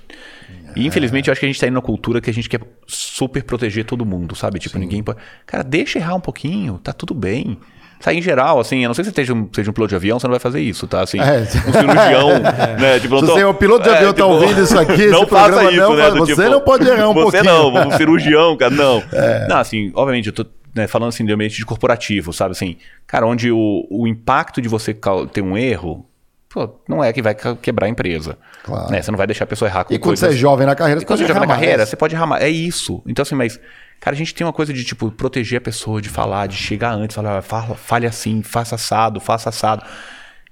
[0.76, 2.60] E infelizmente eu acho que a gente tá indo na cultura que a gente quer
[2.86, 4.58] super proteger todo mundo, sabe?
[4.58, 5.18] Tipo, ninguém pode.
[5.46, 7.56] Cara, deixa errar um pouquinho, tá tudo bem.
[8.00, 9.94] Sai em geral, assim, a não ser que você seja um, seja um piloto de
[9.96, 11.00] avião, você não vai fazer isso, tá?
[11.02, 11.38] Assim, É.
[11.40, 12.28] um cirurgião,
[12.78, 13.00] né?
[13.00, 15.22] Tipo, Se você é o piloto de É, avião tá tipo, ouvindo isso aqui, não
[15.22, 16.10] esse faça programa isso, não, né?
[16.10, 17.44] você tipo, não pode errar um você pouquinho.
[17.72, 19.02] não, um cirurgião, cara, não.
[19.48, 20.44] Não, assim, obviamente, eu tô
[20.74, 22.52] né, falando assim de ambiente de corporativo, sabe?
[22.52, 22.76] Assim,
[23.06, 24.92] cara, onde o, o impacto de você
[25.32, 26.04] ter um erro,
[26.48, 28.36] pô, não é que vai quebrar a empresa.
[28.64, 28.90] Claro.
[28.90, 29.00] Né?
[29.00, 30.36] Você não vai deixar a pessoa errar com E quando você coisas...
[30.38, 32.42] é jovem na carreira, E quando você pode joga na carreira, você pode errar mais.
[32.42, 33.02] É isso.
[33.06, 33.60] Então, assim, mas,
[34.00, 36.92] cara, a gente tem uma coisa de, tipo, proteger a pessoa, de falar, de chegar
[36.92, 39.84] antes, falar, "Ah, fala, fale assim, faça assado, faça assado.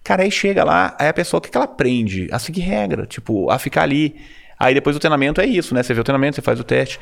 [0.04, 2.28] Cara, aí chega lá, aí a pessoa, o que, que ela aprende?
[2.32, 4.16] A seguir regra, tipo, a ficar ali.
[4.58, 5.82] Aí depois o treinamento é isso, né?
[5.82, 6.98] Você vê o treinamento, você faz o teste.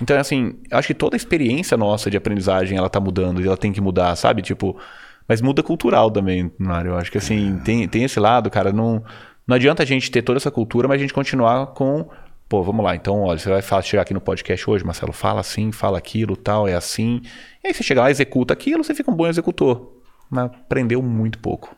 [0.00, 3.56] Então, assim, acho que toda a experiência nossa de aprendizagem, ela tá mudando e ela
[3.56, 4.42] tem que mudar, sabe?
[4.42, 4.78] Tipo,
[5.28, 6.90] mas muda cultural também, Mário.
[6.90, 9.02] Eu acho que, assim, tem, tem esse lado, cara, não,
[9.46, 12.08] não adianta a gente ter toda essa cultura, mas a gente continuar com
[12.48, 12.94] Pô, vamos lá.
[12.94, 16.36] Então, olha, você vai falar, chegar aqui no podcast hoje, Marcelo, fala assim, fala aquilo,
[16.36, 17.20] tal, é assim.
[17.62, 19.94] E aí você chega lá, executa aquilo, você fica um bom executor.
[20.30, 21.74] Mas aprendeu muito pouco.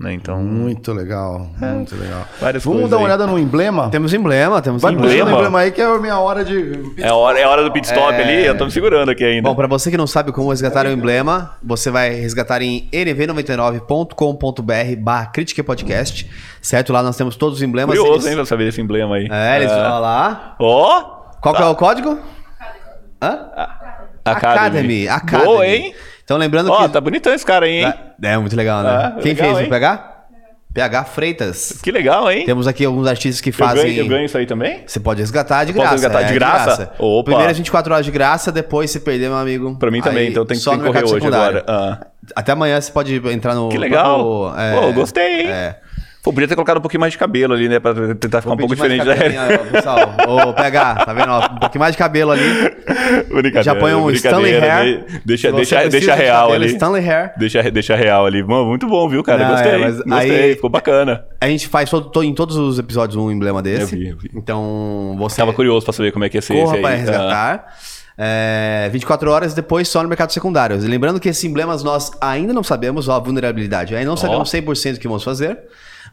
[0.00, 0.14] Né?
[0.14, 1.66] Então, Muito legal, É.
[1.66, 2.26] muito legal.
[2.40, 3.06] várias Vamos dar uma aí.
[3.06, 3.88] olhada no emblema?
[3.88, 5.30] Temos emblema, temos Vai emblema.
[5.30, 5.58] Emblema?
[5.60, 6.72] aí que é a minha hora de...
[6.98, 9.22] É a hora, é a hora do pit stop ali, eu tô me segurando aqui
[9.22, 9.48] ainda.
[9.48, 14.96] Bom, pra você que não sabe como resgatar o emblema, você vai resgatar em nv99.com.br
[14.98, 16.28] barra Critique Podcast,
[16.60, 16.92] certo?
[16.92, 17.96] Lá nós temos todos os emblemas.
[17.96, 19.28] Curioso, eles- hein, pra saber desse emblema aí.
[19.30, 19.70] É, eles...
[19.70, 20.56] Olha lá.
[20.58, 21.00] Ó!
[21.40, 22.18] Qual que é o código?
[23.22, 23.38] Hã?
[24.24, 25.08] Academy.
[25.08, 25.44] Academy.
[25.44, 25.94] Boa, hein?
[26.24, 26.88] Então lembrando Ó, que...
[26.92, 27.94] tá bonitão esse cara aí, hein?
[28.22, 28.90] É, muito legal, né?
[28.90, 29.58] Ah, Quem legal, fez?
[29.60, 29.66] hein?
[29.66, 30.08] O PH?
[30.74, 31.80] PH Freitas.
[31.82, 32.46] Que legal, hein?
[32.46, 33.84] Temos aqui alguns artistas que Eu fazem...
[33.90, 34.82] ganho, eu ganho isso aí também?
[34.86, 35.94] Você pode resgatar de Eu posso graça.
[36.08, 36.92] resgatar é, de graça?
[36.98, 37.24] Opa.
[37.30, 39.76] Primeiras 24 horas de graça, depois se perder, meu amigo.
[39.78, 41.58] Pra mim também, aí então tem que, tem que correr hoje secundário.
[41.66, 42.00] agora.
[42.00, 42.06] Ah.
[42.34, 43.68] Até amanhã você pode entrar no.
[43.68, 44.18] Que legal.
[44.50, 45.46] no- é, Pô, gostei, hein?
[45.48, 45.76] É.
[46.22, 47.80] Pô, podia ter colocado um pouquinho mais de cabelo ali, né?
[47.80, 49.16] Pra tentar ficar um pouco diferente da
[49.72, 49.98] pessoal.
[50.28, 51.30] Ô, PH, tá vendo?
[51.30, 52.44] ó, um pouquinho mais de cabelo ali.
[53.28, 55.04] Brincadeira, Já põe um Stanley Hair.
[55.04, 56.72] de- Deixa, deixa, deixa de real cabelo, ali.
[56.74, 57.32] Stanley Hair.
[57.36, 58.40] Deixa, deixa real ali.
[58.42, 59.42] Mano, muito bom, viu, cara?
[59.42, 59.72] Não, gostei.
[59.72, 61.24] é, gostei, aí- ficou bacana.
[61.40, 63.82] A gente faz todo, todo- em todos os episódios um emblema desse.
[63.94, 64.30] Eu vi, eu vi.
[64.32, 65.38] Então você.
[65.38, 66.92] Tava curioso pra saber como é que ia ser Corra esse aí.
[66.92, 67.66] Ah, resgatar.
[68.16, 70.76] É, 24 horas depois só no mercado secundário.
[70.76, 73.96] E Lembrando que esses emblemas nós ainda não sabemos, ó, a vulnerabilidade.
[73.96, 75.58] Ainda não sabemos 100% o que vamos fazer.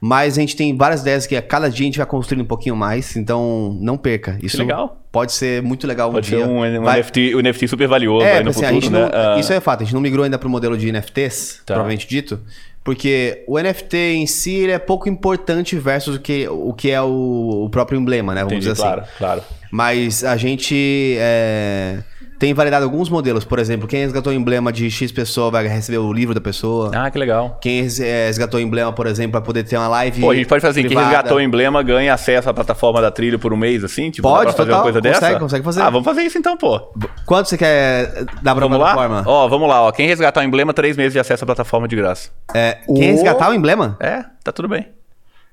[0.02, 2.48] Mas a gente tem várias ideias que a cada dia a gente vai construindo um
[2.48, 3.16] pouquinho mais.
[3.16, 4.38] Então não perca.
[4.42, 4.98] Isso legal.
[5.12, 6.40] pode ser muito legal um Pode dia.
[6.40, 8.82] ser um, um Vai- NFT, um NFT super valioso é, aí no assim, a futuro,
[8.82, 9.00] gente né?
[9.12, 11.58] não, Ah, isso é fato, a gente não migrou ainda para o modelo de NFTs,
[11.66, 11.74] Tá.
[11.74, 12.40] provavelmente dito,
[12.84, 17.02] porque o NFT em si ele é pouco importante versus o que, o que é
[17.02, 18.42] o, o próprio emblema, né?
[18.42, 18.94] Vamos entendi, dizer assim.
[18.96, 19.42] claro, claro.
[19.72, 22.00] Mas a gente é,
[22.40, 23.44] tem validado alguns modelos.
[23.44, 26.90] Por exemplo, quem resgatou o emblema de X pessoa vai receber o livro da pessoa.
[26.96, 27.58] Ah, que legal.
[27.62, 30.22] Quem é, resgatou o emblema, por exemplo, para poder ter uma live.
[30.22, 33.12] Pô, a gente pode fazer assim, quem resgatou o emblema ganha acesso à plataforma da
[33.12, 34.10] trilha por um mês, assim?
[34.10, 35.40] Tipo, Pode, fazer uma coisa Consegue, dessa?
[35.40, 35.82] consegue fazer.
[35.82, 36.80] Ah, vamos fazer isso então, pô.
[37.26, 38.94] Quanto você quer dar pra Vamos lá?
[38.94, 39.24] plataforma?
[39.28, 39.92] Ó, vamos lá, ó.
[39.92, 42.30] Quem resgatar o emblema, três meses de acesso à plataforma de graça.
[42.56, 43.98] É, quem resgatar o emblema?
[44.00, 44.88] É, tá tudo bem.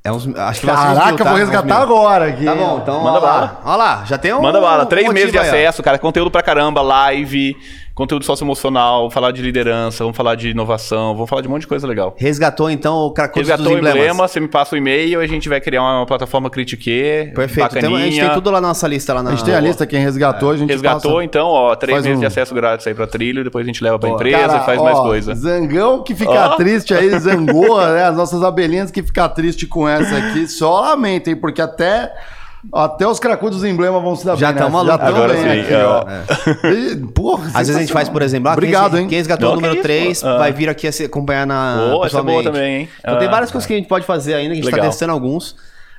[0.06, 1.24] É uns, acho que Caraca, mil, tá?
[1.24, 2.44] vou Uns resgatar agora aqui.
[2.44, 3.28] Tá bom, então Manda ó lá.
[3.32, 3.60] bala.
[3.64, 5.98] Olha lá, já tem um Manda bala, três um meses de motivo aí, acesso, cara.
[5.98, 7.56] Conteúdo pra caramba, live,
[7.96, 11.66] conteúdo socioemocional, falar de liderança, vamos falar de inovação, vamos falar de um monte de
[11.66, 12.14] coisa legal.
[12.18, 13.98] Resgatou então o Cracudo dos Resgatou o emblemas.
[13.98, 17.76] emblema, você me passa o e-mail, a gente vai criar uma plataforma Critique, Perfeito.
[17.78, 17.98] Então, bacaninha.
[17.98, 19.86] a gente tem tudo lá na nossa lista lá na A gente tem a lista,
[19.86, 21.24] quem resgatou, a gente Resgatou, passa.
[21.24, 23.82] então, ó, três faz meses um- de acesso grátis aí pra trilho, depois a gente
[23.82, 25.34] leva pra Pô, empresa Cara, e faz ó, mais coisa.
[25.34, 26.56] Zangão que fica Ó.
[26.56, 28.04] triste aí, zangou, né?
[28.04, 32.12] As nossas abelhinhas que fica triste com essa aqui, só lamentem, porque até,
[32.72, 34.56] até os cracudos do emblema vão se dar Já bem.
[34.62, 34.84] tão nessa.
[34.84, 34.98] maluco.
[34.98, 36.72] tão Agora bem sim, aqui, é.
[36.92, 39.08] E, Porra, Às vezes a gente faz, por exemplo, ah, Obrigado, quem, hein?
[39.08, 40.28] quem resgatou o número que isso, 3 pô.
[40.28, 40.38] Ah.
[40.38, 41.88] vai vir aqui a se acompanhar na.
[41.92, 42.44] Pô, essa é boa pessoalmente.
[42.44, 42.88] também, hein?
[43.00, 43.30] Então tem Ah.
[43.30, 44.90] várias coisas que a gente pode fazer ainda, que a gente tá Legal.
[44.90, 45.56] testando alguns.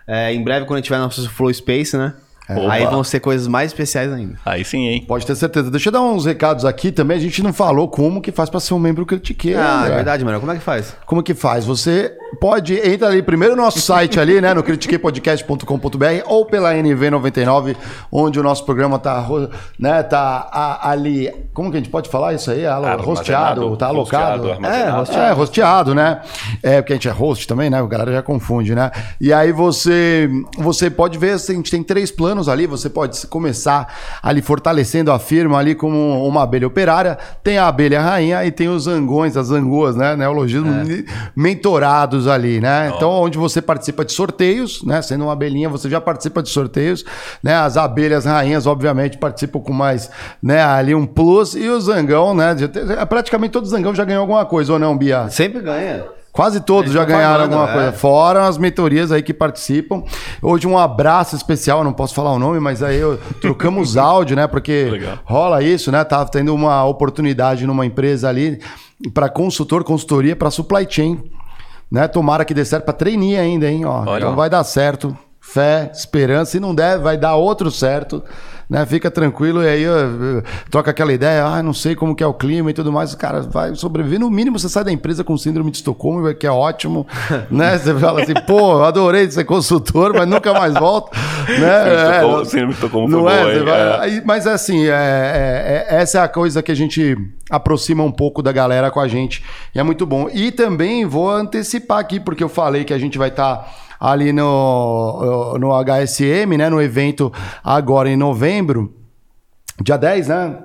[0.08, 2.14] É, em breve, quando a gente tiver nosso Flow Space, né?
[2.50, 2.72] Opa.
[2.72, 4.36] Aí vão ser coisas mais especiais ainda.
[4.46, 5.04] Aí sim, hein?
[5.06, 5.70] Pode ter certeza.
[5.70, 7.18] Deixa eu dar uns recados aqui também.
[7.18, 9.54] A gente não falou como que faz pra ser um membro Critique.
[9.54, 9.92] Ah, André.
[9.92, 10.40] é verdade, mano.
[10.40, 10.96] Como é que faz?
[11.06, 11.66] Como que faz?
[11.66, 17.76] Você pode, entra ali primeiro no nosso site ali, né, no critiquepodcast.com.br ou pela NV99,
[18.12, 19.26] onde o nosso programa tá,
[19.80, 22.66] né, tá a- ali, como que a gente pode falar isso aí?
[22.66, 24.48] Alo- rosteado, tá alocado?
[24.48, 25.12] rosteado, armazenado.
[25.12, 26.22] É, rosteado, né?
[26.62, 27.80] É, porque a gente é host também, né?
[27.80, 28.92] A galera já confunde, né?
[29.20, 33.26] E aí você, você pode ver, assim, a gente tem três planos ali, você pode
[33.28, 33.88] começar
[34.22, 38.68] ali fortalecendo a firma ali como uma abelha operária, tem a abelha rainha e tem
[38.68, 40.16] os zangões, as zangoas, né?
[40.16, 40.72] Neologismo,
[42.18, 42.92] mentorados ali, né?
[42.96, 45.02] Então, onde você participa de sorteios, né?
[45.02, 47.06] Sendo uma abelhinha, você já participa de sorteios,
[47.44, 47.56] né?
[47.56, 50.10] As abelhas rainhas, obviamente, participam com mais,
[50.42, 50.62] né?
[50.64, 52.56] Ali um plus e o zangão, né?
[52.56, 55.30] tem- Praticamente todo zangão já ganhou alguma coisa, ou não, Bia?
[55.30, 56.06] Sempre ganha.
[56.32, 57.74] Quase todos já ganharam falando, alguma é.
[57.74, 57.92] coisa.
[57.94, 60.04] Fora as mentorias aí que participam.
[60.40, 64.46] Hoje um abraço especial, não posso falar o nome, mas aí eu, trocamos áudio, né?
[64.46, 65.18] Porque Legal.
[65.26, 66.04] rola isso, né?
[66.04, 68.60] Tava tendo uma oportunidade numa empresa ali
[69.16, 71.24] para consultor, consultoria para supply chain.
[71.92, 72.08] Né?
[72.08, 73.86] Tomara que dê certo para trainee ainda, hein?
[73.86, 74.18] Ó, Olha.
[74.18, 75.18] então vai dar certo.
[75.40, 76.52] Fé, esperança.
[76.52, 78.22] Se não der, vai dar outro certo.
[78.70, 78.86] Né?
[78.86, 82.28] Fica tranquilo e aí eu, eu, troca aquela ideia, ah, não sei como que é
[82.28, 83.16] o clima e tudo mais.
[83.16, 84.20] Cara, vai sobreviver.
[84.20, 87.08] No mínimo, você sai da empresa com síndrome de Estocolmo, que é ótimo.
[87.50, 87.78] né?
[87.78, 91.12] Você fala assim, pô, adorei ser consultor, mas nunca mais volto.
[91.48, 92.12] Né?
[92.14, 93.60] Estocolmo- não- síndrome de Estocolmo não foi é?
[93.64, 94.00] boa, É.
[94.02, 97.16] aí- mas assim, é, é- é- essa é a coisa que a gente
[97.50, 99.44] aproxima um pouco da galera com a gente.
[99.74, 100.30] E é muito bom.
[100.34, 105.58] E também vou antecipar aqui, porque eu falei que a gente vai estar ali no,
[105.60, 106.70] no HSM, né?
[106.70, 107.32] No evento
[107.64, 108.94] agora em novembro.
[109.82, 110.56] Dia 10, né?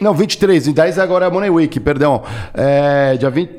[0.00, 0.66] Não, 23.
[0.66, 2.22] E 10 agora é a Money Week, perdão.
[2.54, 3.58] É, dia 20.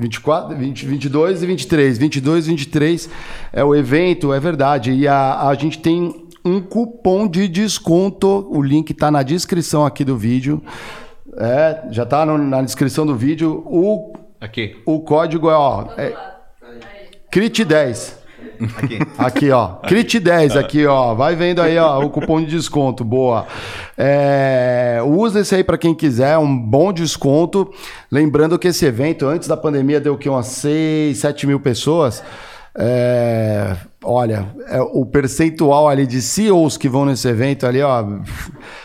[0.00, 1.98] 24, 20, 22 e 23.
[1.98, 3.10] 22 e 23
[3.52, 4.92] é o evento, é verdade.
[4.92, 8.48] E a, a gente tem um cupom de desconto.
[8.50, 10.62] O link está na descrição aqui do vídeo.
[11.36, 13.62] É, já está na descrição do vídeo.
[13.66, 14.76] O, Aqui.
[14.86, 16.14] o código é, ó, é
[17.30, 18.19] CRIT10.
[18.76, 18.98] Aqui.
[19.18, 19.68] Aqui, ó.
[19.86, 21.14] Crit 10 aqui, ó.
[21.14, 23.04] Vai vendo aí, ó, o cupom de desconto.
[23.04, 23.46] Boa.
[23.96, 27.70] É, usa esse aí para quem quiser, um bom desconto.
[28.10, 32.22] Lembrando que esse evento, antes da pandemia, deu que umas 6, 7 mil pessoas.
[32.76, 38.04] É, olha, é, o percentual ali de CEOs que vão nesse evento ali, ó,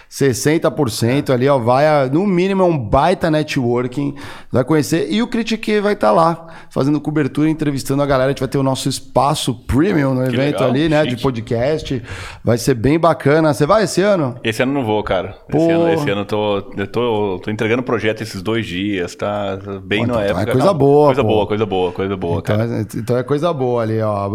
[0.09, 4.15] 60% ali, ó, vai, a- no mínimo é um baita networking,
[4.51, 8.39] vai conhecer, e o Critique vai estar lá, fazendo cobertura, entrevistando a galera, a gente
[8.39, 11.21] vai ter o nosso espaço premium no evento legal, ali, né, de chique.
[11.23, 12.01] podcast,
[12.43, 14.35] vai ser bem bacana, você vai esse ano?
[14.43, 15.35] Esse ano não vou, cara.
[15.49, 15.69] Esse Pô.
[15.71, 20.01] ano, esse ano eu tô, eu tô, tô entregando projeto esses dois dias, tá bem
[20.05, 20.51] Pô, na então é época.
[20.53, 21.27] coisa boa, Coisa pô.
[21.29, 22.69] boa, coisa boa, coisa boa, Então, cara.
[22.81, 24.29] é- então é coisa boa ali, ó.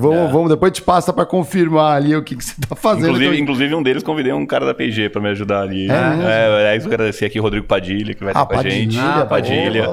[0.00, 2.74] Boa, é, Vamos, vamos, depois te passa para confirmar ali o que, que você tá
[2.74, 3.04] fazendo.
[3.06, 5.90] Inclusive, Então, inclusive, um deles convidei um cara da PG pra me ajudar ali.
[5.90, 8.60] É é, é isso que eu agradecer aqui, Rodrigo Padilha, que vai Ah, estar com
[8.60, 8.96] a gente.
[8.96, 9.88] Padilha, Ah, Padilha.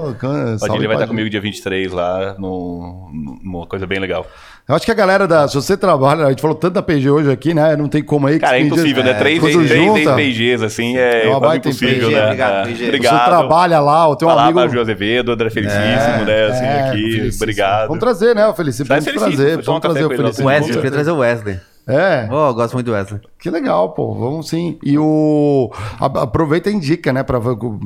[0.59, 3.09] Padilha vai estar comigo dia 23 lá, no,
[3.43, 4.25] numa coisa bem legal.
[4.67, 5.47] Eu acho que a galera da.
[5.47, 7.77] Se você trabalha, a gente falou tanto da PG hoje aqui, né?
[7.77, 8.33] Não tem como aí.
[8.33, 9.13] que Cara, é impossível, né?
[9.13, 12.23] Três, quando três, três, três PGs, assim, é, É uma baita impossível, PG, né?
[12.25, 12.83] obrigado, É, PG.
[12.85, 13.17] Obrigado.
[13.19, 14.59] Você trabalha lá, o teu Falar amigo.
[14.59, 16.45] pra José Azevedo, André Felicíssimo, né?
[16.47, 16.97] Assim, É, aqui.
[17.11, 17.43] Felicíssimo.
[17.43, 17.87] Obrigado.
[17.87, 18.45] Vamos trazer, né?
[18.47, 18.87] O Felicíssimo.
[18.89, 19.51] Vamos trazer.
[19.61, 20.47] Vamos um trazer o Felicíssimo.
[20.49, 21.59] Wesley, eu queria trazer o Wesley.
[21.89, 23.21] É, Oh, eu gosto muito do Wesley.
[23.39, 24.13] Que legal, pô.
[24.15, 24.77] Vamos sim.
[24.83, 25.71] E o.
[25.99, 27.21] a- Aproveita e indica, né?
[27.23, 27.39] Pra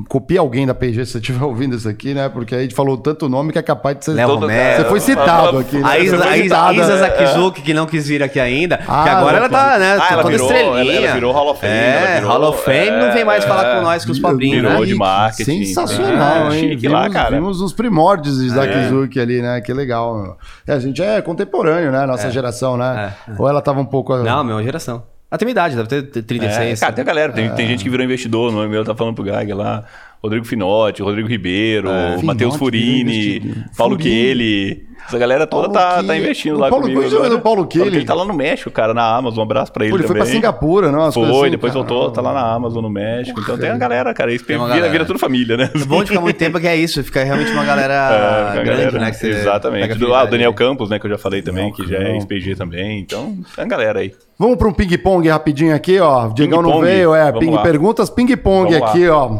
[0.07, 2.29] copia alguém da PG se você estiver ouvindo isso aqui, né?
[2.29, 4.11] Porque aí a gente falou tanto nome que é capaz de ser.
[4.13, 4.83] Léo Todo- Romero.
[4.83, 5.77] Você foi citado aqui.
[5.77, 5.83] né?
[5.89, 6.73] A Isa, foi a Isa.
[6.73, 10.07] Isa Zakizuki, que não quis vir aqui ainda, Ah, que agora ela tá, né, Ah,
[10.13, 10.93] ela toda virou- estrelinha.
[10.95, 13.47] ela- ela virou Hall of Fame, É, virou- Hall of Fame não vem mais é,
[13.47, 14.85] falar com nós, com os pobrinhos, virou né?
[14.85, 15.65] de marketing.
[15.65, 16.69] Sensacional, É, hein?
[16.71, 17.35] chique lá, vimos, cara.
[17.35, 19.59] vimos os primórdios de Zakizuki ali, né?
[19.61, 20.15] Que legal.
[20.21, 20.35] meu.
[20.67, 22.05] É, a gente é contemporâneo, né?
[22.05, 23.13] Nossa geração, né?
[23.37, 24.15] Ou ela tava um pouco.
[24.17, 25.03] Não, mesma geração.
[25.37, 26.79] Tem minha idade, deve ter É, 36.
[26.79, 29.23] cara, tem a galera, tem, tem gente que virou investidor, no meu tá falando pro
[29.23, 29.83] Gag lá,
[30.23, 31.89] Rodrigo Finotti, Rodrigo Ribeiro,
[32.23, 33.55] Matheus Finotti, Furini.
[33.75, 33.97] Paulo.
[33.97, 34.87] Kelly.
[35.07, 36.07] Essa galera toda Paulo tá, Kelly.
[36.07, 37.01] tá investindo O lá Paulo- comigo.
[37.01, 37.29] É o agora.
[37.31, 37.87] do Paulo Kelly?
[37.97, 39.39] Ele tá lá no México, cara, na Amazon.
[39.39, 40.35] Um abraço pra ele Pô, ele foi pra também.
[40.39, 40.99] Singapura, não?
[40.99, 41.85] Umas Foi, coisas assim, depois cara.
[41.85, 43.41] voltou, tá lá na Amazon, no México.
[43.41, 44.31] Então tem a galera, cara.
[44.31, 44.91] Isso Tem uma vira, galera.
[44.91, 45.71] vira tudo família, né?
[45.75, 48.59] O bom de ficar muito tempo é que é isso, fica realmente uma galera É,
[48.59, 49.09] a grande, galera, né?
[49.11, 49.95] que você Exatamente.
[49.97, 50.27] Do, ah, o.
[50.27, 52.99] Daniel Campos, né, que eu já falei também, Daniel que já é ex-PG também.
[52.99, 54.13] Então, tem a galera aí.
[54.37, 56.27] Vamos para um ping-pong rapidinho aqui, ó.
[56.27, 57.25] O Diegão não veio, é.
[57.31, 57.63] Vamos Ping lá.
[57.63, 58.87] perguntas, ping-pong Vamos lá.
[58.89, 59.39] aqui, ó.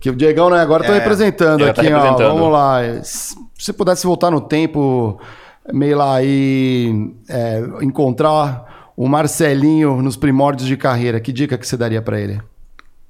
[0.00, 2.30] Que o Diegão, né, agora tá É, representando ele aqui, tá representando.
[2.30, 2.34] ó.
[2.34, 2.78] Vamos lá.
[3.04, 5.20] Se você pudesse voltar no tempo,
[5.72, 11.76] meio lá e é, encontrar o Marcelinho nos primórdios de carreira, que dica que você
[11.76, 12.40] daria para ele?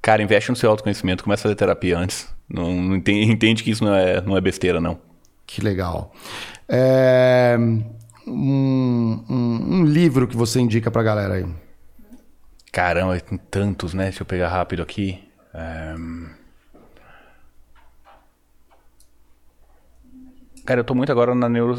[0.01, 2.27] Cara, investe no seu autoconhecimento, começa a fazer terapia antes.
[2.49, 4.97] Não, não entende, entende que isso não é, não é besteira, não.
[5.47, 6.11] Que legal.
[6.67, 7.55] É,
[8.27, 11.45] um, um- um livro que você indica pra galera aí.
[12.71, 14.05] Caramba, tem tantos, né?
[14.05, 15.19] Deixa eu pegar rápido aqui.
[15.53, 15.93] É...
[20.65, 21.73] Cara, eu tô muito agora na neuro.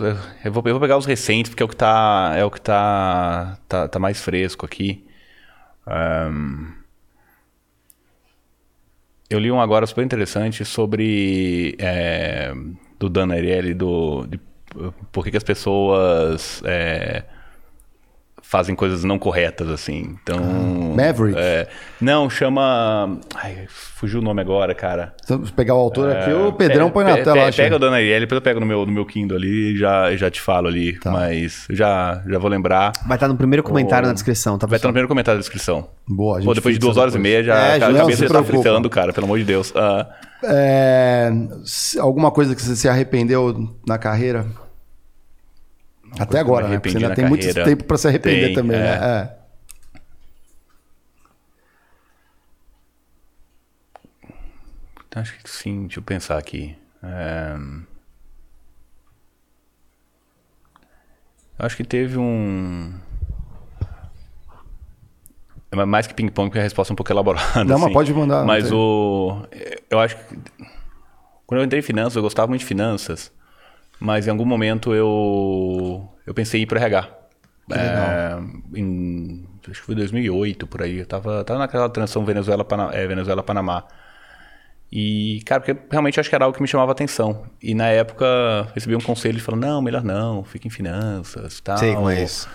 [0.45, 2.61] Eu vou, eu vou pegar os recentes, porque é o que tá, é o que
[2.61, 5.05] tá, tá, tá mais fresco aqui.
[5.87, 6.73] Um,
[9.31, 11.75] eu li um agora super interessante sobre.
[11.79, 12.53] É,
[12.99, 14.27] do Dan Ariely, do.
[14.27, 14.39] De,
[15.11, 16.63] por que, que as pessoas.
[16.65, 17.25] É,
[18.53, 20.15] fazem coisas não corretas, assim.
[20.23, 20.37] Então.
[20.39, 21.39] Ah, Maverick?
[21.39, 21.67] É,
[21.99, 23.19] não, chama.
[23.35, 25.15] Ai, fugiu o nome agora, cara.
[25.23, 27.51] Se pegar o autor é, aqui, o Pedrão põe na tela.
[27.51, 29.79] Pe, pega o Dona Ariel, depois eu pego no meu, no meu Kindle ali e
[29.79, 30.99] já, já te falo ali.
[30.99, 31.11] Tá.
[31.11, 32.93] Mas já, já vou lembrar.
[33.07, 34.67] Vai estar no primeiro comentário na descrição, tá?
[34.67, 35.89] Vai estar no primeiro comentário da descrição.
[36.07, 37.27] Boa, Pô, depois de duas horas depois.
[37.27, 39.71] e meia, já é, a cabeça já tá fritando, cara, pelo amor de Deus.
[39.71, 40.05] Uh,
[40.45, 41.33] é,
[41.99, 44.45] alguma coisa que você se arrependeu na carreira?
[46.19, 46.79] Até agora, né?
[46.79, 47.29] Você ainda tem carreira.
[47.29, 48.95] muito tempo para se arrepender tem, também, né?
[48.95, 49.01] é.
[49.01, 49.31] né?
[49.39, 49.43] É.
[55.09, 56.77] Então, acho que sim, deixa eu pensar aqui.
[57.03, 57.57] É...
[61.59, 62.93] Acho que teve um.
[65.71, 67.65] É mais que ping-pong, porque a resposta é um pouco elaborada.
[67.65, 67.85] Não, assim.
[67.85, 68.45] mas pode mandar.
[68.45, 69.47] Mas o.
[69.89, 70.39] Eu acho que.
[71.47, 73.31] Quando eu entrei em finanças, eu gostava muito de finanças.
[74.03, 77.09] Mas em algum momento eu, eu pensei em ir para RH.
[77.71, 78.37] É,
[78.75, 80.99] em, acho que foi 2008, por aí.
[80.99, 82.93] Eu tava, tava naquela transição Venezuela-Panamá.
[82.93, 83.85] É, Venezuela, Panamá.
[84.91, 87.45] E, cara, porque realmente acho que era algo que me chamava atenção.
[87.63, 88.27] E na época
[88.75, 91.79] recebi um conselho falando, não, melhor não, fica em finanças tal.
[91.79, 92.49] Sei como é isso.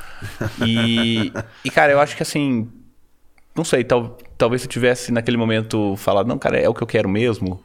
[0.68, 1.32] E,
[1.64, 2.70] e, cara, eu acho que assim,
[3.56, 6.84] não sei, tal, talvez se eu tivesse naquele momento falado, não, cara, é o que
[6.84, 7.64] eu quero mesmo,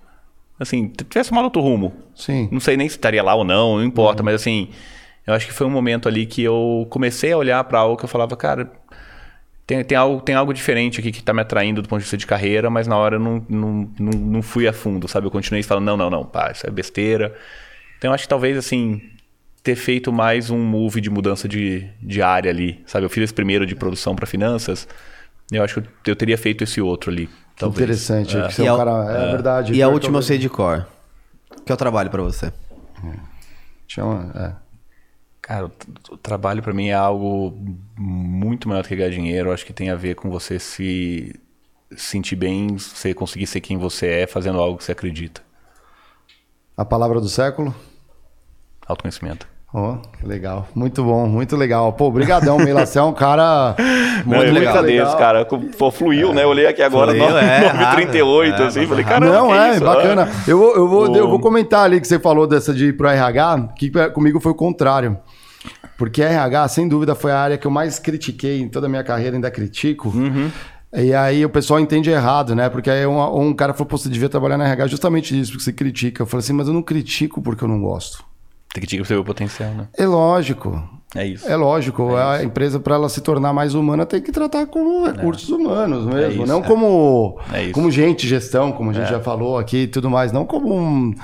[0.62, 1.92] assim, tivesse tomado outro rumo.
[2.14, 2.48] Sim.
[2.50, 4.26] Não sei nem se estaria lá ou não, não importa, uhum.
[4.26, 4.68] mas assim,
[5.26, 8.04] eu acho que foi um momento ali que eu comecei a olhar para algo que
[8.04, 8.70] eu falava, cara,
[9.66, 12.16] tem, tem, algo, tem algo diferente aqui que está me atraindo do ponto de vista
[12.16, 15.26] de carreira, mas na hora eu não, não, não, não fui a fundo, sabe?
[15.26, 17.34] Eu continuei falando, não, não, não, pá, isso é besteira.
[17.98, 19.00] Então eu acho que talvez, assim,
[19.62, 23.06] ter feito mais um move de mudança de, de área ali, sabe?
[23.06, 24.88] Eu fiz esse primeiro de produção para finanças,
[25.50, 27.28] eu acho que eu teria feito esse outro ali.
[27.56, 27.82] Talvez.
[27.82, 28.36] Interessante.
[28.36, 28.48] É.
[28.48, 29.72] Que é, um cara, é, é, verdade.
[29.72, 30.86] E a última eu sei de cor.
[31.64, 32.52] Que é o trabalho para você?
[33.86, 34.62] Chama, é.
[35.40, 35.70] Cara,
[36.10, 37.52] o, trabalho para mim é algo
[37.96, 39.48] muito maior do que ganhar dinheiro.
[39.48, 41.38] Eu acho que tem a ver com você se
[41.96, 45.42] sentir bem, você conseguir ser quem você é, fazendo algo que você acredita.
[46.76, 47.74] A palavra do século?
[48.86, 49.51] Autoconhecimento.
[49.74, 50.68] Oh, que legal.
[50.74, 51.94] Muito bom, muito legal.
[51.94, 52.84] Pô, obrigadão, Meila.
[52.84, 53.74] Você é um cara
[54.26, 54.76] muito não, legal.
[54.76, 55.46] Agradeço, cara.
[55.46, 56.34] Pô, fluiu, é.
[56.34, 56.44] né?
[56.44, 58.86] Eu olhei aqui agora, fluiu, 9, é, 938, é, assim.
[58.86, 60.28] Falei, caramba, Não, é, é bacana.
[60.46, 63.08] Eu vou, eu, vou, eu vou comentar ali que você falou dessa de ir pro
[63.08, 65.16] RH, que comigo foi o contrário.
[65.96, 69.04] Porque RH, sem dúvida, foi a área que eu mais critiquei em toda a minha
[69.04, 70.08] carreira, ainda critico.
[70.08, 70.50] Uhum.
[70.94, 72.68] E aí o pessoal entende errado, né?
[72.68, 75.64] Porque aí um, um cara falou, pô, você devia trabalhar na RH justamente isso, porque
[75.64, 76.22] você critica.
[76.22, 78.31] Eu falei assim, mas eu não critico porque eu não gosto.
[78.72, 79.88] Tem que tirar o seu potencial, né?
[79.96, 80.82] É lógico.
[81.14, 81.46] É isso.
[81.46, 82.16] É lógico.
[82.16, 82.46] É a isso.
[82.46, 85.54] empresa, para ela se tornar mais humana, tem que tratar como recursos é.
[85.54, 86.18] humanos mesmo.
[86.18, 89.10] É isso, não como, é como gente, gestão, como a gente é.
[89.10, 90.32] já falou aqui e tudo mais.
[90.32, 91.14] Não como um,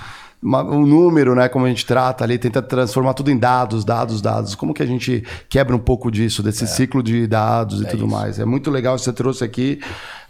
[0.42, 1.48] uma, um número, né?
[1.48, 4.54] Como a gente trata ali, tenta transformar tudo em dados, dados, dados.
[4.54, 6.66] Como que a gente quebra um pouco disso, desse é.
[6.66, 8.38] ciclo de dados e tudo mais.
[8.38, 9.80] É muito legal que você trouxe aqui.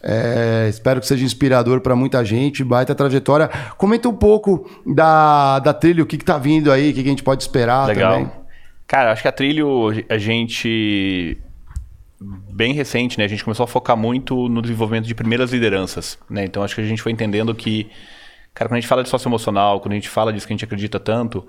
[0.03, 3.49] É, espero que seja inspirador para muita gente, baita trajetória.
[3.77, 7.11] Comenta um pouco da, da trilha, o que, está vindo aí, o que, que, a
[7.11, 8.13] gente pode esperar Legal.
[8.13, 8.31] também.
[8.87, 11.37] Cara, acho que a trilho a gente
[12.21, 13.25] bem recente, né?
[13.25, 16.45] A gente começou a focar muito no desenvolvimento de primeiras lideranças, né?
[16.45, 17.91] Então acho que a gente foi entendendo que,
[18.59, 20.65] cara, quando a gente fala de socioemocional, quando a gente fala disso que a gente
[20.65, 21.47] acredita tanto,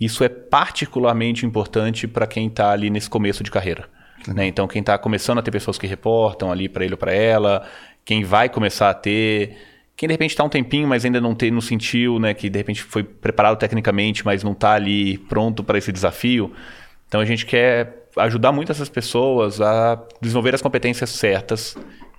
[0.00, 3.86] isso é particularmente importante para quem está ali nesse começo de carreira.
[4.26, 4.46] Né?
[4.46, 7.68] Então, quem está começando a ter pessoas que reportam ali para ele ou para ela,
[8.02, 9.58] quem vai começar a ter,
[9.94, 12.32] quem de repente está um tempinho, mas ainda não, tem, não sentiu, né?
[12.32, 16.50] que de repente foi preparado tecnicamente, mas não está ali pronto para esse desafio.
[17.06, 21.76] Então, a gente quer ajudar muito essas pessoas a desenvolver as competências certas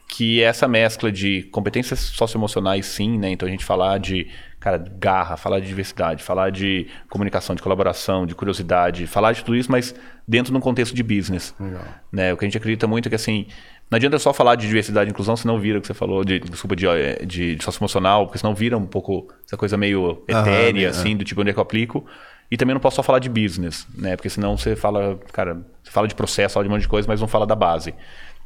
[0.09, 3.29] que essa mescla de competências socioemocionais, sim, né?
[3.29, 4.27] Então a gente falar de,
[4.59, 9.55] cara, garra, falar de diversidade, falar de comunicação, de colaboração, de curiosidade, falar de tudo
[9.55, 9.93] isso, mas
[10.27, 11.53] dentro de um contexto de business.
[11.59, 11.83] Legal.
[12.11, 12.33] Né?
[12.33, 13.45] O que a gente acredita muito é que, assim,
[13.89, 16.39] não adianta só falar de diversidade e inclusão, senão vira o que você falou, de,
[16.39, 20.89] desculpa, de, eh, de, de socioemocional, porque senão vira um pouco essa coisa meio etérea,
[20.89, 21.15] Aham, assim, é.
[21.15, 22.03] do tipo onde é que eu aplico.
[22.51, 24.15] E também não posso só falar de business, né?
[24.15, 27.07] Porque senão você fala, cara, você fala de processo, fala de um monte de coisa,
[27.07, 27.93] mas não fala da base.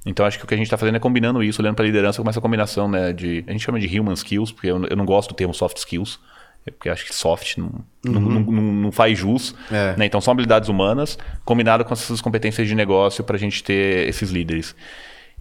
[0.06, 1.88] Então acho que o que a gente está fazendo é combinando isso, olhando para a
[1.88, 3.14] liderança com essa combinação, né?
[3.14, 5.78] De, a gente chama de human skills, porque eu, eu não gosto do termo soft
[5.78, 6.20] skills,
[6.66, 7.72] é porque acho que soft não,
[8.06, 8.12] uhum.
[8.12, 9.56] não, não, não, faz jus.
[9.72, 9.96] É.
[9.98, 10.06] Né?
[10.06, 14.30] Então são habilidades humanas combinado com essas competências de negócio para a gente ter esses
[14.30, 14.76] líderes.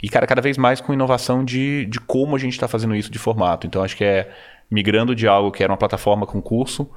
[0.02, 3.10] E, cara, cada vez mais com inovação de, de como a gente está fazendo isso
[3.10, 3.66] de formato.
[3.66, 4.30] Então acho que é
[4.68, 6.90] migrando de algo que era uma plataforma com curso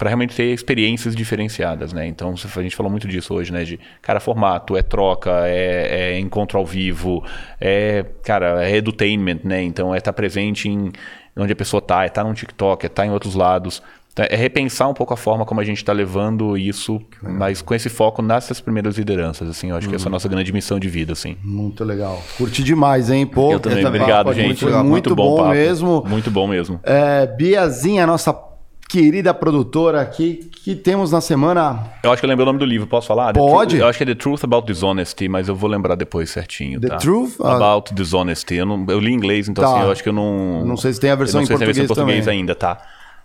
[0.00, 2.06] para realmente ter experiências diferenciadas, né?
[2.06, 3.64] Então a gente falou muito disso hoje, né?
[3.64, 7.22] De cara formato, é troca, é, é encontro ao vivo,
[7.60, 9.62] é cara é edutainment, né?
[9.62, 10.90] Então é estar tá presente em
[11.36, 13.82] onde a pessoa tá, é estar tá no TikTok, é estar tá em outros lados.
[14.10, 17.74] Então, é repensar um pouco a forma como a gente está levando isso, mas com
[17.74, 19.90] esse foco nessas primeiras lideranças, assim, eu acho uhum.
[19.90, 21.36] que essa é a nossa grande missão de vida, assim.
[21.44, 22.20] Muito legal.
[22.38, 23.52] Curti demais, hein, pô.
[23.52, 24.64] Eu também, obrigado, gente.
[24.64, 26.02] Muito, muito, bom, bom mesmo.
[26.08, 26.80] Muito bom mesmo.
[26.82, 28.49] É, Biazinha, nossa
[28.90, 31.84] querida produtora aqui, que temos na semana.
[32.02, 33.32] Eu acho que eu lembro o nome do livro, posso falar?
[33.32, 33.76] Pode.
[33.76, 36.80] eu acho que é The Truth About Dishonesty, mas eu vou lembrar depois certinho.
[36.80, 36.96] The tá?
[36.96, 38.56] Truth About Dishonesty.
[38.56, 39.70] Eu, não, eu li em inglês, então tá.
[39.70, 40.64] assim, eu acho que eu não.
[40.64, 41.68] Não sei se tem a versão em português.
[41.68, 42.40] Não sei se tem a versão em português também.
[42.40, 42.78] ainda, tá?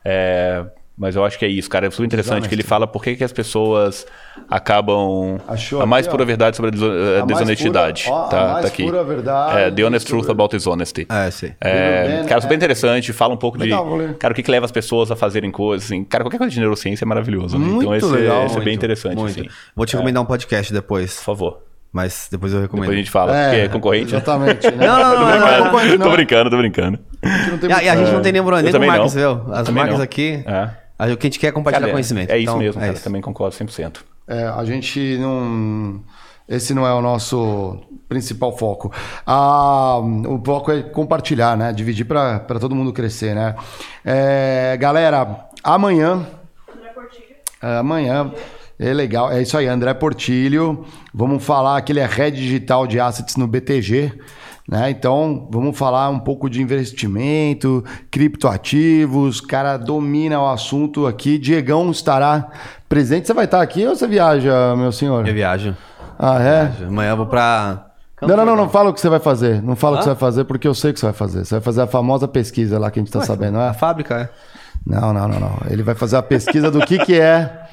[0.04, 0.66] É.
[0.98, 1.88] Mas eu acho que é isso, cara.
[1.88, 4.08] É super interessante que ele fala por que, que as pessoas
[4.50, 5.38] acabam.
[5.46, 6.26] Achou a mais aqui, pura ó.
[6.26, 8.06] verdade sobre a, a desonestidade.
[8.06, 8.84] Pura, ó, tá, a mais tá aqui.
[8.86, 9.60] pura verdade.
[9.60, 11.06] É, The Honest Truth About Dishonesty.
[11.10, 11.52] É, sim.
[11.60, 13.12] É, cara, super interessante.
[13.12, 14.14] Fala um pouco legal, de.
[14.14, 15.88] Cara, o que, que leva as pessoas a fazerem coisas.
[15.88, 16.06] Assim.
[16.06, 17.60] Cara, qualquer coisa de neurociência é maravilhoso.
[17.60, 17.66] Né?
[17.66, 19.16] Muito então esse, legal, esse muito, é bem interessante.
[19.18, 19.40] Muito.
[19.42, 19.50] Assim.
[19.76, 21.16] Vou te recomendar um podcast depois.
[21.16, 21.62] Por favor.
[21.92, 22.84] Mas depois eu recomendo.
[22.84, 24.16] Depois a gente fala, é, porque é concorrente.
[24.16, 24.72] Exatamente.
[24.72, 24.86] Né?
[24.86, 26.06] Não, não, não, não, é concorrente, não.
[26.06, 27.00] Tô brincando, tô brincando.
[27.68, 29.42] E a, e a gente não tem nem problema nem com marcas, viu?
[29.52, 30.04] As marcas não.
[30.04, 30.44] aqui.
[30.46, 30.85] É.
[30.98, 32.30] O que a gente quer é compartilhar cara, conhecimento.
[32.30, 32.94] É, é isso então, mesmo, é cara.
[32.94, 33.04] Isso.
[33.04, 33.98] Também concordo 100%.
[34.28, 36.02] É, a gente não.
[36.48, 38.92] Esse não é o nosso principal foco.
[39.26, 41.74] Ah, o foco é compartilhar, né?
[41.74, 43.56] Dividir para todo mundo crescer, né?
[44.04, 46.26] É, galera, amanhã.
[47.62, 48.32] É, amanhã.
[48.78, 50.86] É legal, é isso aí, André Portilho.
[51.14, 54.12] Vamos falar que ele é head digital de assets no BTG.
[54.68, 54.90] Né?
[54.90, 59.40] Então, vamos falar um pouco de investimento, criptoativos.
[59.40, 61.38] O cara domina o assunto aqui.
[61.38, 62.50] Diegão estará
[62.90, 63.28] presente.
[63.28, 65.28] Você vai estar aqui ou você viaja, meu senhor?
[65.28, 65.76] Eu viajo.
[66.18, 66.66] Ah, é?
[66.66, 66.86] Viajo.
[66.88, 67.86] Amanhã eu vou para.
[68.22, 69.62] Não, não, não, não fala o que você vai fazer.
[69.62, 71.46] Não fala o que você vai fazer, porque eu sei o que você vai fazer.
[71.46, 73.70] Você vai fazer a famosa pesquisa lá que a gente está sabendo, não é?
[73.70, 74.30] A fábrica, é.
[74.86, 75.58] Não, não, não, não.
[75.70, 77.65] Ele vai fazer a pesquisa do que, que é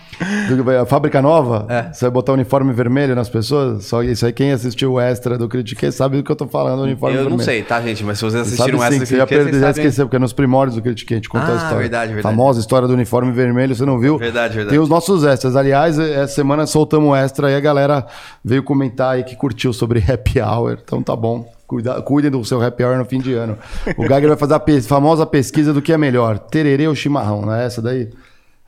[0.81, 1.67] a fábrica nova?
[1.69, 1.93] É.
[1.93, 3.85] Você vai botar uniforme vermelho nas pessoas?
[3.85, 6.83] Só isso aí, quem assistiu o extra do Critiquei sabe do que eu tô falando,
[6.83, 7.35] uniforme eu vermelho.
[7.35, 8.05] Eu não sei, tá, gente?
[8.05, 9.07] Mas se vocês assistiram o extra do Critiquei...
[9.07, 11.53] Você já, perdeu, já esqueceu, porque é nos primórdios do Critiquei a gente conta ah,
[11.53, 11.79] a história.
[11.79, 12.35] verdade, verdade.
[12.35, 14.19] Famosa história do uniforme vermelho, você não viu?
[14.19, 14.71] Verdade, verdade.
[14.71, 15.57] Tem os nossos extras.
[15.57, 18.07] Aliás, essa semana soltamos o extra e a galera
[18.45, 20.79] veio comentar aí que curtiu sobre happy hour.
[20.83, 21.51] Então tá bom.
[21.67, 23.57] Cuida, cuidem do seu happy hour no fim de ano.
[23.97, 27.43] O Geiger vai fazer a pe famosa pesquisa do que é melhor, tererê ou chimarrão,
[27.43, 28.11] não é essa daí?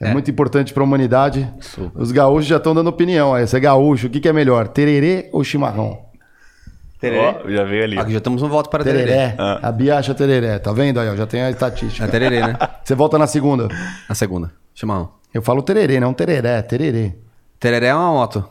[0.05, 0.13] É, é.
[0.13, 1.49] muito importante para a humanidade.
[1.61, 2.01] Super.
[2.01, 3.35] Os gaúchos já estão dando opinião.
[3.35, 6.05] Aí, você é gaúcho, o que, que é melhor, tererê ou chimarrão?
[7.01, 7.37] Tererê.
[7.45, 7.99] Oh, já veio ali.
[7.99, 9.07] Aqui já estamos um voto para tererê.
[9.07, 9.35] tererê.
[9.37, 9.61] Ah.
[9.63, 10.59] A Bia acha tereré.
[10.59, 11.17] Tá vendo aí?
[11.17, 12.05] Já tem a estatística.
[12.05, 12.57] É tererê, né?
[12.83, 13.69] Você volta na segunda?
[14.09, 14.51] Na segunda.
[14.75, 15.11] Chimarrão.
[15.33, 16.63] Eu falo tererê, não tereré.
[16.63, 17.13] Tererê.
[17.61, 18.45] Tereré é uma moto.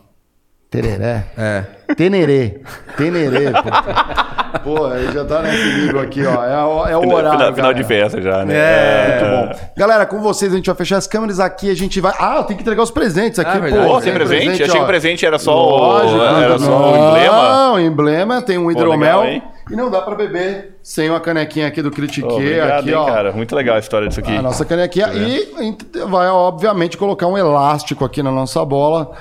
[0.69, 1.25] Tereré?
[1.37, 1.61] É.
[1.95, 2.61] Tenerê.
[2.97, 4.32] Tenerê, pô.
[4.61, 6.43] Pô, aí já tá nesse nível aqui, ó.
[6.43, 7.39] É, o, é o horário.
[7.39, 8.53] Final, final de festa já, né?
[8.55, 9.19] É.
[9.19, 9.69] Muito bom.
[9.75, 11.69] Galera, com vocês a gente vai fechar as câmeras aqui.
[11.69, 12.13] A gente vai.
[12.19, 14.01] Ah, tem que entregar os presentes aqui, ah, pô.
[14.01, 14.43] Tem presente?
[14.45, 16.23] presente Achei que o presente era só Lógico, o.
[16.23, 17.49] Era só não, o emblema.
[17.49, 19.19] Não, o emblema tem um hidromel.
[19.19, 22.27] Pô, legal, e não dá para beber sem uma canequinha aqui do Critique.
[22.27, 23.05] Oh, obrigado, aqui, hein, ó.
[23.05, 23.31] cara.
[23.31, 24.35] Muito legal a história disso aqui.
[24.35, 25.07] A nossa canequinha.
[25.07, 25.17] É.
[25.17, 29.11] E vai, obviamente, colocar um elástico aqui na nossa bola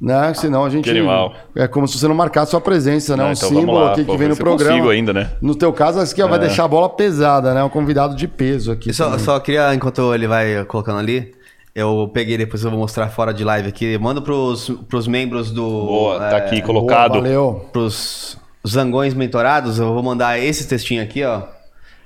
[0.00, 0.34] né?
[0.34, 0.90] Senão a gente.
[1.54, 3.22] É como se você não marcasse sua presença, né?
[3.22, 4.72] Não, um então símbolo lá, aqui pô, que vem no programa.
[4.72, 5.30] Consigo ainda, né?
[5.40, 6.26] No teu caso, esse aqui é.
[6.26, 7.64] vai deixar a bola pesada, né?
[7.64, 8.92] Um convidado de peso aqui.
[8.92, 11.34] Só, só, queria, enquanto ele vai colocando ali,
[11.74, 13.96] eu peguei, depois eu vou mostrar fora de live aqui.
[13.98, 15.62] Manda pros, pros membros do.
[15.62, 17.12] Boa, tá aqui colocado.
[17.12, 17.68] Boa, valeu.
[17.72, 21.42] Pros zangões mentorados, eu vou mandar esse textinho aqui, ó.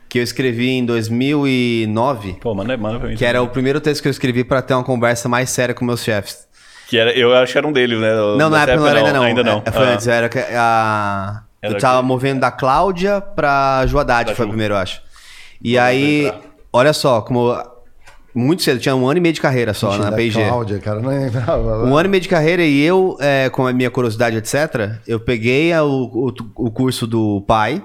[0.09, 2.39] Que eu escrevi em 2009.
[2.41, 3.15] Pô, manda, manda pra mim.
[3.15, 5.85] Que era o primeiro texto que eu escrevi para ter uma conversa mais séria com
[5.85, 6.50] meus chefes.
[6.91, 8.13] Que era, eu acho que era um deles, né?
[8.37, 9.23] Não, na época não era ainda não.
[9.23, 9.63] Ainda não.
[9.65, 9.93] É, foi ah.
[9.93, 11.43] antes, era a...
[11.63, 12.07] Era eu tava que...
[12.07, 15.01] movendo da Cláudia pra Joadade, foi o primeiro, eu acho.
[15.63, 16.33] E aí,
[16.73, 17.57] olha só, como
[18.35, 20.45] muito cedo, tinha um ano e meio de carreira só Ixi, na PG.
[20.49, 21.85] Cláudia, cara, não lembrava.
[21.85, 25.21] Um ano e meio de carreira e eu, é, com a minha curiosidade, etc., eu
[25.21, 27.81] peguei o, o, o curso do pai,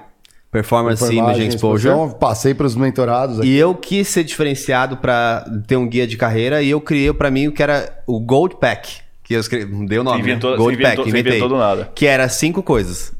[0.50, 2.14] Performance Imaging Exposure.
[2.18, 3.40] Passei para os mentorados.
[3.40, 3.48] Aqui.
[3.48, 7.30] E eu quis ser diferenciado para ter um guia de carreira e eu criei para
[7.30, 9.00] mim o que era o Gold Pack.
[9.22, 10.56] Que eu escrevi, deu o nome, inventou, né?
[10.56, 11.32] Gold inventou, Pack, inventei.
[11.32, 11.90] Inventou do nada.
[11.94, 13.12] Que era cinco coisas.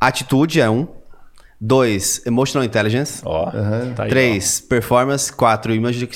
[0.00, 0.88] Atitude é um.
[1.58, 3.22] Dois, Emotional Intelligence.
[3.24, 3.94] Ó, uhum.
[3.94, 4.68] tá aí, Três, ó.
[4.68, 5.32] Performance.
[5.32, 6.06] Quatro, Image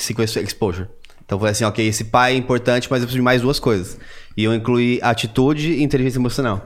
[0.43, 0.87] Exposure.
[1.25, 3.97] Então foi assim, ok, esse pai é importante, mas eu preciso de mais duas coisas.
[4.35, 6.61] E eu incluí atitude e inteligência emocional.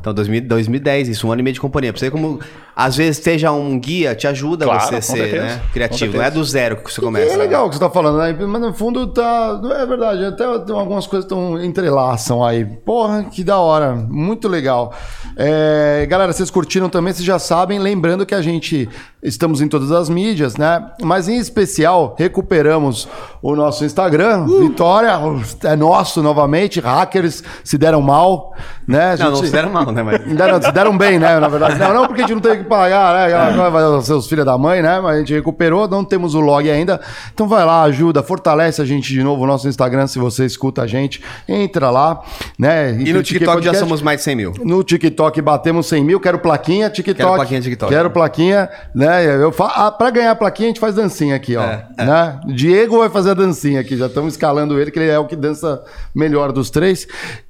[0.00, 1.92] Então, 2000, 2010, isso, um ano e meio de companhia.
[1.92, 2.40] Pra você como,
[2.74, 6.16] às vezes, seja um guia, te ajuda Claro, você com ser certeza, né, criativo.
[6.16, 7.34] Não é do zero que você E começa.
[7.34, 8.34] é legal o que você tá falando, né?
[8.46, 9.60] Mas no fundo tá.
[9.62, 12.64] não É verdade, até tem algumas coisas estão entrelaçam aí.
[12.64, 13.94] Porra, que da hora.
[13.94, 14.94] Muito legal.
[15.36, 17.78] É, galera, vocês curtiram também, vocês já sabem.
[17.78, 18.88] Lembrando que a gente
[19.22, 20.90] estamos em todas as mídias, né?
[21.02, 23.08] Mas em especial, recuperamos
[23.42, 24.44] o nosso Instagram.
[24.44, 24.68] Uh!
[24.68, 25.18] Vitória,
[25.64, 26.80] é nosso novamente.
[26.94, 28.54] Hackers se deram mal,
[28.86, 29.12] né?
[29.12, 30.02] A Não, não gente- se deram mal, né?
[30.02, 30.20] Mas...
[30.64, 31.38] Se deram bem, né?
[31.40, 31.78] Na verdade.
[31.78, 33.96] Não, não porque a gente não teve que pagar, né?
[33.98, 35.00] Os seus filhos da mãe, né?
[35.00, 37.00] Mas a gente recuperou, não temos o log ainda.
[37.32, 40.82] Então vai lá, ajuda, fortalece a gente de novo o nosso Instagram, se você escuta
[40.82, 41.22] a gente.
[41.48, 42.20] Entra lá,
[42.58, 42.90] né?
[42.92, 44.52] E no Critique TikTok já somos mais de 100 mil.
[44.62, 47.16] No TikTok batemos 100 mil, quero plaquinha, TikTok.
[47.16, 47.92] Quero plaquinha TikTok.
[47.92, 49.24] Quero plaquinha, né?
[49.42, 49.66] Eu fa...
[49.74, 51.62] ah, pra ganhar plaquinha, a gente faz dancinha aqui, ó.
[51.62, 52.40] É, Né?
[52.46, 55.36] Diego vai fazer a dancinha aqui, já estamos escalando ele, que ele é o que
[55.36, 55.82] dança
[56.14, 56.83] melhor dos três.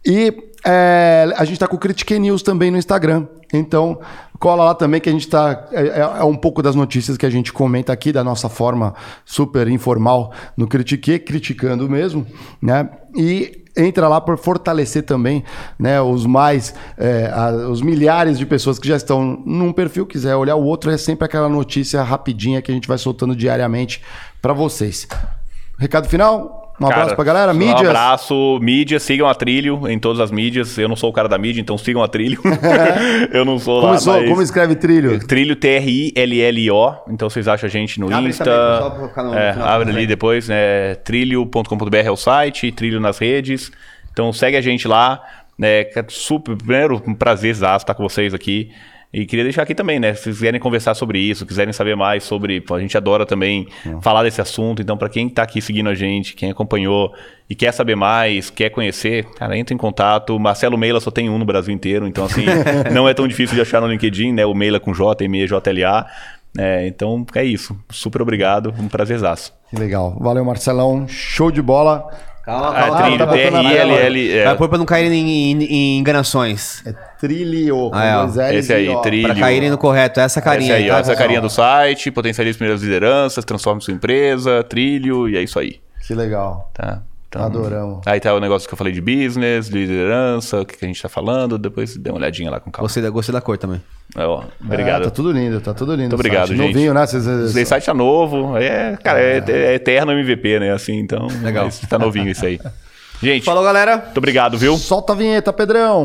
[0.04, 0.32] E
[0.64, 3.26] é, a gente tá com o Critique News também no Instagram.
[3.52, 4.00] Então,
[4.38, 5.68] cola lá também que a gente tá.
[5.72, 8.94] É, é- é um pouco das notícias que a gente comenta aqui, da nossa forma
[9.24, 12.26] super informal no Critique, criticando mesmo,
[12.60, 12.88] né?
[13.16, 15.42] E entra lá para fortalecer também
[15.78, 20.36] né, os mais é, a- os milhares de pessoas que já estão num perfil quiser
[20.36, 24.00] olhar o outro é sempre aquela notícia rapidinha que a gente vai soltando diariamente
[24.40, 25.08] para vocês
[25.76, 29.98] recado final um abraço Cara, pra galera Um mídias abraço, mídia, sigam a Trilho em
[29.98, 30.76] todas as mídias.
[30.76, 32.40] Eu não sou o cara da mídia, então sigam a Trilho.
[33.32, 34.28] eu não sou lá, Começou, mas...
[34.28, 36.94] como escreve trilho Trilho T-R-I-L-L-O.
[37.08, 38.44] Então vocês acham a gente no Abre Insta.
[38.44, 40.94] também, só no- é, no abre ali depois, né?
[40.96, 43.70] Trilho.com.br é o site, trilho nas redes.
[44.12, 45.22] Então segue a gente lá.
[45.56, 48.72] Né, é super, primeiro, um prazer estar com vocês aqui.
[49.14, 50.12] E queria deixar aqui também, né?
[50.12, 52.60] Se vocês quiserem conversar sobre isso, quiserem saber mais sobre.
[52.60, 53.68] pô, a gente adora também
[54.02, 54.82] falar desse assunto.
[54.82, 57.14] Então, para quem está aqui seguindo a gente, quem acompanhou
[57.48, 60.36] e quer saber mais, quer conhecer, cara, entra em contato.
[60.40, 62.44] Marcelo Meila só tem um no Brasil inteiro, então, assim,
[62.92, 64.44] não é tão difícil de achar no LinkedIn, né?
[64.44, 66.06] O Meila com J, M-E-J-L-A.
[66.58, 67.78] É, então, é isso.
[67.90, 68.74] Super obrigado.
[68.80, 69.52] Um prazerzaço.
[69.70, 72.10] que legal valeu Marcelão show de bola
[72.44, 74.32] Calma, Ah, calma, trilho, tá botando na T-R-I-L-L.
[74.38, 74.44] é.
[74.44, 76.84] Vai pôr pra não caírem em, em- em enganações.
[76.86, 79.26] é trilho Ah, é, Esse aí, trilho.
[79.28, 80.20] Pra caírem no correto.
[80.20, 84.62] Essa carinha Essa aí, tá, essa carinha do site, potencialize primeiras lideranças, transforme sua empresa,
[84.62, 85.80] trilho, e é isso aí.
[86.06, 87.02] que legal Tá?
[87.34, 88.00] Então, Adoramos.
[88.06, 90.88] Aí tá o negócio que eu falei de business, de liderança, o que que a
[90.88, 92.84] gente tá falando, depois dê uma olhadinha lá com calma.
[92.84, 93.82] Gostei da, gostei da cor também.
[94.16, 95.02] É, ó, obrigado.
[95.02, 96.56] É, tá tudo lindo tá tudo lindo Muito obrigado, site.
[96.58, 96.66] gente.
[96.68, 100.94] novinho né Vocês- Esse site tá novo, é, cara, é, é eterno MVP, né, assim,
[100.98, 101.68] então, Legal.
[101.88, 102.60] tá novinho isso aí.
[103.22, 103.96] Gente, Falou, galera.
[103.96, 104.76] muito obrigado, viu?
[104.76, 106.03] solta a vinheta Pedrão